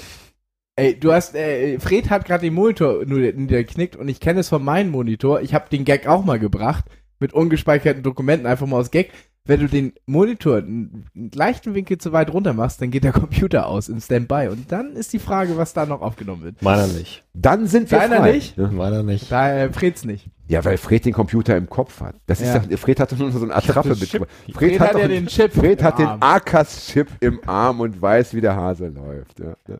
Ey, 0.76 0.98
du 0.98 1.12
hast, 1.12 1.34
äh, 1.34 1.80
Fred 1.80 2.08
hat 2.10 2.24
gerade 2.24 2.42
den 2.42 2.54
Monitor 2.54 3.04
nur 3.04 3.18
niedergeknickt 3.18 3.96
und 3.96 4.06
ich 4.08 4.20
kenne 4.20 4.40
es 4.40 4.48
von 4.48 4.62
meinem 4.62 4.90
Monitor. 4.90 5.40
Ich 5.40 5.52
habe 5.52 5.68
den 5.70 5.84
Gag 5.84 6.06
auch 6.06 6.24
mal 6.24 6.38
gebracht 6.38 6.84
mit 7.20 7.32
ungespeicherten 7.32 8.02
Dokumenten, 8.02 8.46
einfach 8.46 8.66
mal 8.66 8.76
aus 8.78 8.90
Gag. 8.90 9.10
Wenn 9.44 9.60
du 9.60 9.66
den 9.66 9.94
Monitor 10.04 10.58
einen 10.58 11.06
leichten 11.34 11.72
Winkel 11.74 11.96
zu 11.96 12.12
weit 12.12 12.30
runter 12.34 12.52
machst, 12.52 12.82
dann 12.82 12.90
geht 12.90 13.04
der 13.04 13.12
Computer 13.14 13.66
aus 13.66 13.88
im 13.88 13.98
Standby. 13.98 14.48
Und 14.50 14.70
dann 14.70 14.92
ist 14.94 15.14
die 15.14 15.18
Frage, 15.18 15.56
was 15.56 15.72
da 15.72 15.86
noch 15.86 16.02
aufgenommen 16.02 16.42
wird. 16.42 16.60
Meiner 16.60 16.86
nicht. 16.86 17.24
Dann 17.32 17.66
sind 17.66 17.90
wir 17.90 17.98
Deiner 17.98 18.16
frei. 18.18 18.32
nicht? 18.32 18.58
Ne? 18.58 18.68
Meiner 18.68 19.02
nicht. 19.02 19.32
Da 19.32 19.56
äh, 19.56 19.72
Freds 19.72 20.04
nicht. 20.04 20.28
Ja, 20.48 20.62
weil 20.66 20.76
Fred 20.76 21.04
den 21.06 21.14
Computer 21.14 21.56
im 21.56 21.68
Kopf 21.70 22.00
hat. 22.02 22.14
Das 22.26 22.40
Ja. 22.40 22.56
ist 22.56 22.70
doch, 22.72 22.78
Fred 22.78 23.00
hat 23.00 23.10
doch 23.12 23.16
nur 23.18 23.30
so 23.32 23.42
eine 23.42 23.54
Attrappe 23.54 23.90
mit. 23.90 24.00
Chip. 24.10 24.26
Fred, 24.52 24.80
hat, 24.80 24.92
ja 24.94 25.00
doch, 25.00 25.08
den 25.08 25.26
Chip. 25.26 25.52
Fred 25.54 25.80
im 25.80 25.84
hat 25.86 25.98
den 25.98 26.06
Arm. 26.06 26.22
Akas-Chip 26.22 27.08
im 27.20 27.40
Arm 27.46 27.80
und 27.80 28.00
weiß, 28.02 28.34
wie 28.34 28.40
der 28.42 28.54
Hase 28.54 28.88
läuft. 28.88 29.40
Ja, 29.40 29.56
ja. 29.66 29.76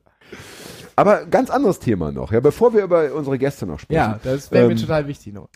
Aber 0.99 1.27
ganz 1.27 1.49
anderes 1.49 1.79
Thema 1.79 2.11
noch, 2.11 2.33
ja, 2.33 2.41
bevor 2.41 2.75
wir 2.75 2.83
über 2.83 3.15
unsere 3.15 3.39
Gäste 3.39 3.67
noch 3.67 3.79
sprechen. 3.79 3.99
Ja, 3.99 4.19
das 4.25 4.51
wäre 4.51 4.67
mir 4.67 4.73
Ähm, 4.73 4.79
total 4.79 5.07
wichtig 5.07 5.33
noch. 5.33 5.49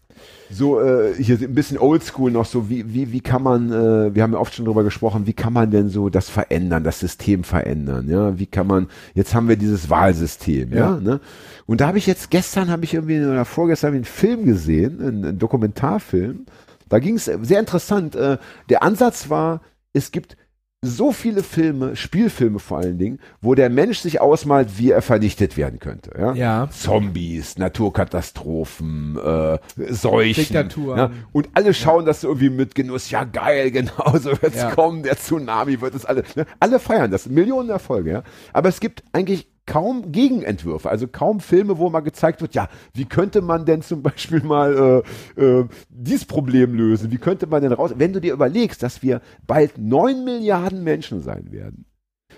So, 0.52 0.80
äh, 0.80 1.14
hier 1.20 1.36
ein 1.40 1.52
bisschen 1.52 1.78
oldschool 1.78 2.30
noch 2.30 2.44
so, 2.44 2.70
wie, 2.70 2.94
wie, 2.94 3.10
wie 3.10 3.20
kann 3.20 3.42
man, 3.42 3.72
äh, 3.72 4.14
wir 4.14 4.22
haben 4.22 4.34
ja 4.34 4.38
oft 4.38 4.54
schon 4.54 4.66
drüber 4.66 4.84
gesprochen, 4.84 5.26
wie 5.26 5.32
kann 5.32 5.52
man 5.52 5.72
denn 5.72 5.88
so 5.88 6.10
das 6.10 6.28
verändern, 6.30 6.84
das 6.84 7.00
System 7.00 7.42
verändern, 7.42 8.08
ja, 8.08 8.38
wie 8.38 8.46
kann 8.46 8.68
man, 8.68 8.86
jetzt 9.14 9.34
haben 9.34 9.48
wir 9.48 9.56
dieses 9.56 9.90
Wahlsystem, 9.90 10.70
ja, 10.72 10.78
Ja. 10.94 11.00
ne? 11.00 11.20
Und 11.66 11.80
da 11.80 11.88
habe 11.88 11.98
ich 11.98 12.06
jetzt, 12.06 12.30
gestern 12.30 12.70
habe 12.70 12.84
ich 12.84 12.94
irgendwie, 12.94 13.20
oder 13.20 13.44
vorgestern 13.44 13.88
hab 13.88 13.94
ich 13.94 13.98
einen 13.98 14.04
Film 14.04 14.44
gesehen, 14.44 15.00
einen, 15.00 15.24
einen 15.24 15.38
Dokumentarfilm, 15.40 16.46
da 16.88 17.00
ging 17.00 17.16
es 17.16 17.24
sehr 17.24 17.58
interessant, 17.58 18.14
äh, 18.14 18.38
der 18.68 18.84
Ansatz 18.84 19.28
war, 19.28 19.60
es 19.92 20.12
gibt 20.12 20.36
so 20.84 21.12
viele 21.12 21.44
Filme, 21.44 21.94
Spielfilme 21.94 22.58
vor 22.58 22.78
allen 22.78 22.98
Dingen, 22.98 23.20
wo 23.40 23.54
der 23.54 23.70
Mensch 23.70 24.00
sich 24.00 24.20
ausmalt, 24.20 24.78
wie 24.78 24.90
er 24.90 25.00
vernichtet 25.00 25.56
werden 25.56 25.78
könnte, 25.78 26.10
ja. 26.18 26.32
Ja. 26.34 26.68
Zombies, 26.70 27.56
Naturkatastrophen, 27.56 29.16
äh, 29.16 29.58
Seuchen. 29.92 30.42
Diktaturen. 30.42 30.98
Ja, 30.98 31.10
und 31.32 31.50
alle 31.54 31.72
schauen 31.72 32.04
das 32.04 32.22
so 32.22 32.28
irgendwie 32.28 32.50
mit 32.50 32.74
Genuss. 32.74 33.10
Ja, 33.10 33.22
geil, 33.24 33.70
genau 33.72 34.16
so 34.18 34.30
wird's 34.42 34.56
Ja. 34.56 34.70
kommen. 34.70 35.04
Der 35.04 35.16
Tsunami 35.16 35.80
wird 35.80 35.94
es 35.94 36.04
alle. 36.04 36.24
Ne? 36.34 36.46
Alle 36.58 36.80
feiern 36.80 37.10
das. 37.10 37.26
Millionen 37.28 37.70
Erfolge, 37.70 38.10
ja. 38.10 38.22
Aber 38.52 38.68
es 38.68 38.80
gibt 38.80 39.04
eigentlich 39.12 39.48
kaum 39.66 40.12
Gegenentwürfe, 40.12 40.90
also 40.90 41.06
kaum 41.06 41.40
Filme, 41.40 41.78
wo 41.78 41.88
mal 41.90 42.00
gezeigt 42.00 42.40
wird, 42.40 42.54
ja, 42.54 42.68
wie 42.94 43.04
könnte 43.04 43.42
man 43.42 43.64
denn 43.64 43.82
zum 43.82 44.02
Beispiel 44.02 44.42
mal 44.42 45.02
äh, 45.36 45.42
äh, 45.42 45.68
dieses 45.88 46.24
Problem 46.24 46.74
lösen? 46.74 47.10
Wie 47.10 47.18
könnte 47.18 47.46
man 47.46 47.62
denn 47.62 47.72
raus? 47.72 47.92
Wenn 47.96 48.12
du 48.12 48.20
dir 48.20 48.32
überlegst, 48.32 48.82
dass 48.82 49.02
wir 49.02 49.20
bald 49.46 49.78
neun 49.78 50.24
Milliarden 50.24 50.82
Menschen 50.82 51.22
sein 51.22 51.52
werden, 51.52 51.84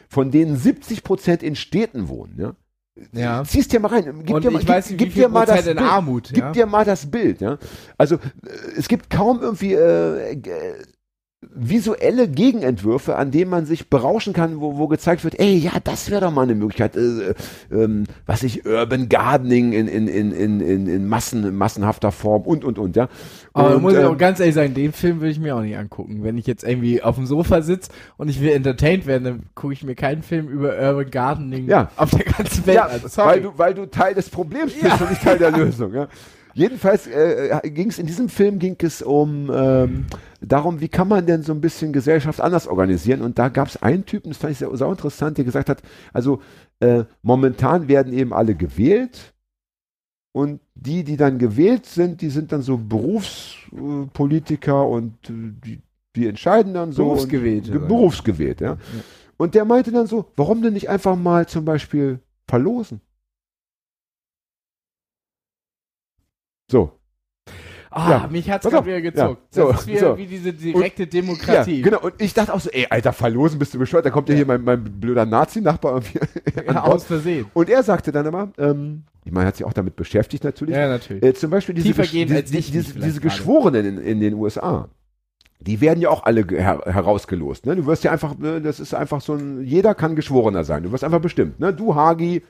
von 0.09 0.31
denen 0.31 0.57
70 0.57 1.03
Prozent 1.03 1.43
in 1.43 1.57
Städten 1.57 2.09
wohnen, 2.09 2.35
ja, 2.39 2.55
Ja. 3.13 3.43
Ziehst 3.45 3.73
dir 3.73 3.81
mal 3.81 3.89
rein. 3.89 4.23
Gib 4.25 4.37
Und 4.37 4.45
dir 4.45 4.51
mal, 4.51 4.63
ich 4.63 4.69
weiß 4.69 4.89
gib, 4.91 4.99
gib 4.99 5.15
dir 5.15 5.29
mal 5.29 5.47
das 5.47 5.65
Bild. 5.65 5.79
Armut, 5.81 6.29
Gib 6.29 6.45
ja? 6.45 6.53
dir 6.53 6.67
mal 6.67 6.85
das 6.85 7.11
Bild, 7.11 7.41
ja. 7.41 7.59
Also 7.99 8.17
äh, 8.17 8.21
es 8.77 8.87
gibt 8.87 9.11
kaum 9.11 9.41
irgendwie 9.41 9.73
äh, 9.75 10.33
äh, 10.35 10.75
visuelle 11.55 12.29
Gegenentwürfe, 12.29 13.17
an 13.17 13.31
denen 13.31 13.51
man 13.51 13.67
sich 13.67 13.89
berauschen 13.91 14.33
kann, 14.33 14.61
wo, 14.61 14.79
wo 14.79 14.89
gezeigt 14.89 15.25
wird, 15.25 15.39
ey, 15.41 15.57
ja, 15.57 15.73
das 15.83 16.11
wäre 16.11 16.21
doch 16.23 16.31
mal 16.33 16.43
eine 16.43 16.55
Möglichkeit, 16.55 16.97
äh, 16.97 17.35
ähm, 17.73 18.05
was 18.27 18.43
ich, 18.43 18.65
Urban 18.67 19.09
Gardening 19.09 19.73
in, 19.73 19.89
in, 19.89 20.09
in, 20.09 20.33
in, 20.33 20.61
in, 20.61 20.87
in 20.87 21.09
Massen, 21.09 21.45
in 21.45 21.57
massenhafter 21.57 22.13
Form 22.13 22.43
und, 22.43 22.65
und, 22.65 22.79
und, 22.79 22.97
ja. 22.97 23.09
Aber 23.53 23.77
und, 23.77 23.83
muss 23.83 23.93
ich 23.95 24.01
ähm, 24.01 24.07
auch 24.07 24.19
ganz 24.19 24.41
ehrlich 24.41 24.55
sagen, 24.55 24.75
den 24.75 24.93
Film 24.93 25.21
will 25.21 25.31
ich 25.31 25.39
mir 25.41 25.57
auch 25.57 25.63
nicht 25.63 25.77
angucken. 25.77 26.25
Wenn 26.25 26.39
ich 26.39 26.47
jetzt 26.47 26.65
irgendwie 26.65 27.03
auf 27.03 27.17
dem 27.17 27.27
Sofa 27.27 27.63
sitze 27.63 27.91
und 28.17 28.29
ich 28.29 28.41
will 28.41 28.51
entertained 28.51 29.07
werden, 29.07 29.25
dann 29.25 29.43
gucke 29.55 29.73
ich 29.73 29.85
mir 29.85 29.95
keinen 29.95 30.23
Film 30.23 30.49
über 30.49 30.77
Urban 30.79 31.11
Gardening 31.11 31.69
Ja. 31.69 31.91
auf 31.97 32.11
der 32.11 32.25
ganzen 32.25 32.67
Welt 32.67 32.77
Ja, 32.77 32.87
an. 32.87 33.01
Sorry. 33.07 33.29
weil 33.29 33.41
du, 33.43 33.53
weil 33.57 33.75
du 33.75 33.87
Teil 33.87 34.15
des 34.15 34.31
Problems 34.31 34.73
bist 34.73 34.85
Ja. 34.85 34.95
und 34.95 35.11
nicht 35.11 35.23
Teil 35.23 35.39
der 35.39 35.51
Lösung. 35.51 35.93
Ja. 35.95 36.09
Jedenfalls 36.55 37.09
äh, 37.09 37.61
ging 37.65 37.91
es 37.91 37.99
in 37.99 38.07
diesem 38.07 38.29
Film 38.29 38.61
ging 38.61 38.77
es 38.81 39.03
um 39.03 39.51
ähm, 39.53 40.07
darum, 40.41 40.81
wie 40.81 40.89
kann 40.89 41.09
man 41.09 41.27
denn 41.27 41.43
so 41.43 41.53
ein 41.53 41.61
bisschen 41.61 41.93
Gesellschaft 41.93 42.41
anders 42.41 42.69
organisieren. 42.69 43.23
Und 43.23 43.39
da 43.39 43.49
gab 43.49 43.69
es 43.69 43.83
einen 43.83 44.07
Typen, 44.07 44.31
das 44.31 44.39
fand 44.39 44.53
ich 44.53 44.59
sehr, 44.59 44.75
sehr 44.77 44.89
interessant, 44.89 45.37
der 45.37 45.45
gesagt 45.45 45.69
hat, 45.69 45.83
also 46.13 46.41
äh, 46.81 47.05
momentan 47.23 47.89
werden 47.89 48.13
eben 48.13 48.33
alle 48.33 48.55
gewählt. 48.55 49.33
Und 50.33 50.61
die, 50.75 51.05
die 51.05 51.17
dann 51.17 51.39
gewählt 51.39 51.87
sind, 51.87 52.21
die 52.21 52.31
sind 52.31 52.51
dann 52.51 52.63
so 52.63 52.77
Berufspolitiker 52.77 54.89
und 54.89 55.15
äh, 55.31 55.53
die, 55.65 55.81
die 56.17 56.27
entscheiden 56.27 56.75
dann 56.75 56.93
so. 56.93 57.05
Berufsgewählte, 57.05 57.73
Und, 57.73 57.79
sagen. 57.79 57.89
berufsgewählt, 57.89 58.61
ja. 58.61 58.77
Und 59.37 59.55
der 59.55 59.65
meinte 59.65 59.93
dann 59.93 60.07
so, 60.07 60.27
warum 60.37 60.63
denn 60.63 60.75
nicht 60.75 60.89
einfach 60.89 61.17
mal 61.17 61.47
zum 61.47 61.65
Beispiel 61.65 62.21
verlosen? 62.49 63.01
So. 66.71 66.93
Ah, 67.91 68.11
Ja. 68.11 68.29
mich 68.29 68.51
hat's 68.51 68.69
gerade 68.69 68.87
wieder 68.87 69.01
gezuckt. 69.01 69.55
Ja. 69.55 69.63
So, 69.63 69.71
das 69.71 69.83
ist 69.83 69.87
wieder 69.87 70.01
so. 70.01 70.19
wie 70.19 70.27
diese 70.27 70.53
direkte 70.53 71.07
Demokratie. 71.07 71.77
Ja, 71.79 71.85
genau. 71.85 72.01
Und 72.01 72.15
ich 72.19 72.35
dachte 72.35 72.53
auch 72.53 72.59
so, 72.59 72.69
ey, 72.71 72.89
Alter, 72.91 73.13
verlosen 73.13 73.59
bist 73.61 73.73
du 73.73 73.79
bescheuert. 73.79 74.05
Da 74.05 74.11
kommt 74.11 74.29
ja, 74.29 74.35
hier 74.35 74.47
mein, 74.47 74.65
mein 74.65 74.83
blöder 74.83 75.25
Nazi-Nachbar 75.25 75.93
irgendwie 75.93 76.19
Ja, 76.67 76.83
aus 76.83 77.05
Versehen. 77.05 77.47
Und 77.55 77.71
er 77.71 77.85
sagte 77.85 78.11
dann 78.11 78.27
immer, 78.27 78.51
ähm, 78.59 79.05
ich 79.25 79.31
meine, 79.31 79.45
er 79.45 79.49
hat 79.49 79.57
sich 79.57 79.67
auch 79.67 79.73
damit 79.73 79.95
beschäftigt 79.95 80.43
natürlich. 80.43 80.75
Ja, 80.75 80.89
natürlich. 80.89 81.23
Äh, 81.23 81.35
zum 81.35 81.51
Beispiel 81.51 81.77
diese, 81.77 81.93
die, 82.03 82.27
die, 82.27 82.43
diese, 82.43 82.99
diese. 82.99 83.21
Geschworenen 83.21 83.87
in, 83.87 83.99
in 83.99 84.21
den 84.21 84.35
USA. 84.35 84.89
Die 85.61 85.81
werden 85.81 86.01
ja 86.01 86.11
auch 86.11 86.25
alle 86.25 86.45
her 86.51 86.83
herausgelost. 86.85 87.65
Ne? 87.65 87.77
Du 87.77 87.87
wirst 87.87 88.03
ja 88.03 88.11
einfach, 88.11 88.37
ne, 88.37 88.61
das 88.61 88.81
ist 88.81 88.93
einfach 88.93 89.21
so 89.21 89.35
ein, 89.35 89.63
jeder 89.63 89.95
kann 89.95 90.17
Geschworener 90.17 90.65
sein. 90.65 90.83
Du 90.83 90.91
wirst 90.91 91.05
einfach 91.05 91.21
bestimmt. 91.21 91.61
Ne? 91.61 91.73
Du, 91.73 91.95
Hagi, 91.95 92.43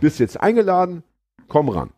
bist 0.00 0.20
jetzt 0.20 0.38
eingeladen, 0.38 1.02
komm 1.48 1.70
ran. 1.70 1.90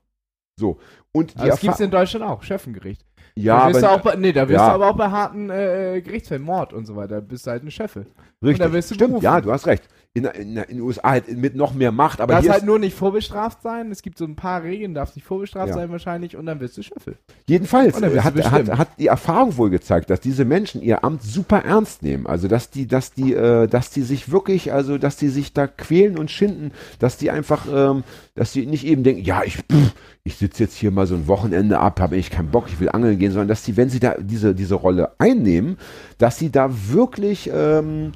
So. 0.57 0.79
Und 1.13 1.37
Aber 1.37 1.47
das 1.49 1.59
Erfa- 1.59 1.61
gibt's 1.63 1.81
in 1.81 1.91
Deutschland 1.91 2.25
auch, 2.25 2.43
Schöffengericht. 2.43 3.05
ja, 3.35 3.61
da 3.69 3.69
wirst 3.75 3.85
aber, 3.85 3.95
du 3.97 4.01
auch 4.01 4.05
bei, 4.05 4.17
nee, 4.17 4.33
da 4.33 4.49
wirst 4.49 4.59
Ja. 4.61 4.69
du 4.69 4.75
aber 4.75 4.91
auch 4.91 4.97
bei 4.97 5.11
harten 5.11 5.51
äh, 5.51 6.01
Gerichtsfällen, 6.03 6.43
Mord 6.43 6.73
und 6.73 6.87
so 6.87 6.97
weiter, 6.97 7.21
bist 7.21 7.47
du 7.47 7.51
halt 7.51 7.63
eine 7.63 7.71
Chefin. 7.71 8.07
richtig. 8.43 8.59
da 8.67 8.73
wirst 8.73 8.91
du 8.91 8.95
Stimmt, 8.95 9.11
berufen. 9.11 9.25
ja, 9.25 9.41
du 9.41 9.53
hast 9.53 9.67
recht. 9.67 9.89
In, 10.15 10.27
in, 10.27 10.57
in 10.59 10.65
den 10.77 10.81
USA 10.83 11.09
halt 11.09 11.35
mit 11.39 11.57
noch 11.57 11.73
mehr 11.73 11.91
Macht, 11.91 12.21
aber 12.21 12.35
darfst 12.35 12.45
hier 12.45 12.53
halt 12.53 12.65
nur 12.67 12.79
nicht 12.79 12.95
vorbestraft 12.95 13.63
sein. 13.63 13.91
Es 13.91 14.03
gibt 14.03 14.19
so 14.19 14.27
ein 14.27 14.37
paar 14.37 14.63
Regeln, 14.63 14.93
darfst 14.93 15.17
nicht 15.17 15.25
vorbestraft 15.25 15.69
Ja. 15.69 15.75
sein 15.75 15.91
wahrscheinlich 15.91 16.37
und 16.37 16.45
dann 16.45 16.61
wirst 16.61 16.77
du 16.77 16.83
Schöffel. 16.83 17.17
Jedenfalls 17.47 17.97
hat, 18.03 18.51
hat, 18.51 18.77
hat 18.77 18.89
die 18.99 19.07
Erfahrung 19.07 19.57
wohl 19.57 19.71
gezeigt, 19.71 20.11
dass 20.11 20.21
diese 20.21 20.45
Menschen 20.45 20.83
ihr 20.83 21.03
Amt 21.03 21.23
super 21.23 21.61
ernst 21.65 22.03
nehmen. 22.03 22.27
Also 22.27 22.47
dass 22.47 22.69
die, 22.69 22.87
dass 22.87 23.15
die, 23.15 23.33
äh, 23.33 23.67
dass 23.69 23.89
die 23.89 24.03
sich 24.03 24.31
wirklich, 24.31 24.71
also 24.75 24.99
dass 24.99 25.17
die 25.17 25.29
sich 25.29 25.55
da 25.55 25.67
quälen 25.67 26.19
und 26.19 26.31
schinden, 26.31 26.73
dass 26.99 27.17
die 27.17 27.31
einfach, 27.31 27.67
ähm, 27.73 28.05
dass 28.35 28.53
die 28.53 28.67
nicht 28.67 28.85
eben 28.85 29.05
denken, 29.05 29.23
ja, 29.23 29.43
ich, 29.45 29.57
pff, 29.57 29.95
ich 30.25 30.37
sitze 30.37 30.65
jetzt 30.65 30.77
hier 30.77 30.91
mal 30.91 31.07
so 31.07 31.15
ein 31.15 31.27
Wochenende 31.27 31.79
ab, 31.79 32.01
habe 32.01 32.17
ich 32.17 32.29
keinen 32.29 32.51
Bock, 32.51 32.67
ich 32.69 32.79
will 32.81 32.91
angeln 32.91 33.19
gehen, 33.19 33.33
sondern 33.33 33.49
dass 33.49 33.63
die, 33.63 33.79
wenn 33.79 33.89
sie 33.89 33.99
da 33.99 34.15
diese, 34.21 34.55
diese 34.55 34.75
Rolle 34.75 35.13
einnehmen, 35.19 35.79
dass 36.19 36.39
sie 36.39 36.51
da 36.51 36.69
wirklich 36.91 37.51
ähm, 37.51 38.13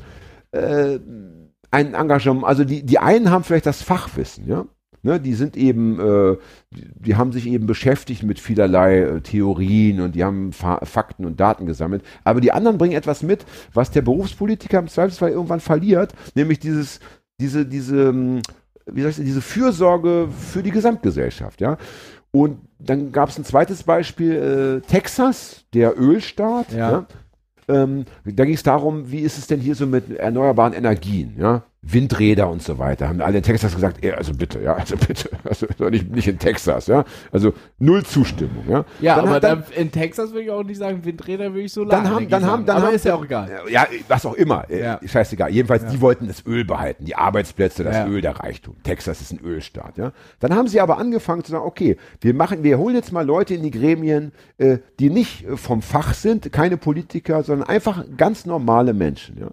äh, 0.53 0.99
ein 1.77 1.95
Engagement, 1.95 2.45
also 2.45 2.65
die, 2.65 2.85
die 2.85 2.99
einen 2.99 3.31
haben 3.31 3.45
vielleicht 3.45 3.67
das 3.67 3.83
Fachwissen, 3.83 4.49
ja. 4.49 4.65
Ne, 5.03 5.21
die 5.21 5.35
sind 5.35 5.57
eben, 5.57 6.01
äh, 6.01 6.37
die, 6.75 6.89
die 6.97 7.17
haben 7.17 7.31
sich 7.31 7.47
eben 7.47 7.67
beschäftigt 7.67 8.25
mit 8.25 8.41
vielerlei 8.41 9.03
äh, 9.03 9.21
Theorien 9.21 10.01
und 10.01 10.17
die 10.17 10.25
haben 10.25 10.53
Fa 10.53 10.85
Fakten 10.85 11.25
und 11.25 11.39
Daten 11.39 11.65
gesammelt. 11.67 12.03
Aber 12.25 12.41
die 12.41 12.51
anderen 12.51 12.77
bringen 12.77 12.97
etwas 12.97 13.23
mit, 13.23 13.45
was 13.73 13.93
der 13.93 14.03
Berufspolitiker 14.03 14.81
im 14.81 14.89
Zweifelsfall 14.89 15.31
irgendwann 15.31 15.61
verliert, 15.61 16.13
nämlich 16.35 16.59
dieses, 16.59 16.99
diese, 17.41 17.67
diese, 17.67 18.09
ähm, 18.09 18.41
wie 18.87 19.03
soll 19.03 19.11
ich 19.11 19.17
sagen, 19.17 19.29
diese 19.29 19.43
Fürsorge 19.43 20.29
für 20.37 20.63
die 20.65 20.73
Gesamtgesellschaft, 20.73 21.61
ja. 21.61 21.77
Und 22.33 22.59
dann 22.81 23.13
gab 23.13 23.29
es 23.29 23.39
ein 23.39 23.45
zweites 23.45 23.85
Beispiel, 23.85 24.83
äh, 24.83 24.89
Texas, 24.89 25.67
der 25.73 26.01
Ölstaat, 26.01 26.73
Ja. 26.73 26.91
ja. 26.91 27.07
Ähm, 27.69 28.05
da 28.25 28.45
ging 28.45 28.55
es 28.55 28.63
darum, 28.63 29.11
wie 29.11 29.21
ist 29.21 29.39
es 29.39 29.47
denn 29.47 29.61
hier 29.61 29.75
so 29.75 29.87
mit 29.87 30.11
erneuerbaren 30.11 30.73
Energien, 30.73 31.35
ja? 31.39 31.65
Windräder 31.93 32.49
und 32.51 32.63
so 32.63 32.79
weiter. 32.79 33.09
Haben 33.09 33.21
alle 33.21 33.39
in 33.39 33.43
Texas 33.43 33.75
gesagt, 33.75 33.99
ey, 34.05 34.13
also 34.13 34.33
bitte, 34.35 34.61
ja, 34.61 34.75
also 34.75 34.97
bitte, 34.97 35.31
also 35.45 35.67
nicht, 35.91 36.11
nicht 36.11 36.27
in 36.29 36.39
Texas, 36.39 36.87
ja. 36.89 37.05
Also 37.31 37.53
null 37.79 38.05
Zustimmung, 38.05 38.65
ja. 38.69 38.85
Ja, 39.01 39.17
Dann 39.17 39.29
aber 39.29 39.41
dann- 39.41 39.65
in 39.77 39.91
Texas 39.93 40.31
würde 40.31 40.43
ich 40.43 40.51
auch 40.51 40.63
nicht 40.65 40.79
sagen, 40.79 41.05
Windräder 41.05 41.53
würde 41.53 41.63
ich 41.63 41.73
so 41.73 41.85
dann 41.85 42.09
haben, 42.11 42.29
dann 42.29 42.45
haben, 42.45 42.67
dann 42.67 42.77
aber 42.79 42.87
haben 42.87 42.95
ist 42.95 43.05
ja 43.05 43.15
auch 43.15 43.25
egal. 43.25 43.51
Ja, 43.71 43.87
was 44.09 44.27
auch 44.27 44.35
immer. 44.35 44.69
Äh, 44.71 44.81
Ja. 44.81 45.01
Scheißegal. 45.05 45.51
Jedenfalls, 45.51 45.85
Ja. 45.85 45.91
die 45.91 46.01
wollten 46.01 46.27
das 46.27 46.45
Öl 46.47 46.65
behalten, 46.65 47.05
die 47.05 47.15
Arbeitsplätze, 47.17 47.85
das 47.85 47.97
Ja. 47.97 48.07
Öl, 48.09 48.21
der 48.21 48.37
Reichtum. 48.41 48.77
Texas 48.83 49.21
ist 49.21 49.33
ein 49.33 49.41
Ölstaat, 49.41 49.97
ja. 49.97 50.13
Dann 50.41 50.55
haben 50.55 50.69
sie 50.69 50.81
aber 50.81 50.99
angefangen 50.99 51.45
zu 51.45 51.53
sagen, 51.53 51.65
okay, 51.65 51.97
wir 52.21 52.35
machen, 52.35 52.63
wir 52.63 52.79
holen 52.79 52.95
jetzt 52.97 53.13
mal 53.13 53.25
Leute 53.25 53.55
in 53.55 53.63
die 53.63 53.71
Gremien, 53.71 54.33
äh, 54.59 54.79
die 54.99 55.11
nicht 55.11 55.45
äh, 55.47 55.57
vom 55.57 55.83
Fach 55.83 56.15
sind, 56.15 56.51
keine 56.53 56.77
Politiker, 56.77 57.43
sondern 57.43 57.69
einfach 57.69 58.05
ganz 58.17 58.45
normale 58.47 58.93
Menschen, 58.93 59.39
ja. 59.39 59.49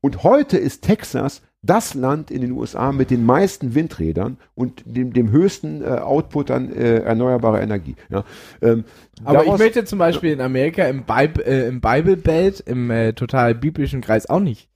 Und 0.00 0.22
heute 0.22 0.58
ist 0.58 0.82
Texas 0.82 1.40
das 1.64 1.94
Land 1.94 2.30
in 2.30 2.40
den 2.40 2.52
USA 2.52 2.92
mit 2.92 3.10
den 3.10 3.24
meisten 3.24 3.74
Windrädern 3.74 4.36
und 4.54 4.82
dem, 4.84 5.12
dem 5.12 5.30
höchsten 5.30 5.82
äh, 5.82 5.86
Output 5.86 6.50
an 6.50 6.72
äh, 6.72 6.98
erneuerbarer 6.98 7.62
Energie. 7.62 7.96
Ja. 8.10 8.24
Ähm, 8.60 8.84
Aber 9.24 9.44
ich 9.44 9.58
möchte 9.58 9.84
zum 9.84 9.98
Beispiel 9.98 10.32
in 10.32 10.40
Amerika 10.40 10.84
im, 10.84 11.04
Bib 11.04 11.38
äh, 11.46 11.68
im 11.68 11.80
Bible 11.80 12.16
Belt, 12.16 12.60
im 12.60 12.90
äh, 12.90 13.12
total 13.12 13.54
biblischen 13.54 14.00
Kreis 14.00 14.28
auch 14.28 14.40
nicht 14.40 14.68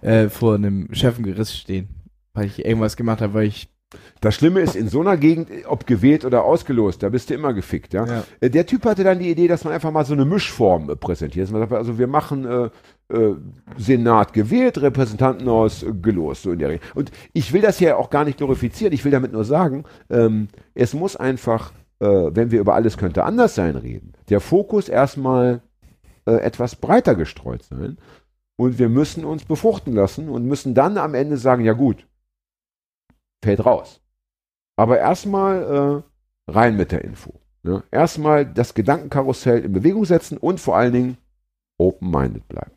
äh, 0.00 0.28
vor 0.28 0.54
einem 0.54 0.88
Schöffengeriss 0.92 1.56
stehen. 1.56 1.88
Weil 2.32 2.46
ich 2.46 2.64
irgendwas 2.64 2.96
gemacht 2.96 3.20
habe, 3.20 3.34
weil 3.34 3.46
ich. 3.46 3.68
Das 4.20 4.34
Schlimme 4.34 4.60
ist, 4.60 4.76
in 4.76 4.88
so 4.88 5.00
einer 5.00 5.16
Gegend, 5.16 5.50
ob 5.66 5.86
gewählt 5.86 6.24
oder 6.24 6.44
ausgelost, 6.44 7.02
da 7.02 7.08
bist 7.08 7.30
du 7.30 7.34
immer 7.34 7.52
gefickt, 7.52 7.92
ja. 7.92 8.06
Ja. 8.06 8.24
Äh, 8.40 8.50
Der 8.50 8.66
Typ 8.66 8.84
hatte 8.84 9.02
dann 9.02 9.18
die 9.18 9.30
Idee, 9.30 9.48
dass 9.48 9.64
man 9.64 9.72
einfach 9.72 9.90
mal 9.90 10.04
so 10.04 10.12
eine 10.12 10.24
Mischform 10.24 10.90
äh, 10.90 10.96
präsentiert. 10.96 11.52
Also 11.52 11.98
wir 11.98 12.06
machen 12.06 12.44
äh, 12.44 12.70
äh, 13.14 13.34
Senat 13.76 14.32
gewählt, 14.32 14.80
Repräsentantenhaus 14.80 15.82
äh, 15.82 15.92
gelost, 15.92 16.42
so 16.42 16.52
in 16.52 16.58
der 16.60 16.68
Regel. 16.68 16.86
Und 16.94 17.10
ich 17.32 17.52
will 17.52 17.62
das 17.62 17.78
hier 17.78 17.98
auch 17.98 18.10
gar 18.10 18.24
nicht 18.24 18.38
glorifizieren, 18.38 18.92
ich 18.92 19.04
will 19.04 19.12
damit 19.12 19.32
nur 19.32 19.44
sagen, 19.44 19.84
ähm, 20.08 20.48
es 20.74 20.94
muss 20.94 21.16
einfach, 21.16 21.72
äh, 21.98 22.06
wenn 22.06 22.50
wir 22.50 22.60
über 22.60 22.74
alles 22.74 22.96
könnte 22.96 23.24
anders 23.24 23.54
sein 23.54 23.76
reden, 23.76 24.12
der 24.28 24.40
Fokus 24.40 24.88
erstmal 24.88 25.62
etwas 26.26 26.76
breiter 26.76 27.16
gestreut 27.16 27.64
sein. 27.64 27.96
Und 28.56 28.78
wir 28.78 28.90
müssen 28.90 29.24
uns 29.24 29.44
befruchten 29.44 29.94
lassen 29.94 30.28
und 30.28 30.44
müssen 30.44 30.74
dann 30.74 30.98
am 30.98 31.14
Ende 31.14 31.38
sagen, 31.38 31.64
ja 31.64 31.72
gut, 31.72 32.06
fällt 33.42 33.64
raus. 33.64 34.00
Aber 34.76 34.98
erstmal 34.98 36.02
äh, 36.48 36.50
rein 36.50 36.76
mit 36.76 36.92
der 36.92 37.04
Info. 37.04 37.34
Ne? 37.62 37.82
Erstmal 37.90 38.46
das 38.46 38.74
Gedankenkarussell 38.74 39.64
in 39.64 39.72
Bewegung 39.72 40.04
setzen 40.04 40.38
und 40.38 40.60
vor 40.60 40.76
allen 40.76 40.92
Dingen 40.92 41.16
open-minded 41.78 42.46
bleiben. 42.48 42.72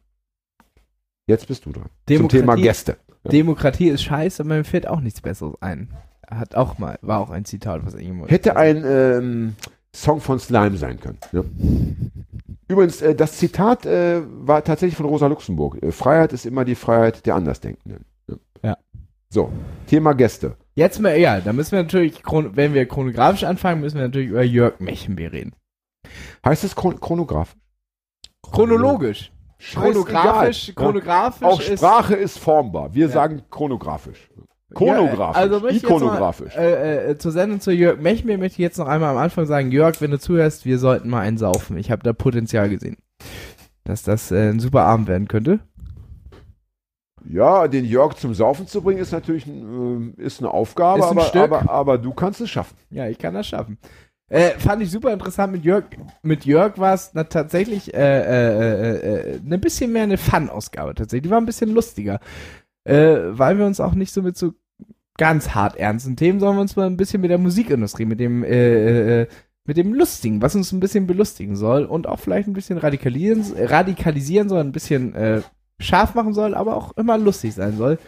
Jetzt 1.28 1.48
bist 1.48 1.66
du 1.66 1.72
dran. 1.72 1.90
Zum 2.08 2.28
Thema 2.28 2.56
Gäste. 2.56 2.98
Ja. 3.24 3.32
Demokratie 3.32 3.88
ist 3.90 4.04
scheiße, 4.04 4.44
aber 4.44 4.56
mir 4.56 4.64
fällt 4.64 4.88
auch 4.88 5.00
nichts 5.00 5.22
Besseres 5.22 5.56
ein. 5.62 5.90
Hat 6.30 6.56
auch 6.56 6.78
mal, 6.78 6.98
war 7.02 7.20
auch 7.20 7.30
ein 7.30 7.46
Zitat, 7.46 7.86
was 7.86 7.94
irgendwo. 7.94 8.28
Hätte 8.28 8.58
ein 8.58 8.84
ähm, 8.86 9.56
Song 9.96 10.20
von 10.20 10.40
Slime 10.40 10.78
sein 10.78 11.00
können. 11.00 11.20
Ja. 11.32 11.44
Übrigens, 12.68 13.02
äh, 13.02 13.16
das 13.16 13.38
Zitat 13.38 13.86
äh, 13.86 14.22
war 14.26 14.64
tatsächlich 14.64 14.98
von 14.98 15.06
Rosa 15.06 15.28
Luxemburg. 15.28 15.82
Äh, 15.82 15.92
Freiheit 15.92 16.34
ist 16.34 16.46
immer 16.46 16.66
die 16.66 16.76
Freiheit 16.76 17.26
der 17.26 17.36
Andersdenkenden. 17.36 18.06
Ja. 18.28 18.36
Ja. 18.64 18.78
So, 19.34 19.52
Thema 19.88 20.14
Gäste. 20.14 20.58
Jetzt 20.76 21.00
mal, 21.00 21.18
ja, 21.18 21.42
da 21.42 21.54
müssen 21.54 21.72
wir 21.72 21.82
natürlich, 21.82 22.22
wenn 22.54 22.76
wir 22.76 22.88
chronografisch 22.88 23.44
anfangen, 23.46 23.82
müssen 23.82 23.96
wir 23.96 24.04
natürlich 24.04 24.30
über 24.30 24.44
Jörg 24.44 24.80
Mechenbeer 24.80 25.34
reden. 25.34 25.54
Heißt 26.46 26.64
es 26.64 26.76
chron 26.76 27.00
chronograph? 27.02 27.56
Chronologisch. 28.44 29.32
Chronografisch, 29.58 30.58
Scheißegal. 30.66 30.86
chronografisch 30.86 31.42
Ja. 31.42 31.48
Auch 31.48 31.60
ist. 31.60 31.80
Sprache 31.80 32.14
ist 32.16 32.38
formbar. 32.38 32.94
Wir 32.94 33.08
Ja. 33.08 33.12
sagen 33.12 33.42
chronografisch. 33.50 34.30
Chronografisch. 34.76 35.36
Ja, 35.38 35.42
also 35.42 35.68
ikonografisch. 35.68 36.56
Mal, 36.56 36.62
äh, 36.62 37.10
äh, 37.12 37.18
zur 37.18 37.32
Sendung 37.32 37.60
zu 37.60 37.72
Jörg 37.72 38.00
Mechmer 38.00 38.38
möchte 38.38 38.54
ich 38.58 38.60
jetzt 38.60 38.78
noch 38.78 38.88
einmal 38.88 39.10
am 39.10 39.18
Anfang 39.18 39.48
sagen, 39.48 39.72
Jörg, 39.72 40.00
wenn 40.00 40.12
du 40.12 40.20
zuhörst, 40.20 40.66
wir 40.66 40.78
sollten 40.78 41.10
mal 41.10 41.22
einen 41.22 41.40
saufen. 41.40 41.76
Ich 41.78 41.90
habe 41.90 42.04
da 42.04 42.14
Potenzial 42.14 42.70
gesehen. 42.70 42.98
Dass 43.84 44.04
das 44.04 44.30
äh, 44.32 44.52
ein 44.52 44.60
super 44.60 44.84
Abend 44.84 45.08
werden 45.08 45.28
könnte. 45.28 45.60
Ja, 47.30 47.68
den 47.68 47.86
Jörg 47.86 48.16
zum 48.16 48.34
Saufen 48.34 48.68
zu 48.68 48.82
bringen, 48.82 49.00
ist 49.00 49.12
natürlich 49.12 49.46
ein, 49.46 50.14
äh, 50.18 50.22
ist 50.24 50.40
eine 50.40 50.52
Aufgabe, 50.52 51.00
Ist 51.00 51.12
ein 51.12 51.18
aber, 51.18 51.62
aber, 51.62 51.72
aber 51.72 51.98
du 51.98 52.14
kannst 52.14 52.42
es 52.42 52.50
schaffen. 52.50 52.76
Ja, 52.90 53.08
ich 53.08 53.18
kann 53.18 53.34
das 53.34 53.48
schaffen. 53.48 53.78
Äh, 54.30 54.52
fand 54.58 54.82
ich 54.82 54.92
super 54.92 55.14
interessant 55.14 55.54
mit 55.54 55.64
Jörg. 55.64 55.86
Mit 56.22 56.46
Jörg 56.46 56.78
war 56.78 56.94
es 56.94 57.12
tatsächlich 57.30 57.94
äh, 57.94 58.00
äh, 58.00 58.96
äh, 58.96 59.36
äh, 59.36 59.40
ein 59.40 59.62
bisschen 59.62 59.92
mehr 59.92 60.04
eine 60.04 60.18
Fun-Ausgabe 60.18 60.96
tatsächlich. 60.96 61.24
Die 61.24 61.30
war 61.30 61.40
ein 61.40 61.46
bisschen 61.46 61.72
lustiger. 61.72 62.20
Weil 62.86 63.58
wir 63.58 63.66
uns 63.66 63.80
auch 63.80 63.94
nicht 63.94 64.12
so 64.12 64.22
mit 64.22 64.36
so 64.36 64.56
ganz 65.18 65.52
hart 65.52 65.78
ernsten 65.78 66.18
Themen, 66.18 66.42
sondern 66.42 66.58
wir 66.58 66.62
uns 66.64 66.76
mal 66.76 66.88
ein 66.88 66.98
bisschen 66.98 67.22
mit 67.22 67.32
der 67.32 67.38
Musikindustrie, 67.38 68.04
mit 68.04 68.20
dem 68.20 68.44
mit 69.66 69.78
dem 69.78 69.94
Lustigen, 69.94 70.42
was 70.42 70.56
uns 70.56 70.72
ein 70.72 70.80
bisschen 70.80 71.08
belustigen 71.08 71.56
soll 71.56 71.86
und 71.86 72.08
auch 72.08 72.20
vielleicht 72.20 72.48
ein 72.48 72.54
bisschen 72.54 72.78
radikalisieren, 72.78 73.46
radikalisieren 73.58 74.50
soll, 74.50 74.60
ein 74.60 74.74
bisschen 74.74 75.16
äh, 75.16 75.42
scharf 75.84 76.16
machen 76.16 76.34
soll, 76.34 76.56
aber 76.56 76.76
auch 76.76 76.96
immer 76.98 77.18
lustig 77.18 77.54
sein 77.54 77.78
soll, 77.78 78.00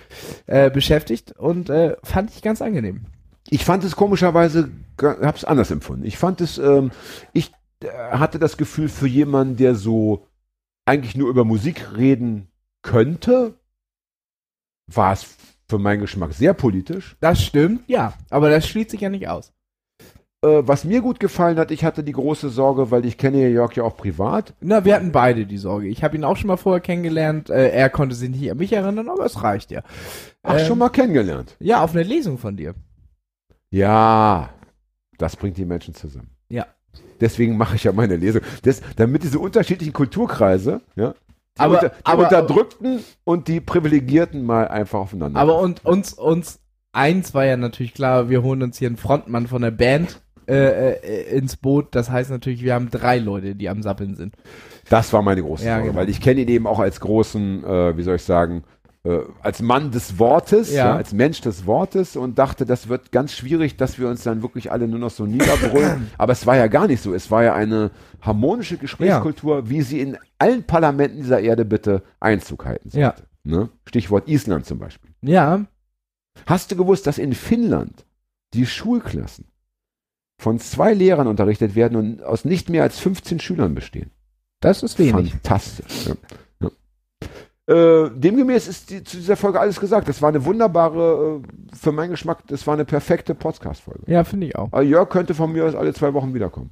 äh, 0.47 0.69
beschäftigt 0.69 1.33
und 1.37 1.69
äh, 1.69 1.95
fand 2.03 2.31
ich 2.31 2.41
ganz 2.41 2.61
angenehm. 2.61 3.05
Ich 3.49 3.63
fand 3.63 3.83
es 3.83 3.95
komischerweise, 3.95 4.71
habe 4.99 5.37
es 5.37 5.45
anders 5.45 5.69
empfunden. 5.71 6.05
Ich 6.05 6.17
fand 6.17 6.41
es, 6.41 6.57
ähm, 6.57 6.91
ich 7.33 7.51
äh, 7.81 7.87
hatte 8.11 8.39
das 8.39 8.57
Gefühl 8.57 8.89
für 8.89 9.07
jemanden, 9.07 9.57
der 9.57 9.75
so 9.75 10.27
eigentlich 10.85 11.15
nur 11.15 11.29
über 11.29 11.45
Musik 11.45 11.97
reden 11.97 12.47
könnte, 12.81 13.55
war 14.87 15.13
es 15.13 15.37
für 15.67 15.79
meinen 15.79 16.01
Geschmack 16.01 16.33
sehr 16.33 16.53
politisch. 16.53 17.17
Das 17.19 17.43
stimmt, 17.43 17.87
ja, 17.87 18.13
aber 18.29 18.49
das 18.49 18.67
schließt 18.67 18.91
sich 18.91 19.01
ja 19.01 19.09
nicht 19.09 19.27
aus. 19.27 19.54
Äh, 20.45 20.67
was 20.67 20.83
mir 20.85 21.01
gut 21.01 21.19
gefallen 21.19 21.57
hat, 21.57 21.71
ich 21.71 21.83
hatte 21.83 22.03
die 22.03 22.11
große 22.11 22.49
Sorge, 22.49 22.91
weil 22.91 23.05
ich 23.05 23.17
kenne 23.17 23.47
Jörg 23.49 23.73
ja 23.75 23.83
auch 23.83 23.97
privat. 23.97 24.53
Na, 24.61 24.85
wir 24.85 24.95
hatten 24.95 25.11
beide 25.11 25.45
die 25.45 25.57
Sorge. 25.57 25.87
Ich 25.87 26.03
habe 26.03 26.15
ihn 26.15 26.23
auch 26.23 26.37
schon 26.37 26.47
mal 26.47 26.57
vorher 26.57 26.81
kennengelernt. 26.81 27.49
Äh, 27.49 27.69
er 27.69 27.89
konnte 27.89 28.15
sich 28.15 28.29
nicht 28.29 28.51
an 28.51 28.57
mich 28.57 28.71
erinnern, 28.73 29.09
aber 29.09 29.25
es 29.25 29.41
reicht 29.41 29.71
ja. 29.71 29.81
Ach, 30.43 30.59
Ähm, 30.59 30.65
schon 30.65 30.77
mal 30.77 30.89
kennengelernt. 30.89 31.55
Ja, 31.59 31.83
auf 31.83 31.93
einer 31.95 32.03
Lesung 32.03 32.37
von 32.37 32.55
dir. 32.57 32.75
Ja, 33.69 34.49
das 35.17 35.35
bringt 35.35 35.57
die 35.57 35.65
Menschen 35.65 35.93
zusammen. 35.95 36.29
Ja. 36.49 36.67
Deswegen 37.19 37.57
mache 37.57 37.75
ich 37.75 37.83
ja 37.85 37.91
meine 37.91 38.15
Lesung. 38.15 38.41
Das, 38.63 38.81
damit 38.97 39.23
diese 39.23 39.39
unterschiedlichen 39.39 39.93
Kulturkreise, 39.93 40.81
ja, 40.95 41.13
die, 41.57 41.61
Aber- 41.61 41.75
unter, 41.75 41.89
die 41.89 41.95
aber- 42.05 42.23
Unterdrückten 42.23 42.99
und 43.23 43.47
die 43.47 43.61
Privilegierten 43.61 44.43
mal 44.43 44.67
einfach 44.67 44.99
aufeinander. 44.99 45.39
Aber 45.39 45.59
und 45.59 45.85
uns, 45.85 46.13
uns, 46.13 46.59
eins 46.91 47.33
war 47.33 47.45
ja 47.45 47.55
natürlich 47.57 47.93
klar, 47.93 48.29
wir 48.29 48.43
holen 48.43 48.61
uns 48.63 48.77
hier 48.77 48.87
einen 48.89 48.97
Frontmann 48.97 49.47
von 49.47 49.61
der 49.61 49.71
Band 49.71 50.21
äh, 50.47 50.93
äh, 50.93 51.37
ins 51.37 51.55
Boot. 51.57 51.95
Das 51.95 52.09
heißt 52.09 52.29
natürlich, 52.29 52.63
wir 52.63 52.73
haben 52.73 52.89
drei 52.89 53.19
Leute, 53.19 53.55
die 53.55 53.69
am 53.69 53.81
Sappeln 53.81 54.15
sind. 54.15 54.35
das 54.89 55.11
war 55.13 55.21
meine 55.21 55.41
große 55.41 55.65
Ja, 55.65 55.75
Sorge, 55.75 55.87
genau. 55.89 55.99
weil 55.99 56.09
ich 56.09 56.21
kenne 56.21 56.41
ihn 56.41 56.47
eben 56.47 56.67
auch 56.67 56.79
als 56.79 56.99
großen, 56.99 57.63
äh, 57.63 57.97
wie 57.97 58.03
soll 58.03 58.15
ich 58.17 58.23
sagen, 58.23 58.63
äh, 59.03 59.19
als 59.41 59.61
Mann 59.61 59.91
des 59.91 60.17
Wortes, 60.19 60.71
Ja. 60.73 60.85
ja. 60.87 60.95
als 60.95 61.13
Mensch 61.13 61.41
des 61.41 61.65
Wortes 61.65 62.15
und 62.15 62.37
dachte, 62.39 62.65
das 62.65 62.87
wird 62.89 63.11
ganz 63.11 63.33
schwierig, 63.33 63.77
dass 63.77 63.99
wir 63.99 64.07
uns 64.07 64.23
dann 64.23 64.41
wirklich 64.41 64.71
alle 64.71 64.87
nur 64.87 64.99
noch 64.99 65.11
so 65.11 65.25
niederbrüllen. 65.25 66.09
Aber 66.17 66.33
es 66.33 66.45
war 66.47 66.55
ja 66.55 66.67
gar 66.67 66.87
nicht 66.87 67.01
so. 67.01 67.13
Es 67.13 67.29
war 67.31 67.43
ja 67.43 67.53
eine 67.53 67.91
harmonische 68.21 68.77
Gesprächskultur, 68.77 69.69
wie 69.69 69.81
sie 69.83 69.99
in 70.01 70.17
allen 70.39 70.63
Parlamenten 70.63 71.17
dieser 71.17 71.39
Erde 71.39 71.65
bitte 71.65 72.01
Einzug 72.19 72.65
halten 72.65 72.89
sollte. 72.89 72.99
Ja. 72.99 73.15
Ne? 73.43 73.69
Stichwort 73.87 74.27
Island 74.27 74.65
zum 74.65 74.79
Beispiel. 74.79 75.11
Ja, 75.21 75.65
Hast 76.47 76.69
du 76.69 76.75
gewusst, 76.75 77.07
dass 77.07 77.17
in 77.17 77.31
Finnland 77.33 78.05
die 78.53 78.65
Schulklassen 78.65 79.45
von 80.37 80.59
zwei 80.59 80.93
Lehrern 80.93 81.27
unterrichtet 81.27 81.75
werden 81.75 81.95
und 81.97 82.23
aus 82.23 82.45
nicht 82.45 82.69
mehr 82.69 82.83
als 82.83 82.99
15 82.99 83.39
Schülern 83.39 83.75
bestehen? 83.75 84.11
das 84.61 84.81
ist 84.83 84.97
wenig. 84.97 85.31
Fantastisch. 85.31 86.07
Ja. 86.07 86.15
Ja. 87.67 87.73
Äh, 88.05 88.11
demgemäß 88.11 88.67
ist 88.67 88.89
die, 88.89 89.03
zu 89.03 89.17
dieser 89.17 89.35
Folge 89.37 89.59
alles 89.59 89.79
gesagt. 89.79 90.07
Das 90.07 90.21
war 90.21 90.29
eine 90.29 90.43
wunderbare, 90.45 91.41
äh, 91.43 91.75
für 91.75 91.91
meinen 91.91 92.11
Geschmack, 92.11 92.39
das 92.47 92.65
war 92.65 92.73
eine 92.73 92.85
perfekte 92.85 93.35
Podcast-Folge. 93.35 94.03
Ja, 94.11 94.23
finde 94.23 94.47
ich 94.47 94.55
auch. 94.55 94.67
Aber 94.71 94.81
Jörg 94.81 95.09
könnte 95.09 95.33
von 95.35 95.51
mir 95.51 95.65
aus 95.65 95.75
alle 95.75 95.93
zwei 95.93 96.13
Wochen 96.13 96.33
wiederkommen. 96.33 96.71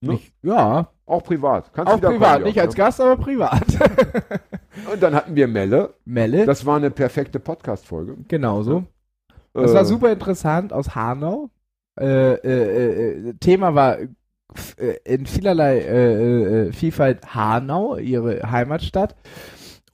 Ne? 0.00 0.12
Nicht, 0.14 0.32
ja, 0.42 0.90
Auch 1.06 1.22
privat. 1.24 1.72
Kannst 1.72 1.92
auch 1.92 2.00
privat. 2.00 2.38
Jörg, 2.40 2.44
Nicht 2.48 2.60
als 2.60 2.74
ne? 2.74 2.78
Gast, 2.78 3.00
aber 3.00 3.16
privat. 3.16 3.64
Und 4.92 5.02
dann 5.02 5.14
hatten 5.14 5.34
wir 5.34 5.48
Melle. 5.48 5.94
Melle, 6.04 6.44
Das 6.46 6.66
war 6.66 6.76
eine 6.76 6.90
perfekte 6.90 7.40
Podcast-Folge. 7.40 8.16
genauso. 8.28 8.84
Das 9.54 9.72
war 9.72 9.82
Äh, 9.82 9.86
super 9.86 10.12
interessant 10.12 10.72
aus 10.72 10.94
Hanau. 10.94 11.50
Äh, 11.98 12.34
äh, 12.34 13.28
äh, 13.28 13.34
Thema 13.40 13.74
war 13.74 13.98
äh, 13.98 14.08
in 15.04 15.26
vielerlei 15.26 15.78
äh, 15.78 16.66
äh, 16.68 16.72
Vielfalt 16.72 17.34
Hanau, 17.34 17.96
ihre 17.96 18.50
Heimatstadt, 18.50 19.14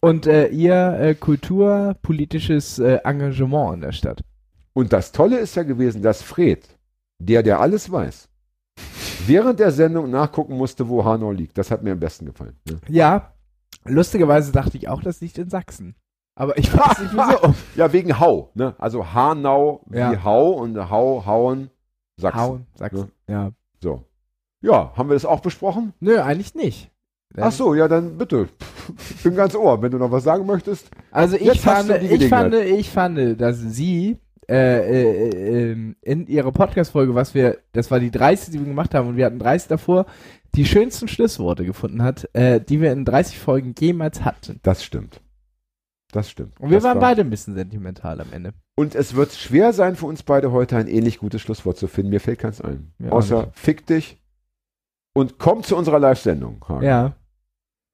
und 0.01 0.27
äh, 0.27 0.49
ihr 0.49 0.99
äh, 0.99 1.15
kulturpolitisches 1.15 2.79
äh, 2.79 2.99
Engagement 3.05 3.75
in 3.75 3.81
der 3.83 3.93
Stadt. 3.93 4.23
Und 4.73 4.93
das 4.93 5.13
Tolle 5.13 5.39
ist 5.39 5.55
ja 5.55 5.63
gewesen, 5.63 6.03
dass 6.03 6.23
Fred, 6.23 6.67
der, 7.19 7.43
der 7.43 7.61
alles 7.61 7.91
weiß, 7.91 8.29
während 9.27 9.61
der 9.61 9.71
Sendung 9.71 10.11
nachgucken 10.11 10.57
musste, 10.57 10.89
wo 10.89 11.05
Hanau 11.05 11.31
liegt. 11.31 11.57
Das 11.57 11.71
hat 11.71 11.83
mir 11.83 11.93
am 11.93 12.01
besten 12.01 12.27
gefallen. 12.27 12.57
Ne? 12.69 12.79
Ja, 12.89 13.33
lustigerweise 13.85 14.51
dachte 14.51 14.77
ich 14.77 14.89
auch, 14.89 15.03
das 15.03 15.21
liegt 15.21 15.39
in 15.39 15.51
Sachsen. 15.51 15.95
Aber 16.35 16.57
ich 16.59 16.73
weiß 16.73 16.99
nicht 17.01 17.13
wieso. 17.13 17.55
Ja, 17.77 17.93
wegen 17.93 18.19
Hau, 18.19 18.51
ne? 18.55 18.75
Also 18.79 19.13
Hanau 19.13 19.85
wie 19.87 19.99
Ja. 19.99 20.25
Hau 20.25 20.53
und 20.53 20.91
Hau, 20.91 21.25
Hauen, 21.27 21.71
Sachsen. 22.23 22.41
Hauen, 22.41 22.67
Sachsen. 22.75 23.11
Ja. 23.29 23.51
So. 23.81 24.05
Ja, 24.63 24.93
haben 24.97 25.09
wir 25.11 25.15
das 25.15 25.25
auch 25.25 25.41
besprochen? 25.41 25.93
Nö, 26.01 26.19
eigentlich 26.21 26.55
nicht. 26.55 26.91
Denn- 27.37 27.45
Ach 27.45 27.53
so, 27.53 27.75
ja, 27.75 27.89
dann 27.89 28.17
bitte. 28.19 28.49
Bin 29.25 29.35
ganz 29.35 29.55
ohr, 29.55 29.81
wenn 29.83 29.91
du 29.91 29.99
noch 29.99 30.11
was 30.11 30.25
sagen 30.25 30.47
möchtest. 30.47 30.91
Also 31.11 31.37
ich 31.37 31.61
fand, 31.61 31.91
ich 31.91 32.29
fand, 32.29 32.55
ich 32.55 32.91
fand, 32.91 33.41
dass 33.41 33.59
sie 33.59 34.19
äh, 34.49 34.55
äh, 35.29 35.71
ähm, 35.73 35.97
in 36.03 36.27
ihrer 36.27 36.53
Podcast-Folge, 36.53 37.15
was 37.15 37.35
wir, 37.35 37.59
das 37.73 37.91
war 37.91 38.01
die 38.01 38.11
30, 38.11 38.53
die 38.53 38.59
wir 38.61 38.67
gemacht 38.67 38.95
haben 38.95 39.09
und 39.09 39.17
wir 39.17 39.25
hatten 39.27 39.39
30 39.39 39.69
davor, 39.69 40.07
die 40.55 40.67
schönsten 40.67 41.09
Schlussworte 41.09 41.65
gefunden 41.65 42.03
hat, 42.03 42.29
äh, 42.35 42.61
die 42.61 42.81
wir 42.81 42.93
in 42.93 43.05
30 43.05 43.39
Folgen 43.39 43.75
jemals 43.79 44.25
hatten. 44.25 44.61
Das 44.63 44.85
stimmt. 44.85 45.21
Das 46.13 46.31
stimmt. 46.31 46.61
Und 46.61 46.71
wir 46.71 46.77
das 46.77 46.85
waren 46.85 46.97
war- 47.01 47.09
beide 47.09 47.23
ein 47.23 47.31
bisschen 47.31 47.55
sentimental 47.55 48.21
am 48.21 48.29
Ende. 48.33 48.53
Und 48.77 48.95
es 48.95 49.15
wird 49.17 49.33
schwer 49.33 49.73
sein 49.73 49.97
für 49.97 50.07
uns 50.07 50.23
beide 50.23 50.53
heute 50.53 50.77
ein 50.77 50.87
ähnlich 50.87 51.19
gutes 51.19 51.41
Schlusswort 51.43 51.77
zu 51.77 51.89
finden. 51.89 52.11
Mir 52.11 52.21
fällt 52.21 52.39
keins 52.39 52.61
ein. 52.61 52.93
Auch 53.09 53.13
Außer 53.13 53.51
fick 53.55 53.87
dich 53.87 54.23
und 55.15 55.39
komm 55.39 55.63
zu 55.63 55.77
unserer 55.77 55.99
Live-Sendung. 55.99 56.65
Ja. 56.81 57.13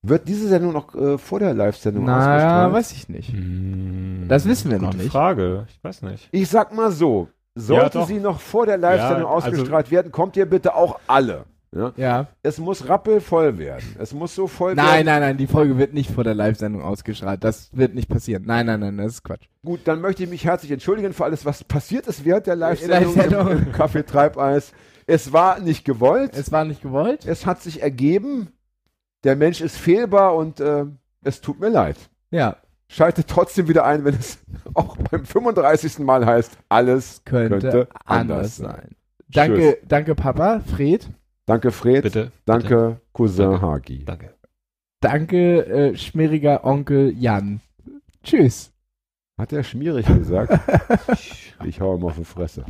Wird 0.03 0.29
diese 0.29 0.47
Sendung 0.49 0.73
noch 0.73 0.95
äh, 0.95 1.19
vor 1.19 1.41
der 1.41 1.55
Live-Sendung 1.55 2.05
Naja, 2.05 2.35
ausgestrahlt? 2.37 2.73
weiß 2.75 2.93
ich 2.93 3.09
nicht. 3.09 3.33
Hm, 3.33 4.27
Das 4.29 4.47
wissen 4.47 4.71
wir 4.71 4.79
noch 4.79 4.95
nicht. 4.95 5.11
Frage. 5.11 5.66
Ich 5.69 5.83
weiß 5.83 6.03
nicht. 6.03 6.29
Ich 6.31 6.49
sag 6.49 6.73
mal 6.75 6.93
so, 6.93 7.29
sollte 7.57 7.99
doch. 7.99 8.07
sie 8.07 8.21
noch 8.21 8.41
vor 8.41 8.66
der 8.66 8.79
Live-Sendung 8.79 9.29
Ja, 9.29 9.35
also- 9.35 9.49
ausgestrahlt 9.49 9.91
werden, 9.91 10.12
kommt 10.12 10.37
ihr 10.37 10.47
bitte 10.47 10.75
auch 10.77 11.01
alle. 11.09 11.45
Ja? 11.75 11.93
Ja. 11.97 12.27
Es 12.43 12.59
muss 12.59 12.89
rappelvoll 12.89 13.59
werden. 13.59 13.97
Es 13.99 14.14
muss 14.14 14.35
so 14.35 14.47
voll 14.47 14.75
Nein, 14.75 14.87
werden. 14.87 15.07
nein, 15.07 15.21
nein, 15.21 15.37
die 15.37 15.47
Folge 15.47 15.77
wird 15.79 15.93
nicht 15.95 16.11
vor 16.11 16.25
der 16.25 16.35
Live-Sendung 16.35 16.83
ausgestrahlt. 16.83 17.45
Das 17.45 17.71
wird 17.73 17.95
nicht 17.95 18.09
passieren. 18.09 18.45
Nein, 18.47 18.66
nein, 18.66 18.81
nein, 18.81 18.97
das 18.97 19.14
ist 19.14 19.25
Quatsch. 19.25 19.47
Gut, 19.64 19.81
dann 19.85 20.01
möchte 20.01 20.25
ich 20.25 20.31
mich 20.31 20.45
herzlich 20.45 20.73
entschuldigen 20.73 21.12
für 21.12 21.25
alles, 21.25 21.45
was 21.45 21.64
passiert 21.64 22.07
ist 22.07 22.25
während 22.25 22.47
der 22.47 22.57
Live-Sendung 22.57 23.14
Live-Sendung. 23.16 23.49
im, 23.51 23.59
im 23.66 23.73
Café 23.73 24.05
Treibeis. 24.05 24.73
Es 25.07 25.33
war 25.33 25.61
nicht 25.61 25.85
gewollt. 25.85 26.37
Es 26.37 26.53
war 26.53 26.64
nicht 26.64 26.83
gewollt. 26.83 27.27
Es 27.27 27.47
hat 27.47 27.62
sich 27.62 27.83
ergeben. 27.83 28.49
Der 29.25 29.37
Mensch 29.37 29.61
ist 29.61 29.77
fehlbar 29.77 30.37
und 30.37 30.61
äh, 30.61 30.85
es 31.23 31.41
tut 31.41 31.61
mir 31.61 31.69
leid. 31.71 31.97
Ja, 32.31 32.57
Schalte 32.91 33.27
trotzdem 33.27 33.69
wieder 33.69 33.85
ein, 33.85 34.05
wenn 34.05 34.14
es 34.14 34.39
auch 34.75 34.97
beim 34.97 35.27
35. 35.27 35.99
Mal 35.99 36.25
heißt, 36.25 36.57
alles 36.71 37.21
könnte, 37.25 37.59
könnte 37.59 37.89
anders 38.07 38.57
sein. 38.57 38.97
Danke, 39.29 39.79
danke 39.87 40.14
Papa, 40.14 40.61
Fred. 40.75 41.07
Danke, 41.49 41.72
Fred. 41.72 42.03
Bitte. 42.03 42.30
Danke, 42.44 42.68
bitte. 42.68 43.01
Cousin 43.14 43.51
danke, 43.53 43.66
Hagi. 43.66 44.05
Danke. 44.05 44.34
Danke, 45.01 45.66
äh, 45.66 45.96
schmieriger 45.96 46.62
Onkel 46.62 47.14
Jan. 47.18 47.61
Tschüss. 48.22 48.70
Hat 49.38 49.53
er 49.55 49.62
schmierig 49.62 50.05
gesagt? 50.07 50.53
ich 51.64 51.80
hau 51.80 51.96
ihm 51.96 52.05
auf 52.05 52.16
die 52.16 52.24
Fresse. 52.24 52.66